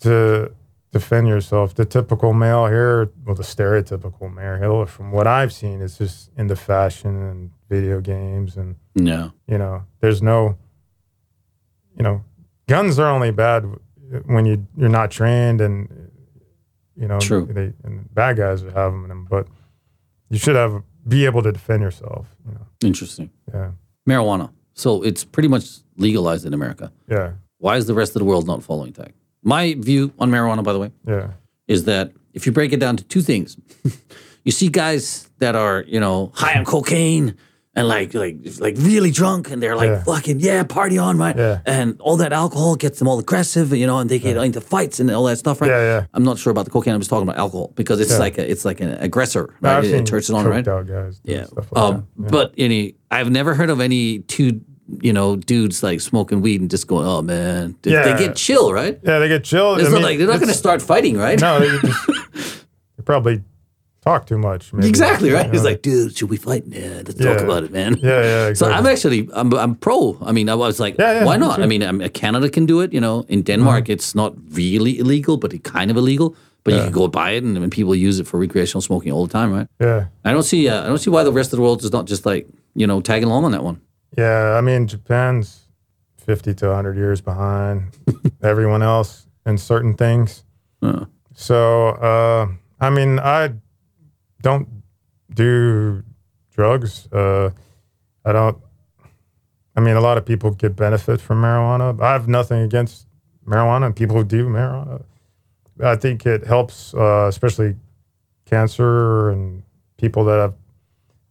to 0.00 0.52
defend 0.92 1.28
yourself, 1.28 1.74
the 1.74 1.84
typical 1.84 2.32
male 2.32 2.66
here, 2.66 3.10
well, 3.24 3.34
the 3.34 3.42
stereotypical 3.42 4.32
male 4.32 4.56
here, 4.56 4.86
from 4.86 5.12
what 5.12 5.26
I've 5.26 5.52
seen, 5.52 5.80
is 5.80 5.98
just 5.98 6.30
into 6.36 6.56
fashion 6.56 7.16
and 7.22 7.50
video 7.68 8.00
games 8.00 8.56
and 8.56 8.76
yeah. 8.94 9.30
you 9.46 9.58
know 9.58 9.84
there's 10.00 10.22
no 10.22 10.56
you 11.96 12.02
know 12.02 12.24
guns 12.66 12.98
are 12.98 13.10
only 13.10 13.30
bad 13.30 13.64
when 14.26 14.44
you 14.46 14.66
you're 14.76 14.88
not 14.88 15.10
trained 15.10 15.60
and 15.60 15.88
you 16.96 17.06
know 17.08 17.18
True. 17.20 17.46
they 17.46 17.72
and 17.84 18.12
bad 18.14 18.36
guys 18.36 18.62
would 18.64 18.72
have 18.74 18.92
them 18.92 19.02
in 19.04 19.08
them 19.08 19.26
but 19.28 19.46
you 20.30 20.38
should 20.38 20.56
have 20.56 20.82
be 21.06 21.24
able 21.24 21.42
to 21.42 21.52
defend 21.52 21.82
yourself 21.82 22.26
you 22.46 22.52
know 22.54 22.66
Interesting. 22.82 23.30
yeah 23.52 23.70
Marijuana. 24.08 24.50
So 24.74 25.02
it's 25.02 25.24
pretty 25.24 25.48
much 25.48 25.64
legalized 25.96 26.46
in 26.46 26.54
America. 26.54 26.92
yeah 27.08 27.32
Why 27.58 27.76
is 27.76 27.86
the 27.86 27.94
rest 27.94 28.14
of 28.16 28.20
the 28.20 28.24
world 28.24 28.46
not 28.46 28.62
following 28.62 28.92
that? 28.92 29.12
My 29.42 29.74
view 29.78 30.12
on 30.18 30.30
marijuana, 30.30 30.62
by 30.64 30.72
the 30.72 30.78
way, 30.78 30.92
yeah 31.06 31.28
is 31.66 31.84
that 31.84 32.12
if 32.32 32.46
you 32.46 32.52
break 32.52 32.72
it 32.72 32.80
down 32.80 32.96
to 32.96 33.04
two 33.04 33.20
things, 33.20 33.56
you 34.44 34.52
see 34.52 34.68
guys 34.68 35.28
that 35.38 35.54
are, 35.54 35.84
you 35.86 36.00
know, 36.00 36.32
high 36.34 36.58
on 36.58 36.64
cocaine 36.64 37.36
and 37.74 37.86
like 37.86 38.12
like 38.14 38.36
like 38.58 38.74
really 38.78 39.10
drunk 39.10 39.50
and 39.50 39.62
they're 39.62 39.76
like 39.76 39.88
Yeah. 39.88 40.02
fucking 40.04 40.40
yeah, 40.40 40.62
party 40.64 40.98
on, 40.98 41.16
right? 41.18 41.36
Yeah. 41.36 41.60
And 41.66 42.00
all 42.00 42.16
that 42.16 42.32
alcohol 42.32 42.74
gets 42.76 42.98
them 42.98 43.06
all 43.08 43.18
aggressive, 43.18 43.72
you 43.72 43.86
know, 43.86 43.98
and 43.98 44.10
they 44.10 44.18
get 44.18 44.36
into 44.36 44.60
fights 44.60 44.98
and 45.00 45.10
all 45.10 45.24
that 45.24 45.36
stuff, 45.38 45.60
right? 45.60 45.70
Yeah, 45.70 45.82
yeah. 46.00 46.06
I'm 46.14 46.24
not 46.24 46.38
sure 46.38 46.50
about 46.50 46.64
the 46.64 46.70
cocaine. 46.72 46.94
I'm 46.94 47.00
just 47.00 47.10
talking 47.10 47.28
about 47.28 47.38
alcohol 47.38 47.72
because 47.76 48.00
it's 48.00 48.10
Yeah. 48.12 48.18
like 48.18 48.38
a, 48.38 48.50
it's 48.50 48.64
like 48.64 48.80
an 48.80 48.90
aggressor, 48.98 49.54
right? 49.60 49.84
It, 49.84 49.92
it 49.94 50.06
turns 50.06 50.28
it 50.30 50.34
on, 50.34 50.46
right? 50.46 50.64
guys 50.64 51.20
Yeah. 51.24 51.46
like 51.54 51.66
um. 51.76 52.08
But 52.16 52.52
any, 52.58 52.96
I've 53.10 53.30
never 53.30 53.54
heard 53.54 53.70
of 53.70 53.80
any 53.80 54.20
two, 54.20 54.60
you 55.00 55.12
know, 55.12 55.36
dudes 55.36 55.82
like 55.82 56.00
smoking 56.00 56.40
weed 56.40 56.60
and 56.62 56.70
just 56.70 56.86
going, 56.88 57.06
"Oh 57.06 57.22
man," 57.22 57.76
they, 57.82 57.92
they 57.92 58.16
get 58.18 58.34
chill, 58.36 58.72
right? 58.72 58.98
yeah 59.04 59.18
they 59.20 59.28
get 59.28 59.44
chilled 59.44 59.78
It's 59.78 59.88
I 59.88 59.92
not 59.92 59.96
mean, 59.98 60.04
like 60.04 60.18
they're 60.18 60.26
not 60.26 60.40
going 60.40 60.48
to 60.48 60.54
start 60.54 60.80
fighting, 60.82 61.16
right? 61.16 61.38
no 61.40 61.60
they, 61.60 61.68
just, 61.88 62.64
they 62.96 63.02
probably 63.04 63.42
talk 64.04 64.26
too 64.26 64.38
much 64.38 64.72
maybe. 64.72 64.88
exactly 64.88 65.30
right. 65.30 65.46
It's 65.46 65.62
know? 65.62 65.70
like, 65.70 65.82
dude, 65.82 66.16
should 66.16 66.30
we 66.30 66.36
fight? 66.38 66.62
Yeah, 66.66 67.02
let's 67.06 67.14
talk 67.14 67.40
about 67.40 67.64
it, 67.64 67.72
man. 67.72 67.96
yeah 68.02 68.22
yeah 68.22 68.54
So. 68.60 68.66
I'm 68.66 68.86
actually 68.86 69.28
I'm, 69.32 69.52
I'm 69.54 69.74
pro. 69.74 70.16
I 70.22 70.32
mean, 70.32 70.48
I 70.48 70.54
was 70.54 70.78
like, 70.80 70.94
Yeah, 70.98 71.12
yeah, 71.20 71.24
why 71.26 71.36
not? 71.38 71.56
too. 71.56 71.62
I 71.62 71.66
mean, 71.66 71.82
um, 71.82 72.00
Canada 72.12 72.48
can 72.48 72.66
do 72.66 72.80
it. 72.82 72.92
You 72.92 73.00
know, 73.00 73.24
in 73.28 73.42
Denmark, 73.42 73.82
Uh-huh. 73.84 73.92
it's 73.92 74.14
not 74.14 74.32
really 74.56 74.98
illegal, 74.98 75.36
but 75.36 75.52
it 75.52 75.62
kind 75.64 75.90
of 75.90 75.96
illegal. 75.96 76.34
But 76.64 76.74
you 76.74 76.82
can 76.82 76.92
go 76.92 77.08
buy 77.08 77.30
it, 77.36 77.44
and, 77.44 77.56
and 77.56 77.72
people 77.72 77.94
use 78.08 78.20
it 78.22 78.26
for 78.26 78.40
recreational 78.40 78.82
smoking 78.82 79.12
all 79.12 79.26
the 79.26 79.32
time, 79.38 79.52
right? 79.56 79.68
yeah 79.80 80.04
I 80.24 80.32
don't 80.32 80.42
see. 80.44 80.68
Uh, 80.68 80.84
I 80.84 80.86
don't 80.86 80.98
see 81.00 81.10
why 81.10 81.24
the 81.24 81.32
rest 81.32 81.52
of 81.52 81.56
the 81.56 81.62
world 81.62 81.82
is 81.84 81.90
not 81.92 82.08
just 82.10 82.26
like 82.26 82.46
you 82.74 82.86
know 82.86 83.00
tagging 83.00 83.28
along 83.30 83.44
on 83.44 83.52
that 83.52 83.62
one. 83.64 83.76
Yeah, 84.18 84.58
I 84.58 84.60
mean 84.62 84.86
Japan's 84.86 85.60
fifty 86.26 86.54
to 86.54 86.74
hundred 86.74 86.96
years 86.96 87.20
behind 87.22 87.82
everyone 88.42 88.82
else 88.84 89.26
in 89.46 89.58
certain 89.58 89.94
things. 89.94 90.44
Uh, 90.82 91.04
So, 91.34 91.56
uh, 92.02 92.46
I 92.86 92.90
mean, 92.90 93.18
I 93.18 93.50
don't 94.42 94.68
do 95.32 96.02
drugs. 96.54 97.06
Uh, 97.12 97.50
I 98.24 98.32
don't. 98.32 98.58
I 99.76 99.80
mean, 99.80 99.96
a 99.96 100.00
lot 100.00 100.18
of 100.18 100.26
people 100.26 100.50
get 100.50 100.74
benefit 100.74 101.20
from 101.20 101.42
marijuana. 101.42 102.00
I 102.02 102.12
have 102.12 102.26
nothing 102.26 102.62
against 102.62 103.06
marijuana 103.46 103.86
and 103.86 103.96
people 103.96 104.16
who 104.16 104.24
do 104.24 104.46
marijuana. 104.46 105.04
I 105.82 105.94
think 105.94 106.26
it 106.26 106.44
helps, 106.44 106.92
uh, 106.94 107.26
especially 107.28 107.76
cancer 108.44 109.30
and 109.30 109.62
people 109.96 110.24
that 110.24 110.38
have 110.40 110.54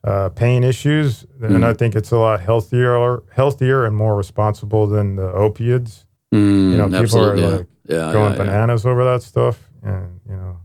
uh, 0.05 0.29
pain 0.29 0.63
issues. 0.63 1.25
And 1.41 1.65
I 1.65 1.73
think 1.73 1.95
it's 1.95 2.11
a 2.11 2.17
lot 2.17 2.39
healthier, 2.39 3.21
healthier 3.33 3.85
and 3.85 3.95
more 3.95 4.15
responsible 4.15 4.87
than 4.87 5.17
the 5.17 5.29
opiates 5.33 6.05
mm, 6.33 6.71
you 6.71 6.77
know, 6.77 7.01
people 7.01 7.23
are 7.23 7.35
yeah. 7.35 7.47
like 7.47 7.67
yeah, 7.85 8.11
going 8.11 8.31
yeah. 8.33 8.37
bananas 8.37 8.85
over 8.85 9.03
that 9.05 9.23
stuff, 9.23 9.69
and 9.83 10.19
you 10.27 10.35
know, 10.35 10.57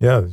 yeah, 0.00 0.26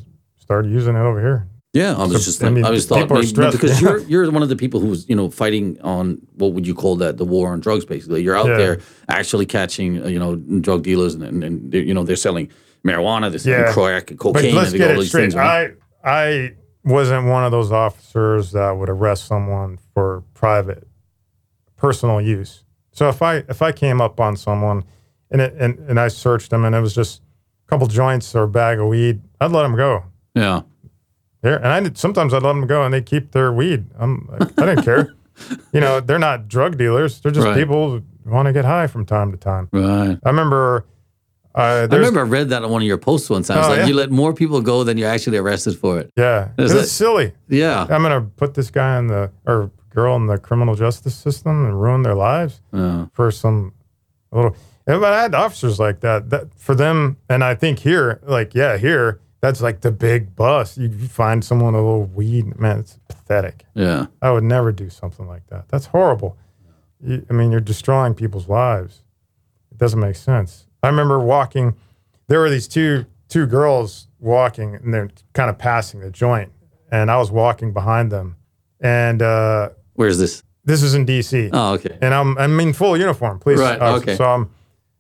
started 0.49 0.71
using 0.71 0.95
it 0.95 0.99
over 0.99 1.21
here. 1.21 1.47
Yeah, 1.73 1.93
I 1.95 1.99
was 2.07 2.13
So, 2.13 2.17
just 2.31 2.43
I 2.43 2.49
like, 2.49 2.65
I, 2.65 2.71
was 2.71 2.88
thought 2.88 3.07
maybe- 3.11 3.51
because 3.51 3.80
yeah. 3.80 3.89
you're 3.89 3.99
you're 4.23 4.31
one 4.31 4.41
of 4.41 4.49
the 4.49 4.55
people 4.55 4.80
who's 4.80 5.07
you 5.07 5.15
know 5.15 5.30
fighting 5.30 5.80
on 5.81 6.17
what 6.34 6.53
would 6.53 6.65
you 6.65 6.73
call 6.73 6.95
that 6.95 7.17
the 7.17 7.23
war 7.26 7.51
on 7.53 7.59
drugs 7.59 7.85
basically. 7.85 8.23
You're 8.23 8.35
out 8.35 8.47
Yeah. 8.47 8.57
there 8.57 8.80
actually 9.09 9.45
catching 9.45 10.03
uh, 10.03 10.07
you 10.07 10.17
know 10.17 10.35
drug 10.38 10.81
dealers 10.81 11.13
and, 11.13 11.21
and, 11.23 11.43
and 11.43 11.71
you 11.76 11.93
know 11.93 12.03
they're 12.03 12.15
selling 12.15 12.49
marijuana, 12.84 13.30
they're 13.30 13.38
selling 13.38 13.59
Yeah. 13.67 13.73
crack 13.73 14.09
and 14.09 14.17
But 14.17 14.23
cocaine 14.23 14.55
let's 14.55 14.71
and 14.71 14.80
get 14.80 14.88
all 14.89 14.95
it 14.95 14.99
these 15.01 15.09
straight. 15.09 15.21
things. 15.21 15.35
Right? 15.35 15.76
I 16.03 16.09
I 16.11 16.53
wasn't 16.84 17.27
one 17.27 17.43
of 17.43 17.51
those 17.51 17.71
officers 17.71 18.51
that 18.53 18.71
would 18.71 18.89
arrest 18.89 19.26
someone 19.27 19.77
for 19.93 20.23
private, 20.34 20.88
personal 21.77 22.19
use. 22.19 22.63
So 22.91 23.09
if 23.09 23.21
I 23.21 23.43
if 23.47 23.61
I 23.61 23.71
came 23.73 24.01
up 24.01 24.19
on 24.19 24.35
someone 24.38 24.85
and 25.30 25.39
it, 25.41 25.53
and 25.59 25.77
and 25.88 25.99
I 25.99 26.07
searched 26.07 26.49
them 26.49 26.65
and 26.65 26.73
it 26.73 26.81
was 26.81 26.95
just 26.95 27.21
a 27.67 27.69
couple 27.69 27.85
joints 27.85 28.34
or 28.35 28.43
a 28.43 28.47
bag 28.47 28.80
of 28.80 28.88
weed, 28.88 29.21
I'd 29.39 29.51
let 29.51 29.61
them 29.61 29.76
go. 29.76 30.05
Yeah, 30.40 30.61
There, 31.41 31.57
and 31.57 31.68
I 31.68 31.80
did, 31.82 31.98
sometimes 31.98 32.34
I'd 32.34 32.44
let 32.44 32.53
them 32.53 32.68
go 32.68 32.84
and 32.84 32.94
they 32.94 33.02
keep 33.02 33.32
their 33.32 33.52
weed. 33.53 33.86
I'm, 33.98 34.28
like, 34.32 34.60
I 34.60 34.66
didn't 34.66 34.84
care. 34.86 35.14
You 35.72 35.80
know, 35.80 36.02
they're 36.02 36.20
not 36.20 36.49
drug 36.49 36.78
dealers. 36.78 37.22
They're 37.22 37.32
just 37.32 37.48
Right. 37.48 37.56
people 37.56 37.91
who 37.91 38.03
want 38.30 38.48
to 38.48 38.52
get 38.53 38.66
high 38.66 38.88
from 38.88 39.06
time 39.06 39.32
to 39.32 39.38
time. 39.38 39.70
right. 39.72 40.18
I 40.26 40.30
remember. 40.30 40.86
Uh, 41.56 41.88
I 41.90 41.95
remember 41.95 42.20
I 42.20 42.24
read 42.24 42.49
that 42.49 42.61
on 42.64 42.70
one 42.70 42.82
of 42.82 42.88
your 42.88 42.98
posts 42.98 43.30
one 43.30 43.44
time. 43.44 43.60
It's 43.60 43.68
Oh, 43.68 43.70
like 43.72 43.80
yeah. 43.80 43.86
you 43.86 43.94
let 43.95 44.11
more 44.11 44.34
people 44.34 44.61
go 44.61 44.84
than 44.84 44.98
you're 44.98 45.07
actually 45.10 45.38
arrested 45.38 45.78
for 45.80 45.98
it. 45.98 46.11
Yeah, 46.18 46.49
it's 46.57 46.74
it- 46.74 46.88
silly. 46.88 47.32
Yeah, 47.48 47.88
I'm 47.90 48.02
gonna 48.03 48.20
put 48.22 48.53
this 48.56 48.70
guy 48.70 48.99
in 48.99 49.07
the 49.07 49.32
or 49.48 49.72
girl 49.91 50.18
in 50.18 50.28
the 50.28 50.38
criminal 50.38 50.76
justice 50.76 51.16
system 51.16 51.66
and 51.66 51.82
ruin 51.82 52.02
their 52.03 52.16
lives 52.16 52.61
yeah, 52.74 53.06
for 53.14 53.32
some 53.32 53.72
little. 54.34 54.56
and 54.88 54.99
But 54.99 55.14
I 55.14 55.22
had 55.22 55.34
officers 55.34 55.80
like 55.80 56.02
that. 56.02 56.30
That 56.32 56.53
for 56.57 56.76
them, 56.76 57.16
and 57.30 57.45
I 57.45 57.56
think 57.56 57.80
here, 57.80 58.20
like 58.28 58.53
yeah, 58.53 58.76
here 58.78 59.22
that's 59.41 59.61
like 59.61 59.82
the 59.82 59.91
big 59.91 60.36
bust. 60.36 60.78
You 60.78 60.90
find 61.07 61.44
someone 61.44 61.74
a 61.74 61.78
little 61.78 62.06
weed, 62.06 62.57
man, 62.60 62.80
it's 62.80 62.99
pathetic. 63.07 63.66
yeah. 63.74 64.07
I 64.22 64.32
would 64.32 64.44
never 64.44 64.72
do 64.72 64.90
something 64.90 65.28
like 65.28 65.48
that. 65.48 65.70
That's 65.70 65.88
horrible. 65.88 66.38
You, 67.02 67.26
I 67.30 67.34
mean, 67.34 67.52
you're 67.52 67.61
destroying 67.61 68.14
people's 68.14 68.49
lives. 68.49 69.03
It 69.72 69.78
doesn't 69.78 69.99
make 69.99 70.16
sense. 70.16 70.68
I 70.84 70.88
remember 70.88 71.20
walking. 71.20 71.76
There 72.28 72.40
were 72.40 72.49
these 72.49 72.68
two 72.68 73.06
two 73.30 73.45
girls 73.45 74.07
walking, 74.20 74.76
and 74.76 74.94
they're 74.94 75.10
kind 75.34 75.49
of 75.49 75.57
passing 75.57 75.99
the 76.02 76.11
joint, 76.11 76.52
and 76.91 77.10
I 77.10 77.18
was 77.18 77.32
walking 77.32 77.72
behind 77.74 78.11
them, 78.11 78.36
and 78.82 79.22
uh, 79.22 79.70
Where's 79.94 80.18
this? 80.18 80.44
this 80.66 80.84
is 80.84 80.94
in 80.95 81.06
D.C. 81.06 81.49
Oh, 81.53 81.74
okay. 81.74 81.98
and 82.02 82.14
I'm 82.14 82.38
I'm 82.38 82.60
in 82.60 82.74
full 82.74 82.98
uniform, 82.98 83.40
please. 83.40 83.60
Right, 83.60 83.80
officer. 83.80 84.03
okay. 84.03 84.16
So 84.16 84.26
I'm 84.26 84.49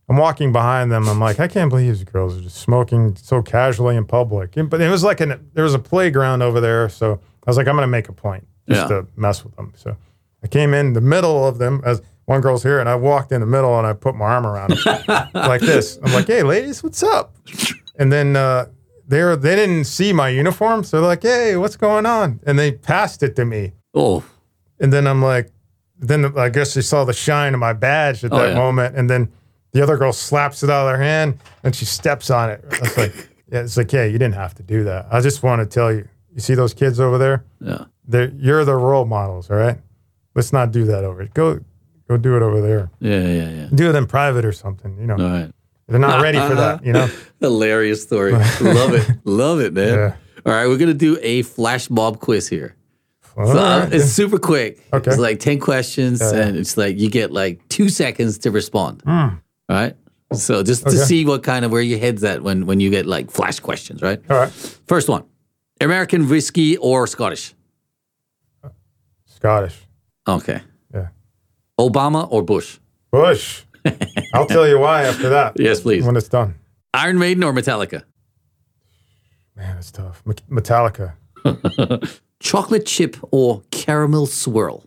I'm 0.09 0.17
walking 0.17 0.51
behind 0.51 0.91
them. 0.91 1.07
I'm 1.07 1.19
like, 1.19 1.39
I 1.39 1.47
can't 1.47 1.69
believe 1.69 1.87
these 1.87 2.03
girls 2.03 2.35
are 2.37 2.41
just 2.41 2.57
smoking 2.57 3.15
so 3.15 3.41
casually 3.43 3.95
in 3.95 4.05
public. 4.05 4.57
And- 4.57 4.69
but 4.69 4.81
it 4.81 4.89
was 4.89 5.03
like 5.03 5.21
an 5.21 5.49
there 5.53 5.63
was 5.63 5.73
a 5.75 5.79
playground 5.79 6.41
over 6.41 6.59
there, 6.59 6.89
so 6.89 7.13
I 7.45 7.49
was 7.49 7.57
like, 7.57 7.67
I'm 7.67 7.75
gonna 7.75 7.87
make 7.87 8.09
a 8.09 8.13
point 8.13 8.47
just 8.67 8.81
Yeah. 8.89 9.01
to 9.01 9.07
mess 9.15 9.43
with 9.43 9.55
them. 9.55 9.71
So 9.75 9.95
I 10.43 10.47
came 10.47 10.73
in 10.73 10.93
the 10.93 11.01
middle 11.01 11.47
of 11.47 11.57
them 11.59 11.81
as 11.85 12.01
one 12.25 12.41
girl's 12.41 12.63
here, 12.63 12.79
and 12.79 12.87
I 12.89 12.95
walked 12.95 13.31
in 13.31 13.39
the 13.41 13.47
middle 13.47 13.77
and 13.77 13.85
I 13.87 13.93
put 13.93 14.15
my 14.15 14.25
arm 14.25 14.45
around 14.45 14.71
them 14.77 15.29
like 15.33 15.61
this. 15.61 15.97
I'm 16.03 16.13
like, 16.13 16.27
hey, 16.27 16.43
ladies, 16.43 16.83
what's 16.83 17.01
up? 17.03 17.35
And 17.97 18.11
then 18.11 18.35
uh, 18.35 18.67
they 19.07 19.23
were, 19.23 19.35
they 19.35 19.55
didn't 19.55 19.85
see 19.85 20.13
my 20.13 20.29
uniform, 20.29 20.83
so 20.83 20.97
they're 21.01 21.07
like, 21.07 21.23
hey, 21.23 21.55
what's 21.57 21.75
going 21.75 22.05
on? 22.05 22.39
And 22.45 22.57
they 22.59 22.71
passed 22.71 23.23
it 23.23 23.35
to 23.37 23.45
me. 23.45 23.73
Oh, 23.95 24.23
And 24.79 24.93
then 24.93 25.07
I'm 25.07 25.21
like, 25.23 25.51
then 25.99 26.37
I 26.37 26.49
guess 26.49 26.75
they 26.75 26.81
saw 26.81 27.03
the 27.03 27.13
shine 27.13 27.53
of 27.55 27.59
my 27.59 27.73
badge 27.73 28.23
at 28.23 28.31
Oh, 28.31 28.37
that 28.37 28.49
yeah. 28.49 28.55
moment. 28.55 28.95
And 28.95 29.09
then 29.09 29.29
the 29.71 29.81
other 29.81 29.97
girl 29.97 30.11
slaps 30.13 30.63
it 30.63 30.69
out 30.69 30.87
of 30.87 30.93
their 30.93 31.03
hand 31.03 31.37
and 31.63 31.75
she 31.75 31.85
steps 31.85 32.29
on 32.29 32.49
it. 32.49 32.63
I 32.71 32.79
was 32.79 32.97
like, 32.97 33.13
yeah, 33.51 33.61
it's 33.61 33.77
like, 33.77 33.91
yeah, 33.91 34.05
you 34.05 34.13
didn't 34.17 34.35
have 34.35 34.55
to 34.55 34.63
do 34.63 34.83
that. 34.85 35.07
I 35.11 35.21
just 35.21 35.43
want 35.43 35.61
to 35.61 35.65
tell 35.65 35.91
you, 35.93 36.07
you 36.33 36.39
see 36.41 36.55
those 36.55 36.73
kids 36.73 36.99
over 36.99 37.17
there? 37.17 37.43
yeah. 37.61 37.85
They're, 38.07 38.29
you're 38.31 38.65
the 38.65 38.75
role 38.75 39.05
models, 39.05 39.51
all 39.51 39.57
right? 39.57 39.77
Let's 40.33 40.51
not 40.51 40.71
do 40.71 40.85
that 40.85 41.03
over. 41.03 41.23
Go, 41.27 41.59
go 42.07 42.17
do 42.17 42.35
it 42.35 42.41
over 42.41 42.59
there. 42.59 42.89
Yeah, 42.99 43.19
yeah, 43.27 43.49
yeah. 43.49 43.67
Do 43.71 43.87
it 43.89 43.95
in 43.95 44.07
private 44.07 44.45
or 44.45 44.51
something. 44.51 44.97
You 44.99 45.05
know, 45.05 45.13
All 45.13 45.29
right. 45.29 45.51
they're 45.87 45.99
not 45.99 46.21
ready 46.23 46.39
for 46.39 46.55
that. 46.55 46.83
You 46.83 46.93
know, 46.93 47.07
Hilarious 47.39 48.01
story. 48.01 48.31
Love 48.61 48.93
it. 48.95 49.07
Love 49.25 49.59
it, 49.59 49.73
man. 49.73 49.93
Yeah. 49.93 50.15
All 50.43 50.53
right, 50.53 50.65
we're 50.67 50.77
gonna 50.79 50.95
do 50.95 51.19
a 51.21 51.43
flash 51.43 51.91
mob 51.91 52.19
quiz 52.19 52.47
here. 52.47 52.75
So, 53.35 53.41
uh, 53.43 53.81
right. 53.83 53.93
it's 53.93 54.05
super 54.05 54.39
quick. 54.39 54.79
Okay. 54.91 55.11
It's 55.11 55.19
like 55.19 55.39
10 55.39 55.59
questions 55.59 56.19
Yeah. 56.19 56.33
and 56.47 56.57
it's 56.57 56.77
like 56.77 56.97
you 56.97 57.09
get 57.11 57.31
like 57.31 57.61
two 57.69 57.89
seconds 57.89 58.39
to 58.39 58.51
respond. 58.51 59.03
All 59.05 59.33
right. 59.75 59.95
So 60.33 60.61
just 60.63 60.83
to. 60.83 60.89
Okay. 60.89 60.97
see 60.97 61.25
what 61.25 61.43
kind 61.43 61.65
of 61.65 61.71
where 61.71 61.81
your 61.81 61.99
head's 61.99 62.23
at 62.23 62.41
when 62.43 62.65
when 62.65 62.79
you 62.79 62.89
get 62.89 63.05
like 63.05 63.31
flash 63.31 63.59
questions, 63.59 64.01
right? 64.01 64.21
all 64.29 64.37
right. 64.37 64.51
First 64.87 65.09
one. 65.09 65.23
American 65.81 66.27
whiskey 66.29 66.77
or 66.77 67.07
Scottish? 67.07 67.55
Scottish. 69.25 69.77
Okay. 70.27 70.61
Yeah. 70.93 71.07
Obama 71.79 72.27
or 72.31 72.43
Bush? 72.43 72.79
Bush. 73.11 73.63
I'll 74.33 74.45
tell 74.45 74.67
you 74.67 74.77
why 74.79 75.03
after 75.03 75.29
that 75.29 75.53
Yes, 75.59 75.79
please. 75.81 76.05
when 76.05 76.15
it's 76.17 76.27
done. 76.27 76.55
Iron 76.93 77.17
Maiden 77.17 77.43
or 77.43 77.53
Metallica? 77.53 78.03
Man, 79.55 79.77
it's 79.77 79.91
tough. 79.91 80.21
Metallica, 80.25 81.13
Chocolate 82.39 82.85
chip 82.85 83.15
or 83.31 83.61
caramel 83.71 84.25
swirl? 84.25 84.85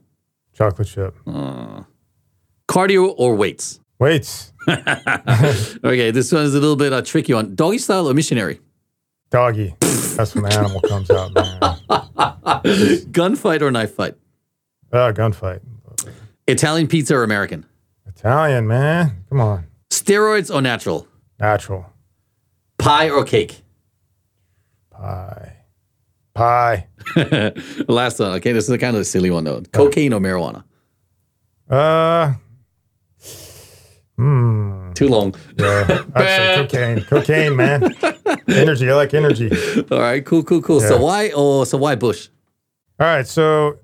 chocolate 0.53 0.89
chip. 0.89 1.17
Uh, 1.27 1.83
Cardio 2.69 3.15
or 3.17 3.35
weights? 3.35 3.81
Weights, 3.99 4.52
Okay, 5.85 6.11
this 6.11 6.31
one 6.33 6.43
is 6.45 6.55
a 6.55 6.61
little 6.61 6.77
bit 6.77 6.93
a 6.93 7.03
tricky 7.03 7.35
one. 7.35 7.55
Doggy 7.55 7.79
style 7.79 8.09
or 8.09 8.15
missionary? 8.15 8.61
doggy. 9.31 9.75
That's 9.81 10.35
when 10.35 10.45
the 10.45 10.53
animal 10.53 10.81
comes 10.83 11.11
out, 11.11 11.33
man. 11.35 11.59
Gunfight 13.13 13.63
or 13.63 13.71
knife 13.71 13.95
fight? 13.95 14.15
Ah, 14.93 15.11
gunfight. 15.11 15.61
Italian 16.47 16.87
pizza 16.87 17.17
or 17.17 17.25
American? 17.25 17.65
Italian, 18.07 18.67
man. 18.67 19.25
Come 19.31 19.41
on. 19.41 19.67
Steroids 19.91 20.55
or 20.55 20.61
natural? 20.61 21.09
Natural. 21.41 21.87
Pie 22.77 23.09
or 23.09 23.25
cake? 23.25 23.63
Pie. 24.91 25.57
Pie. 26.35 26.87
Last 27.89 28.19
one. 28.19 28.33
Okay, 28.33 28.53
this 28.53 28.65
is 28.65 28.71
a 28.71 28.79
kind 28.79 28.95
of 28.97 29.01
a 29.03 29.05
silly 29.05 29.31
one 29.31 29.45
though. 29.45 29.63
Cocaine 29.73 30.13
or 30.13 30.21
marijuana? 30.21 30.63
Uh, 31.71 32.35
hmm. 34.23 34.93
Too 34.93 35.09
long. 35.09 35.35
Yeah. 35.59 36.05
I'd 36.15 36.55
cocaine. 36.71 37.03
Cocaine, 37.05 37.57
man. 37.57 37.95
energy. 38.49 38.91
I 38.91 38.95
like 38.95 39.15
energy. 39.15 39.51
All 39.91 39.99
right, 39.99 40.25
cool, 40.25 40.43
cool, 40.43 40.63
cool. 40.63 40.81
So 40.81 41.01
why? 41.01 41.31
Oh, 41.35 41.65
so 41.65 41.79
why 41.79 41.95
Bush? 41.95 42.29
All 43.01 43.07
right. 43.07 43.27
So 43.27 43.79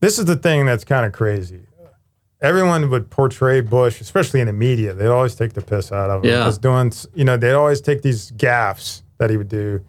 this 0.00 0.18
is 0.18 0.24
the 0.26 0.36
thing 0.36 0.66
that's 0.66 0.84
kind 0.84 1.06
of 1.06 1.12
crazy. 1.12 1.62
Everyone 2.42 2.88
would 2.88 3.10
portray 3.10 3.60
Bush, 3.60 4.00
especially 4.00 4.40
in 4.40 4.46
the 4.46 4.52
media. 4.52 4.94
They'd 4.94 5.08
always 5.08 5.34
take 5.34 5.52
the 5.52 5.60
piss 5.60 5.92
out 5.92 6.08
of 6.08 6.24
him. 6.24 6.30
Yeah. 6.30 6.46
As 6.46 6.56
doing, 6.56 6.92
you 7.14 7.24
know, 7.24 7.36
they'd 7.36 7.52
always 7.52 7.82
take 7.82 8.00
these 8.00 8.32
gaffes 8.32 9.02
that 9.18 9.28
he 9.28 9.36
would 9.36 9.48
do 9.48 9.84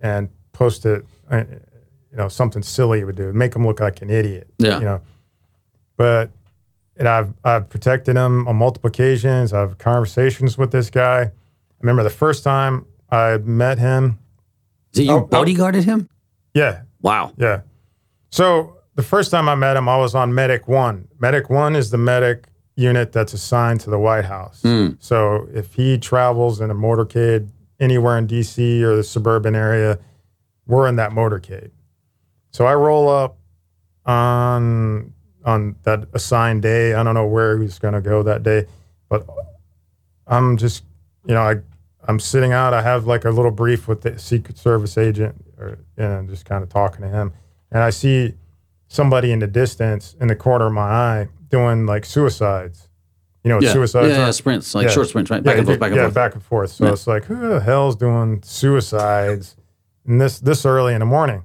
and 0.00 0.28
post 0.52 0.84
it, 0.84 1.04
uh, 1.30 1.44
you 2.10 2.16
know, 2.16 2.28
something 2.28 2.62
silly 2.62 2.98
he 2.98 3.04
would 3.04 3.14
do, 3.14 3.32
make 3.32 3.54
him 3.54 3.64
look 3.64 3.78
like 3.78 4.02
an 4.02 4.10
idiot. 4.10 4.48
Yeah. 4.58 4.78
You 4.80 4.84
know, 4.84 5.00
but 5.96 6.30
and 6.96 7.06
I've 7.08 7.32
I've 7.44 7.68
protected 7.68 8.16
him 8.16 8.46
on 8.48 8.56
multiple 8.56 8.88
occasions. 8.88 9.52
I've 9.52 9.78
conversations 9.78 10.56
with 10.58 10.70
this 10.72 10.90
guy. 10.90 11.22
I 11.22 11.30
remember 11.80 12.02
the 12.02 12.10
first 12.10 12.42
time 12.44 12.86
I 13.10 13.38
met 13.38 13.78
him. 13.78 14.18
Did 14.92 15.06
you 15.06 15.12
Oh, 15.12 15.18
oh. 15.18 15.26
bodyguarded 15.26 15.84
him? 15.84 16.08
Yeah, 16.54 16.82
Wow. 17.02 17.32
yeah. 17.36 17.60
So 18.30 18.78
the 18.94 19.02
first 19.02 19.30
time 19.30 19.48
I 19.48 19.54
met 19.54 19.76
him, 19.76 19.88
I 19.88 19.96
was 19.98 20.14
on 20.14 20.34
Medic 20.34 20.68
One. 20.68 21.08
Medic 21.20 21.50
One 21.50 21.76
is 21.76 21.90
the 21.90 21.98
medic 21.98 22.46
unit 22.76 23.12
that's 23.12 23.32
assigned 23.34 23.80
to 23.80 23.90
the 23.90 23.98
White 23.98 24.24
House. 24.24 24.62
Hmm. 24.62 24.90
So 24.98 25.48
if 25.52 25.74
he 25.74 25.98
travels 25.98 26.60
in 26.60 26.70
a 26.70 26.74
motorcade 26.74 27.48
anywhere 27.78 28.16
in 28.18 28.26
DC 28.26 28.80
or 28.82 28.96
the 28.96 29.04
suburban 29.04 29.54
area, 29.54 29.98
we're 30.66 30.88
in 30.88 30.96
that 30.96 31.10
motorcade. 31.12 31.70
So 32.52 32.64
I 32.66 32.74
roll 32.74 33.08
up 33.10 33.36
on 34.06 35.12
on 35.46 35.76
that 35.84 36.06
assigned 36.12 36.60
day. 36.62 36.92
I 36.92 37.02
don't 37.02 37.14
know 37.14 37.26
where 37.26 37.56
he's 37.58 37.78
going 37.78 37.94
to 37.94 38.00
go 38.02 38.22
that 38.24 38.42
day, 38.42 38.66
but 39.08 39.26
I'm 40.26 40.56
just, 40.58 40.84
you 41.26 41.34
know, 41.34 41.40
I 41.42 41.54
I'm 42.08 42.20
sitting 42.20 42.52
out. 42.52 42.74
I 42.74 42.82
have 42.82 43.06
like 43.06 43.24
a 43.24 43.30
little 43.30 43.50
brief 43.50 43.88
with 43.88 44.02
the 44.02 44.18
Secret 44.18 44.58
Service 44.58 44.98
agent, 44.98 45.34
or 45.58 45.78
you 45.96 46.04
know, 46.04 46.26
just 46.28 46.44
kind 46.44 46.62
of 46.62 46.68
talking 46.68 47.00
to 47.02 47.08
him, 47.08 47.32
and 47.72 47.82
I 47.82 47.90
see 47.90 48.34
somebody 48.88 49.32
in 49.32 49.38
the 49.40 49.46
distance 49.46 50.14
in 50.20 50.28
the 50.28 50.36
corner 50.36 50.66
of 50.66 50.72
my 50.72 50.82
eye 50.82 51.28
doing 51.48 51.86
like 51.86 52.04
suicides. 52.04 52.88
You 53.42 53.50
know, 53.50 53.60
Yeah. 53.60 53.72
suicides. 53.72 54.08
yeah, 54.10 54.26
yeah, 54.26 54.30
sprints, 54.32 54.74
like 54.74 54.84
Yeah. 54.86 54.90
short 54.90 55.08
sprints, 55.08 55.30
right? 55.30 55.42
Back 55.42 55.54
yeah, 55.54 55.58
and 55.58 55.66
forth, 55.68 55.78
back 55.80 55.86
and 55.88 55.96
yeah, 55.96 56.02
forth. 56.04 56.14
back 56.14 56.34
and 56.34 56.42
forth. 56.42 56.70
So 56.70 56.86
it's 56.86 57.06
like, 57.06 57.24
who 57.26 57.48
the 57.48 57.60
hell's 57.60 57.94
doing 57.94 58.42
suicides 58.42 59.56
and 60.04 60.20
this 60.20 60.40
this 60.40 60.66
early 60.66 60.94
in 60.94 61.00
the 61.00 61.06
morning? 61.06 61.44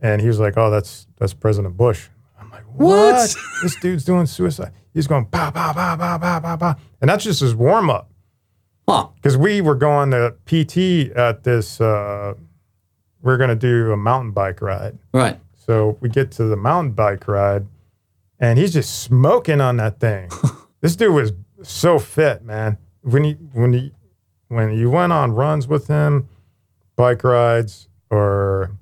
And 0.00 0.20
he 0.22 0.26
was 0.26 0.40
like, 0.40 0.56
oh, 0.56 0.70
that's 0.70 1.06
that's 1.18 1.34
President 1.34 1.76
Bush. 1.76 2.08
Like, 2.52 2.62
What? 2.64 3.14
what? 3.14 3.34
this 3.62 3.76
dude's 3.80 4.04
doing 4.04 4.26
suicide. 4.26 4.72
He's 4.94 5.06
going 5.06 5.26
pow 5.26 5.50
pow 5.50 5.72
pow 5.72 5.96
pow 5.96 6.18
pow 6.18 6.40
pow 6.40 6.56
pow, 6.56 6.76
and 7.00 7.08
that's 7.08 7.24
just 7.24 7.40
his 7.40 7.54
warm 7.54 7.88
up 7.90 8.10
Huh. 8.88 9.08
because 9.16 9.36
we 9.36 9.60
were 9.62 9.74
going 9.74 10.10
to 10.10 10.34
PT 10.44 11.10
at 11.16 11.42
this. 11.44 11.80
Uh, 11.80 12.34
we 13.22 13.32
are 13.32 13.36
going 13.38 13.50
to 13.50 13.56
do 13.56 13.92
a 13.92 13.96
mountain 13.96 14.32
bike 14.32 14.60
ride. 14.60 14.98
Right. 15.14 15.38
So 15.54 15.96
we 16.00 16.08
get 16.08 16.30
to 16.32 16.44
the 16.44 16.56
mountain 16.56 16.92
bike 16.92 17.26
ride, 17.28 17.66
and 18.38 18.58
he's 18.58 18.72
just 18.72 19.00
smoking 19.02 19.60
on 19.60 19.76
that 19.78 19.98
thing. 20.00 20.28
this 20.80 20.94
dude 20.96 21.14
was 21.14 21.32
so 21.62 21.98
fit, 21.98 22.44
man. 22.44 22.76
When 23.02 23.24
he 23.24 23.32
when 23.52 23.72
he 23.72 23.92
when 24.48 24.74
you 24.76 24.90
went 24.90 25.12
on 25.12 25.32
runs 25.32 25.66
with 25.66 25.86
him, 25.86 26.28
bike 26.96 27.24
rides 27.24 27.88
or 28.10 28.72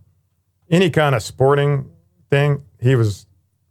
any 0.71 0.91
kind 0.91 1.15
of 1.15 1.23
sporting 1.23 1.89
thing, 2.31 2.63
he 2.81 2.97
was 2.97 3.27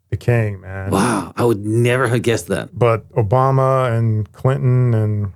the 0.10 0.18
king, 0.18 0.62
man. 0.62 0.92
Wow. 0.92 1.34
I 1.36 1.44
would 1.44 1.66
never 1.66 2.08
have 2.08 2.22
guessed 2.22 2.48
that. 2.48 2.70
But 2.78 3.08
Obama 3.14 3.96
and 3.98 4.32
Clinton 4.32 4.94
and 4.94 5.34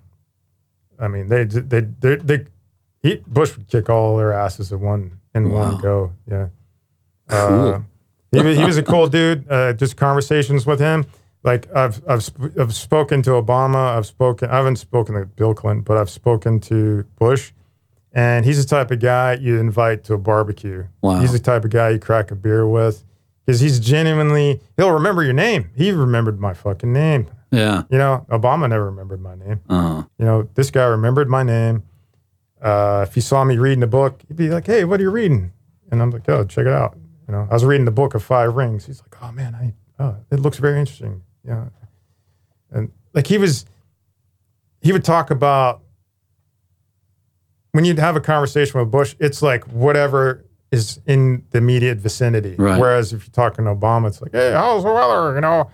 I 0.99 1.07
mean 1.07 1.27
they 1.29 1.43
they 1.45 1.81
they, 1.81 2.15
they 2.15 2.45
he, 3.01 3.15
Bush 3.27 3.55
would 3.57 3.67
kick 3.67 3.89
all 3.89 4.17
their 4.17 4.33
asses 4.33 4.71
in 4.71 4.79
one 4.81 5.19
in 5.35 5.49
Wow. 5.51 5.71
one 5.73 5.81
go. 5.81 6.13
Yeah. 6.29 6.47
Uh, 7.29 7.79
he, 8.31 8.41
was- 8.41 8.57
he 8.57 8.63
was 8.65 8.77
a 8.77 8.83
cool 8.83 9.07
dude. 9.07 9.49
Uh, 9.49 9.73
just 9.73 9.95
conversations 9.97 10.65
with 10.65 10.79
him. 10.79 11.05
Like 11.43 11.73
I've 11.75 12.01
I've 12.07 12.23
sp- 12.23 12.55
I've 12.59 12.73
spoken 12.73 13.21
to 13.23 13.31
Obama. 13.31 13.97
I've 13.97 14.05
spoken. 14.05 14.49
I 14.49 14.55
haven't 14.57 14.77
spoken 14.77 15.15
to 15.15 15.25
Bill 15.25 15.53
Clinton, 15.53 15.83
but 15.83 15.97
I've 15.97 16.09
spoken 16.09 16.59
to 16.61 17.03
Bush, 17.19 17.51
and 18.13 18.45
he's 18.45 18.63
the 18.63 18.69
type 18.69 18.91
of 18.91 18.99
guy 19.01 19.33
you 19.33 19.59
invite 19.59 20.05
to 20.05 20.13
a 20.13 20.17
barbecue. 20.17 20.85
Wow. 21.01 21.19
He's 21.19 21.33
the 21.33 21.39
type 21.39 21.65
of 21.65 21.71
guy 21.71 21.89
you 21.89 21.99
crack 21.99 22.31
a 22.31 22.35
beer 22.35 22.65
with, 22.65 23.03
because 23.45 23.59
he's 23.59 23.79
genuinely. 23.79 24.61
He'll 24.77 24.91
remember 24.91 25.23
your 25.23 25.33
name. 25.33 25.69
He 25.75 25.91
remembered 25.91 26.39
my 26.39 26.53
fucking 26.53 26.91
name. 26.91 27.27
Yeah. 27.51 27.83
You 27.89 27.97
know, 27.97 28.25
Obama 28.29 28.69
never 28.69 28.85
remembered 28.85 29.21
my 29.21 29.35
name. 29.35 29.61
Uh, 29.69 30.03
You 30.17 30.25
know, 30.25 30.49
this 30.55 30.71
guy 30.71 30.85
remembered 30.85 31.29
my 31.29 31.43
name. 31.43 31.83
Uh, 32.61 33.05
if 33.07 33.13
he 33.13 33.21
saw 33.21 33.43
me 33.43 33.57
reading 33.57 33.83
a 33.83 33.87
book, 33.87 34.21
he'd 34.27 34.37
be 34.37 34.49
like, 34.49 34.65
"Hey, 34.65 34.85
what 34.85 34.99
are 34.99 35.03
you 35.03 35.11
reading?" 35.11 35.51
And 35.91 36.01
I'm 36.01 36.09
like, 36.11 36.27
"Oh, 36.29 36.45
check 36.45 36.65
it 36.65 36.71
out." 36.73 36.97
You 37.27 37.33
know, 37.33 37.47
I 37.49 37.53
was 37.53 37.65
reading 37.65 37.85
the 37.85 37.91
book 37.91 38.15
of 38.15 38.23
Five 38.23 38.55
Rings. 38.55 38.85
He's 38.85 39.01
like, 39.01 39.15
"Oh 39.21 39.31
man, 39.31 39.53
I, 39.55 39.73
oh, 40.01 40.15
it 40.31 40.39
looks 40.39 40.57
very 40.57 40.79
interesting. 40.79 41.21
Yeah, 41.45 41.65
and 42.71 42.91
like 43.13 43.27
he 43.27 43.37
was, 43.37 43.65
he 44.81 44.93
would 44.93 45.03
talk 45.03 45.29
about 45.29 45.81
when 47.73 47.85
you'd 47.85 47.99
have 47.99 48.15
a 48.15 48.21
conversation 48.21 48.79
with 48.79 48.91
Bush, 48.91 49.15
it's 49.19 49.41
like 49.41 49.65
whatever 49.67 50.45
is 50.73 50.99
in 51.05 51.43
the 51.51 51.59
immediate 51.59 51.99
vicinity. 51.99 52.55
Right. 52.57 52.79
Whereas 52.79 53.13
if 53.13 53.25
you're 53.25 53.31
talking 53.31 53.65
to 53.65 53.75
Obama, 53.75 54.07
it's 54.07 54.21
like, 54.21 54.31
hey, 54.31 54.51
how's 54.51 54.83
the 54.83 54.91
weather? 54.91 55.35
You 55.35 55.41
know, 55.41 55.69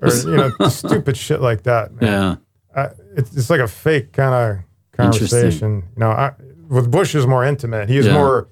or 0.00 0.08
you 0.24 0.36
know, 0.36 0.68
stupid 0.68 1.16
shit 1.16 1.40
like 1.40 1.64
that. 1.64 1.92
Man. 2.00 2.10
Yeah. 2.10 2.36
I, 2.82 2.88
it's, 3.16 3.36
it's 3.36 3.50
like 3.50 3.60
a 3.60 3.66
fake 3.68 4.12
kind 4.12 4.32
of 4.34 4.64
conversation. 4.92 5.82
You 5.96 6.00
know, 6.00 6.10
I, 6.10 6.32
with 6.68 6.90
Bush 6.90 7.14
is 7.16 7.26
more 7.26 7.44
intimate. 7.44 7.88
He 7.88 7.96
was 7.98 8.06
Yeah. 8.06 8.14
more. 8.14 8.48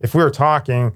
If 0.00 0.16
we 0.16 0.22
were 0.24 0.30
talking, 0.30 0.92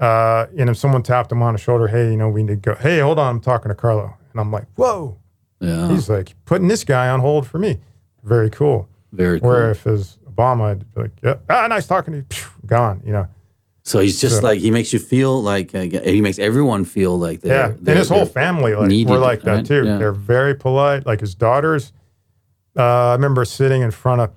uh, 0.00 0.46
and 0.56 0.70
if 0.70 0.78
someone 0.78 1.02
tapped 1.02 1.30
him 1.30 1.42
on 1.42 1.52
the 1.52 1.58
shoulder, 1.58 1.86
hey, 1.86 2.10
you 2.10 2.16
know, 2.16 2.30
we 2.30 2.42
need 2.42 2.62
to 2.62 2.70
go. 2.72 2.74
Hey, 2.76 3.00
hold 3.00 3.18
on, 3.18 3.36
I'm 3.36 3.40
talking 3.42 3.68
to 3.68 3.74
Carlo, 3.74 4.14
and 4.32 4.40
I'm 4.40 4.50
like, 4.50 4.64
whoa. 4.76 5.18
Yeah. 5.60 5.88
He's 5.88 6.08
like 6.08 6.34
putting 6.46 6.68
this 6.68 6.82
guy 6.84 7.08
on 7.10 7.20
hold 7.20 7.46
for 7.46 7.58
me. 7.58 7.80
Very 8.24 8.48
cool. 8.48 8.88
Very 9.12 9.40
cool. 9.40 9.50
Where 9.50 9.70
if 9.72 9.86
it 9.86 9.90
was 9.90 10.16
Obama, 10.24 10.70
I'd 10.70 10.94
be 10.94 11.02
like, 11.02 11.10
yeah, 11.22 11.34
ah, 11.50 11.66
nice 11.66 11.86
talking 11.86 12.12
to 12.12 12.18
you. 12.20 12.26
Phew, 12.30 12.48
gone. 12.64 13.02
You 13.04 13.12
know. 13.12 13.28
So 13.88 14.00
he's 14.00 14.20
just 14.20 14.36
So- 14.36 14.42
like 14.42 14.60
he 14.60 14.70
makes 14.70 14.92
you 14.92 14.98
feel 14.98 15.42
like 15.42 15.74
uh, 15.74 15.80
he 15.80 16.20
makes 16.20 16.38
everyone 16.38 16.84
feel 16.84 17.18
like 17.18 17.40
they're, 17.40 17.54
Yeah, 17.54 17.68
they're- 17.80 17.92
and 17.92 17.98
his 17.98 18.08
whole 18.10 18.26
family 18.26 18.74
like 18.74 18.88
needed, 18.88 19.10
were 19.10 19.18
like 19.18 19.42
that 19.42 19.52
right? 19.52 19.64
too. 19.66 19.84
Yeah. 19.86 19.96
They're 19.96 20.12
very 20.12 20.54
polite. 20.54 21.06
Like 21.06 21.20
his 21.20 21.34
daughters. 21.34 21.92
Uh, 22.76 22.82
I 22.82 23.12
remember 23.12 23.44
sitting 23.46 23.80
in 23.82 23.90
front 23.90 24.20
of. 24.20 24.30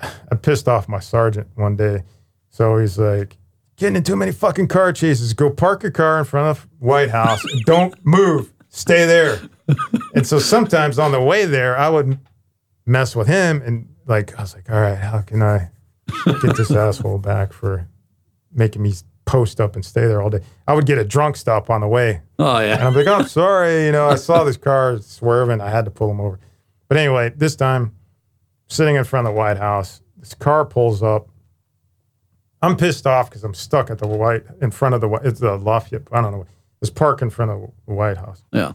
I 0.32 0.36
pissed 0.36 0.68
off 0.68 0.88
my 0.88 1.00
sergeant 1.00 1.48
one 1.54 1.76
day, 1.76 2.02
so 2.48 2.78
he's 2.78 2.98
like, 2.98 3.36
"Getting 3.76 3.96
in 3.96 4.02
too 4.04 4.16
many 4.16 4.32
fucking 4.32 4.68
car 4.68 4.90
chases. 4.92 5.34
Go 5.34 5.50
park 5.50 5.82
your 5.82 5.92
car 5.92 6.18
in 6.18 6.24
front 6.24 6.48
of 6.48 6.66
White 6.78 7.10
House. 7.10 7.44
Don't 7.66 7.94
move. 8.06 8.52
Stay 8.70 9.04
there." 9.06 9.38
and 10.14 10.26
so 10.26 10.38
sometimes 10.38 10.98
on 10.98 11.12
the 11.12 11.20
way 11.20 11.44
there, 11.44 11.76
I 11.78 11.88
would 11.90 12.18
mess 12.86 13.14
with 13.14 13.28
him, 13.28 13.60
and 13.64 13.86
like 14.06 14.36
I 14.38 14.42
was 14.42 14.54
like, 14.54 14.70
"All 14.70 14.80
right, 14.80 14.96
how 14.98 15.20
can 15.20 15.42
I 15.42 15.68
get 16.42 16.56
this 16.56 16.70
asshole 16.70 17.18
back 17.18 17.52
for 17.52 17.86
making 18.54 18.82
me 18.82 18.94
post 19.26 19.60
up 19.60 19.74
and 19.74 19.84
stay 19.84 20.06
there 20.06 20.22
all 20.22 20.30
day?" 20.30 20.40
I 20.66 20.74
would 20.74 20.86
get 20.86 20.98
a 20.98 21.04
drunk 21.04 21.36
stop 21.36 21.70
on 21.70 21.80
the 21.80 21.88
way. 21.88 22.22
Oh 22.38 22.58
yeah. 22.60 22.74
And. 22.74 22.82
I'm 22.84 22.94
like, 22.94 23.06
I'm 23.06 23.26
sorry, 23.26 23.86
you 23.86 23.92
know, 23.92 24.08
I 24.08 24.14
saw 24.16 24.44
this 24.44 24.56
car 24.56 24.98
swerving. 25.00 25.60
I 25.60 25.70
had 25.70 25.84
to 25.84 25.90
pull 25.90 26.10
him 26.10 26.20
over. 26.20 26.38
But 26.88 26.98
anyway, 26.98 27.32
this 27.36 27.56
time, 27.56 27.94
sitting 28.68 28.96
in 28.96 29.04
front 29.04 29.26
of 29.26 29.34
the 29.34 29.38
White 29.38 29.56
House, 29.58 30.00
this 30.18 30.34
car 30.34 30.64
pulls 30.64 31.02
up. 31.02 31.28
I'm 32.62 32.76
pissed 32.76 33.06
off 33.06 33.28
because 33.28 33.44
I'm 33.44 33.52
stuck 33.54 33.90
at 33.90 33.98
the 33.98 34.06
White, 34.06 34.44
in 34.62 34.70
front 34.70 34.94
of 34.94 35.02
the, 35.02 35.08
Whi- 35.08 35.20
it's 35.22 35.40
the 35.40 35.56
Lafayette, 35.56 36.08
I 36.12 36.22
don't 36.22 36.32
know, 36.32 36.46
this 36.80 36.88
park 36.88 37.20
in 37.20 37.28
front 37.28 37.50
of 37.50 37.70
the 37.86 37.92
White 37.92 38.16
House. 38.16 38.42
Yeah. 38.52 38.72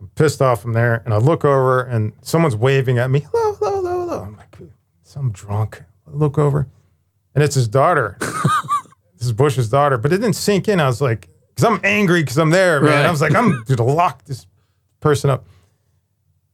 I'm 0.00 0.08
pissed 0.14 0.40
off 0.40 0.62
from 0.62 0.72
there. 0.72 1.02
And 1.04 1.12
I 1.12 1.16
look 1.16 1.44
over 1.44 1.82
and 1.82 2.12
someone's 2.22 2.54
waving 2.54 2.98
at 2.98 3.10
me. 3.10 3.26
Hello, 3.32 3.54
hello, 3.54 3.74
hello, 3.76 4.00
hello. 4.00 4.22
I'm 4.22 4.36
like, 4.36 4.56
some 5.02 5.32
drunk. 5.32 5.82
I 6.06 6.10
look 6.12 6.38
over 6.38 6.68
and 7.34 7.42
it's 7.42 7.56
his 7.56 7.66
daughter. 7.66 8.16
this 9.18 9.26
is 9.26 9.32
Bush's 9.32 9.68
daughter. 9.68 9.98
But 9.98 10.12
it 10.12 10.18
didn't 10.18 10.36
sink 10.36 10.68
in. 10.68 10.80
I 10.80 10.86
was 10.86 11.00
like, 11.00 11.28
because 11.54 11.64
I'm 11.64 11.80
angry 11.84 12.22
because 12.22 12.38
I'm 12.38 12.50
there, 12.50 12.80
man. 12.80 12.90
Right. 12.92 13.06
I 13.06 13.10
was 13.10 13.20
like, 13.20 13.34
I'm 13.34 13.62
going 13.64 13.76
to 13.76 13.82
lock 13.82 14.24
this 14.24 14.46
person 15.00 15.28
up. 15.30 15.44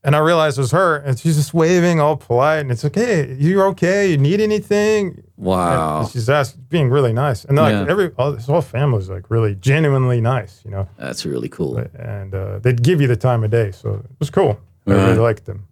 And 0.07 0.15
I 0.15 0.19
realized 0.19 0.59
it 0.59 0.61
was 0.61 0.73
her. 0.73 0.97
And 0.97 1.19
she's 1.19 1.37
just 1.37 1.55
waving 1.55 1.99
all 1.99 2.17
polite. 2.19 2.61
And 2.61 2.71
it's 2.71 2.85
like, 2.85 2.95
hey, 2.95 3.35
you're 3.39 3.67
okay? 3.69 4.11
You 4.11 4.19
need 4.19 4.39
anything? 4.41 5.23
Wow. 5.39 6.01
And 6.03 6.11
she's 6.11 6.29
asking, 6.29 6.67
being 6.69 6.91
really 6.91 7.13
nice. 7.15 7.45
And 7.47 7.57
like 7.57 7.73
Yeah. 7.73 7.87
every, 7.89 8.11
all, 8.19 8.33
this 8.33 8.45
whole 8.47 8.61
family 8.61 8.97
was 8.99 9.09
like 9.09 9.31
really 9.31 9.55
genuinely 9.55 10.21
nice, 10.21 10.61
you 10.63 10.71
know? 10.71 10.87
That's 10.99 11.25
really 11.25 11.49
cool. 11.49 11.79
and 11.95 12.35
uh, 12.35 12.59
they'd 12.59 12.83
give 12.83 13.01
you 13.01 13.07
the 13.07 13.17
time 13.17 13.45
of 13.45 13.51
day, 13.51 13.71
so 13.71 13.95
it 13.95 14.11
was 14.19 14.29
cool. 14.29 14.61
I 14.87 14.93
really 14.93 15.17
liked 15.17 15.47
them. 15.47 15.67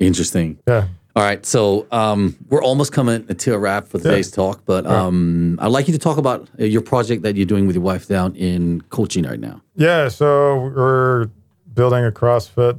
Interesting. 0.00 0.58
Yeah, 0.66 0.88
All 1.16 1.22
right, 1.22 1.46
so 1.46 1.86
um, 1.92 2.36
we're 2.50 2.62
almost 2.62 2.92
coming 2.92 3.26
to 3.26 3.54
a 3.54 3.58
wrap 3.58 3.88
for 3.88 3.96
today's 3.96 4.30
talk, 4.30 4.66
but 4.66 4.86
um, 4.86 5.58
I'd 5.62 5.68
like 5.68 5.88
you 5.88 5.94
to 5.94 5.98
talk 5.98 6.18
about 6.18 6.46
uh, 6.60 6.64
your 6.64 6.82
project 6.82 7.22
that 7.22 7.36
you're 7.36 7.46
doing 7.46 7.66
with 7.66 7.74
your 7.74 7.82
wife 7.82 8.06
down 8.06 8.36
in 8.36 8.82
Cochin 8.90 9.24
right 9.24 9.40
now. 9.40 9.62
yeah. 9.76 10.08
So 10.08 10.56
we're 10.74 11.30
building 11.72 12.04
a 12.04 12.10
CrossFit 12.10 12.78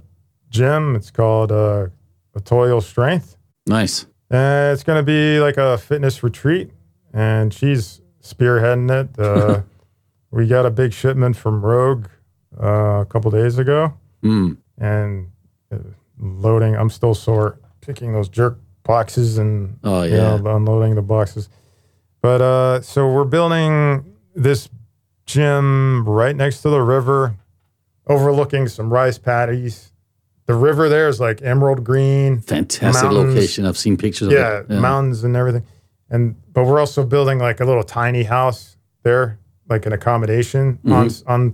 gym. 0.51 0.95
It's 0.95 1.09
called 1.09 1.51
uh, 1.51 1.87
Atoyal 2.37 2.83
Strength. 2.83 3.37
Nice. 3.65 4.05
And 4.29 4.71
it's 4.71 4.83
going 4.83 4.99
to 4.99 5.03
be 5.03 5.39
like 5.39 5.57
a 5.57 5.79
fitness 5.79 6.21
retreat, 6.21 6.69
and 7.13 7.51
she's 7.51 8.01
spearheading 8.21 8.91
it. 8.91 9.17
Uh, 9.19 9.61
we 10.31 10.45
got 10.45 10.67
a 10.67 10.69
big 10.69 10.93
shipment 10.93 11.37
from 11.37 11.65
Rogue 11.65 12.05
uh, 12.61 12.99
a 13.01 13.05
couple 13.09 13.31
days 13.31 13.57
ago, 13.57 13.95
Mm. 14.23 14.57
and 14.77 15.31
uh, 15.71 15.77
loading. 16.19 16.75
I'm 16.75 16.91
still 16.91 17.15
sore 17.15 17.57
picking 17.87 18.11
those 18.13 18.27
jerk 18.29 18.59
boxes 18.83 19.37
and 19.37 19.79
Oh 19.83 20.03
you 20.03 20.11
know, 20.17 20.35
unloading 20.45 20.95
the 20.95 21.01
boxes. 21.01 21.49
But 22.21 22.41
uh, 22.41 22.81
so 22.81 23.11
we're 23.11 23.23
building 23.25 24.13
this 24.35 24.69
gym 25.25 26.07
right 26.07 26.35
next 26.35 26.61
to 26.61 26.69
the 26.69 26.81
river, 26.81 27.35
overlooking 28.05 28.67
some 28.67 28.91
rice 28.91 29.17
paddies. 29.17 29.93
The 30.45 30.53
river 30.53 30.89
there 30.89 31.07
is 31.07 31.19
like 31.19 31.41
emerald 31.41 31.83
green. 31.83 32.41
Fantastic 32.41 33.03
mountains. 33.11 33.35
location. 33.35 33.65
I've 33.65 33.77
seen 33.77 33.97
pictures 33.97 34.27
of 34.27 34.33
Yeah, 34.33 34.63
mountains 34.69 35.23
and 35.23 35.35
everything. 35.35 35.63
And 36.09 36.35
but 36.53 36.65
we're 36.65 36.79
also 36.79 37.05
building 37.05 37.39
like 37.39 37.59
a 37.59 37.65
little 37.65 37.83
tiny 37.83 38.23
house 38.23 38.77
there, 39.03 39.39
like 39.69 39.85
an 39.85 39.93
accommodation 39.93 40.79
on 40.85 41.09
on 41.27 41.53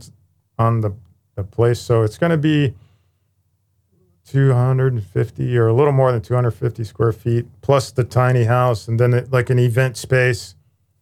on 0.57 0.81
the 0.81 0.91
the 1.35 1.43
place. 1.43 1.79
So 1.79 2.03
it's 2.03 2.17
going 2.19 2.29
to 2.31 2.37
be 2.37 2.75
250 4.27 5.57
or 5.57 5.67
a 5.67 5.73
little 5.73 5.91
more 5.93 6.11
than 6.11 6.21
250 6.21 6.83
square 6.83 7.11
feet 7.11 7.45
plus 7.61 7.91
the 7.91 8.03
tiny 8.03 8.43
house 8.45 8.87
and 8.87 8.99
then 8.99 9.13
it, 9.13 9.31
like 9.31 9.49
an 9.49 9.59
event 9.59 9.97
space 9.97 10.55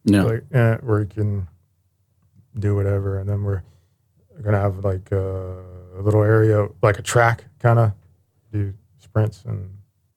Yeah. 0.04 0.22
like 0.24 0.44
uh, 0.54 0.76
where 0.78 1.00
you 1.00 1.06
can 1.06 1.48
do 2.58 2.74
whatever 2.74 3.18
and 3.18 3.28
then 3.28 3.44
we're 3.44 3.62
to 4.54 4.58
have 4.58 4.84
like 4.84 5.12
uh, 5.12 5.16
a 5.98 6.02
little 6.02 6.22
area 6.22 6.68
like 6.82 6.98
a 6.98 7.02
track 7.02 7.44
kind 7.60 7.78
of 7.78 7.92
do 8.52 8.74
sprints 8.98 9.44
and 9.46 9.70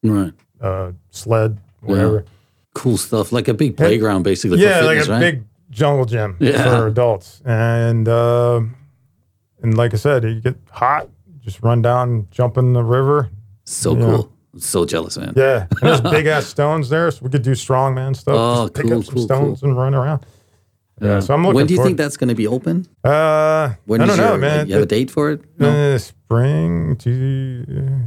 Right. 0.04 0.34
uh, 0.62 0.92
sled 1.12 1.58
whatever 1.82 2.26
Cool 2.74 2.98
stuff. 2.98 3.32
Like 3.32 3.48
a 3.48 3.54
big 3.54 3.78
playground, 3.78 4.24
basically. 4.24 4.60
yeah 4.60 4.80
for 4.82 4.86
like 4.86 5.08
a 5.08 5.10
right? 5.10 5.20
big 5.20 5.44
jungle 5.70 6.06
gym 6.06 6.36
Yeah. 6.40 6.64
for 6.64 6.88
adults 6.88 7.42
and 7.46 8.08
um 8.10 8.76
and 9.62 9.78
like 9.78 9.94
i 9.94 9.98
said 9.98 10.24
you 10.24 10.42
get 10.42 10.56
hot 10.72 11.10
just 11.46 11.62
run 11.64 11.82
down 11.82 12.28
jump 12.32 12.58
in 12.58 12.74
the 12.74 12.84
river 12.84 13.30
So 13.64 13.96
Yeah. 13.96 14.06
cool. 14.06 14.32
So 14.58 14.86
jealous, 14.86 15.18
man. 15.18 15.34
yeah 15.36 15.68
and 15.70 15.80
there's 15.82 16.02
big 16.18 16.26
ass 16.28 16.46
stones 16.46 16.88
there 16.90 17.12
so 17.12 17.20
we 17.26 17.30
could 17.30 17.42
do 17.44 17.52
strongman 17.52 18.16
stuff 18.16 18.36
Oh, 18.38 18.64
just 18.64 18.74
pick 18.74 18.86
cool, 18.88 19.00
up 19.00 19.06
some 19.06 19.16
cool, 19.16 19.26
stones 19.26 19.64
and 19.64 19.78
run 19.78 19.94
around 19.94 20.22
yeah, 21.02 21.20
so 21.20 21.34
i'm 21.34 21.42
looking 21.44 21.56
when 21.56 21.68
do 21.68 21.74
you 21.74 21.84
think 21.84 21.98
that's 21.98 22.16
going 22.16 22.30
to 22.30 22.36
be 22.44 22.48
open? 22.48 22.88
uh 23.04 23.74
When 23.86 24.00
i 24.02 24.06
don't 24.06 24.16
know 24.18 24.30
your- 24.30 24.38
man 24.48 24.68
You 24.68 24.76
have 24.76 24.84
a 24.84 24.94
date 24.98 25.12
for 25.12 25.26
it? 25.34 25.42
No. 25.60 25.68
uh, 25.70 25.98
spring 25.98 26.96
to 27.04 27.12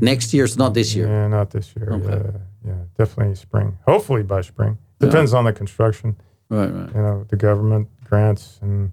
Next 0.00 0.32
year, 0.34 0.46
so 0.46 0.56
not 0.64 0.72
this 0.72 0.94
year. 0.96 1.06
yeah 1.06 1.28
not 1.28 1.50
this 1.50 1.66
year 1.76 1.88
Okay. 1.92 2.16
yeah, 2.64 2.70
yeah 2.70 2.80
definitely 2.96 3.34
spring 3.34 3.76
hopefully 3.86 4.22
by 4.22 4.40
spring 4.40 4.78
depends 5.00 5.34
on 5.34 5.44
the 5.44 5.52
construction 5.52 6.16
Right, 6.50 6.72
right. 6.78 6.90
you 6.94 7.02
know 7.06 7.16
the 7.28 7.36
government 7.36 7.88
grants 8.08 8.58
and 8.62 8.90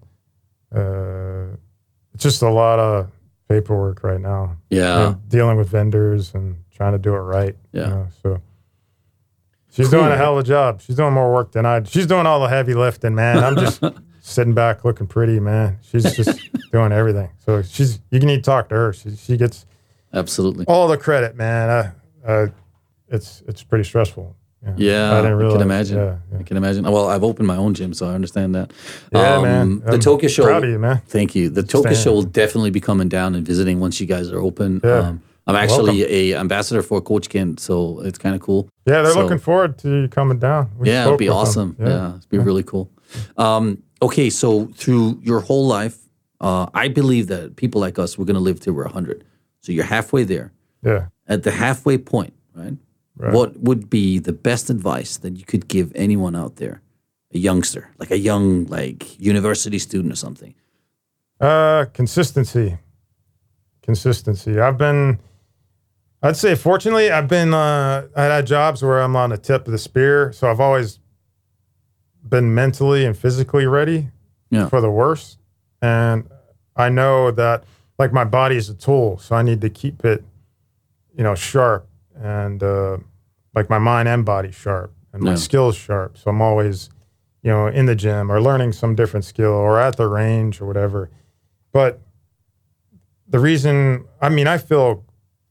uh, 0.75 1.55
it's 2.13 2.23
just 2.23 2.41
a 2.41 2.49
lot 2.49 2.79
of 2.79 3.07
paperwork 3.47 4.03
right 4.03 4.19
now. 4.21 4.57
Yeah. 4.69 5.07
And 5.09 5.29
dealing 5.29 5.57
with 5.57 5.69
vendors 5.69 6.33
and 6.33 6.57
trying 6.75 6.93
to 6.93 6.97
do 6.99 7.13
it 7.13 7.19
right. 7.19 7.55
you 7.71 7.81
Yeah. 7.81 7.89
know, 7.89 8.07
so 8.23 8.41
she's 9.71 9.89
Cool. 9.89 9.99
doing 10.01 10.11
a 10.11 10.17
hell 10.17 10.33
of 10.37 10.39
a 10.39 10.47
job. 10.47 10.81
She's 10.81 10.95
doing 10.95 11.13
more 11.13 11.31
work 11.33 11.51
than 11.51 11.65
I. 11.65 11.83
She's 11.83 12.07
doing 12.07 12.25
all 12.25 12.39
the 12.39 12.47
heavy 12.49 12.73
lifting, 12.73 13.15
man. 13.15 13.43
I'm 13.43 13.55
just 13.55 13.83
sitting 14.21 14.53
back 14.53 14.83
looking 14.83 15.07
pretty, 15.07 15.39
man. 15.39 15.77
She's 15.81 16.03
just 16.15 16.39
doing 16.71 16.91
everything. 16.91 17.29
So 17.45 17.61
she's 17.61 17.99
you 18.11 18.19
can 18.19 18.27
need 18.27 18.37
to 18.37 18.41
talk 18.43 18.69
to 18.69 18.75
her. 18.75 18.93
She 18.93 19.15
she 19.15 19.37
gets 19.37 19.65
Absolutely. 20.13 20.65
all 20.67 20.87
the 20.87 20.97
credit, 20.97 21.35
man. 21.35 21.69
Uh, 21.69 21.91
uh, 22.25 22.47
it's 23.07 23.43
it's 23.47 23.61
pretty 23.63 23.83
stressful. 23.83 24.35
Yeah, 24.77 25.13
I 25.17 25.21
didn't 25.21 25.45
I 25.45 25.51
can 25.51 25.61
imagine. 25.61 25.97
Yeah, 25.97 26.15
yeah. 26.31 26.39
I 26.39 26.43
can 26.43 26.57
imagine. 26.57 26.83
Well, 26.83 27.07
I've 27.07 27.23
opened 27.23 27.47
my 27.47 27.57
own 27.57 27.73
gym, 27.73 27.93
so 27.93 28.07
I 28.09 28.13
understand 28.13 28.55
that. 28.55 28.71
Yeah, 29.13 29.35
Um, 29.35 29.43
man. 29.43 29.79
The 29.79 29.93
I'm 29.93 29.99
Tokyo 29.99 30.27
Show. 30.29 30.43
Proud 30.43 30.63
of 30.63 30.69
you, 30.69 30.79
man. 30.79 31.01
Thank 31.07 31.35
you. 31.35 31.49
The 31.49 31.63
Tokyo. 31.63 31.93
Show 31.93 32.13
will 32.13 32.23
definitely 32.23 32.71
be 32.71 32.79
coming 32.81 33.07
down 33.09 33.35
and 33.35 33.45
visiting 33.45 33.79
once 33.79 33.99
you 34.01 34.07
guys 34.07 34.31
are 34.31 34.39
open. 34.39 34.81
Yeah. 34.83 34.99
Um, 34.99 35.21
I'm 35.47 35.55
actually 35.55 36.03
a 36.31 36.39
ambassador 36.39 36.81
for 36.81 36.99
Kochi-ken, 37.01 37.57
so 37.57 37.99
it's 38.01 38.17
kind 38.17 38.33
of 38.33 38.41
cool. 38.41 38.67
Yeah, 38.87 39.03
they're 39.03 39.13
So- 39.13 39.21
looking 39.21 39.37
forward 39.37 39.77
to 39.79 39.89
you 40.01 40.07
coming 40.07 40.39
down. 40.39 40.69
We 40.79 40.89
yeah, 40.89 41.05
it'd 41.05 41.19
be 41.19 41.27
them. 41.27 41.35
awesome. 41.35 41.75
Yeah, 41.79 42.15
it'd 42.15 42.29
be 42.29 42.39
really 42.39 42.63
cool. 42.63 42.89
Um, 43.37 43.83
okay, 44.01 44.31
so 44.31 44.65
through 44.75 45.19
your 45.21 45.41
whole 45.41 45.67
life, 45.67 45.97
uh, 46.41 46.65
I 46.73 46.87
believe 46.87 47.27
that 47.27 47.55
people 47.57 47.79
like 47.79 47.99
us, 47.99 48.17
we're 48.17 48.25
going 48.25 48.35
to 48.35 48.41
live 48.41 48.59
till 48.59 48.73
we're 48.73 48.85
100. 48.85 49.23
So 49.61 49.71
you're 49.71 49.85
halfway 49.85 50.23
there. 50.23 50.51
yeah. 50.83 51.05
At 51.27 51.41
the 51.43 51.51
halfway 51.51 51.97
point, 51.97 52.33
right? 52.55 52.73
Right. 53.17 53.33
What 53.33 53.57
would 53.61 53.89
be 53.89 54.19
the 54.19 54.33
best 54.33 54.69
advice 54.69 55.17
that 55.17 55.37
you 55.37 55.45
could 55.45 55.67
give 55.69 55.91
anyone 55.95 56.35
out 56.35 56.57
there, 56.57 56.81
a 57.33 57.37
youngster, 57.37 57.89
like 57.97 58.11
a 58.11 58.17
young, 58.17 58.65
like 58.65 59.17
university 59.19 59.79
student 59.79 60.11
or 60.11 60.17
something? 60.17 60.53
Uh, 61.39 61.85
consistency. 61.93 62.77
consistency. 63.81 64.59
I've 64.59 64.77
been, 64.77 65.19
I'd 66.23 66.35
say, 66.35 66.55
fortunately, 66.55 67.11
I've 67.11 67.27
been, 67.27 67.53
uh, 67.53 68.07
I 68.15 68.23
had 68.23 68.47
jobs 68.47 68.81
where 68.83 68.99
I'm 69.01 69.15
on 69.15 69.29
the 69.29 69.37
tip 69.37 69.65
of 69.67 69.71
the 69.71 69.77
spear, 69.77 70.31
so 70.33 70.49
I've 70.49 70.59
always 70.59 70.99
been 72.27 72.53
mentally 72.55 73.05
and 73.05 73.15
physically 73.17 73.67
ready 73.67 74.09
Yeah. 74.49 74.67
for 74.69 74.81
the 74.81 74.89
worst, 74.89 75.37
and 75.81 76.27
I 76.75 76.89
know 76.89 77.29
that 77.31 77.63
like 77.99 78.11
my 78.11 78.23
body 78.25 78.57
is 78.57 78.69
a 78.69 78.73
tool, 78.73 79.19
so 79.19 79.35
I 79.35 79.43
need 79.43 79.61
to 79.61 79.69
keep 79.69 80.03
it, 80.03 80.23
you 81.15 81.23
know, 81.23 81.35
sharp 81.35 81.87
and 82.15 82.61
uh, 82.63 82.97
like 83.53 83.69
my 83.69 83.79
mind 83.79 84.07
and 84.07 84.25
body 84.25 84.51
sharp 84.51 84.93
and 85.13 85.21
my 85.23 85.31
Yeah. 85.31 85.35
skills 85.37 85.75
sharp. 85.75 86.17
So 86.17 86.29
I'm 86.29 86.41
always, 86.41 86.89
you 87.41 87.51
know, 87.51 87.67
in 87.67 87.85
the 87.85 87.95
gym 87.95 88.31
or 88.31 88.41
learning 88.41 88.73
some 88.73 88.95
different 88.95 89.25
skill 89.25 89.51
or 89.51 89.79
at 89.79 89.97
the 89.97 90.07
range 90.07 90.61
or 90.61 90.65
whatever. 90.65 91.09
But 91.71 92.01
the 93.27 93.39
reason, 93.39 94.05
I 94.21 94.29
mean, 94.29 94.47
I 94.47 94.57
feel 94.57 95.03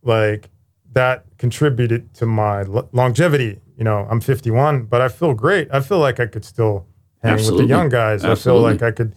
like 0.03 0.49
that 0.93 1.25
contributed 1.39 2.15
to 2.15 2.27
my 2.27 2.63
lo- 2.63 2.89
longevity. 2.93 3.61
You 3.77 3.85
know, 3.85 4.07
I'm 4.09 4.21
51, 4.21 4.85
but 4.85 5.01
I 5.01 5.09
feel 5.09 5.35
great. 5.35 5.69
I 5.73 5.81
feel 5.81 5.99
like 5.99 6.21
I 6.21 6.27
could 6.27 6.45
still 6.45 6.87
hang 7.23 7.37
with 7.37 7.57
the 7.59 7.65
young 7.65 7.89
guys. 7.89 8.25
I 8.25 8.37
feel 8.37 8.61
like 8.61 8.83
I 8.83 8.93
could, 8.93 9.17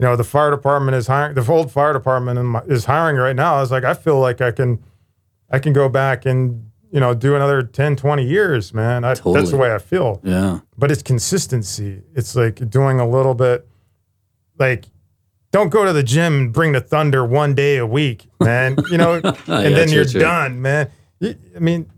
you 0.00 0.06
know, 0.06 0.16
the 0.16 0.24
fire 0.24 0.50
department 0.50 0.96
is 0.96 1.06
hiring, 1.06 1.34
the 1.34 1.52
old 1.52 1.70
fire 1.70 1.92
department 1.92 2.44
my, 2.44 2.62
is 2.62 2.86
hiring 2.86 3.16
right 3.16 3.36
now. 3.36 3.54
I 3.56 3.60
was 3.60 3.70
like, 3.70 3.84
I 3.84 3.94
feel 3.94 4.18
like 4.18 4.40
I 4.40 4.50
can, 4.50 4.82
I 5.50 5.60
can 5.60 5.72
go 5.72 5.88
back 5.88 6.26
and, 6.26 6.71
you 6.92 7.00
know, 7.00 7.14
do 7.14 7.34
another 7.34 7.62
10, 7.62 7.96
20 7.96 8.24
years, 8.24 8.72
man. 8.72 9.02
I, 9.02 9.14
That's 9.14 9.50
the 9.50 9.56
way 9.56 9.74
I 9.74 9.78
feel 9.78 10.20
Yeah. 10.22 10.60
but 10.78 10.90
it's 10.92 11.02
consistency. 11.02 12.02
It's 12.14 12.36
like 12.36 12.68
doing 12.70 13.00
a 13.00 13.08
little 13.08 13.34
bit, 13.34 13.66
like, 14.58 14.84
don't 15.52 15.70
go 15.70 15.84
to 15.84 15.92
the 15.92 16.02
gym 16.02 16.34
and 16.34 16.52
bring 16.52 16.72
the 16.72 16.80
thunder 16.80 17.24
one 17.24 17.54
day 17.54 17.78
a 17.78 17.86
week, 17.86 18.28
man. 18.40 18.76
You 18.90 18.98
know, 18.98 19.14
and 19.24 19.24
Yeah, 19.46 19.68
then 19.70 19.88
true, 19.88 19.96
you're 19.96 20.04
true. 20.04 20.20
done, 20.20 20.62
man. 20.62 20.90
I 21.22 21.34
mean, 21.58 21.90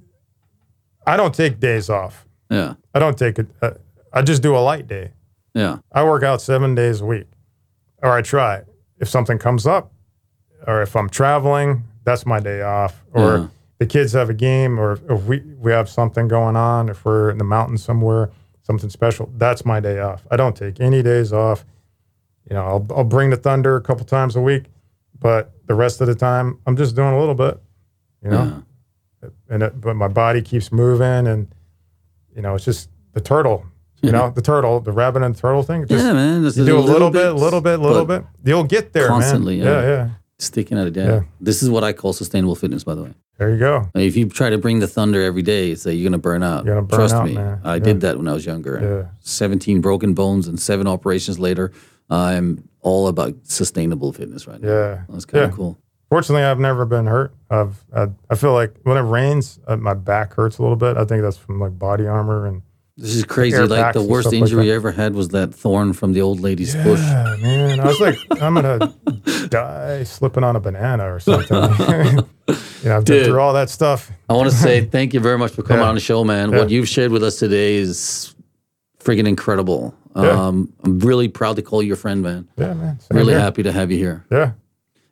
I 1.07 1.16
don't 1.16 1.35
take 1.35 1.61
days 1.61 1.91
off. 1.91 2.27
Yeah. 2.51 2.75
I 2.95 2.99
don't 2.99 3.19
take 3.19 3.39
it. 3.39 3.47
uh, 3.62 3.73
I 4.12 4.23
just 4.23 4.43
do 4.43 4.57
a 4.57 4.59
light 4.59 4.87
day. 4.87 5.11
Yeah. 5.55 5.79
I 5.93 6.05
work 6.05 6.23
out 6.23 6.41
seven 6.41 6.75
days 6.75 7.01
a 7.01 7.05
week, 7.07 7.27
or 8.03 8.11
I 8.12 8.23
try. 8.23 8.62
If 9.01 9.09
something 9.09 9.39
comes 9.39 9.66
up, 9.66 9.93
or 10.66 10.83
if 10.83 10.95
I'm 10.97 11.09
traveling, 11.09 11.85
that's 12.05 12.25
my 12.27 12.39
day 12.41 12.62
off. 12.62 13.03
Or 13.12 13.23
Yeah. 13.37 13.47
The 13.78 13.86
kids 13.86 14.12
have 14.12 14.30
a 14.30 14.34
game, 14.34 14.78
or 14.78 14.98
if 15.09 15.24
we 15.24 15.40
we 15.59 15.72
have 15.72 15.88
something 15.88 16.28
going 16.28 16.56
on, 16.56 16.88
if 16.88 17.05
we're 17.05 17.30
in 17.30 17.38
the 17.38 17.44
mountains 17.44 17.82
somewhere, 17.82 18.30
something 18.62 18.88
special, 18.90 19.30
that's 19.36 19.64
my 19.64 19.80
day 19.80 19.98
off. 20.01 20.24
I 20.30 20.36
don't 20.36 20.56
take 20.56 20.80
any 20.80 21.02
days 21.02 21.32
off. 21.32 21.64
You 22.48 22.55
know, 22.55 22.64
I'll 22.64 22.86
I'll 22.96 23.05
bring 23.05 23.30
the 23.30 23.36
thunder 23.36 23.76
a 23.76 23.80
couple 23.80 24.05
times 24.05 24.36
a 24.36 24.40
week, 24.40 24.64
but 25.18 25.52
the 25.66 25.74
rest 25.74 26.01
of 26.01 26.06
the 26.06 26.14
time, 26.14 26.59
I'm 26.66 26.76
just 26.76 26.94
doing 26.94 27.14
a 27.14 27.18
little 27.18 27.34
bit. 27.34 27.60
You 28.22 28.30
know, 28.30 28.62
Yeah. 29.22 29.28
and 29.51 29.62
it, 29.62 29.80
but 29.80 29.96
my 29.96 30.09
body 30.09 30.40
keeps 30.42 30.70
moving, 30.72 31.26
and 31.26 31.48
you 32.34 32.42
know, 32.42 32.55
it's 32.55 32.64
just 32.64 32.90
the 33.12 33.20
turtle. 33.20 33.66
You 34.02 34.12
know, 34.12 34.28
the 34.28 34.42
turtle, 34.42 34.80
the 34.80 34.92
rabbit 34.92 35.22
and 35.22 35.34
the 35.34 35.40
turtle 35.40 35.62
thing. 35.62 35.86
Just 35.86 36.05
yeah, 36.05 36.12
man. 36.12 36.42
Just 36.42 36.59
you 36.59 36.66
do 36.66 36.78
a 36.78 36.80
little 36.80 37.10
bit, 37.10 37.26
a 37.28 37.32
little 37.32 37.62
bit, 37.62 37.80
a 37.80 37.82
little 37.82 38.05
bit. 38.05 38.22
You'll 38.44 38.62
get 38.64 38.92
there, 38.92 39.09
constantly, 39.09 39.56
man. 39.60 39.66
yeah. 39.66 39.80
Yeah, 39.80 39.88
yeah. 39.88 40.09
Sticking 40.45 40.79
at 40.79 40.87
it. 40.87 40.97
Yeah. 40.97 41.07
Yeah. 41.07 41.21
This 41.41 41.62
is 41.62 41.71
what 41.71 41.85
I 41.85 41.93
call 41.93 42.12
sustainable 42.12 42.55
fitness, 42.55 42.85
by 42.85 42.95
the 42.95 43.03
way. 43.05 43.15
There 43.39 43.51
you 43.51 43.59
go. 43.59 43.89
If 43.95 44.16
you 44.16 44.29
try 44.29 44.51
to 44.51 44.59
bring 44.59 44.79
the 44.79 44.87
thunder 44.87 45.21
every 45.23 45.43
day, 45.43 45.71
it's 45.73 45.85
like 45.87 45.97
you're 45.97 46.09
gonna 46.09 46.19
burn 46.19 46.43
out. 46.43 46.65
You're 46.65 46.75
gonna 46.77 46.87
burn 46.87 46.99
Trust 46.99 47.15
out, 47.15 47.27
me, 47.27 47.35
man. 47.35 47.61
I 47.65 47.75
Yeah. 47.77 47.79
did 47.83 48.01
that 48.03 48.16
when 48.16 48.29
I 48.29 48.33
was 48.33 48.47
younger. 48.47 48.79
Yeah. 49.05 49.11
17 49.21 49.81
broken 49.81 50.15
bones 50.15 50.47
and 50.47 50.59
seven 50.61 50.87
operations 50.87 51.39
later. 51.41 51.73
I'm 52.11 52.69
all 52.81 53.09
about 53.09 53.35
sustainable 53.45 54.12
fitness 54.12 54.47
right 54.47 54.61
now. 54.61 54.69
Yeah. 54.69 55.01
That's 55.09 55.25
kind 55.25 55.45
of 55.45 55.51
Yeah. 55.51 55.57
cool. 55.57 55.79
Fortunately, 56.11 56.45
I've 56.45 56.61
never 56.61 56.85
been 56.85 57.07
hurt. 57.07 57.33
I've, 57.51 57.83
I, 57.93 58.09
I 58.31 58.35
feel 58.37 58.53
like 58.53 58.75
when 58.85 58.97
it 58.97 59.01
rains, 59.01 59.59
uh, 59.66 59.77
my 59.77 59.95
back 59.95 60.35
hurts 60.35 60.59
a 60.59 60.62
little 60.62 60.77
bit. 60.77 60.97
I 60.97 61.05
think 61.05 61.23
that's 61.23 61.37
from 61.39 61.59
like 61.59 61.77
body 61.79 62.07
armor 62.07 62.47
and 62.47 62.62
This 62.97 63.16
is 63.16 63.25
crazy. 63.25 63.59
Like 63.59 63.93
the 63.93 64.03
worst 64.03 64.29
stuff 64.29 64.41
like 64.41 64.43
injury. 64.43 64.71
I 64.71 64.75
ever 64.77 64.93
had 64.93 65.15
was 65.15 65.31
that 65.31 65.53
thorn 65.53 65.93
from 65.95 66.12
the 66.12 66.21
old 66.23 66.39
lady's 66.41 66.75
bush. 66.77 67.01
yeah, 67.01 67.37
man. 67.41 67.81
I 67.81 67.87
was 67.87 67.99
like, 68.01 68.16
I'm 68.41 68.55
gonna 68.55 68.95
die 69.49 70.05
slipping 70.05 70.45
on 70.45 70.55
a 70.55 70.61
banana 70.61 71.12
or 71.12 71.19
something. 71.19 71.57
you 72.49 72.89
know, 72.89 72.97
I've 72.97 73.05
been 73.05 73.16
Dude. 73.19 73.27
through 73.27 73.41
all 73.41 73.53
that 73.55 73.69
stuff. 73.69 74.12
I 74.29 74.35
want 74.35 74.49
to 74.51 74.55
say 74.57 74.85
thank 74.85 75.12
you 75.12 75.19
very 75.21 75.39
much 75.39 75.53
for 75.53 75.62
coming 75.62 75.83
Yeah. 75.83 75.89
on 75.89 75.95
the 75.97 76.01
show, 76.01 76.23
man. 76.23 76.53
Yeah. 76.53 76.59
What 76.59 76.71
you've 76.71 76.89
shared 76.89 77.11
with 77.11 77.25
us 77.25 77.37
today 77.39 77.75
is 77.77 78.35
freaking 79.01 79.27
incredible. 79.27 79.95
Um, 80.15 80.73
I'm 80.85 81.01
really 81.01 81.27
proud 81.27 81.57
to 81.57 81.62
call 81.62 81.83
you 81.83 81.95
a 81.95 81.97
friend, 81.97 82.23
man. 82.23 82.47
Yeah, 82.57 82.75
man. 82.75 83.01
Same 83.01 83.19
Really 83.19 83.33
here. 83.33 83.41
happy 83.41 83.65
to 83.65 83.73
have 83.73 83.91
you 83.91 83.99
here. 83.99 84.25
Yeah. 84.31 84.53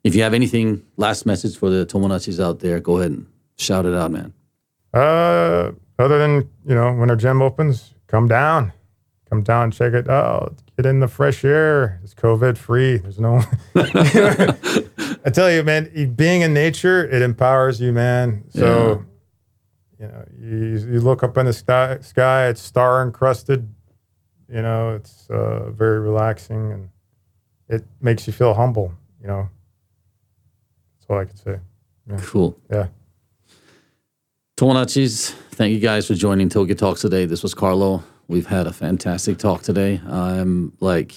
If 0.04 0.14
you 0.14 0.22
have 0.22 0.34
anything, 0.34 0.84
last 0.96 1.26
message 1.26 1.56
for 1.56 1.68
the 1.70 1.84
Tomodachis 1.84 2.38
out 2.40 2.60
there, 2.60 2.78
go 2.78 2.98
ahead 2.98 3.10
and 3.10 3.26
shout 3.58 3.86
it 3.86 3.94
out, 3.94 4.12
man. 4.12 4.32
Uh, 4.94 5.72
other 5.98 6.18
than 6.18 6.48
you 6.66 6.74
know, 6.74 6.92
when 6.92 7.10
our 7.10 7.16
gym 7.16 7.42
opens, 7.42 7.94
come 8.06 8.28
down, 8.28 8.72
come 9.28 9.42
down, 9.42 9.70
check 9.70 9.92
it 9.92 10.08
out, 10.08 10.54
get 10.76 10.86
in 10.86 11.00
the 11.00 11.08
fresh 11.08 11.44
air. 11.44 12.00
It's 12.02 12.14
COVID 12.14 12.58
free. 12.58 12.98
There's 12.98 13.18
no. 13.18 13.42
I 15.24 15.30
tell 15.30 15.50
you, 15.50 15.62
man, 15.62 16.14
being 16.14 16.42
in 16.42 16.52
nature, 16.52 17.08
it 17.08 17.22
empowers 17.22 17.80
you, 17.80 17.92
man. 17.92 18.44
So, 18.50 19.04
you 19.98 20.08
know, 20.08 20.24
you, 20.36 20.56
you 20.92 21.00
look 21.00 21.22
up 21.22 21.38
in 21.38 21.46
the 21.46 21.52
sky, 21.52 21.98
sky, 22.00 22.48
it's 22.48 22.60
star 22.60 23.02
encrusted. 23.02 23.72
You 24.48 24.62
know, 24.62 24.90
it's 24.90 25.30
uh, 25.30 25.70
very 25.70 26.00
relaxing 26.00 26.72
and 26.72 26.88
it 27.68 27.84
makes 28.00 28.26
you 28.26 28.32
feel 28.32 28.52
humble. 28.52 28.92
You 29.20 29.28
know, 29.28 29.48
that's 30.98 31.06
all 31.08 31.18
I 31.18 31.24
can 31.24 31.36
say. 31.36 31.60
Cool. 32.26 32.58
Yeah. 32.70 32.88
Tomodachis, 34.56 35.34
thank 35.62 35.72
you 35.72 35.78
guys 35.78 36.08
for 36.08 36.14
joining 36.14 36.48
Tokyo 36.48 36.74
Talks 36.74 37.02
today. 37.02 37.24
This 37.24 37.44
was 37.44 37.54
Carlo. 37.54 38.02
We've 38.26 38.48
had 38.48 38.66
a 38.66 38.72
fantastic 38.72 39.38
talk 39.38 39.62
today. 39.62 40.00
I'm 40.08 40.72
like 40.80 41.14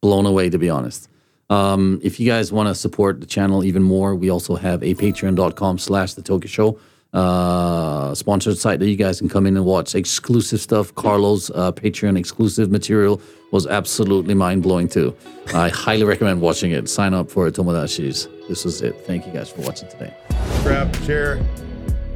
blown 0.00 0.24
away, 0.24 0.50
to 0.50 0.56
be 0.56 0.70
honest. 0.70 1.08
Um, 1.50 1.98
if 2.04 2.20
you 2.20 2.30
guys 2.30 2.52
want 2.52 2.68
to 2.68 2.76
support 2.76 3.18
the 3.18 3.26
channel 3.26 3.64
even 3.64 3.82
more, 3.82 4.14
we 4.14 4.30
also 4.30 4.54
have 4.54 4.84
a 4.84 4.94
patreon.com 4.94 5.78
slash 5.78 6.14
the 6.14 6.22
Tokyo 6.22 6.46
Show 6.48 6.78
uh, 7.12 8.14
sponsored 8.14 8.56
site 8.56 8.78
that 8.78 8.88
you 8.88 8.94
guys 8.94 9.18
can 9.18 9.28
come 9.28 9.48
in 9.48 9.56
and 9.56 9.66
watch 9.66 9.96
exclusive 9.96 10.60
stuff. 10.60 10.94
Carlo's 10.94 11.50
uh, 11.50 11.72
Patreon 11.72 12.16
exclusive 12.16 12.70
material 12.70 13.20
was 13.50 13.66
absolutely 13.66 14.34
mind 14.34 14.62
blowing 14.62 14.86
too. 14.86 15.12
I 15.52 15.70
highly 15.70 16.04
recommend 16.04 16.40
watching 16.40 16.70
it. 16.70 16.88
Sign 16.88 17.14
up 17.14 17.32
for 17.32 17.48
it. 17.48 17.54
This 17.56 18.64
was 18.64 18.80
it. 18.80 18.94
Thank 19.06 19.26
you 19.26 19.32
guys 19.32 19.50
for 19.50 19.62
watching 19.62 19.88
today. 19.88 20.14
grab 20.62 20.94
chair, 21.04 21.44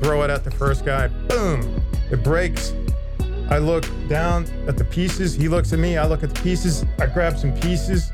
throw 0.03 0.23
it 0.23 0.31
at 0.31 0.45
the 0.45 0.51
first 0.51 0.85
guy. 0.85 1.09
Boom! 1.09 1.81
It 2.11 2.23
breaks. 2.23 2.74
I 3.51 3.59
look 3.59 3.85
down 4.09 4.47
at 4.66 4.77
the 4.77 4.85
pieces. 4.85 5.35
He 5.35 5.49
looks 5.49 5.73
at 5.73 5.79
me. 5.79 5.97
I 5.97 6.07
look 6.07 6.23
at 6.23 6.35
the 6.35 6.43
pieces. 6.43 6.85
I 6.99 7.07
grab 7.07 7.39
some 7.39 7.53
pieces. 7.61 8.11